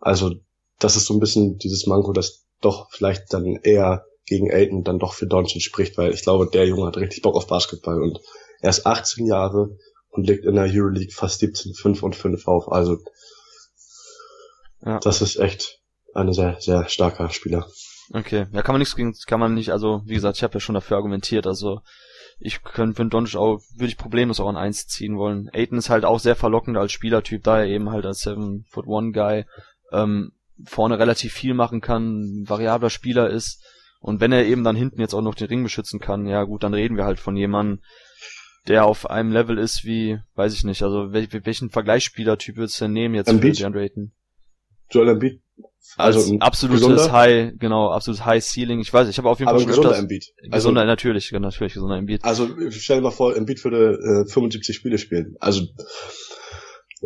Also, 0.00 0.34
das 0.78 0.96
ist 0.96 1.06
so 1.06 1.14
ein 1.14 1.20
bisschen 1.20 1.58
dieses 1.58 1.86
Manko, 1.86 2.12
das 2.12 2.44
doch 2.60 2.88
vielleicht 2.90 3.32
dann 3.32 3.56
eher 3.62 4.06
gegen 4.24 4.52
Aiden 4.52 4.84
dann 4.84 4.98
doch 4.98 5.14
für 5.14 5.26
Doncic 5.26 5.62
spricht, 5.62 5.98
weil 5.98 6.12
ich 6.12 6.22
glaube, 6.22 6.48
der 6.48 6.66
Junge 6.66 6.86
hat 6.86 6.96
richtig 6.96 7.22
Bock 7.22 7.34
auf 7.34 7.46
Basketball 7.46 8.00
und 8.00 8.20
er 8.60 8.70
ist 8.70 8.86
18 8.86 9.26
Jahre 9.26 9.76
und 10.10 10.26
legt 10.26 10.44
in 10.44 10.54
der 10.54 10.64
Euroleague 10.64 11.12
fast 11.12 11.40
17, 11.40 11.74
5 11.74 12.02
und 12.02 12.16
5 12.16 12.46
auf. 12.46 12.70
Also 12.70 12.98
ja. 14.84 15.00
das 15.00 15.22
ist 15.22 15.36
echt 15.36 15.81
ein 16.14 16.32
sehr, 16.32 16.56
sehr 16.60 16.88
starker 16.88 17.30
Spieler. 17.30 17.66
Okay, 18.12 18.46
ja, 18.52 18.62
kann 18.62 18.74
man 18.74 18.80
nichts 18.80 18.96
gegen, 18.96 19.14
kann 19.26 19.40
man 19.40 19.54
nicht, 19.54 19.70
also 19.70 20.02
wie 20.04 20.14
gesagt, 20.14 20.36
ich 20.36 20.42
habe 20.42 20.54
ja 20.54 20.60
schon 20.60 20.74
dafür 20.74 20.96
argumentiert, 20.96 21.46
also 21.46 21.80
ich 22.38 22.62
könnte 22.62 22.96
für 22.96 23.06
Doncic 23.06 23.36
auch, 23.36 23.60
würde 23.74 23.88
ich 23.88 23.96
problemlos 23.96 24.40
auch 24.40 24.48
an 24.48 24.56
1 24.56 24.88
ziehen 24.88 25.16
wollen. 25.16 25.48
Aiden 25.52 25.78
ist 25.78 25.90
halt 25.90 26.04
auch 26.04 26.18
sehr 26.18 26.36
verlockend 26.36 26.76
als 26.76 26.92
Spielertyp, 26.92 27.42
da 27.44 27.60
er 27.60 27.66
eben 27.66 27.90
halt 27.90 28.04
als 28.04 28.20
7 28.20 28.64
Foot 28.68 28.86
One 28.86 29.12
Guy 29.12 29.44
ähm, 29.92 30.32
vorne 30.64 30.98
relativ 30.98 31.32
viel 31.32 31.54
machen 31.54 31.80
kann, 31.80 32.44
variabler 32.46 32.90
Spieler 32.90 33.30
ist 33.30 33.62
und 34.02 34.20
wenn 34.20 34.32
er 34.32 34.44
eben 34.44 34.64
dann 34.64 34.76
hinten 34.76 35.00
jetzt 35.00 35.14
auch 35.14 35.22
noch 35.22 35.36
den 35.36 35.46
Ring 35.46 35.62
beschützen 35.62 36.00
kann, 36.00 36.26
ja 36.26 36.42
gut, 36.42 36.64
dann 36.64 36.74
reden 36.74 36.96
wir 36.96 37.04
halt 37.04 37.20
von 37.20 37.36
jemandem, 37.36 37.80
der 38.66 38.84
auf 38.84 39.08
einem 39.08 39.32
Level 39.32 39.58
ist 39.58 39.84
wie, 39.84 40.18
weiß 40.34 40.54
ich 40.54 40.64
nicht, 40.64 40.82
also 40.82 41.12
wel 41.12 41.28
welchen 41.44 41.70
Vergleichsspielertyp 41.70 42.56
würdest 42.56 42.80
du 42.80 42.84
denn 42.86 42.92
nehmen 42.92 43.14
jetzt 43.14 43.28
Embiid? 43.28 43.56
für 43.56 43.62
DeAndre 43.62 43.82
Ayton? 43.82 44.12
Joel 44.90 45.08
Embiid. 45.10 45.41
Also 45.96 46.20
Als 46.20 46.40
absolutes 46.40 46.80
gesunder? 46.80 47.12
High, 47.12 47.52
genau, 47.58 47.90
absolutes 47.90 48.24
High 48.24 48.42
Ceiling. 48.42 48.80
Ich 48.80 48.92
weiß, 48.92 49.08
ich 49.08 49.18
habe 49.18 49.28
auf 49.28 49.38
jeden 49.38 49.50
Fall 49.50 49.56
aber 49.56 49.66
gesunder 49.66 49.98
Embiid. 49.98 50.32
Also, 50.38 50.50
gesunder, 50.50 50.84
natürlich, 50.84 51.30
natürlich 51.32 51.74
gesunder 51.74 51.96
Embiid. 51.96 52.24
Also 52.24 52.48
stell 52.70 52.98
dir 52.98 53.02
mal 53.02 53.10
vor, 53.10 53.36
Embiid 53.36 53.62
würde 53.64 54.24
äh, 54.26 54.30
75 54.30 54.74
Spiele 54.74 54.96
spielen. 54.96 55.36
Also 55.40 55.62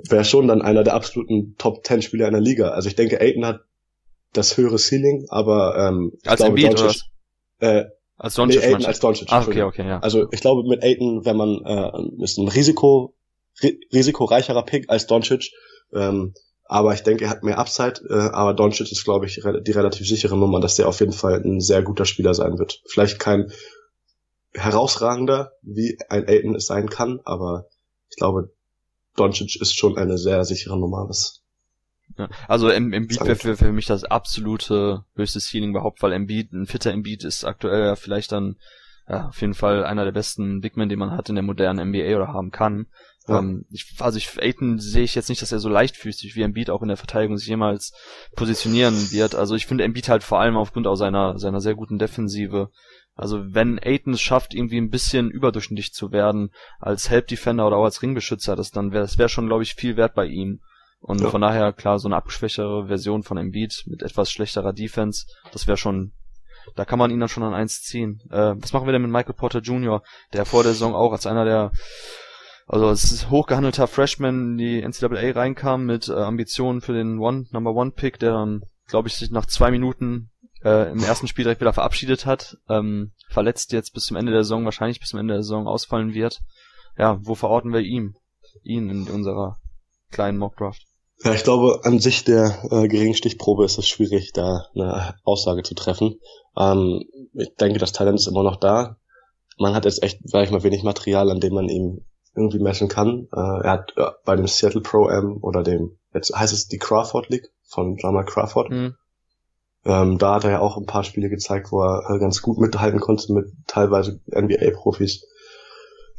wäre 0.09 0.25
schon 0.25 0.47
dann 0.47 0.63
einer 0.63 0.85
der 0.85 0.95
absoluten 0.95 1.57
Top 1.57 1.85
10 1.85 2.03
Spieler 2.03 2.27
einer 2.29 2.41
Liga. 2.41 2.69
Also 2.71 2.89
ich 2.89 2.95
denke, 2.95 3.21
Ayton 3.21 3.47
hat 3.47 3.61
das 4.33 4.57
höhere 4.57 4.79
Ceiling, 4.79 5.27
aber 5.31 5.77
ähm, 5.77 6.13
ich 6.23 6.29
Als 6.29 6.39
glaube, 6.39 6.51
Embiid, 6.51 6.79
Doncic, 6.79 7.03
äh, 7.61 7.85
als 8.19 8.35
Doncic, 8.35 8.61
nee, 8.61 8.67
Aiden 8.75 8.87
als 8.87 9.01
Doncic. 9.01 9.29
Ah, 9.31 9.43
okay, 9.43 9.63
okay, 9.63 9.87
ja. 9.87 9.99
Also 10.01 10.29
ich 10.31 10.41
glaube 10.41 10.69
mit 10.69 10.83
Aiden, 10.83 11.25
wenn 11.25 11.37
man 11.37 11.61
äh, 11.65 12.23
ist 12.23 12.39
ein 12.39 12.49
Risiko 12.49 13.15
ri 13.63 13.79
risikoreicherer 13.93 14.65
Pick 14.65 14.89
als 14.89 15.07
Doncic, 15.07 15.51
ähm, 15.93 16.35
aber 16.69 16.95
ich 16.95 17.03
denke, 17.03 17.25
er 17.25 17.31
hat 17.31 17.43
mehr 17.43 17.59
Upside, 17.59 18.03
äh, 18.09 18.31
aber 18.33 18.55
Doncic 18.55 18.91
ist 18.91 19.05
glaube 19.05 19.27
ich 19.27 19.35
die 19.35 19.73
relativ 19.73 20.07
sichere 20.07 20.37
Nummer, 20.37 20.61
dass 20.61 20.77
der 20.77 20.89
auf 20.89 21.01
jeden 21.01 21.13
Fall 21.13 21.43
ein 21.43 21.61
sehr 21.61 21.83
guter 21.83 22.05
Spieler 22.05 22.35
sein 22.35 22.59
wird. 22.59 22.83
Vielleicht 22.87 23.19
kein 23.19 23.53
herausragender, 24.53 25.53
wie 25.63 25.99
ein 26.09 26.27
Aiden 26.29 26.55
es 26.55 26.67
sein 26.67 26.89
kann, 26.89 27.21
aber 27.25 27.67
ich 28.11 28.17
glaube, 28.17 28.53
Doncic 29.17 29.61
ist 29.61 29.75
schon 29.75 29.97
eine 29.97 30.19
sehr 30.19 30.45
sichere 30.45 30.79
Nummer, 30.79 31.09
was 31.09 31.43
ja, 32.17 32.29
also 32.49 32.69
Embiid 32.69 33.21
wäre 33.21 33.37
für, 33.37 33.57
für 33.57 33.73
mich 33.73 33.87
das 33.87 34.05
absolute 34.05 35.05
höchste 35.17 35.41
Ceiling 35.41 35.71
überhaupt, 35.71 36.03
weil 36.03 36.13
Embiid, 36.13 36.53
ein 36.53 36.67
fitter 36.67 36.93
Embiid 36.93 37.25
ist 37.25 37.45
aktuell 37.45 37.85
ja 37.85 37.97
vielleicht 37.97 38.33
dann 38.33 38.57
ja, 39.09 39.29
auf 39.29 39.41
jeden 39.41 39.55
Fall 39.55 39.85
einer 39.85 40.05
der 40.05 40.13
besten 40.13 40.61
Bigmen, 40.61 40.89
den 40.89 40.99
man 40.99 41.13
hat 41.13 41.29
in 41.29 41.37
der 41.37 41.45
modernen 41.45 41.91
NBA 41.91 42.17
oder 42.17 42.29
haben 42.29 42.51
kann. 42.51 42.87
Ja. 43.29 43.41
Ähm, 43.41 43.67
ich, 43.71 43.95
also 43.99 44.19
ich, 44.19 44.41
Aiton 44.41 44.79
sehe 44.79 45.03
ich 45.03 45.15
jetzt 45.15 45.29
nicht, 45.29 45.43
dass 45.43 45.53
er 45.53 45.59
so 45.59 45.69
leichtfüßig 45.69 46.37
wie 46.37 46.43
Embiid 46.43 46.71
auch 46.71 46.83
in 46.83 46.89
der 46.89 46.97
Verteidigung 46.97 47.37
sich 47.37 47.49
jemals 47.49 47.93
positionieren 48.37 49.11
wird. 49.11 49.35
Also 49.35 49.55
ich 49.55 49.67
finde 49.67 49.85
Embiid 49.85 50.09
halt 50.09 50.23
vor 50.23 50.41
allem 50.41 50.57
aufgrund 50.57 50.87
auch 50.87 50.97
seiner, 50.97 51.39
seiner 51.39 51.61
sehr 51.61 51.75
guten 51.75 51.99
Defensive. 51.99 52.71
Also 53.15 53.43
wenn 53.55 53.81
Aiton 53.83 54.13
es 54.13 54.21
schafft, 54.21 54.55
irgendwie 54.55 54.79
ein 54.79 54.91
bisschen 54.91 55.31
überdurchschnittlich 55.31 55.93
zu 55.93 56.13
werden 56.13 56.51
als 56.79 57.09
Help 57.09 57.29
Defender 57.29 57.67
oder 57.67 57.77
auch 57.77 57.85
als 57.85 58.03
Ringbeschützer, 58.03 58.57
das 58.57 58.71
dann 58.71 58.93
wäre, 58.93 59.03
das 59.03 59.19
wäre 59.19 59.31
schon, 59.31 59.47
glaube 59.47 59.63
ich, 59.63 59.75
viel 59.75 59.97
wert 59.97 60.15
bei 60.15 60.27
ihm. 60.27 60.61
Und 61.01 61.21
ja. 61.21 61.31
von 61.31 61.41
daher, 61.41 61.73
klar, 61.73 61.99
so 61.99 62.09
eine 62.09 62.17
abgeschwächere 62.17 62.87
Version 62.89 63.23
von 63.23 63.37
Embiid 63.39 63.85
mit 63.87 64.03
etwas 64.03 64.31
schlechterer 64.31 64.73
Defense, 64.73 65.27
das 65.53 65.67
wäre 65.67 65.77
schon, 65.77 66.13
da 66.75 66.85
kann 66.85 66.99
man 66.99 67.11
ihn 67.11 67.21
dann 67.21 67.29
schon 67.29 67.43
an 67.43 67.55
eins 67.55 67.83
ziehen. 67.83 68.21
Äh, 68.31 68.55
was 68.57 68.73
machen 68.73 68.87
wir 68.87 68.93
denn 68.93 69.03
mit 69.03 69.11
Michael 69.11 69.35
Porter 69.35 69.61
Jr., 69.61 70.03
der 70.33 70.45
vor 70.45 70.63
der 70.63 70.73
Saison 70.73 70.95
auch 70.95 71.13
als 71.13 71.27
einer 71.27 71.45
der, 71.45 71.73
also 72.67 72.87
als 72.87 73.31
hochgehandelter 73.31 73.87
Freshman 73.87 74.53
in 74.53 74.59
die 74.59 74.83
NCAA 74.83 75.33
reinkam 75.33 75.87
mit 75.87 76.09
äh, 76.09 76.13
Ambitionen 76.13 76.81
für 76.81 76.93
den 76.93 77.19
One, 77.19 77.47
Number 77.53 77.73
One 77.73 77.93
Pick, 77.93 78.19
der 78.19 78.33
dann, 78.33 78.63
glaube 78.89 79.09
ich, 79.09 79.15
sich 79.15 79.31
nach 79.31 79.47
zwei 79.47 79.71
Minuten 79.71 80.31
äh, 80.65 80.91
im 80.91 81.03
ersten 81.03 81.29
Spiel 81.29 81.45
direkt 81.45 81.61
wieder 81.61 81.73
verabschiedet 81.73 82.27
hat, 82.27 82.57
ähm, 82.69 83.13
verletzt 83.31 83.73
jetzt 83.73 83.95
bis 83.95 84.07
zum 84.07 84.17
Ende 84.17 84.33
der 84.33 84.43
Saison, 84.43 84.65
wahrscheinlich 84.65 84.99
bis 84.99 85.11
zum 85.11 85.21
Ende 85.21 85.35
der 85.35 85.43
Saison 85.45 85.69
ausfallen 85.69 86.13
wird. 86.13 86.41
Ja, 86.99 87.19
wo 87.23 87.35
verorten 87.35 87.73
wir 87.73 87.81
ihn? 87.81 88.17
Ihn 88.65 88.91
in 88.91 89.09
unserer 89.09 89.59
kleinen 90.11 90.39
Mockdraft. 90.39 90.83
Ja, 91.23 91.33
ich 91.33 91.45
glaube, 91.45 91.81
an 91.85 92.01
sich 92.01 92.25
der 92.25 92.65
äh, 92.71 92.89
geringen 92.89 93.15
Stichprobe 93.15 93.65
ist 93.65 93.79
es 93.79 93.89
schwierig, 93.89 94.33
da 94.33 94.67
eine 94.75 95.15
Aussage 95.25 95.63
zu 95.63 95.75
treffen. 95.75 96.19
Ähm, 96.57 97.05
ich 97.35 97.55
denke, 97.55 97.79
das 97.79 97.93
Talent 97.93 98.19
ist 98.19 98.27
immer 98.27 98.43
noch 98.43 98.57
da. 98.57 98.97
Man 99.59 99.75
hat 99.75 99.85
jetzt 99.85 100.03
echt, 100.03 100.21
sag 100.25 100.45
ich 100.45 100.51
mal, 100.51 100.63
wenig 100.63 100.83
Material, 100.83 101.31
an 101.31 101.41
dem 101.41 101.55
man 101.55 101.69
ihm 101.69 102.05
irgendwie 102.37 102.59
messen 102.59 102.89
kann. 102.89 103.29
Äh, 103.33 103.65
er 103.65 103.71
hat 103.71 103.95
äh, 103.97 104.11
bei 104.25 104.37
dem 104.37 104.47
Seattle 104.47 104.81
Pro 104.81 105.09
Am 105.09 105.39
oder 105.43 105.63
dem, 105.63 105.99
jetzt 106.15 106.35
heißt 106.35 106.53
es 106.53 106.69
die 106.69 106.79
Crawford 106.79 107.29
League 107.29 107.51
von 107.65 107.97
Jamal 107.97 108.25
Crawford. 108.25 108.71
Mhm. 108.71 108.95
Ähm, 109.85 110.19
da 110.19 110.35
hat 110.35 110.45
er 110.45 110.51
ja 110.51 110.61
auch 110.61 110.77
ein 110.77 110.87
paar 110.87 111.05
Spiele 111.05 111.29
gezeigt, 111.29 111.71
wo 111.71 111.83
er 111.83 112.11
äh, 112.11 112.19
ganz 112.19 112.43
gut 112.43 112.59
mithalten 112.59 113.01
konnte 113.01 113.33
mit 113.33 113.47
teilweise 113.67 114.21
NBA-Profis. 114.27 115.27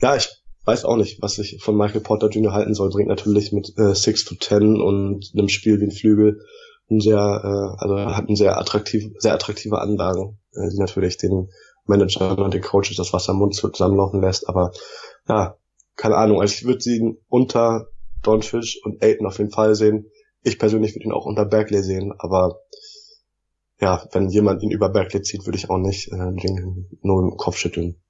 Ja, 0.02 0.16
ich 0.16 0.30
weiß 0.64 0.86
auch 0.86 0.96
nicht, 0.96 1.22
was 1.22 1.38
ich 1.38 1.62
von 1.62 1.76
Michael 1.76 2.02
Porter 2.02 2.30
Jr. 2.30 2.54
halten 2.54 2.74
soll. 2.74 2.90
Bringt 2.90 3.10
natürlich 3.10 3.52
mit 3.52 3.78
äh, 3.78 3.94
6 3.94 4.26
to 4.26 4.36
10 4.36 4.82
und 4.82 5.32
einem 5.34 5.50
Spiel 5.50 5.80
wie 5.80 5.86
ein 5.86 5.92
Flügel 5.92 6.42
ein 6.90 7.00
sehr, 7.00 7.18
äh, 7.18 7.84
also 7.84 7.98
hat 7.98 8.30
ein 8.30 8.36
sehr 8.36 8.58
attraktiv, 8.58 9.12
sehr 9.18 9.34
attraktive 9.34 9.80
Anlagen, 9.80 10.40
äh, 10.54 10.70
die 10.70 10.80
natürlich 10.80 11.18
den 11.18 11.50
Managern 11.86 12.40
und 12.40 12.54
den 12.54 12.62
Coaches 12.62 12.98
das 12.98 13.14
Wasser 13.14 13.34
im 13.34 13.40
Mund 13.40 13.56
zusammenlaufen 13.56 14.22
lässt. 14.22 14.48
Aber 14.48 14.72
ja, 15.28 15.58
keine 15.98 16.16
Ahnung. 16.16 16.40
Also 16.40 16.54
ich 16.54 16.66
würde 16.66 16.80
sie 16.80 17.18
unter 17.28 17.90
Doncic 18.24 18.78
und 18.84 19.04
Aiton 19.04 19.28
auf 19.28 19.40
jeden 19.40 19.52
Fall 19.52 19.76
sehen. 19.76 20.10
Ich 20.44 20.60
persönlich 20.60 20.96
würde 20.96 21.06
ihn 21.06 21.12
auch 21.12 21.26
unter 21.26 21.46
Berkeley 21.46 21.84
sehen, 21.84 22.14
aber 22.18 22.62
ja, 23.80 24.08
wenn 24.12 24.30
jemand 24.30 24.64
ihn 24.64 24.72
über 24.72 24.90
Berkeley 24.90 25.22
zieht, 25.22 25.46
würde 25.46 25.58
ich 25.58 25.70
auch 25.70 25.78
nicht 25.78 26.12
äh, 26.12 26.32
nur 27.02 27.24
im 27.24 27.38
Kopf 27.38 27.58
schütteln. 27.58 28.02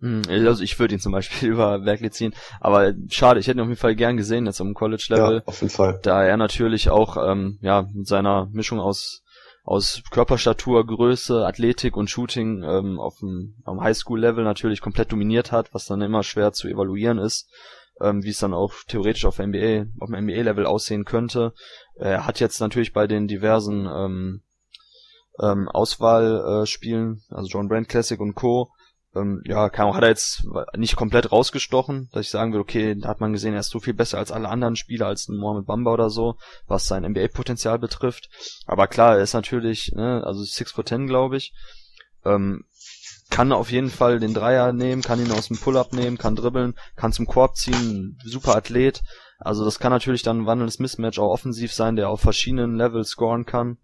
Hm, 0.00 0.22
also 0.28 0.62
ich 0.62 0.78
würde 0.78 0.94
ihn 0.94 1.00
zum 1.00 1.12
Beispiel 1.12 1.48
über 1.52 1.78
Berkeley 1.78 2.10
ziehen, 2.10 2.34
aber 2.60 2.94
schade, 3.08 3.40
ich 3.40 3.46
hätte 3.46 3.58
ihn 3.58 3.62
auf 3.62 3.68
jeden 3.68 3.80
Fall 3.80 3.96
gern 3.96 4.16
gesehen 4.16 4.46
jetzt 4.46 4.60
am 4.60 4.74
College-Level. 4.74 5.36
Ja, 5.36 5.42
auf 5.46 5.60
jeden 5.62 5.72
Fall. 5.72 6.00
Da 6.02 6.22
er 6.22 6.36
natürlich 6.36 6.90
auch 6.90 7.16
ähm, 7.16 7.58
ja 7.62 7.88
mit 7.92 8.06
seiner 8.06 8.48
Mischung 8.52 8.78
aus 8.78 9.22
aus 9.66 10.00
Körperstatur, 10.12 10.86
Größe, 10.86 11.44
Athletik 11.44 11.96
und 11.96 12.08
Shooting 12.08 12.62
ähm, 12.62 13.00
auf 13.00 13.18
dem 13.18 13.56
am 13.64 13.80
Highschool-Level 13.80 14.44
natürlich 14.44 14.80
komplett 14.80 15.10
dominiert 15.10 15.50
hat, 15.50 15.74
was 15.74 15.86
dann 15.86 16.00
immer 16.02 16.22
schwer 16.22 16.52
zu 16.52 16.68
evaluieren 16.68 17.18
ist, 17.18 17.50
ähm, 18.00 18.22
wie 18.22 18.30
es 18.30 18.38
dann 18.38 18.54
auch 18.54 18.72
theoretisch 18.86 19.24
auf 19.24 19.40
NBA 19.40 19.86
auf 19.98 20.08
dem 20.08 20.24
NBA-Level 20.24 20.66
aussehen 20.66 21.04
könnte. 21.04 21.52
Er 21.96 22.28
hat 22.28 22.38
jetzt 22.38 22.60
natürlich 22.60 22.92
bei 22.92 23.08
den 23.08 23.26
diversen 23.26 23.88
ähm, 23.92 24.42
ähm, 25.42 25.68
Auswahlspielen, 25.68 27.24
äh, 27.28 27.34
also 27.34 27.48
John 27.48 27.68
Brand 27.68 27.88
Classic 27.88 28.20
und 28.20 28.36
Co 28.36 28.70
ähm, 29.16 29.42
ja, 29.44 29.68
kann, 29.68 29.94
hat 29.94 30.02
er 30.02 30.10
jetzt 30.10 30.44
nicht 30.76 30.96
komplett 30.96 31.32
rausgestochen, 31.32 32.08
dass 32.12 32.26
ich 32.26 32.30
sagen 32.30 32.52
würde, 32.52 32.62
okay, 32.62 32.94
da 32.94 33.08
hat 33.08 33.20
man 33.20 33.32
gesehen, 33.32 33.54
er 33.54 33.60
ist 33.60 33.70
so 33.70 33.80
viel 33.80 33.94
besser 33.94 34.18
als 34.18 34.30
alle 34.30 34.48
anderen 34.48 34.76
Spieler, 34.76 35.06
als 35.06 35.28
ein 35.28 35.36
Mohamed 35.36 35.66
Bamba 35.66 35.92
oder 35.92 36.10
so, 36.10 36.36
was 36.66 36.86
sein 36.86 37.04
NBA-Potenzial 37.04 37.78
betrifft. 37.78 38.28
Aber 38.66 38.86
klar, 38.86 39.16
er 39.16 39.22
ist 39.22 39.34
natürlich, 39.34 39.92
ne, 39.94 40.22
also 40.24 40.42
6 40.44 40.72
for 40.72 40.84
10, 40.84 41.06
glaube 41.06 41.36
ich, 41.36 41.54
ähm, 42.24 42.64
kann 43.30 43.52
auf 43.52 43.72
jeden 43.72 43.90
Fall 43.90 44.20
den 44.20 44.34
Dreier 44.34 44.72
nehmen, 44.72 45.02
kann 45.02 45.20
ihn 45.20 45.32
aus 45.32 45.48
dem 45.48 45.58
Pull-Up 45.58 45.92
nehmen, 45.92 46.18
kann 46.18 46.36
dribbeln, 46.36 46.74
kann 46.94 47.12
zum 47.12 47.26
Korb 47.26 47.56
ziehen, 47.56 48.18
super 48.24 48.54
Athlet. 48.54 49.02
Also 49.38 49.64
das 49.64 49.78
kann 49.78 49.92
natürlich 49.92 50.22
dann 50.22 50.42
ein 50.42 50.46
wandelndes 50.46 50.78
Mismatch 50.78 51.18
auch 51.18 51.32
offensiv 51.32 51.72
sein, 51.72 51.96
der 51.96 52.08
auf 52.08 52.20
verschiedenen 52.20 52.76
Levels 52.76 53.08
scoren 53.10 53.44
kann. 53.44 53.78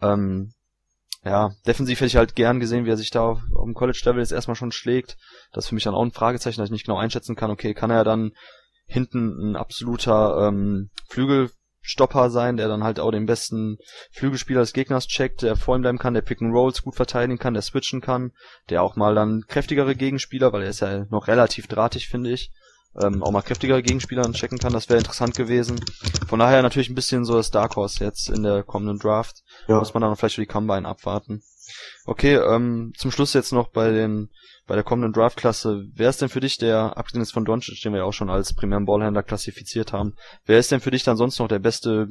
Ähm, 0.00 0.52
ja, 1.24 1.52
defensiv 1.66 2.00
hätte 2.00 2.06
ich 2.06 2.16
halt 2.16 2.34
gern 2.34 2.58
gesehen, 2.58 2.84
wie 2.84 2.90
er 2.90 2.96
sich 2.96 3.10
da 3.10 3.22
auf, 3.22 3.40
dem 3.64 3.74
College-Level 3.74 4.20
jetzt 4.20 4.32
erstmal 4.32 4.56
schon 4.56 4.72
schlägt. 4.72 5.16
Das 5.52 5.64
ist 5.64 5.68
für 5.68 5.74
mich 5.74 5.84
dann 5.84 5.94
auch 5.94 6.02
ein 6.02 6.10
Fragezeichen, 6.10 6.58
dass 6.58 6.68
ich 6.68 6.72
nicht 6.72 6.86
genau 6.86 6.98
einschätzen 6.98 7.36
kann, 7.36 7.50
okay, 7.50 7.74
kann 7.74 7.90
er 7.90 8.04
dann 8.04 8.32
hinten 8.86 9.52
ein 9.52 9.56
absoluter 9.56 10.48
ähm, 10.48 10.90
Flügelstopper 11.08 12.28
sein, 12.28 12.56
der 12.56 12.66
dann 12.66 12.82
halt 12.82 12.98
auch 12.98 13.12
den 13.12 13.26
besten 13.26 13.78
Flügelspieler 14.10 14.60
des 14.60 14.72
Gegners 14.72 15.06
checkt, 15.06 15.42
der 15.42 15.54
vor 15.54 15.76
ihm 15.76 15.82
bleiben 15.82 15.98
kann, 15.98 16.14
der 16.14 16.22
Pick 16.22 16.42
and 16.42 16.52
Rolls 16.52 16.82
gut 16.82 16.96
verteidigen 16.96 17.38
kann, 17.38 17.54
der 17.54 17.62
switchen 17.62 18.00
kann, 18.00 18.32
der 18.68 18.82
auch 18.82 18.96
mal 18.96 19.14
dann 19.14 19.44
kräftigere 19.46 19.94
Gegenspieler, 19.94 20.52
weil 20.52 20.62
er 20.62 20.70
ist 20.70 20.80
ja 20.80 21.06
noch 21.10 21.28
relativ 21.28 21.68
drahtig, 21.68 22.08
finde 22.08 22.30
ich, 22.30 22.50
ähm, 23.00 23.22
auch 23.22 23.30
mal 23.30 23.42
kräftigere 23.42 23.82
Gegenspieler 23.82 24.30
checken 24.32 24.58
kann, 24.58 24.72
das 24.72 24.88
wäre 24.88 24.98
interessant 24.98 25.34
gewesen. 25.34 25.80
Von 26.26 26.38
daher 26.38 26.62
natürlich 26.62 26.90
ein 26.90 26.94
bisschen 26.94 27.24
so 27.24 27.34
das 27.34 27.50
Dark 27.50 27.76
Horse 27.76 28.04
jetzt 28.04 28.28
in 28.28 28.42
der 28.42 28.62
kommenden 28.62 28.98
Draft. 28.98 29.42
Ja. 29.68 29.78
Muss 29.78 29.94
man 29.94 30.02
dann 30.02 30.16
vielleicht 30.16 30.34
für 30.34 30.42
die 30.42 30.46
Combine 30.46 30.86
abwarten. 30.86 31.42
Okay, 32.04 32.34
ähm, 32.34 32.92
zum 32.96 33.10
Schluss 33.10 33.32
jetzt 33.32 33.52
noch 33.52 33.68
bei 33.68 33.90
den 33.90 34.28
bei 34.66 34.74
der 34.74 34.84
kommenden 34.84 35.12
Draft-Klasse. 35.12 35.86
Wer 35.92 36.10
ist 36.10 36.22
denn 36.22 36.28
für 36.28 36.40
dich 36.40 36.56
der, 36.56 36.96
abgesehen 36.96 37.24
von 37.26 37.44
Doncic, 37.44 37.82
den 37.82 37.92
wir 37.92 37.98
ja 37.98 38.04
auch 38.04 38.12
schon 38.12 38.30
als 38.30 38.54
primären 38.54 38.86
Ballhändler 38.86 39.22
klassifiziert 39.22 39.92
haben, 39.92 40.14
wer 40.46 40.58
ist 40.58 40.70
denn 40.70 40.80
für 40.80 40.90
dich 40.90 41.02
dann 41.02 41.16
sonst 41.16 41.38
noch 41.38 41.48
der 41.48 41.58
beste, 41.58 42.08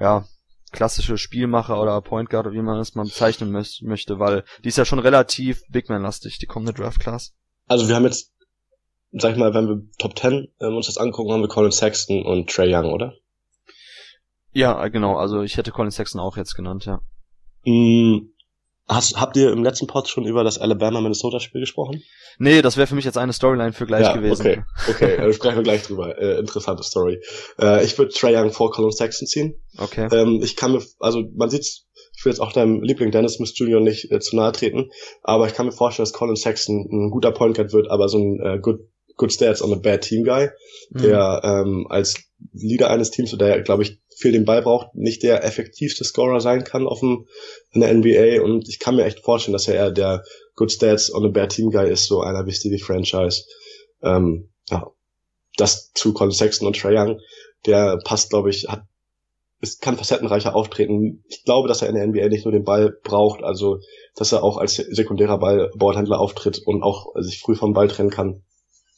ja, 0.00 0.24
klassische 0.72 1.18
Spielmacher 1.18 1.80
oder 1.80 2.00
Point 2.00 2.30
Guard 2.30 2.46
oder 2.46 2.54
wie 2.56 2.62
man 2.62 2.80
es 2.80 2.94
mal 2.94 3.04
bezeichnen 3.04 3.52
möchte, 3.52 4.18
weil 4.18 4.44
die 4.64 4.68
ist 4.68 4.78
ja 4.78 4.84
schon 4.84 4.98
relativ 4.98 5.62
Big 5.68 5.88
Man-lastig, 5.88 6.38
die 6.38 6.46
kommende 6.46 6.72
Draft-Class. 6.72 7.32
Also 7.66 7.88
wir 7.88 7.94
haben 7.94 8.04
jetzt 8.04 8.32
sag 9.16 9.32
ich 9.32 9.38
mal, 9.38 9.54
wenn 9.54 9.68
wir 9.68 9.82
Top 9.98 10.18
10 10.18 10.48
äh, 10.60 10.66
uns 10.66 10.86
das 10.86 10.98
angucken, 10.98 11.32
haben 11.32 11.40
wir 11.40 11.48
Colin 11.48 11.72
Sexton 11.72 12.24
und 12.24 12.50
Trey 12.50 12.74
Young, 12.74 12.92
oder? 12.92 13.14
Ja, 14.52 14.86
genau. 14.88 15.16
Also 15.16 15.42
ich 15.42 15.56
hätte 15.56 15.70
Colin 15.70 15.90
Sexton 15.90 16.20
auch 16.20 16.36
jetzt 16.36 16.54
genannt, 16.54 16.84
ja. 16.84 17.00
Mm, 17.64 18.30
hast, 18.88 19.20
habt 19.20 19.36
ihr 19.36 19.52
im 19.52 19.64
letzten 19.64 19.86
Pod 19.86 20.08
schon 20.08 20.24
über 20.24 20.44
das 20.44 20.58
Alabama-Minnesota-Spiel 20.58 21.60
gesprochen? 21.60 22.02
Nee, 22.38 22.62
das 22.62 22.76
wäre 22.76 22.86
für 22.86 22.94
mich 22.94 23.04
jetzt 23.04 23.18
eine 23.18 23.32
Storyline 23.32 23.72
für 23.72 23.86
gleich 23.86 24.06
ja, 24.06 24.14
gewesen. 24.14 24.42
Okay, 24.42 24.62
okay, 24.88 25.16
äh, 25.16 25.32
sprechen 25.32 25.56
wir 25.56 25.62
gleich 25.62 25.84
drüber. 25.84 26.18
Äh, 26.18 26.38
interessante 26.38 26.82
Story. 26.82 27.20
Äh, 27.60 27.84
ich 27.84 27.96
würde 27.96 28.12
Trey 28.12 28.36
Young 28.36 28.50
vor 28.50 28.70
Colin 28.70 28.92
Sexton 28.92 29.26
ziehen. 29.26 29.60
Okay. 29.78 30.08
Ähm, 30.12 30.40
ich 30.42 30.56
kann 30.56 30.72
mir, 30.72 30.82
also 30.98 31.22
man 31.34 31.50
sieht's 31.50 31.86
ich 32.16 32.24
will 32.24 32.30
jetzt 32.30 32.40
auch 32.40 32.52
deinem 32.52 32.82
Liebling 32.82 33.10
Dennis 33.10 33.34
Smith 33.34 33.58
Jr. 33.58 33.80
nicht 33.80 34.10
äh, 34.10 34.20
zu 34.20 34.36
nahe 34.36 34.52
treten, 34.52 34.90
aber 35.22 35.46
ich 35.46 35.54
kann 35.54 35.66
mir 35.66 35.72
vorstellen, 35.72 36.04
dass 36.04 36.12
Colin 36.12 36.36
Sexton 36.36 36.86
ein 36.90 37.10
guter 37.10 37.32
Point 37.32 37.56
Guard 37.56 37.72
wird, 37.72 37.90
aber 37.90 38.08
so 38.08 38.18
ein 38.18 38.40
äh, 38.40 38.58
good 38.60 38.80
good 39.16 39.32
stats 39.32 39.62
on 39.62 39.72
a 39.72 39.76
bad 39.76 40.02
team 40.02 40.24
guy, 40.24 40.50
mhm. 40.90 41.02
der 41.02 41.40
ähm, 41.44 41.86
als 41.88 42.14
Leader 42.52 42.90
eines 42.90 43.10
Teams, 43.10 43.32
oder 43.32 43.46
der, 43.46 43.62
glaube 43.62 43.82
ich, 43.82 43.98
viel 44.16 44.32
den 44.32 44.44
Ball 44.44 44.62
braucht, 44.62 44.94
nicht 44.94 45.22
der 45.22 45.44
effektivste 45.44 46.04
Scorer 46.04 46.40
sein 46.40 46.64
kann 46.64 46.86
auf 46.86 47.00
dem, 47.00 47.26
in 47.72 47.80
der 47.80 47.92
NBA. 47.94 48.42
Und 48.42 48.68
ich 48.68 48.78
kann 48.78 48.96
mir 48.96 49.04
echt 49.04 49.20
vorstellen, 49.20 49.52
dass 49.52 49.68
er 49.68 49.74
eher 49.74 49.90
der 49.90 50.22
good 50.54 50.70
stats 50.70 51.12
on 51.12 51.24
a 51.24 51.28
bad 51.28 51.50
team 51.50 51.70
guy 51.70 51.90
ist, 51.90 52.06
so 52.06 52.20
einer 52.20 52.46
wie 52.46 52.52
Stevie 52.52 52.78
Franchise. 52.78 53.44
Ähm, 54.02 54.50
ja, 54.70 54.90
das 55.56 55.92
zu 55.94 56.12
Colin 56.12 56.32
Sexton 56.32 56.66
und 56.66 56.76
Trae 56.76 56.96
Young, 56.96 57.20
der 57.66 57.98
passt, 58.04 58.30
glaube 58.30 58.50
ich, 58.50 58.68
hat 58.68 58.84
es 59.60 59.78
kann 59.78 59.96
facettenreicher 59.96 60.54
auftreten. 60.54 61.24
Ich 61.28 61.42
glaube, 61.44 61.68
dass 61.68 61.80
er 61.80 61.88
in 61.88 61.94
der 61.94 62.06
NBA 62.06 62.28
nicht 62.28 62.44
nur 62.44 62.52
den 62.52 62.64
Ball 62.64 62.98
braucht, 63.02 63.42
also 63.42 63.78
dass 64.14 64.32
er 64.32 64.44
auch 64.44 64.58
als 64.58 64.76
sekundärer 64.76 65.38
Ball 65.38 65.70
Ballhändler 65.74 66.20
auftritt 66.20 66.60
und 66.66 66.82
auch 66.82 67.06
sich 67.16 67.40
früh 67.40 67.54
vom 67.54 67.72
Ball 67.72 67.88
trennen 67.88 68.10
kann 68.10 68.42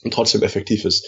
und 0.02 0.12
trotzdem 0.12 0.42
effektiv 0.42 0.84
ist. 0.84 1.06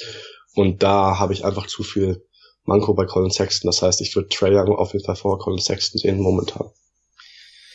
Und 0.54 0.82
da 0.82 1.18
habe 1.18 1.32
ich 1.32 1.44
einfach 1.44 1.66
zu 1.66 1.82
viel 1.82 2.24
Manko 2.64 2.94
bei 2.94 3.06
Colin 3.06 3.30
Sexton. 3.30 3.68
Das 3.68 3.82
heißt, 3.82 4.00
ich 4.00 4.14
würde 4.14 4.28
Trey 4.28 4.54
Young 4.54 4.76
auf 4.76 4.92
jeden 4.92 5.04
Fall 5.04 5.16
vor 5.16 5.38
Colin 5.38 5.60
Sexton 5.60 5.98
sehen 5.98 6.20
momentan. 6.20 6.68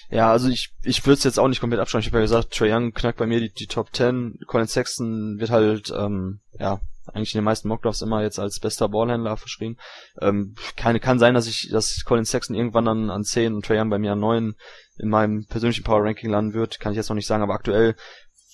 Ja, 0.09 0.31
also 0.31 0.47
ich, 0.49 0.69
ich 0.83 1.05
würde 1.05 1.17
es 1.17 1.23
jetzt 1.23 1.39
auch 1.39 1.47
nicht 1.47 1.59
komplett 1.59 1.81
abschreiben. 1.81 2.01
Ich 2.01 2.07
habe 2.07 2.17
ja 2.17 2.23
gesagt, 2.23 2.53
Trey 2.53 2.71
Young 2.71 2.93
knackt 2.93 3.17
bei 3.17 3.25
mir 3.25 3.39
die, 3.39 3.51
die 3.51 3.67
Top 3.67 3.89
10. 3.93 4.39
Colin 4.45 4.67
Sexton 4.67 5.39
wird 5.39 5.49
halt, 5.49 5.91
ähm, 5.95 6.41
ja, 6.59 6.79
eigentlich 7.07 7.33
in 7.33 7.39
den 7.39 7.45
meisten 7.45 7.67
Mockdrafts 7.67 8.01
immer 8.01 8.21
jetzt 8.21 8.39
als 8.39 8.59
bester 8.59 8.89
Ballhändler 8.89 9.37
verschrieben. 9.37 9.77
Ähm, 10.21 10.55
keine, 10.77 10.99
kann 10.99 11.19
sein, 11.19 11.33
dass 11.33 11.47
ich, 11.47 11.69
dass 11.71 12.03
Colin 12.05 12.25
Sexton 12.25 12.55
irgendwann 12.55 12.85
dann 12.85 13.09
an 13.09 13.23
10 13.23 13.55
und 13.55 13.65
Trey 13.65 13.79
Young 13.79 13.89
bei 13.89 13.99
mir 13.99 14.13
an 14.13 14.19
9 14.19 14.53
in 14.99 15.09
meinem 15.09 15.45
persönlichen 15.47 15.83
Power 15.83 16.03
Ranking 16.03 16.29
landen 16.29 16.53
wird, 16.53 16.79
kann 16.79 16.91
ich 16.93 16.97
jetzt 16.97 17.09
noch 17.09 17.15
nicht 17.15 17.27
sagen, 17.27 17.43
aber 17.43 17.55
aktuell 17.55 17.95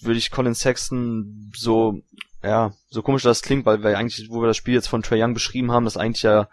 würde 0.01 0.17
ich 0.17 0.31
Colin 0.31 0.55
Sexton 0.55 1.51
so 1.55 1.99
ja, 2.43 2.73
so 2.89 3.01
komisch 3.01 3.23
das 3.23 3.41
klingt, 3.41 3.65
weil 3.65 3.83
wir 3.83 3.97
eigentlich, 3.97 4.29
wo 4.29 4.41
wir 4.41 4.47
das 4.47 4.57
Spiel 4.57 4.73
jetzt 4.73 4.87
von 4.87 5.03
Trey 5.03 5.21
Young 5.21 5.33
beschrieben 5.33 5.71
haben, 5.71 5.85
das 5.85 5.97
eigentlich 5.97 6.23
ja, 6.23 6.47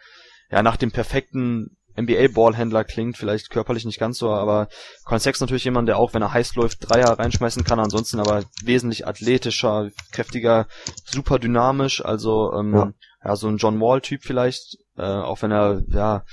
ja 0.50 0.62
nach 0.62 0.76
dem 0.76 0.90
perfekten 0.90 1.76
NBA-Ballhändler 1.98 2.84
klingt, 2.84 3.16
vielleicht 3.16 3.50
körperlich 3.50 3.84
nicht 3.84 3.98
ganz 3.98 4.18
so, 4.18 4.30
aber 4.30 4.68
Colin 5.04 5.20
Sexton 5.20 5.46
natürlich 5.46 5.64
jemand, 5.64 5.88
der 5.88 5.98
auch, 5.98 6.12
wenn 6.12 6.22
er 6.22 6.32
heiß 6.32 6.54
läuft, 6.54 6.88
Dreier 6.88 7.18
reinschmeißen 7.18 7.64
kann, 7.64 7.80
ansonsten 7.80 8.20
aber 8.20 8.44
wesentlich 8.62 9.06
athletischer, 9.06 9.90
kräftiger, 10.12 10.66
super 11.04 11.38
dynamisch, 11.38 12.04
also 12.04 12.52
ähm, 12.52 12.74
ja. 12.74 12.92
ja 13.24 13.36
so 13.36 13.48
ein 13.48 13.56
John 13.56 13.80
Wall-Typ 13.80 14.22
vielleicht, 14.22 14.76
äh, 14.98 15.02
auch 15.02 15.40
wenn 15.42 15.52
er 15.52 15.82
ja 15.88 16.24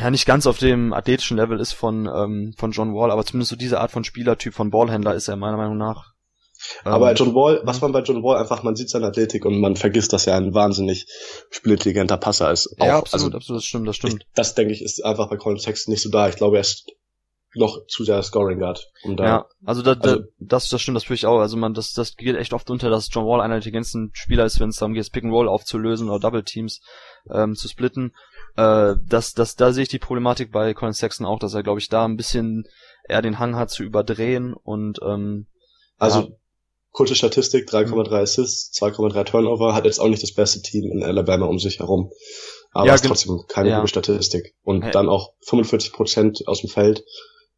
ja 0.00 0.10
nicht 0.10 0.26
ganz 0.26 0.48
auf 0.48 0.58
dem 0.58 0.92
athletischen 0.92 1.36
Level 1.36 1.60
ist 1.60 1.72
von 1.72 2.10
ähm, 2.12 2.54
von 2.58 2.72
John 2.72 2.92
Wall, 2.94 3.12
aber 3.12 3.24
zumindest 3.24 3.50
so 3.50 3.56
diese 3.56 3.80
Art 3.80 3.92
von 3.92 4.02
Spielertyp 4.02 4.54
von 4.54 4.70
Ballhändler 4.70 5.14
ist 5.14 5.28
er 5.28 5.36
meiner 5.36 5.56
Meinung 5.56 5.76
nach 5.76 6.12
aber 6.84 7.10
ähm, 7.10 7.16
John 7.16 7.34
Wall, 7.34 7.60
was 7.64 7.80
man 7.80 7.92
bei 7.92 8.00
John 8.00 8.22
Wall 8.22 8.38
einfach, 8.38 8.62
man 8.62 8.76
sieht 8.76 8.90
seine 8.90 9.06
Athletik 9.06 9.44
und 9.44 9.60
man 9.60 9.76
vergisst, 9.76 10.12
dass 10.12 10.26
er 10.26 10.36
ein 10.36 10.54
wahnsinnig 10.54 11.06
spielintelligenter 11.50 12.16
Passer 12.16 12.50
ist. 12.50 12.74
Auch, 12.78 12.86
ja, 12.86 12.98
absolut, 12.98 13.34
also, 13.34 13.36
absolut, 13.36 13.58
das 13.58 13.64
stimmt, 13.64 13.88
das 13.88 13.96
stimmt. 13.96 14.22
Ich, 14.22 14.34
das 14.34 14.54
denke 14.54 14.72
ich 14.72 14.82
ist 14.82 15.04
einfach 15.04 15.28
bei 15.28 15.36
Colin 15.36 15.58
Sexton 15.58 15.92
nicht 15.92 16.02
so 16.02 16.10
da. 16.10 16.28
Ich 16.28 16.36
glaube, 16.36 16.56
er 16.56 16.62
ist 16.62 16.92
noch 17.54 17.86
zu 17.86 18.04
sehr 18.04 18.22
Scoring 18.22 18.58
Guard. 18.58 18.90
Um 19.02 19.16
da, 19.16 19.24
ja, 19.24 19.46
also, 19.64 19.82
da, 19.82 19.92
also 19.92 20.22
das, 20.38 20.68
das 20.68 20.80
stimmt, 20.80 20.96
das 20.96 21.04
fühle 21.04 21.16
ich 21.16 21.26
auch. 21.26 21.38
Also 21.38 21.56
man, 21.56 21.74
das, 21.74 21.92
das 21.92 22.16
geht 22.16 22.36
echt 22.36 22.54
oft 22.54 22.70
unter, 22.70 22.88
dass 22.88 23.08
John 23.12 23.26
Wall 23.26 23.40
einer 23.40 23.50
der 23.50 23.56
intelligentesten 23.56 24.10
Spieler 24.14 24.44
ist, 24.44 24.58
wenn 24.60 24.70
es 24.70 24.76
darum 24.76 24.94
geht, 24.94 25.12
Pick 25.12 25.24
and 25.24 25.32
Roll 25.32 25.48
aufzulösen 25.48 26.08
oder 26.08 26.20
Double 26.20 26.44
Teams 26.44 26.80
ähm, 27.30 27.54
zu 27.54 27.68
splitten. 27.68 28.14
Äh, 28.56 28.94
das, 29.06 29.34
das, 29.34 29.54
da 29.54 29.72
sehe 29.72 29.82
ich 29.82 29.88
die 29.88 29.98
Problematik 29.98 30.50
bei 30.50 30.72
Colin 30.74 30.94
Sexton 30.94 31.26
auch, 31.26 31.38
dass 31.38 31.54
er, 31.54 31.62
glaube 31.62 31.80
ich, 31.80 31.88
da 31.88 32.04
ein 32.04 32.16
bisschen 32.16 32.64
eher 33.08 33.22
den 33.22 33.38
Hang 33.38 33.56
hat 33.56 33.70
zu 33.70 33.82
überdrehen 33.82 34.54
und 34.54 35.00
ähm, 35.04 35.46
also 35.98 36.20
ja, 36.20 36.28
kurze 36.92 37.14
Statistik, 37.14 37.68
3,3 37.68 38.08
mhm. 38.08 38.14
Assists, 38.14 38.80
2,3 38.80 39.24
Turnover, 39.24 39.74
hat 39.74 39.84
jetzt 39.84 39.98
auch 39.98 40.08
nicht 40.08 40.22
das 40.22 40.32
beste 40.32 40.62
Team 40.62 40.90
in 40.92 41.02
Alabama 41.02 41.46
um 41.46 41.58
sich 41.58 41.80
herum. 41.80 42.10
Aber 42.72 42.86
ja, 42.86 42.94
ist 42.94 43.04
trotzdem 43.04 43.40
keine 43.48 43.70
ja. 43.70 43.76
gute 43.80 43.88
Statistik. 43.88 44.54
Und 44.62 44.82
hey. 44.82 44.92
dann 44.92 45.08
auch 45.08 45.32
45 45.46 45.92
Prozent 45.92 46.42
aus 46.46 46.60
dem 46.60 46.70
Feld, 46.70 47.04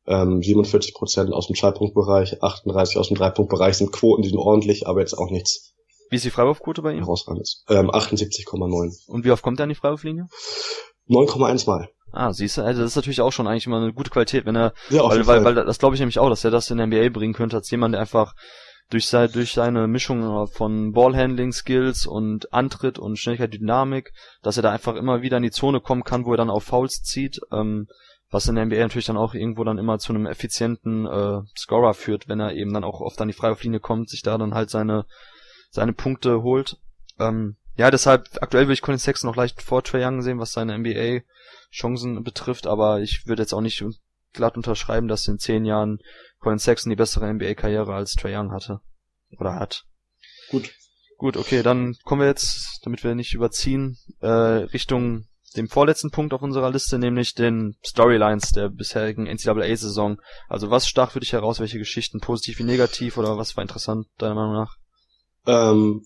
ähm, 0.07 0.43
47 0.43 0.95
Prozent 0.95 1.33
aus 1.33 1.47
dem 1.47 1.57
Schallpunktbereich, 1.57 2.43
38 2.43 2.99
aus 2.99 3.09
dem 3.09 3.17
Dreipunktbereich 3.17 3.77
sind 3.77 3.93
Quoten, 3.93 4.23
die 4.23 4.29
sind 4.29 4.39
ordentlich, 4.39 4.87
aber 4.87 5.01
jetzt 5.01 5.15
auch 5.15 5.31
nichts. 5.31 5.73
Wie 6.11 6.17
ist 6.17 6.25
die 6.25 6.31
Freiwurfquote 6.31 6.83
bei 6.83 6.93
ihm? 6.93 7.01
Herausragendes. 7.01 7.65
Ähm, 7.69 7.91
78,9. 7.91 9.09
Und 9.09 9.25
wie 9.25 9.31
oft 9.31 9.43
kommt 9.43 9.61
er 9.61 9.65
an 9.65 9.69
die 9.71 9.75
Freiwurflinie? 9.75 10.27
9,1 11.09 11.67
Mal. 11.67 11.89
Ah, 12.13 12.33
siehst 12.33 12.59
du, 12.59 12.63
also 12.63 12.83
das 12.83 12.93
ist 12.93 12.97
natürlich 12.97 13.21
auch 13.21 13.33
schon 13.33 13.49
eigentlich 13.49 13.67
immer 13.67 13.79
eine 13.79 13.93
gute 13.93 14.11
Qualität, 14.11 14.47
wenn 14.47 14.55
er, 14.55 14.73
ja, 14.91 15.03
weil, 15.03 15.27
weil, 15.27 15.45
weil 15.45 15.55
das 15.55 15.79
glaube 15.81 15.97
ich 15.97 16.01
nämlich 16.01 16.21
auch, 16.21 16.29
dass 16.29 16.45
er 16.45 16.53
das 16.53 16.71
in 16.71 16.79
der 16.79 16.87
NBA 16.87 17.09
bringen 17.09 17.35
könnte, 17.35 17.57
als 17.57 17.71
jemand, 17.71 17.95
der 17.95 18.01
einfach 18.01 18.35
durch, 18.91 19.07
sein, 19.07 19.31
durch 19.33 19.53
seine 19.53 19.87
Mischung 19.87 20.47
von 20.47 20.93
Ballhandling-Skills 20.93 22.07
und 22.07 22.53
Antritt 22.53 22.99
und 22.99 23.19
Schnelligkeit, 23.19 23.55
Dynamik, 23.55 24.13
dass 24.43 24.57
er 24.57 24.63
da 24.63 24.73
einfach 24.73 24.95
immer 24.95 25.23
wieder 25.23 25.39
in 25.39 25.43
die 25.43 25.51
Zone 25.51 25.81
kommen 25.81 26.05
kann, 26.05 26.25
wo 26.25 26.33
er 26.33 26.37
dann 26.37 26.51
auf 26.51 26.65
Fouls 26.65 27.03
zieht, 27.03 27.41
ähm, 27.53 27.89
was 28.31 28.49
in 28.49 28.57
der 28.57 28.67
NBA 28.67 28.77
natürlich 28.77 29.07
dann 29.07 29.17
auch 29.17 29.35
irgendwo 29.35 29.65
dann 29.65 29.79
immer 29.79 29.99
zu 29.99 30.13
einem 30.13 30.27
effizienten 30.27 31.07
äh, 31.07 31.41
Scorer 31.57 31.95
führt, 31.95 32.29
wenn 32.29 32.41
er 32.41 32.53
eben 32.55 32.73
dann 32.73 32.85
auch 32.85 33.01
oft 33.01 33.21
an 33.21 33.29
die 33.29 33.35
Freiwurflinie 33.35 33.81
kommt, 33.81 34.11
sich 34.11 34.23
da 34.23 34.37
dann 34.39 34.55
halt 34.55 34.71
seine 34.71 35.07
seine 35.71 35.93
Punkte 35.93 36.43
holt. 36.43 36.79
Ähm, 37.19 37.57
ja, 37.77 37.91
deshalb 37.91 38.29
aktuell 38.41 38.65
würde 38.65 38.75
ich 38.75 38.83
Colin 38.83 38.99
Sexton 38.99 39.29
noch 39.29 39.37
leicht 39.37 39.61
vor 39.61 39.83
Trae 39.83 40.05
Young 40.05 40.23
sehen, 40.23 40.39
was 40.39 40.53
seine 40.53 40.79
NBA 40.79 41.23
Chancen 41.73 42.23
betrifft, 42.23 42.67
aber 42.67 43.01
ich 43.01 43.27
würde 43.27 43.43
jetzt 43.43 43.53
auch 43.53 43.61
nicht 43.61 43.85
glatt 44.35 44.57
unterschreiben, 44.57 45.09
dass 45.09 45.27
in 45.29 45.39
zehn 45.39 45.65
Jahren 45.65 45.99
Colin 46.41 46.59
Sexton 46.59 46.91
die 46.91 46.97
bessere 46.97 47.33
NBA-Karriere 47.33 47.95
als 47.95 48.13
Trae 48.13 48.37
Young 48.37 48.53
hatte. 48.53 48.81
Oder 49.39 49.55
hat. 49.55 49.85
Gut. 50.51 50.71
Gut, 51.17 51.37
okay, 51.37 51.63
dann 51.63 51.97
kommen 52.05 52.21
wir 52.21 52.29
jetzt, 52.29 52.81
damit 52.83 53.05
wir 53.05 53.15
nicht 53.15 53.35
überziehen, 53.35 53.97
äh, 54.21 54.27
Richtung 54.27 55.27
dem 55.57 55.69
vorletzten 55.69 56.11
Punkt 56.11 56.35
auf 56.35 56.43
unserer 56.43 56.71
Liste, 56.71 56.99
nämlich 56.99 57.35
den 57.35 57.77
Storylines 57.85 58.51
der 58.51 58.69
bisherigen 58.69 59.27
NCAA-Saison. 59.27 60.21
Also 60.49 60.71
was 60.71 60.89
stach 60.89 61.13
für 61.13 61.21
dich 61.21 61.33
heraus, 61.33 61.61
welche 61.61 61.79
Geschichten, 61.79 62.19
positiv 62.19 62.59
wie 62.59 62.65
negativ 62.65 63.17
oder 63.17 63.39
was 63.39 63.57
war 63.57 63.63
interessant, 63.63 64.07
deiner 64.19 64.35
Meinung 64.35 64.55
nach? 64.55 64.77
Ähm, 65.47 66.03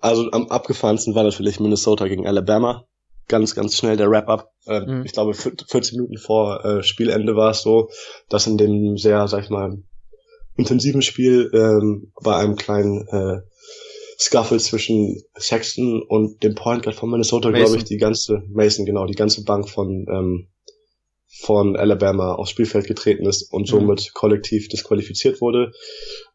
also 0.00 0.28
am 0.32 0.48
abgefahrensten 0.48 1.14
war 1.14 1.22
natürlich 1.22 1.60
Minnesota 1.60 2.08
gegen 2.08 2.26
Alabama 2.26 2.88
ganz, 3.28 3.54
ganz 3.54 3.76
schnell 3.76 3.96
der 3.96 4.10
Wrap-up. 4.10 4.50
Äh, 4.68 4.80
mhm. 4.80 5.04
Ich 5.04 5.12
glaube, 5.12 5.34
40 5.34 5.94
Minuten 5.94 6.18
vor 6.18 6.64
äh, 6.64 6.82
Spielende 6.82 7.36
war 7.36 7.50
es 7.50 7.62
so, 7.62 7.90
dass 8.28 8.46
in 8.46 8.58
dem 8.58 8.96
sehr, 8.96 9.26
sag 9.28 9.44
ich 9.44 9.50
mal, 9.50 9.78
intensiven 10.56 11.02
Spiel 11.02 11.50
ähm, 11.54 12.12
bei 12.22 12.36
einem 12.36 12.56
kleinen 12.56 13.06
äh, 13.08 13.40
Scuffle 14.18 14.58
zwischen 14.58 15.22
Sexton 15.36 16.02
und 16.02 16.42
dem 16.42 16.56
Point 16.56 16.82
Guard 16.82 16.96
von 16.96 17.10
Minnesota, 17.10 17.50
glaube 17.50 17.76
ich, 17.76 17.84
die 17.84 17.98
ganze, 17.98 18.42
Mason, 18.48 18.84
genau, 18.84 19.06
die 19.06 19.14
ganze 19.14 19.44
Bank 19.44 19.68
von, 19.68 20.06
ähm, 20.10 20.48
von 21.28 21.76
Alabama 21.76 22.34
aufs 22.34 22.50
Spielfeld 22.50 22.86
getreten 22.86 23.26
ist 23.26 23.52
und 23.52 23.62
mhm. 23.62 23.66
somit 23.66 24.00
mhm. 24.00 24.14
kollektiv 24.14 24.68
disqualifiziert 24.68 25.40
wurde. 25.40 25.72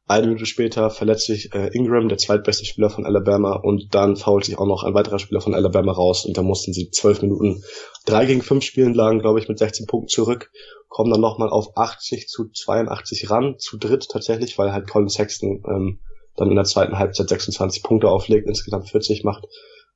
Eine 0.06 0.28
Minute 0.28 0.46
später 0.46 0.90
verletzt 0.90 1.28
sich 1.28 1.54
äh, 1.56 1.70
Ingram, 1.74 2.10
der 2.10 2.18
zweitbeste 2.18 2.66
Spieler 2.66 2.90
von 2.90 3.06
Alabama, 3.06 3.56
und 3.56 3.96
dann 3.96 4.18
fault 4.18 4.46
sich 4.46 4.58
auch 4.58 4.68
noch 4.68 4.84
ein 4.84 4.94
weiterer 4.94 5.18
Spieler 5.18 5.42
von 5.42 5.56
Alabama 5.56 5.94
raus 5.94 6.26
und 6.26 6.38
dann 6.38 6.46
mussten 6.46 6.74
sie 6.74 6.92
zwölf 6.92 7.22
Minuten 7.22 7.64
drei 8.06 8.26
gegen 8.26 8.42
fünf 8.42 8.66
spielen, 8.66 8.94
lagen, 8.94 9.20
glaube 9.20 9.40
ich, 9.40 9.48
mit 9.48 9.58
16 9.58 9.88
Punkten 9.88 10.10
zurück, 10.10 10.52
kommen 10.90 11.10
dann 11.10 11.22
nochmal 11.22 11.50
auf 11.50 11.78
80 11.78 12.28
zu 12.28 12.50
82 12.50 13.30
ran, 13.30 13.56
zu 13.58 13.78
dritt 13.78 14.10
tatsächlich, 14.10 14.58
weil 14.58 14.74
halt 14.74 14.90
Colin 14.90 15.10
Sexton 15.10 15.64
ähm, 15.68 16.00
dann 16.36 16.50
in 16.50 16.56
der 16.56 16.66
zweiten 16.66 17.00
Halbzeit 17.00 17.30
26 17.30 17.82
Punkte 17.82 18.10
auflegt, 18.10 18.48
insgesamt 18.48 18.90
40 18.90 19.24
macht 19.24 19.48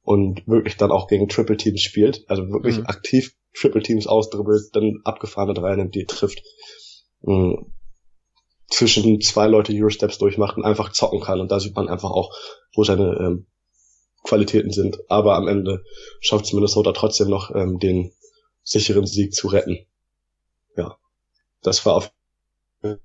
und 0.08 0.48
wirklich 0.48 0.78
dann 0.78 0.92
auch 0.92 1.08
gegen 1.08 1.28
Triple 1.28 1.58
Teams 1.58 1.82
spielt, 1.82 2.24
also 2.30 2.50
wirklich 2.50 2.78
mhm. 2.78 2.86
aktiv 2.86 3.36
Triple 3.54 3.82
Teams 3.82 4.08
ausdribbelt, 4.08 4.70
dann 4.74 5.02
abgefahrene 5.04 5.54
Dreier 5.54 5.76
nimmt, 5.76 5.96
die 5.96 6.06
trifft. 6.06 6.42
Mhm 7.22 7.74
zwischen 8.70 9.22
zwei 9.22 9.48
Leute 9.48 9.74
Eurosteps 9.74 10.18
durchmacht 10.18 10.58
und 10.58 10.66
einfach 10.66 10.92
zocken 10.92 11.22
kann. 11.22 11.40
Und 11.40 11.52
da 11.52 11.60
sieht 11.60 11.76
man 11.76 11.88
einfach 11.88 12.12
auch, 12.12 12.34
wo 12.76 12.84
seine 12.84 13.16
ähm, 13.20 13.48
Qualitäten 14.24 14.72
sind. 14.72 15.00
Aber 15.10 15.36
am 15.36 15.48
Ende 15.48 15.84
schafft 16.20 16.46
es 16.46 16.54
Minnesota 16.54 16.92
trotzdem 16.92 17.30
noch, 17.30 17.56
ähm, 17.56 17.80
den 17.80 18.12
sicheren 18.64 19.08
Sieg 19.08 19.34
zu 19.34 19.48
retten. 19.48 19.86
Ja, 20.76 20.98
das 21.62 21.86
war 21.86 21.96
auf 21.96 22.12
jeden 22.84 23.00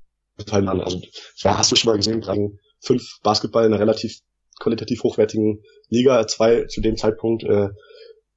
Fall 0.48 0.68
Also, 0.68 1.00
ja, 1.36 1.56
hast 1.56 1.70
du 1.70 1.76
schon 1.76 1.90
mal 1.90 1.96
gesehen, 1.96 2.58
fünf 2.80 3.20
Basketball 3.22 3.64
in 3.64 3.72
einer 3.72 3.80
relativ 3.80 4.20
qualitativ 4.58 5.02
hochwertigen 5.02 5.62
Liga, 5.88 6.26
zwei 6.26 6.64
zu 6.64 6.80
dem 6.80 6.96
Zeitpunkt 6.96 7.44
äh, 7.44 7.70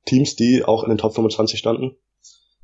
Teams, 0.05 0.36
die 0.36 0.63
auch 0.63 0.84
in 0.84 0.89
den 0.89 0.97
Top 0.97 1.16
25 1.16 1.59
standen. 1.59 1.97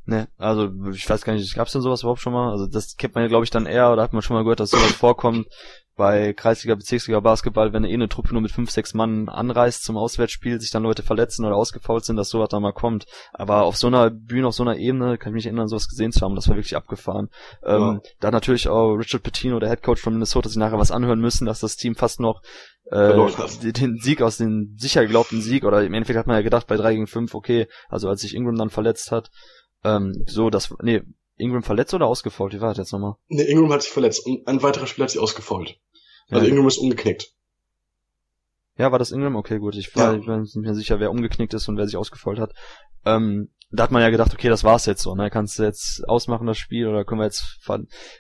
Ne, 0.06 0.28
also 0.38 0.70
ich 0.92 1.08
weiß 1.08 1.24
gar 1.24 1.34
nicht, 1.34 1.54
gab's 1.54 1.74
denn 1.74 1.82
sowas 1.82 2.02
überhaupt 2.02 2.22
schon 2.22 2.34
mal? 2.34 2.52
Also 2.52 2.66
das 2.66 2.96
kennt 2.98 3.14
man 3.14 3.24
ja 3.24 3.28
glaube 3.28 3.44
ich 3.44 3.52
dann 3.52 3.68
eher 3.68 3.92
oder 3.92 4.02
hat 4.02 4.14
man 4.14 4.22
schon 4.22 4.36
mal 4.36 4.44
gehört, 4.44 4.60
dass 4.60 4.72
sowas 4.72 4.92
vorkommt 4.94 5.48
bei 5.96 6.34
Kreisliga, 6.34 6.74
Bezirksliga 6.74 7.20
Basketball, 7.20 7.74
wenn 7.74 7.84
eh 7.84 7.94
eine 7.94 8.10
Truppe 8.10 8.32
nur 8.32 8.42
mit 8.42 8.52
fünf, 8.52 8.72
sechs 8.72 8.94
Mann 8.94 9.30
anreist 9.30 9.84
zum 9.84 9.98
Auswärtsspiel, 9.98 10.60
sich 10.60 10.72
dann 10.72 10.84
Leute 10.84 11.04
verletzen 11.04 11.46
oder 11.46 11.56
ausgefault 11.56 12.06
sind, 12.06 12.16
dass 12.16 12.30
sowas 12.30 12.50
da 12.50 12.60
mal 12.60 12.74
kommt. 12.74 13.06
Aber 13.34 13.64
auf 13.64 13.78
so 13.78 13.86
einer 13.86 14.10
Bühne, 14.10 14.48
auf 14.48 14.56
so 14.56 14.64
einer 14.64 14.78
Ebene, 14.78 15.18
kann 15.18 15.32
ich 15.32 15.36
mich 15.36 15.46
erinnern, 15.46 15.68
sowas 15.68 15.90
gesehen 15.90 16.12
zu 16.12 16.22
haben, 16.22 16.36
das 16.36 16.48
war 16.48 16.56
wirklich 16.56 16.76
abgefahren. 16.76 17.30
Ja. 17.64 17.92
Ähm, 17.92 18.02
da 18.20 18.32
natürlich 18.32 18.68
auch 18.68 18.96
Richard 18.96 19.22
Pitino, 19.22 19.60
der 19.60 19.70
Head 19.70 19.84
Coach 19.84 20.02
von 20.02 20.14
Minnesota, 20.14 20.50
sich 20.50 20.58
nachher 20.58 20.80
was 20.80 20.92
anhören 20.92 21.20
müssen, 21.20 21.46
dass 21.46 21.60
das 21.60 21.76
Team 21.76 21.96
fast 21.96 22.20
noch 22.20 22.42
äh, 22.90 23.14
den 23.72 23.98
Sieg 24.00 24.22
aus 24.22 24.38
dem 24.38 24.76
sicher 24.78 25.02
geglaubten 25.04 25.42
Sieg, 25.42 25.66
oder 25.66 25.84
im 25.84 25.94
Endeffekt 25.94 26.18
hat 26.18 26.28
man 26.28 26.38
ja 26.38 26.42
gedacht, 26.42 26.68
bei 26.68 26.78
drei 26.78 26.94
gegen 26.94 27.08
fünf 27.08 27.36
okay, 27.36 27.68
also 27.90 28.10
als 28.10 28.22
sich 28.22 28.36
Ingram 28.36 28.56
dann 28.56 28.70
verletzt 28.70 29.12
hat, 29.12 29.30
ähm, 29.84 30.24
so, 30.28 30.50
das, 30.50 30.74
nee, 30.82 31.02
Ingram 31.38 31.64
verletzt 31.64 31.94
oder 31.94 32.08
ausgefault? 32.08 32.54
Wie 32.54 32.62
war 32.62 32.70
das 32.70 32.78
jetzt 32.78 32.92
nochmal? 32.94 33.16
Nee, 33.28 33.44
Ingram 33.44 33.72
hat 33.74 33.82
sich 33.82 33.92
verletzt 33.92 34.26
und 34.26 34.48
ein 34.48 34.62
weiterer 34.62 34.88
Spieler 34.88 35.06
hat 35.06 35.12
sich 35.12 35.22
ausgefault. 35.22 35.80
Also 36.30 36.46
ja. 36.46 36.52
Ingram 36.52 36.68
ist 36.68 36.78
umgeknickt. 36.78 37.34
Ja, 38.78 38.92
war 38.92 39.00
das 39.00 39.12
Ingram? 39.12 39.36
Okay, 39.36 39.60
gut. 39.60 39.76
Ich 39.76 39.96
war, 39.96 40.14
ja. 40.14 40.20
ich 40.20 40.26
bin 40.26 40.62
mir 40.62 40.74
sicher, 40.76 41.00
wer 41.00 41.12
umgeknickt 41.12 41.54
ist 41.54 41.68
und 41.68 41.78
wer 41.78 41.86
sich 41.86 41.98
ausgefault 41.98 42.40
hat. 42.40 42.54
Ähm, 43.06 43.50
da 43.70 43.84
hat 43.84 43.92
man 43.92 44.02
ja 44.02 44.10
gedacht, 44.10 44.34
okay, 44.34 44.50
das 44.50 44.64
war's 44.64 44.86
jetzt 44.86 45.02
so, 45.02 45.16
ne? 45.16 45.30
Kannst 45.30 45.58
du 45.58 45.64
jetzt 45.64 46.04
ausmachen 46.08 46.46
das 46.46 46.58
Spiel 46.58 46.88
oder 46.88 47.06
können 47.06 47.22
wir 47.22 47.26
jetzt 47.26 47.60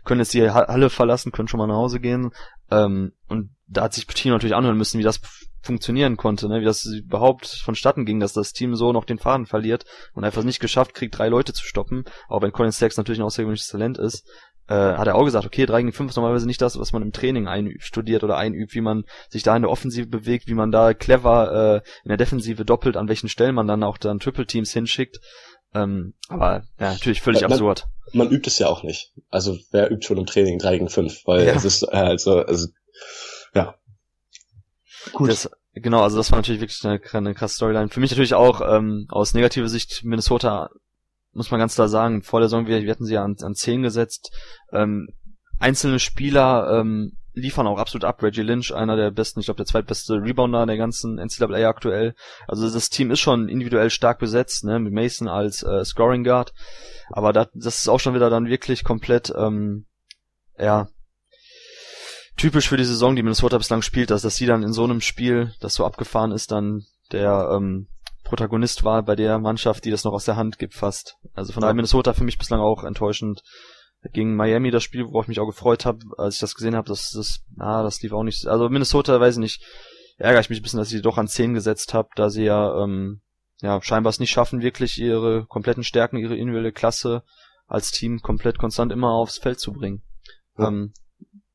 können 0.05 0.20
jetzt 0.20 0.34
die 0.34 0.49
Halle 0.49 0.89
verlassen, 0.89 1.32
können 1.32 1.47
schon 1.47 1.57
mal 1.57 1.68
nach 1.68 1.76
Hause 1.76 1.99
gehen. 1.99 2.32
Ähm, 2.70 3.14
und 3.28 3.55
da 3.68 3.84
hat 3.84 3.93
sich 3.93 4.07
Petino 4.07 4.36
natürlich 4.36 4.55
anhören 4.55 4.78
müssen, 4.78 4.99
wie 4.99 5.03
das 5.03 5.20
funktionieren 5.62 6.18
konnte, 6.18 6.47
ne? 6.47 6.62
wie 6.62 6.66
das 6.66 6.86
überhaupt 6.86 7.47
vonstatten 7.47 8.05
ging, 8.05 8.20
dass 8.20 8.34
das 8.34 8.53
Team 8.53 8.76
so 8.76 8.91
noch 8.91 9.05
den 9.05 9.20
Faden 9.20 9.45
verliert 9.45 9.86
und 10.14 10.24
einfach 10.24 10.43
nicht 10.43 10.59
geschafft 10.59 10.93
kriegt, 10.93 11.18
drei 11.18 11.30
Leute 11.30 11.53
zu 11.53 11.64
stoppen, 11.64 12.05
auch 12.28 12.41
wenn 12.41 12.51
Colin 12.51 12.72
Stacks 12.72 12.97
natürlich 12.97 13.20
ein 13.20 13.26
außergewöhnliches 13.26 13.68
Talent 13.68 13.97
ist, 13.97 14.26
äh, 14.68 14.74
hat 14.74 15.07
er 15.07 15.16
auch 15.16 15.26
gesagt, 15.26 15.45
okay, 15.45 15.66
3 15.66 15.82
gegen 15.82 15.91
5 15.91 16.12
ist 16.12 16.16
normalerweise 16.16 16.47
nicht 16.47 16.62
das, 16.62 16.80
was 16.80 16.93
man 16.93 17.01
im 17.01 17.12
Training 17.12 17.47
einstudiert 17.47 18.24
oder 18.24 18.38
einübt, 18.38 18.74
wie 18.74 18.82
man 18.82 19.03
sich 19.30 19.43
da 19.43 19.55
in 19.55 19.64
der 19.64 19.72
Offensive 19.72 20.07
bewegt, 20.07 20.47
wie 20.47 20.53
man 20.53 20.72
da 20.72 20.93
clever 20.93 21.82
äh, 21.84 21.89
in 22.03 22.09
der 22.09 22.18
Defensive 22.18 22.64
doppelt, 22.64 22.95
an 22.95 23.09
welchen 23.09 23.28
Stellen 23.28 23.55
man 23.55 23.68
dann 23.68 23.84
auch 23.84 23.97
dann 23.97 24.20
Triple 24.20 24.45
Teams 24.45 24.72
hinschickt. 24.72 25.20
Ähm, 25.74 26.14
aber 26.30 26.64
ja, 26.80 26.91
natürlich 26.93 27.22
völlig 27.22 27.41
man, 27.41 27.51
absurd. 27.51 27.88
Man 28.14 28.30
übt 28.30 28.47
es 28.47 28.59
ja 28.59 28.68
auch 28.68 28.84
nicht. 28.84 29.12
Also 29.30 29.57
wer 29.72 29.91
übt 29.91 30.05
schon 30.05 30.18
im 30.18 30.26
Training 30.26 30.59
3 30.59 30.78
gegen 30.78 30.89
5? 30.89 31.24
Weil 31.26 31.47
ja. 31.47 31.53
es 31.53 31.66
ist 31.66 31.84
äh, 31.84 31.97
also, 31.97 32.39
also 32.39 32.68
ja, 33.53 33.76
Gut. 35.14 35.30
Das, 35.30 35.49
genau, 35.74 36.02
also 36.02 36.18
das 36.18 36.32
war 36.32 36.39
natürlich 36.39 36.62
wirklich 36.62 36.84
eine, 36.86 37.02
eine 37.14 37.34
krasse 37.34 37.56
Storyline. 37.56 37.89
Für 37.89 37.99
mich 37.99 38.12
natürlich 38.12 38.34
auch 38.34 38.62
ähm, 38.62 39.08
aus 39.10 39.34
negativer 39.34 39.70
Sicht 39.70 40.04
Minnesota, 40.04 40.70
muss 41.34 41.52
man 41.52 41.60
ganz 41.60 41.76
klar 41.76 41.88
sagen, 41.88 42.24
vor 42.24 42.39
der 42.39 42.49
Saison, 42.49 42.68
wir, 42.68 42.82
wir 42.82 42.91
hatten 42.91 43.06
sie 43.06 43.14
ja 43.14 43.24
an, 43.24 43.36
an 43.41 43.56
10 43.56 43.82
gesetzt. 43.82 44.32
Ähm, 44.72 45.08
einzelne 45.60 45.99
Spieler 45.99 46.80
ähm, 46.80 47.18
liefern 47.34 47.68
auch 47.68 47.78
absolut 47.78 48.04
ab. 48.04 48.22
Reggie 48.22 48.41
Lynch, 48.41 48.74
einer 48.74 48.95
der 48.95 49.12
besten, 49.12 49.39
ich 49.39 49.45
glaube 49.45 49.58
der 49.58 49.66
zweitbeste 49.66 50.16
Rebounder 50.16 50.66
der 50.66 50.78
ganzen 50.78 51.18
NCAA 51.18 51.68
aktuell. 51.68 52.14
Also 52.47 52.70
das 52.70 52.89
Team 52.89 53.12
ist 53.12 53.20
schon 53.20 53.47
individuell 53.47 53.89
stark 53.89 54.20
besetzt, 54.20 54.66
ne, 54.66 54.80
mit 54.80 54.93
Mason 54.93 55.28
als 55.28 55.64
äh, 55.64 55.86
Scoring 55.86 56.24
Guard. 56.24 56.54
Aber 57.10 57.34
das, 57.34 57.47
das 57.54 57.80
ist 57.80 57.88
auch 57.88 57.99
schon 57.99 58.14
wieder 58.14 58.30
dann 58.30 58.47
wirklich 58.47 58.84
komplett, 58.84 59.32
ähm, 59.36 59.86
ja, 60.58 60.88
typisch 62.38 62.70
für 62.70 62.78
die 62.78 62.86
Saison, 62.86 63.16
die 63.16 63.24
Minnesota 63.24 63.58
bislang 63.58 63.82
spielt, 63.82 64.12
dass, 64.12 64.22
dass 64.22 64.36
sie 64.36 64.46
dann 64.46 64.64
in 64.64 64.74
so 64.74 64.84
einem 64.84 65.02
Spiel, 65.02 65.54
das 65.60 65.74
so 65.74 65.86
abgefahren 65.86 66.32
ist, 66.32 66.52
dann 66.52 66.86
der 67.12 67.50
ähm, 67.54 67.88
Protagonist 68.24 68.84
war 68.84 69.04
bei 69.04 69.16
der 69.16 69.40
Mannschaft, 69.40 69.86
die 69.86 69.92
das 69.92 70.04
noch 70.04 70.14
aus 70.14 70.26
der 70.26 70.38
Hand 70.38 70.58
gibt 70.58 70.74
fast. 70.74 71.18
Also 71.34 71.54
von 71.54 71.62
daher 71.62 71.74
Minnesota 71.74 72.14
für 72.14 72.24
mich 72.24 72.38
bislang 72.38 72.62
auch 72.62 72.84
enttäuschend. 72.84 73.42
Gegen 74.14 74.36
Miami 74.36 74.72
das 74.72 74.84
Spiel, 74.84 75.06
worauf 75.06 75.26
ich 75.26 75.30
mich 75.30 75.40
auch 75.40 75.46
gefreut 75.46 75.86
habe, 75.86 76.00
als 76.18 76.36
ich 76.36 76.40
das 76.40 76.56
gesehen 76.56 76.76
habe, 76.76 76.88
das, 76.88 77.12
das, 77.12 77.42
ah, 77.60 77.84
das 77.84 78.02
lief 78.02 78.14
auch 78.14 78.24
nicht. 78.24 78.48
Also 78.48 78.68
Minnesota, 78.68 79.20
weiß 79.20 79.36
ich 79.36 79.42
nicht, 79.42 79.64
ärgere 80.18 80.42
ich 80.42 80.50
mich 80.50 80.60
ein 80.60 80.64
bisschen, 80.64 80.80
dass 80.80 80.88
ich 80.88 80.96
sie 80.96 81.02
doch 81.04 81.18
an 81.18 81.28
10 81.28 81.54
gesetzt 81.54 81.94
habe, 81.94 82.10
da 82.16 82.30
sie 82.30 82.46
ja, 82.46 82.84
ähm, 82.84 83.22
ja 83.62 83.80
scheinbar 83.82 84.10
es 84.10 84.20
nicht 84.20 84.32
schaffen, 84.32 84.62
wirklich 84.62 85.00
ihre 85.00 85.46
kompletten 85.46 85.84
Stärken, 85.84 86.18
ihre 86.18 86.36
individuelle 86.36 86.72
Klasse 86.72 87.24
als 87.68 87.92
Team 87.92 88.22
komplett 88.22 88.58
konstant 88.58 88.92
immer 88.92 89.12
aufs 89.12 89.38
Feld 89.38 89.60
zu 89.60 89.72
bringen. 89.72 90.02
Ja. 90.58 90.70
Ähm, 90.70 90.94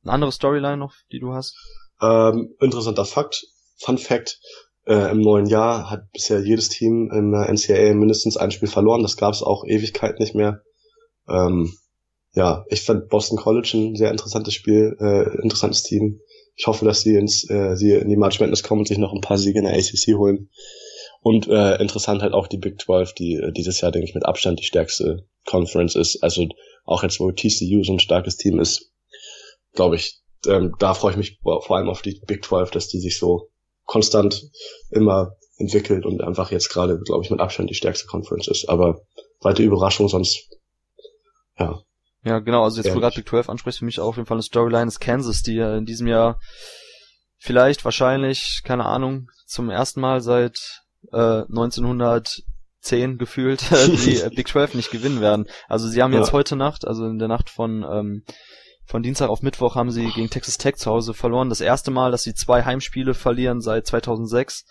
eine 0.06 0.14
andere 0.14 0.32
Storyline 0.32 0.76
noch, 0.76 0.94
die 1.12 1.18
du 1.18 1.32
hast? 1.32 1.56
Ähm, 2.00 2.54
interessanter 2.60 3.04
Fakt, 3.04 3.46
Fun 3.78 3.98
Fact, 3.98 4.40
äh, 4.86 5.10
im 5.10 5.20
neuen 5.20 5.46
Jahr 5.46 5.90
hat 5.90 6.12
bisher 6.12 6.40
jedes 6.40 6.68
Team 6.68 7.10
in 7.12 7.32
der 7.32 7.48
NCAA 7.48 7.94
mindestens 7.94 8.36
ein 8.36 8.50
Spiel 8.52 8.68
verloren. 8.68 9.02
Das 9.02 9.16
gab 9.16 9.34
es 9.34 9.42
auch 9.42 9.64
Ewigkeit 9.66 10.20
nicht 10.20 10.34
mehr. 10.34 10.62
Ähm, 11.28 11.74
ja, 12.34 12.64
ich 12.68 12.82
fand 12.82 13.08
Boston 13.08 13.38
College 13.38 13.72
ein 13.74 13.96
sehr 13.96 14.10
interessantes 14.10 14.54
Spiel, 14.54 14.96
äh, 15.00 15.42
interessantes 15.42 15.82
Team. 15.82 16.20
Ich 16.54 16.66
hoffe, 16.66 16.84
dass 16.84 17.00
sie 17.00 17.16
ins, 17.16 17.48
äh, 17.50 17.74
sie 17.76 17.92
in 17.92 18.08
die 18.08 18.16
March 18.16 18.40
Madness 18.40 18.62
kommen 18.62 18.82
und 18.82 18.88
sich 18.88 18.98
noch 18.98 19.12
ein 19.12 19.20
paar 19.20 19.38
Siege 19.38 19.58
in 19.58 19.64
der 19.64 19.74
ACC 19.74 20.16
holen. 20.16 20.50
Und 21.20 21.48
äh, 21.48 21.80
interessant 21.80 22.22
halt 22.22 22.34
auch 22.34 22.46
die 22.46 22.58
Big 22.58 22.80
12, 22.80 23.14
die 23.14 23.34
äh, 23.34 23.52
dieses 23.52 23.80
Jahr, 23.80 23.90
denke 23.90 24.06
ich, 24.06 24.14
mit 24.14 24.24
Abstand 24.24 24.60
die 24.60 24.64
stärkste 24.64 25.26
Conference 25.44 25.96
ist. 25.96 26.22
Also 26.22 26.46
auch 26.84 27.02
jetzt, 27.02 27.18
wo 27.18 27.32
TCU 27.32 27.82
so 27.82 27.94
ein 27.94 27.98
starkes 27.98 28.36
Team 28.36 28.60
ist, 28.60 28.92
glaube 29.76 29.96
ich, 29.96 30.20
ähm, 30.46 30.74
da 30.78 30.94
freue 30.94 31.12
ich 31.12 31.16
mich 31.16 31.38
vor 31.42 31.76
allem 31.76 31.88
auf 31.88 32.02
die 32.02 32.20
Big 32.26 32.44
12, 32.44 32.70
dass 32.70 32.88
die 32.88 33.00
sich 33.00 33.18
so 33.18 33.50
konstant 33.84 34.50
immer 34.90 35.36
entwickelt 35.58 36.04
und 36.04 36.22
einfach 36.22 36.50
jetzt 36.50 36.68
gerade, 36.68 37.00
glaube 37.00 37.24
ich, 37.24 37.30
mit 37.30 37.40
Abstand 37.40 37.70
die 37.70 37.74
stärkste 37.74 38.06
Conference 38.06 38.48
ist. 38.48 38.68
Aber 38.68 39.00
weite 39.40 39.62
Überraschung, 39.62 40.08
sonst, 40.08 40.48
ja. 41.58 41.80
Ja, 42.24 42.40
genau, 42.40 42.64
also 42.64 42.82
jetzt, 42.82 42.94
wo 42.94 42.98
gerade 42.98 43.14
Big 43.14 43.28
12 43.28 43.48
ansprichst, 43.48 43.78
für 43.78 43.84
mich 43.84 44.00
auf 44.00 44.16
jeden 44.16 44.26
Fall 44.26 44.36
eine 44.36 44.42
Storyline 44.42 44.88
ist 44.88 45.00
Kansas, 45.00 45.42
die 45.42 45.54
ja 45.54 45.76
in 45.76 45.86
diesem 45.86 46.08
Jahr 46.08 46.40
vielleicht, 47.38 47.84
wahrscheinlich, 47.84 48.62
keine 48.64 48.84
Ahnung, 48.84 49.30
zum 49.46 49.70
ersten 49.70 50.00
Mal 50.00 50.20
seit 50.20 50.82
äh, 51.12 51.42
1910 51.42 53.18
gefühlt 53.18 53.62
die 53.70 54.20
Big 54.34 54.48
12 54.48 54.74
nicht 54.74 54.90
gewinnen 54.90 55.20
werden. 55.20 55.46
Also 55.68 55.88
sie 55.88 56.02
haben 56.02 56.12
jetzt 56.12 56.28
ja. 56.28 56.32
heute 56.32 56.56
Nacht, 56.56 56.86
also 56.86 57.06
in 57.06 57.18
der 57.18 57.28
Nacht 57.28 57.48
von 57.48 57.86
ähm, 57.88 58.24
von 58.86 59.02
Dienstag 59.02 59.28
auf 59.28 59.42
Mittwoch 59.42 59.74
haben 59.74 59.90
sie 59.90 60.06
gegen 60.06 60.30
Texas 60.30 60.58
Tech 60.58 60.76
zu 60.76 60.90
Hause 60.90 61.12
verloren. 61.12 61.48
Das 61.48 61.60
erste 61.60 61.90
Mal, 61.90 62.12
dass 62.12 62.22
sie 62.22 62.34
zwei 62.34 62.64
Heimspiele 62.64 63.14
verlieren 63.14 63.60
seit 63.60 63.86
2006. 63.86 64.64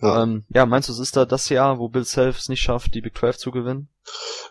Ja, 0.00 0.22
ähm, 0.22 0.44
ja 0.48 0.64
meinst 0.64 0.88
du, 0.88 0.92
es 0.92 0.98
ist 0.98 1.16
da 1.16 1.24
das 1.24 1.48
Jahr, 1.48 1.78
wo 1.78 1.88
Bill 1.88 2.04
Self 2.04 2.38
es 2.38 2.48
nicht 2.48 2.60
schafft, 2.60 2.94
die 2.94 3.00
Big 3.00 3.16
12 3.16 3.36
zu 3.36 3.50
gewinnen? 3.50 3.88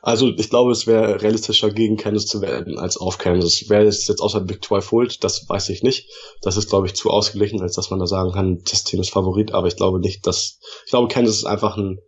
Also 0.02 0.30
ich 0.30 0.50
glaube, 0.50 0.72
es 0.72 0.86
wäre 0.86 1.22
realistischer, 1.22 1.72
gegen 1.72 1.98
Kansas 1.98 2.28
zu 2.28 2.42
werden, 2.42 2.78
als 2.78 2.98
auf 2.98 3.18
Kansas. 3.18 3.66
Wer 3.68 3.82
es 3.82 4.08
jetzt 4.08 4.22
außer 4.22 4.42
Big 4.42 4.64
12 4.64 4.92
holt, 4.92 5.24
das 5.24 5.48
weiß 5.48 5.70
ich 5.70 5.84
nicht. 5.84 6.10
Das 6.42 6.58
ist, 6.58 6.70
glaube 6.70 6.86
ich, 6.86 6.96
zu 6.96 7.10
ausgeglichen, 7.10 7.62
als 7.62 7.76
dass 7.76 7.90
man 7.90 8.00
da 8.00 8.06
sagen 8.06 8.34
kann, 8.34 8.62
das 8.70 8.84
Team 8.84 9.00
ist 9.00 9.10
Favorit. 9.10 9.54
Aber 9.54 9.68
ich 9.68 9.76
glaube 9.76 10.00
nicht, 10.00 10.28
dass... 10.28 10.60
Ich 10.86 10.92
glaube, 10.92 11.12
Kansas 11.12 11.38
ist 11.38 11.46
einfach 11.46 11.78
ein, 11.78 12.00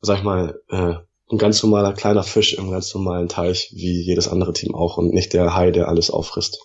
sag 0.00 0.18
ich 0.18 0.24
mal, 0.24 0.60
äh, 0.68 0.94
ein 1.30 1.38
ganz 1.38 1.62
normaler 1.62 1.92
kleiner 1.92 2.22
Fisch 2.22 2.54
im 2.54 2.70
ganz 2.70 2.92
normalen 2.94 3.28
Teich, 3.28 3.70
wie 3.74 4.02
jedes 4.02 4.28
andere 4.28 4.52
Team 4.52 4.74
auch 4.74 4.96
und 4.96 5.12
nicht 5.12 5.32
der 5.32 5.54
Hai, 5.54 5.70
der 5.70 5.88
alles 5.88 6.10
auffrisst. 6.10 6.58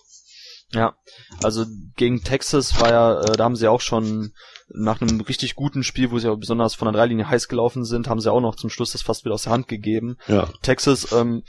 Ja, 0.72 0.96
also 1.42 1.64
gegen 1.94 2.22
Texas 2.24 2.80
war 2.80 2.90
ja, 2.90 3.20
äh, 3.20 3.36
da 3.36 3.44
haben 3.44 3.56
sie 3.56 3.68
auch 3.68 3.80
schon 3.80 4.32
nach 4.68 5.00
einem 5.00 5.20
richtig 5.20 5.54
guten 5.54 5.84
Spiel, 5.84 6.10
wo 6.10 6.18
sie 6.18 6.28
auch 6.28 6.38
besonders 6.38 6.74
von 6.74 6.86
der 6.86 7.00
Dreilinie 7.00 7.28
heiß 7.28 7.46
gelaufen 7.46 7.84
sind, 7.84 8.08
haben 8.08 8.20
sie 8.20 8.32
auch 8.32 8.40
noch 8.40 8.56
zum 8.56 8.68
Schluss 8.68 8.92
das 8.92 9.02
fast 9.02 9.24
wieder 9.24 9.34
aus 9.34 9.44
der 9.44 9.52
Hand 9.52 9.68
gegeben. 9.68 10.16
Ja. 10.26 10.48
Texas, 10.62 11.12
ähm, 11.12 11.44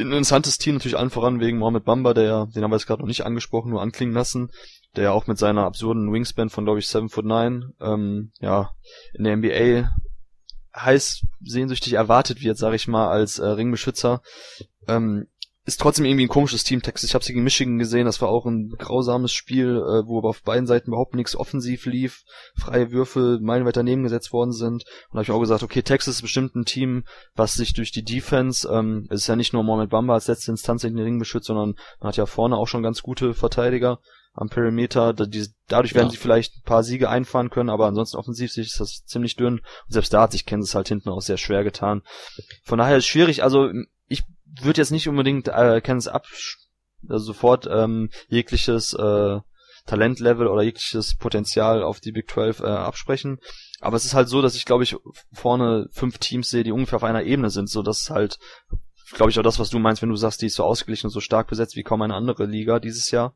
ein 0.00 0.06
interessantes 0.06 0.58
Team 0.58 0.74
natürlich 0.74 0.98
allen 0.98 1.10
voran 1.10 1.40
wegen 1.40 1.58
Mohamed 1.58 1.84
Bamba, 1.84 2.14
der, 2.14 2.46
den 2.46 2.62
haben 2.62 2.70
wir 2.70 2.76
jetzt 2.76 2.86
gerade 2.86 3.00
noch 3.02 3.08
nicht 3.08 3.24
angesprochen, 3.24 3.70
nur 3.70 3.82
anklingen 3.82 4.14
lassen, 4.14 4.50
der 4.96 5.04
ja 5.04 5.12
auch 5.12 5.26
mit 5.26 5.38
seiner 5.38 5.64
absurden 5.64 6.12
Wingspan 6.12 6.50
von, 6.50 6.64
glaube 6.64 6.80
ich, 6.80 6.88
7 6.88 7.08
foot 7.08 7.24
9, 7.24 7.74
ähm, 7.80 8.32
ja, 8.40 8.72
in 9.14 9.24
der 9.24 9.36
NBA 9.36 9.90
heiß 10.76 11.22
sehnsüchtig 11.40 11.94
erwartet 11.94 12.42
wird, 12.42 12.58
sage 12.58 12.76
ich 12.76 12.88
mal, 12.88 13.08
als 13.08 13.38
äh, 13.38 13.46
Ringbeschützer. 13.46 14.22
Ähm, 14.86 15.26
ist 15.68 15.80
trotzdem 15.82 16.06
irgendwie 16.06 16.24
ein 16.24 16.30
komisches 16.30 16.64
Team. 16.64 16.80
Texas, 16.80 17.10
ich 17.10 17.14
habe 17.14 17.22
sie 17.22 17.34
gegen 17.34 17.44
Michigan 17.44 17.78
gesehen, 17.78 18.06
das 18.06 18.22
war 18.22 18.30
auch 18.30 18.46
ein 18.46 18.70
grausames 18.78 19.32
Spiel, 19.32 19.76
äh, 19.76 20.06
wo 20.06 20.16
aber 20.16 20.30
auf 20.30 20.42
beiden 20.42 20.66
Seiten 20.66 20.88
überhaupt 20.88 21.14
nichts 21.14 21.36
offensiv 21.36 21.84
lief, 21.84 22.24
freie 22.56 22.90
Würfe 22.90 23.38
meilenweit 23.42 23.76
daneben 23.76 24.02
gesetzt 24.02 24.32
worden 24.32 24.52
sind. 24.52 24.84
Und 24.84 25.12
da 25.12 25.16
habe 25.16 25.24
ich 25.24 25.30
auch 25.30 25.40
gesagt, 25.40 25.62
okay, 25.62 25.82
Texas 25.82 26.16
ist 26.16 26.22
bestimmt 26.22 26.56
ein 26.56 26.64
Team, 26.64 27.04
was 27.34 27.52
sich 27.52 27.74
durch 27.74 27.92
die 27.92 28.02
Defense, 28.02 28.66
ähm, 28.72 29.06
es 29.10 29.22
ist 29.22 29.26
ja 29.26 29.36
nicht 29.36 29.52
nur 29.52 29.62
Mohamed 29.62 29.90
Bamba 29.90 30.14
als 30.14 30.26
letzte 30.26 30.50
Instanz 30.50 30.84
in 30.84 30.96
den 30.96 31.04
Ring 31.04 31.18
beschützt, 31.18 31.48
sondern 31.48 31.74
man 32.00 32.08
hat 32.08 32.16
ja 32.16 32.24
vorne 32.24 32.56
auch 32.56 32.66
schon 32.66 32.82
ganz 32.82 33.02
gute 33.02 33.34
Verteidiger 33.34 34.00
am 34.38 34.48
Perimeter. 34.48 35.12
dadurch 35.12 35.94
werden 35.94 36.06
ja. 36.06 36.10
sie 36.10 36.16
vielleicht 36.16 36.56
ein 36.56 36.62
paar 36.64 36.82
Siege 36.82 37.10
einfahren 37.10 37.50
können, 37.50 37.70
aber 37.70 37.86
ansonsten 37.86 38.16
offensiv 38.16 38.56
ist 38.56 38.80
das 38.80 39.04
ziemlich 39.04 39.36
dünn. 39.36 39.58
Und 39.58 39.92
selbst 39.92 40.12
da 40.14 40.22
hat 40.22 40.32
sich 40.32 40.46
Kansas 40.46 40.74
halt 40.74 40.88
hinten 40.88 41.08
auch 41.08 41.20
sehr 41.20 41.38
schwer 41.38 41.64
getan. 41.64 42.02
Von 42.64 42.78
daher 42.78 42.96
ist 42.96 43.04
es 43.04 43.08
schwierig. 43.08 43.42
Also 43.42 43.70
ich 44.06 44.22
würde 44.60 44.80
jetzt 44.80 44.92
nicht 44.92 45.08
unbedingt 45.08 45.48
äh, 45.48 45.80
Kansas 45.80 46.12
ab 46.12 46.26
also 47.08 47.26
sofort 47.26 47.68
ähm, 47.70 48.10
jegliches 48.28 48.92
äh, 48.94 49.38
Talentlevel 49.86 50.48
oder 50.48 50.62
jegliches 50.62 51.16
Potenzial 51.16 51.82
auf 51.82 52.00
die 52.00 52.12
Big 52.12 52.30
12 52.30 52.60
äh, 52.60 52.64
absprechen. 52.66 53.38
Aber 53.80 53.96
es 53.96 54.04
ist 54.04 54.14
halt 54.14 54.28
so, 54.28 54.42
dass 54.42 54.56
ich 54.56 54.64
glaube 54.64 54.84
ich 54.84 54.96
vorne 55.32 55.88
fünf 55.92 56.18
Teams 56.18 56.48
sehe, 56.48 56.64
die 56.64 56.72
ungefähr 56.72 56.96
auf 56.96 57.04
einer 57.04 57.22
Ebene 57.22 57.50
sind, 57.50 57.70
so 57.70 57.82
dass 57.82 58.10
halt 58.10 58.38
glaube 59.14 59.30
ich 59.30 59.38
auch 59.38 59.44
das, 59.44 59.58
was 59.58 59.70
du 59.70 59.78
meinst, 59.78 60.02
wenn 60.02 60.10
du 60.10 60.16
sagst, 60.16 60.42
die 60.42 60.46
ist 60.46 60.56
so 60.56 60.64
ausgeglichen 60.64 61.06
und 61.06 61.12
so 61.12 61.20
stark 61.20 61.48
besetzt 61.48 61.76
wie 61.76 61.82
kaum 61.82 62.02
eine 62.02 62.14
andere 62.14 62.44
Liga 62.44 62.80
dieses 62.80 63.10
Jahr. 63.10 63.34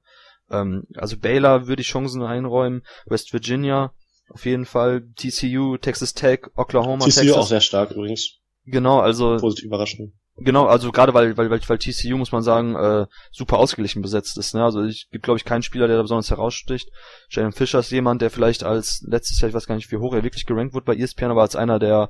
Ähm, 0.53 0.87
also 0.95 1.17
Baylor 1.17 1.67
würde 1.67 1.83
ich 1.83 1.89
Chancen 1.89 2.23
einräumen, 2.23 2.83
West 3.07 3.33
Virginia 3.33 3.93
auf 4.33 4.47
jeden 4.47 4.65
Fall, 4.65 5.03
TCU, 5.17 5.77
Texas 5.77 6.15
Tech, 6.15 6.41
Oklahoma, 6.57 7.05
TCU 7.05 7.21
Texas. 7.21 7.37
auch 7.37 7.47
sehr 7.47 7.61
stark 7.61 7.91
übrigens. 7.91 8.39
Genau, 8.65 9.01
also 9.01 9.37
positiv 9.37 9.67
überraschend. 9.67 10.13
Genau, 10.37 10.65
also 10.65 10.91
gerade 10.93 11.13
weil, 11.13 11.37
weil, 11.37 11.51
weil, 11.51 11.61
weil 11.69 11.79
TCU, 11.79 12.17
muss 12.17 12.33
man 12.33 12.43
sagen, 12.43 12.75
äh, 12.75 13.07
super 13.31 13.59
ausgeglichen 13.59 14.01
besetzt 14.01 14.39
ist. 14.39 14.55
Ne? 14.55 14.65
Also 14.65 14.83
ich 14.83 15.11
gibt, 15.11 15.25
glaube 15.25 15.37
ich, 15.37 15.45
keinen 15.45 15.63
Spieler, 15.63 15.87
der 15.87 15.97
da 15.97 16.03
besonders 16.03 16.31
heraussticht. 16.31 16.89
Jalen 17.29 17.53
Fischer 17.53 17.81
ist 17.81 17.91
jemand, 17.91 18.23
der 18.23 18.31
vielleicht 18.31 18.65
als 18.65 19.05
letztes 19.07 19.41
Jahr, 19.41 19.51
ich 19.51 19.55
weiß 19.55 19.67
gar 19.67 19.75
nicht, 19.75 19.93
wie 19.93 19.99
hoch 19.99 20.15
er 20.15 20.25
wirklich 20.25 20.47
gerankt 20.47 20.73
wurde 20.73 20.87
bei 20.87 20.97
ESPN, 20.97 21.27
aber 21.27 21.43
als 21.43 21.55
einer 21.55 21.79
der, 21.79 22.09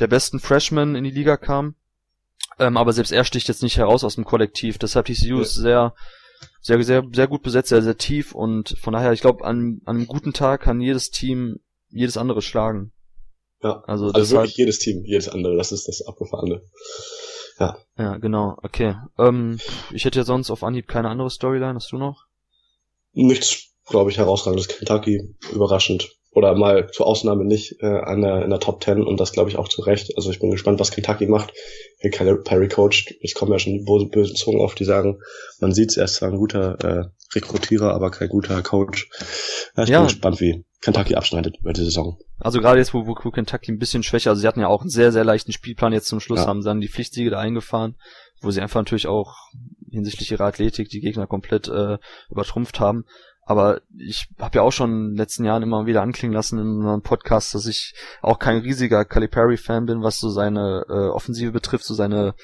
der 0.00 0.08
besten 0.08 0.40
Freshmen 0.40 0.96
in 0.96 1.04
die 1.04 1.12
Liga 1.12 1.36
kam. 1.36 1.76
Ähm, 2.58 2.76
aber 2.76 2.92
selbst 2.92 3.12
er 3.12 3.24
sticht 3.24 3.46
jetzt 3.46 3.62
nicht 3.62 3.76
heraus 3.76 4.02
aus 4.02 4.16
dem 4.16 4.24
Kollektiv. 4.24 4.78
Deshalb 4.78 5.06
TCU 5.06 5.36
ja. 5.36 5.42
ist 5.42 5.54
sehr, 5.54 5.94
sehr, 6.68 6.82
sehr, 6.84 7.02
sehr 7.12 7.26
gut 7.26 7.42
besetzt, 7.42 7.70
sehr, 7.70 7.80
sehr 7.80 7.96
tief 7.96 8.34
und 8.34 8.76
von 8.78 8.92
daher, 8.92 9.14
ich 9.14 9.22
glaube, 9.22 9.42
an, 9.42 9.80
an 9.86 9.96
einem 9.96 10.06
guten 10.06 10.34
Tag 10.34 10.60
kann 10.60 10.82
jedes 10.82 11.10
Team 11.10 11.60
jedes 11.88 12.18
andere 12.18 12.42
schlagen. 12.42 12.92
Ja, 13.62 13.82
also, 13.86 14.08
also 14.08 14.12
deshalb, 14.12 14.42
wirklich 14.42 14.58
jedes 14.58 14.78
Team, 14.78 15.02
jedes 15.02 15.30
andere, 15.30 15.56
das 15.56 15.72
ist 15.72 15.88
das 15.88 16.02
Abgefahrene. 16.06 16.60
Ja. 17.58 17.78
Ja, 17.96 18.18
genau, 18.18 18.58
okay. 18.62 18.96
Ähm, 19.18 19.58
ich 19.92 20.04
hätte 20.04 20.18
ja 20.18 20.24
sonst 20.24 20.50
auf 20.50 20.62
Anhieb 20.62 20.88
keine 20.88 21.08
andere 21.08 21.30
Storyline, 21.30 21.74
hast 21.74 21.90
du 21.90 21.96
noch? 21.96 22.26
Nichts, 23.12 23.70
glaube 23.86 24.10
ich, 24.10 24.18
herausragendes. 24.18 24.68
Kentucky, 24.68 25.34
überraschend. 25.52 26.17
Oder 26.38 26.54
mal 26.54 26.88
zur 26.92 27.08
Ausnahme 27.08 27.44
nicht 27.44 27.82
äh, 27.82 27.86
an 27.86 28.22
der, 28.22 28.44
in 28.44 28.50
der 28.50 28.60
Top 28.60 28.80
10 28.80 29.02
und 29.02 29.18
das 29.18 29.32
glaube 29.32 29.50
ich 29.50 29.56
auch 29.56 29.66
zu 29.66 29.82
Recht. 29.82 30.16
Also 30.16 30.30
ich 30.30 30.38
bin 30.38 30.52
gespannt, 30.52 30.78
was 30.78 30.92
Kentucky 30.92 31.26
macht. 31.26 31.52
Wie 32.00 32.10
Perry 32.10 32.68
coacht. 32.68 33.12
Es 33.24 33.34
kommen 33.34 33.50
ja 33.50 33.58
schon 33.58 33.72
die 33.72 34.08
bösen 34.08 34.36
Zungen 34.36 34.60
auf, 34.60 34.76
die 34.76 34.84
sagen, 34.84 35.18
man 35.58 35.72
sieht 35.72 35.90
es, 35.90 35.96
er 35.96 36.04
ist 36.04 36.14
zwar 36.14 36.28
ein 36.28 36.36
guter 36.36 36.78
äh, 36.84 37.34
Rekrutierer, 37.34 37.92
aber 37.92 38.12
kein 38.12 38.28
guter 38.28 38.62
Coach. 38.62 39.10
Ja, 39.76 39.82
ich 39.82 39.88
ja. 39.88 39.98
bin 39.98 40.06
gespannt, 40.06 40.40
wie 40.40 40.64
Kentucky 40.80 41.16
abschneidet 41.16 41.56
über 41.58 41.72
die 41.72 41.82
Saison. 41.82 42.18
Also 42.38 42.60
gerade 42.60 42.78
jetzt, 42.78 42.94
wo, 42.94 43.04
wo 43.04 43.14
Kentucky 43.14 43.72
ein 43.72 43.80
bisschen 43.80 44.04
schwächer, 44.04 44.30
also 44.30 44.40
sie 44.40 44.46
hatten 44.46 44.60
ja 44.60 44.68
auch 44.68 44.82
einen 44.82 44.90
sehr, 44.90 45.10
sehr 45.10 45.24
leichten 45.24 45.50
Spielplan 45.50 45.92
jetzt 45.92 46.06
zum 46.06 46.20
Schluss, 46.20 46.42
ja. 46.42 46.46
haben 46.46 46.62
dann 46.62 46.80
die 46.80 46.88
Pflichtsiege 46.88 47.30
da 47.30 47.40
eingefahren, 47.40 47.96
wo 48.42 48.52
sie 48.52 48.60
einfach 48.60 48.78
natürlich 48.78 49.08
auch 49.08 49.34
hinsichtlich 49.90 50.30
ihrer 50.30 50.44
Athletik 50.44 50.88
die 50.88 51.00
Gegner 51.00 51.26
komplett 51.26 51.66
äh, 51.66 51.98
übertrumpft 52.30 52.78
haben. 52.78 53.06
Aber 53.48 53.80
ich 53.96 54.28
habe 54.38 54.56
ja 54.56 54.62
auch 54.62 54.72
schon 54.72 54.90
in 54.90 55.08
den 55.12 55.16
letzten 55.16 55.42
Jahren 55.46 55.62
immer 55.62 55.86
wieder 55.86 56.02
anklingen 56.02 56.34
lassen 56.34 56.58
in 56.58 56.86
einem 56.86 57.00
Podcast, 57.00 57.54
dass 57.54 57.64
ich 57.64 57.94
auch 58.20 58.38
kein 58.38 58.58
riesiger 58.58 59.06
Calipari-Fan 59.06 59.86
bin, 59.86 60.02
was 60.02 60.20
so 60.20 60.28
seine 60.28 60.84
äh, 60.86 61.08
Offensive 61.08 61.50
betrifft, 61.50 61.86
so 61.86 61.94
seine 61.94 62.34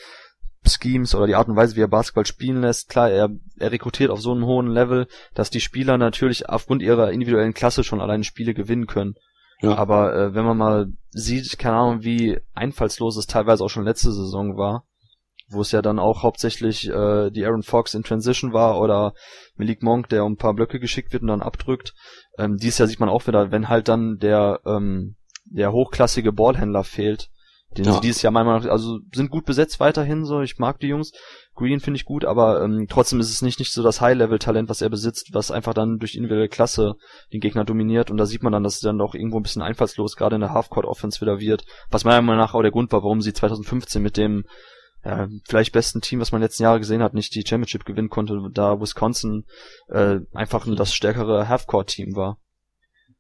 Schemes 0.67 1.15
oder 1.15 1.27
die 1.27 1.35
Art 1.35 1.47
und 1.47 1.57
Weise, 1.57 1.77
wie 1.77 1.83
er 1.83 1.89
Basketball 1.89 2.25
spielen 2.25 2.63
lässt. 2.63 2.89
Klar, 2.89 3.11
er, 3.11 3.29
er 3.59 3.71
rekrutiert 3.71 4.11
auf 4.11 4.23
so 4.23 4.33
einem 4.33 4.47
hohen 4.47 4.69
Level, 4.69 5.07
dass 5.35 5.51
die 5.51 5.61
Spieler 5.61 5.99
natürlich 5.99 6.49
aufgrund 6.49 6.81
ihrer 6.81 7.13
individuellen 7.13 7.53
Klasse 7.53 7.85
schon 7.85 8.01
alleine 8.01 8.25
Spiele 8.25 8.55
gewinnen 8.55 8.87
können. 8.87 9.13
Ja. 9.61 9.75
Aber 9.77 10.17
äh, 10.17 10.35
wenn 10.35 10.47
man 10.47 10.57
mal 10.57 10.87
sieht, 11.11 11.59
keine 11.59 11.77
Ahnung, 11.77 12.03
wie 12.03 12.41
einfallslos 12.55 13.19
es 13.19 13.27
teilweise 13.27 13.63
auch 13.63 13.69
schon 13.69 13.85
letzte 13.85 14.11
Saison 14.11 14.57
war, 14.57 14.87
wo 15.49 15.61
es 15.61 15.73
ja 15.73 15.83
dann 15.83 15.99
auch 15.99 16.23
hauptsächlich 16.23 16.89
äh, 16.89 17.31
die 17.31 17.45
Aaron 17.45 17.63
Fox 17.63 17.95
in 17.95 18.03
Transition 18.03 18.53
war 18.53 18.81
oder 18.81 19.15
Malik 19.57 19.83
Monk, 19.83 20.09
der 20.09 20.25
um 20.25 20.33
ein 20.33 20.37
paar 20.39 20.55
Blöcke 20.55 20.81
geschickt 20.81 21.13
wird 21.13 21.23
und 21.23 21.29
dann 21.29 21.43
abdrückt. 21.43 21.95
Ähm, 22.39 22.57
dies 22.57 22.79
Jahr 22.79 22.89
sieht 22.89 23.01
man 23.01 23.09
auch 23.09 23.27
wieder, 23.27 23.51
wenn 23.51 23.69
halt 23.69 23.89
dann 23.89 24.19
der 24.19 24.61
ähm, 24.65 25.17
der 25.45 25.73
hochklassige 25.73 26.33
Ballhändler 26.33 26.85
fehlt, 26.85 27.29
den 27.77 27.85
ja. 27.85 27.93
sie 27.93 28.01
dieses 28.01 28.23
Jahr 28.23 28.33
meiner 28.33 28.71
also 28.71 29.01
sind 29.13 29.31
gut 29.31 29.45
besetzt 29.45 29.81
weiterhin 29.81 30.25
so, 30.25 30.41
ich 30.41 30.59
mag 30.59 30.79
die 30.81 30.89
Jungs. 30.89 31.13
Green 31.55 31.81
finde 31.81 31.99
ich 31.99 32.05
gut, 32.05 32.25
aber 32.25 32.63
ähm, 32.63 32.87
trotzdem 32.89 33.21
ist 33.21 33.31
es 33.31 33.43
nicht 33.43 33.59
nicht 33.59 33.73
so 33.73 33.83
das 33.83 34.01
High-Level-Talent, 34.01 34.69
was 34.69 34.81
er 34.81 34.91
besitzt, 34.91 35.31
was 35.33 35.51
einfach 35.51 35.75
dann 35.75 35.99
durch 35.99 36.15
individuelle 36.15 36.49
Klasse 36.49 36.95
den 37.33 37.41
Gegner 37.41 37.65
dominiert 37.65 38.11
und 38.11 38.17
da 38.17 38.27
sieht 38.27 38.43
man 38.43 38.53
dann, 38.53 38.63
dass 38.63 38.77
es 38.77 38.81
dann 38.81 38.99
doch 38.99 39.15
irgendwo 39.15 39.39
ein 39.39 39.43
bisschen 39.43 39.63
einfallslos 39.63 40.17
gerade 40.17 40.37
in 40.37 40.41
der 40.41 40.53
Halfcourt-Offense 40.53 41.21
wieder 41.21 41.39
wird, 41.39 41.65
was 41.91 42.05
meiner 42.05 42.23
Meinung 42.23 42.41
nach 42.41 42.55
auch 42.55 42.63
der 42.63 42.71
Grund 42.71 42.91
war, 42.93 43.03
warum 43.03 43.21
sie 43.21 43.33
2015 43.33 44.03
mit 44.03 44.17
dem 44.17 44.45
ja, 45.05 45.29
vielleicht 45.47 45.73
besten 45.73 46.01
Team, 46.01 46.21
was 46.21 46.33
man 46.33 46.41
letzten 46.41 46.63
Jahre 46.63 46.79
gesehen 46.79 47.03
hat, 47.03 47.15
nicht 47.15 47.35
die 47.35 47.47
Championship 47.47 47.85
gewinnen 47.85 48.09
konnte, 48.09 48.41
da 48.53 48.81
Wisconsin 48.81 49.45
äh, 49.89 50.21
einfach 50.33 50.67
nur 50.67 50.77
das 50.77 50.95
stärkere 50.95 51.49
Halfcourt-Team 51.49 52.17
war. 52.17 52.39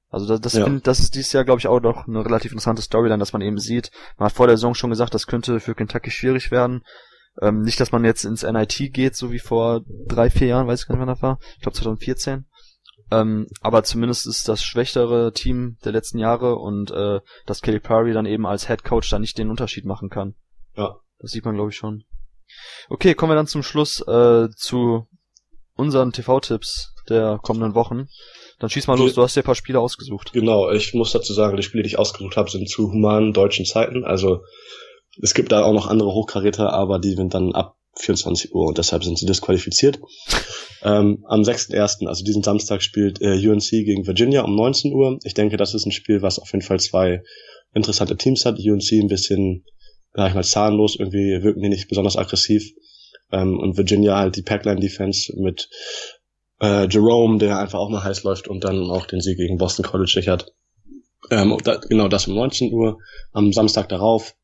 Also 0.08 0.26
das, 0.26 0.40
das, 0.40 0.52
ja. 0.54 0.64
find, 0.64 0.86
das 0.86 1.00
ist 1.00 1.14
dieses 1.16 1.32
Jahr, 1.32 1.44
glaube 1.44 1.58
ich, 1.58 1.66
auch 1.66 1.80
noch 1.80 2.06
eine 2.06 2.24
relativ 2.24 2.52
interessante 2.52 2.82
Storyline, 2.82 3.18
dass 3.18 3.32
man 3.32 3.42
eben 3.42 3.58
sieht. 3.58 3.90
Man 4.16 4.26
hat 4.26 4.32
vor 4.32 4.46
der 4.46 4.56
Saison 4.56 4.74
schon 4.74 4.90
gesagt, 4.90 5.12
das 5.12 5.26
könnte 5.26 5.58
für 5.60 5.74
Kentucky 5.74 6.10
schwierig 6.10 6.50
werden. 6.50 6.82
Ähm, 7.42 7.62
nicht, 7.62 7.80
dass 7.80 7.90
man 7.90 8.04
jetzt 8.04 8.24
ins 8.24 8.44
NIT 8.44 8.92
geht, 8.92 9.16
so 9.16 9.32
wie 9.32 9.40
vor 9.40 9.82
drei, 10.06 10.30
vier 10.30 10.46
Jahren, 10.46 10.68
weiß 10.68 10.82
ich 10.82 10.86
gar 10.86 10.94
nicht, 10.94 11.00
wann 11.00 11.08
das 11.08 11.22
war. 11.22 11.38
Ich 11.56 11.62
glaube 11.62 11.76
2014. 11.76 12.46
Ähm, 13.10 13.48
aber 13.60 13.82
zumindest 13.82 14.26
ist 14.26 14.48
das 14.48 14.62
schwächere 14.62 15.32
Team 15.32 15.78
der 15.84 15.92
letzten 15.92 16.18
Jahre 16.18 16.56
und 16.56 16.90
äh, 16.92 17.20
dass 17.44 17.60
Kelly 17.60 17.80
Perry 17.80 18.12
dann 18.12 18.24
eben 18.24 18.46
als 18.46 18.68
Head 18.68 18.84
Coach 18.84 19.10
da 19.10 19.18
nicht 19.18 19.36
den 19.36 19.50
Unterschied 19.50 19.84
machen 19.84 20.10
kann. 20.10 20.34
Ja. 20.76 20.96
Das 21.24 21.30
sieht 21.32 21.46
man, 21.46 21.54
glaube 21.54 21.70
ich, 21.70 21.76
schon. 21.76 22.04
Okay, 22.90 23.14
kommen 23.14 23.32
wir 23.32 23.36
dann 23.36 23.46
zum 23.46 23.62
Schluss 23.62 24.06
äh, 24.06 24.48
zu 24.54 25.06
unseren 25.74 26.12
TV-Tipps 26.12 26.92
der 27.08 27.38
kommenden 27.42 27.74
Wochen. 27.74 28.08
Dann 28.58 28.68
schieß 28.68 28.86
mal 28.88 28.98
los, 28.98 29.14
du 29.14 29.22
hast 29.22 29.34
dir 29.34 29.40
ein 29.40 29.46
paar 29.46 29.54
Spiele 29.54 29.80
ausgesucht. 29.80 30.34
Genau, 30.34 30.70
ich 30.70 30.92
muss 30.92 31.12
dazu 31.12 31.32
sagen, 31.32 31.56
die 31.56 31.62
Spiele, 31.62 31.82
die 31.82 31.88
ich 31.88 31.98
ausgesucht 31.98 32.36
habe, 32.36 32.50
sind 32.50 32.68
zu 32.68 32.92
humanen 32.92 33.32
deutschen 33.32 33.64
Zeiten. 33.64 34.04
Also 34.04 34.42
es 35.22 35.32
gibt 35.32 35.50
da 35.50 35.64
auch 35.64 35.72
noch 35.72 35.86
andere 35.86 36.12
Hochkaräter, 36.12 36.74
aber 36.74 36.98
die 36.98 37.14
sind 37.14 37.32
dann 37.32 37.54
ab 37.54 37.78
24 37.96 38.54
Uhr 38.54 38.66
und 38.66 38.76
deshalb 38.76 39.02
sind 39.02 39.18
sie 39.18 39.24
disqualifiziert. 39.24 40.00
ähm, 40.82 41.24
am 41.26 41.40
6.1., 41.40 42.06
also 42.06 42.22
diesen 42.22 42.42
Samstag, 42.42 42.82
spielt 42.82 43.22
äh, 43.22 43.48
UNC 43.48 43.70
gegen 43.70 44.06
Virginia 44.06 44.42
um 44.42 44.54
19 44.54 44.92
Uhr. 44.92 45.18
Ich 45.24 45.32
denke, 45.32 45.56
das 45.56 45.72
ist 45.72 45.86
ein 45.86 45.92
Spiel, 45.92 46.20
was 46.20 46.38
auf 46.38 46.52
jeden 46.52 46.66
Fall 46.66 46.80
zwei 46.80 47.22
interessante 47.72 48.18
Teams 48.18 48.44
hat. 48.44 48.58
UNC 48.58 48.92
ein 48.92 49.08
bisschen 49.08 49.64
sag 50.14 50.28
ich 50.28 50.34
mal, 50.34 50.44
zahnlos, 50.44 50.96
irgendwie 50.98 51.42
wirken 51.42 51.62
die 51.62 51.68
nicht 51.68 51.88
besonders 51.88 52.16
aggressiv. 52.16 52.72
Ähm, 53.32 53.58
und 53.58 53.76
Virginia 53.76 54.16
halt 54.16 54.36
die 54.36 54.42
Packline-Defense 54.42 55.34
mit 55.36 55.68
äh, 56.60 56.86
Jerome, 56.88 57.38
der 57.38 57.58
einfach 57.58 57.78
auch 57.78 57.90
mal 57.90 58.04
heiß 58.04 58.22
läuft 58.22 58.48
und 58.48 58.64
dann 58.64 58.90
auch 58.90 59.06
den 59.06 59.20
Sieg 59.20 59.36
gegen 59.36 59.58
Boston 59.58 59.84
College 59.84 60.12
sichert. 60.14 60.52
Ähm, 61.30 61.56
da, 61.64 61.76
genau 61.76 62.08
das 62.08 62.28
um 62.28 62.34
19 62.34 62.72
Uhr. 62.72 62.98
Am 63.32 63.52
Samstag 63.52 63.88
darauf 63.88 64.34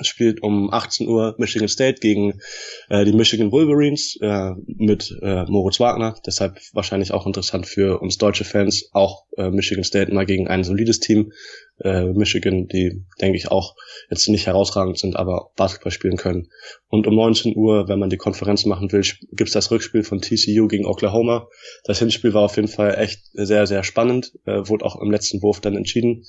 spielt 0.00 0.42
um 0.42 0.72
18 0.72 1.08
Uhr 1.08 1.34
Michigan 1.38 1.68
State 1.68 2.00
gegen 2.00 2.40
äh, 2.88 3.04
die 3.04 3.12
Michigan 3.12 3.52
Wolverines 3.52 4.16
äh, 4.20 4.52
mit 4.66 5.14
äh, 5.22 5.44
Moritz 5.44 5.80
Wagner. 5.80 6.14
Deshalb 6.26 6.58
wahrscheinlich 6.72 7.12
auch 7.12 7.26
interessant 7.26 7.66
für 7.66 8.00
uns 8.00 8.18
deutsche 8.18 8.44
Fans. 8.44 8.88
Auch 8.92 9.24
äh, 9.36 9.50
Michigan 9.50 9.84
State 9.84 10.12
mal 10.12 10.26
gegen 10.26 10.48
ein 10.48 10.64
solides 10.64 11.00
Team. 11.00 11.32
Äh, 11.78 12.12
Michigan, 12.12 12.68
die 12.68 13.04
denke 13.20 13.36
ich 13.36 13.50
auch 13.50 13.74
jetzt 14.10 14.28
nicht 14.28 14.46
herausragend 14.46 14.98
sind, 14.98 15.16
aber 15.16 15.50
Basketball 15.56 15.90
spielen 15.90 16.16
können. 16.16 16.48
Und 16.88 17.06
um 17.06 17.14
19 17.14 17.56
Uhr, 17.56 17.88
wenn 17.88 17.98
man 17.98 18.10
die 18.10 18.18
Konferenz 18.18 18.64
machen 18.66 18.92
will, 18.92 19.02
gibt's 19.32 19.52
das 19.52 19.70
Rückspiel 19.70 20.04
von 20.04 20.20
TCU 20.20 20.68
gegen 20.68 20.86
Oklahoma. 20.86 21.48
Das 21.84 21.98
Hinspiel 21.98 22.34
war 22.34 22.42
auf 22.42 22.56
jeden 22.56 22.68
Fall 22.68 22.96
echt 22.98 23.22
sehr, 23.32 23.66
sehr 23.66 23.82
spannend. 23.82 24.32
Äh, 24.44 24.68
wurde 24.68 24.84
auch 24.84 25.00
im 25.00 25.10
letzten 25.10 25.42
Wurf 25.42 25.60
dann 25.60 25.76
entschieden. 25.76 26.24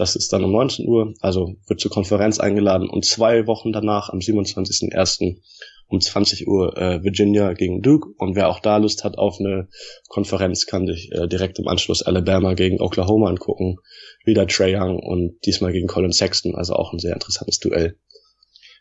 Das 0.00 0.16
ist 0.16 0.32
dann 0.32 0.42
um 0.44 0.52
19 0.52 0.88
Uhr, 0.88 1.12
also 1.20 1.56
wird 1.66 1.78
zur 1.78 1.90
Konferenz 1.90 2.40
eingeladen 2.40 2.88
und 2.88 3.04
zwei 3.04 3.46
Wochen 3.46 3.70
danach, 3.70 4.08
am 4.08 4.20
27.01. 4.20 5.42
um 5.88 6.00
20 6.00 6.48
Uhr 6.48 6.74
äh, 6.78 7.04
Virginia 7.04 7.52
gegen 7.52 7.82
Duke. 7.82 8.08
Und 8.16 8.34
wer 8.34 8.48
auch 8.48 8.60
da 8.60 8.78
Lust 8.78 9.04
hat 9.04 9.18
auf 9.18 9.38
eine 9.38 9.68
Konferenz, 10.08 10.64
kann 10.64 10.86
sich 10.86 11.12
äh, 11.12 11.28
direkt 11.28 11.58
im 11.58 11.68
Anschluss 11.68 12.00
Alabama 12.02 12.54
gegen 12.54 12.80
Oklahoma 12.80 13.28
angucken. 13.28 13.76
Wieder 14.24 14.46
Trey 14.46 14.74
Young 14.74 15.00
und 15.00 15.36
diesmal 15.44 15.70
gegen 15.70 15.86
Colin 15.86 16.12
Sexton, 16.12 16.54
also 16.54 16.76
auch 16.76 16.94
ein 16.94 16.98
sehr 16.98 17.12
interessantes 17.12 17.58
Duell 17.58 17.98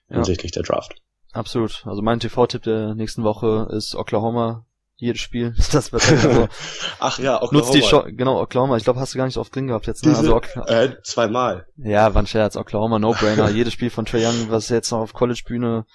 ja. 0.10 0.16
hinsichtlich 0.16 0.54
der 0.54 0.64
Draft. 0.64 0.96
Absolut. 1.34 1.84
Also 1.86 2.02
mein 2.02 2.22
TV-Tipp 2.22 2.64
der 2.64 2.96
nächsten 2.96 3.26
Woche 3.26 3.68
ist 3.72 3.94
Oklahoma 3.94 4.66
jedes 5.00 5.22
Spiel. 5.22 5.56
Das 5.72 5.92
wird 5.92 6.08
halt 6.08 6.20
so. 6.20 6.48
Ach 7.00 7.20
ja, 7.20 7.42
Oklahoma. 7.42 7.58
Nutzt 7.58 7.74
die 7.74 7.82
Show, 7.82 8.04
genau, 8.08 8.42
Oklahoma. 8.42 8.78
Ich 8.78 8.84
glaube, 8.84 9.00
hast 9.00 9.14
du 9.14 9.18
gar 9.18 9.26
nicht 9.26 9.34
so 9.34 9.42
oft 9.42 9.56
drin 9.56 9.68
gehabt 9.68 9.88
jetzt. 9.88 10.06
Ne? 10.06 10.12
Diese, 10.12 10.34
also. 10.34 10.62
Äh, 10.68 11.02
zweimal. 11.04 11.66
Ja, 11.78 12.14
war 12.14 12.22
ein 12.22 12.28
Scherz. 12.28 12.56
Oklahoma, 12.56 13.00
No-Brainer. 13.00 13.50
jedes 13.56 13.74
Spiel 13.74 13.90
von 13.90 14.06
Trae 14.06 14.26
Young, 14.26 14.50
was 14.50 14.70
jetzt 14.70 14.92
noch 14.92 15.00
auf 15.00 15.14
College-Bühne 15.14 15.86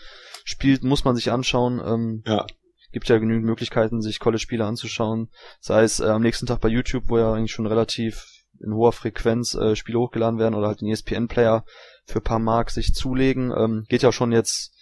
spielt, 0.45 0.83
muss 0.85 1.05
man 1.05 1.17
sich 1.17 1.31
anschauen. 1.31 1.81
Ähm, 1.85 2.23
ja. 2.27 2.47
Gibt 2.93 3.09
ja 3.09 3.19
genügend 3.19 3.45
Möglichkeiten, 3.45 4.01
sich 4.01 4.21
College-Spiele 4.21 4.65
anzuschauen. 4.65 5.29
Sei 5.61 5.83
es 5.83 6.01
äh, 6.01 6.05
am 6.05 6.23
nächsten 6.23 6.47
Tag 6.47 6.61
bei 6.61 6.69
YouTube, 6.69 7.05
wo 7.09 7.19
ja 7.19 7.33
eigentlich 7.33 7.53
schon 7.53 7.67
relativ 7.67 8.25
in 8.61 8.73
hoher 8.73 8.93
Frequenz 8.93 9.55
äh, 9.55 9.75
Spiele 9.75 9.99
hochgeladen 9.99 10.39
werden 10.39 10.55
oder 10.55 10.69
halt 10.69 10.81
den 10.81 10.89
ESPN-Player 10.89 11.65
für 12.07 12.21
paar 12.21 12.39
Mark 12.39 12.71
sich 12.71 12.95
zulegen. 12.95 13.53
Ähm, 13.57 13.85
geht 13.89 14.03
ja 14.03 14.13
schon 14.13 14.33
jetzt 14.33 14.73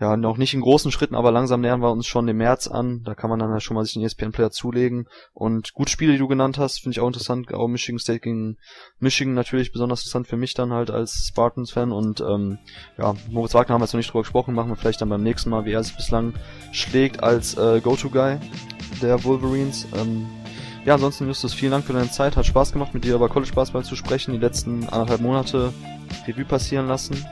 ja, 0.00 0.16
noch 0.16 0.36
nicht 0.36 0.54
in 0.54 0.60
großen 0.60 0.92
Schritten, 0.92 1.16
aber 1.16 1.32
langsam 1.32 1.60
nähern 1.60 1.82
wir 1.82 1.90
uns 1.90 2.06
schon 2.06 2.28
im 2.28 2.36
März 2.36 2.68
an. 2.68 3.02
Da 3.02 3.16
kann 3.16 3.30
man 3.30 3.40
dann 3.40 3.50
ja 3.50 3.58
schon 3.58 3.74
mal 3.74 3.84
sich 3.84 3.94
den 3.94 4.04
ESPN-Player 4.04 4.52
zulegen. 4.52 5.08
Und 5.32 5.74
gut 5.74 5.90
Spiele, 5.90 6.12
die 6.12 6.18
du 6.18 6.28
genannt 6.28 6.56
hast, 6.56 6.80
finde 6.80 6.92
ich 6.92 7.00
auch 7.00 7.08
interessant. 7.08 7.52
Auch 7.52 7.66
Michigan 7.66 7.98
State 7.98 8.20
gegen 8.20 8.58
Michigan 9.00 9.34
natürlich 9.34 9.72
besonders 9.72 10.00
interessant 10.00 10.28
für 10.28 10.36
mich 10.36 10.54
dann 10.54 10.72
halt 10.72 10.92
als 10.92 11.26
Spartans-Fan. 11.28 11.90
Und 11.90 12.20
ähm, 12.20 12.58
ja, 12.96 13.14
Moritz 13.28 13.54
Wagner 13.54 13.74
haben 13.74 13.80
wir 13.80 13.86
jetzt 13.86 13.92
noch 13.92 13.98
nicht 13.98 14.10
drüber 14.10 14.22
gesprochen, 14.22 14.54
machen 14.54 14.70
wir 14.70 14.76
vielleicht 14.76 15.00
dann 15.00 15.08
beim 15.08 15.22
nächsten 15.24 15.50
Mal, 15.50 15.64
wie 15.64 15.72
er 15.72 15.82
sich 15.82 15.96
bislang 15.96 16.34
schlägt 16.70 17.24
als 17.24 17.58
äh, 17.58 17.80
Go-To-Guy 17.80 18.38
der 19.02 19.24
Wolverines. 19.24 19.88
Ähm, 19.96 20.28
ja, 20.84 20.94
ansonsten 20.94 21.26
Justus, 21.26 21.54
vielen 21.54 21.72
Dank 21.72 21.84
für 21.84 21.92
deine 21.92 22.10
Zeit. 22.10 22.36
Hat 22.36 22.46
Spaß 22.46 22.72
gemacht, 22.72 22.94
mit 22.94 23.02
dir 23.02 23.16
über 23.16 23.28
College 23.28 23.52
Basketball 23.52 23.84
zu 23.84 23.96
sprechen. 23.96 24.32
Die 24.32 24.38
letzten 24.38 24.88
anderthalb 24.88 25.20
Monate 25.20 25.72
Revue 26.28 26.44
passieren 26.44 26.86
lassen. 26.86 27.26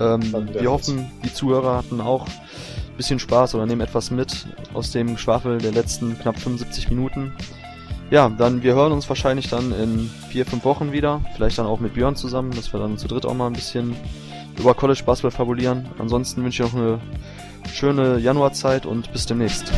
Ähm, 0.00 0.48
wir 0.52 0.70
hoffen, 0.70 1.10
die 1.24 1.32
Zuhörer 1.32 1.76
hatten 1.76 2.00
auch 2.00 2.26
ein 2.26 2.96
bisschen 2.96 3.18
Spaß 3.18 3.54
oder 3.54 3.66
nehmen 3.66 3.80
etwas 3.80 4.10
mit 4.10 4.46
aus 4.72 4.90
dem 4.90 5.18
Schwafel 5.18 5.58
der 5.58 5.72
letzten 5.72 6.18
knapp 6.18 6.38
75 6.38 6.90
Minuten. 6.90 7.32
Ja, 8.10 8.28
dann 8.28 8.62
wir 8.62 8.74
hören 8.74 8.92
uns 8.92 9.08
wahrscheinlich 9.08 9.48
dann 9.48 9.72
in 9.72 10.10
vier, 10.28 10.46
fünf 10.46 10.64
Wochen 10.64 10.92
wieder. 10.92 11.20
Vielleicht 11.34 11.58
dann 11.58 11.66
auch 11.66 11.80
mit 11.80 11.94
Björn 11.94 12.16
zusammen, 12.16 12.52
dass 12.52 12.72
wir 12.72 12.80
dann 12.80 12.98
zu 12.98 13.08
dritt 13.08 13.26
auch 13.26 13.34
mal 13.34 13.46
ein 13.46 13.54
bisschen 13.54 13.96
über 14.58 14.74
College 14.74 15.02
Basketball 15.04 15.30
fabulieren. 15.30 15.88
Ansonsten 15.98 16.44
wünsche 16.44 16.62
ich 16.62 16.72
noch 16.72 16.78
eine 16.78 17.00
schöne 17.72 18.18
Januarzeit 18.18 18.86
und 18.86 19.12
bis 19.12 19.26
demnächst. 19.26 19.72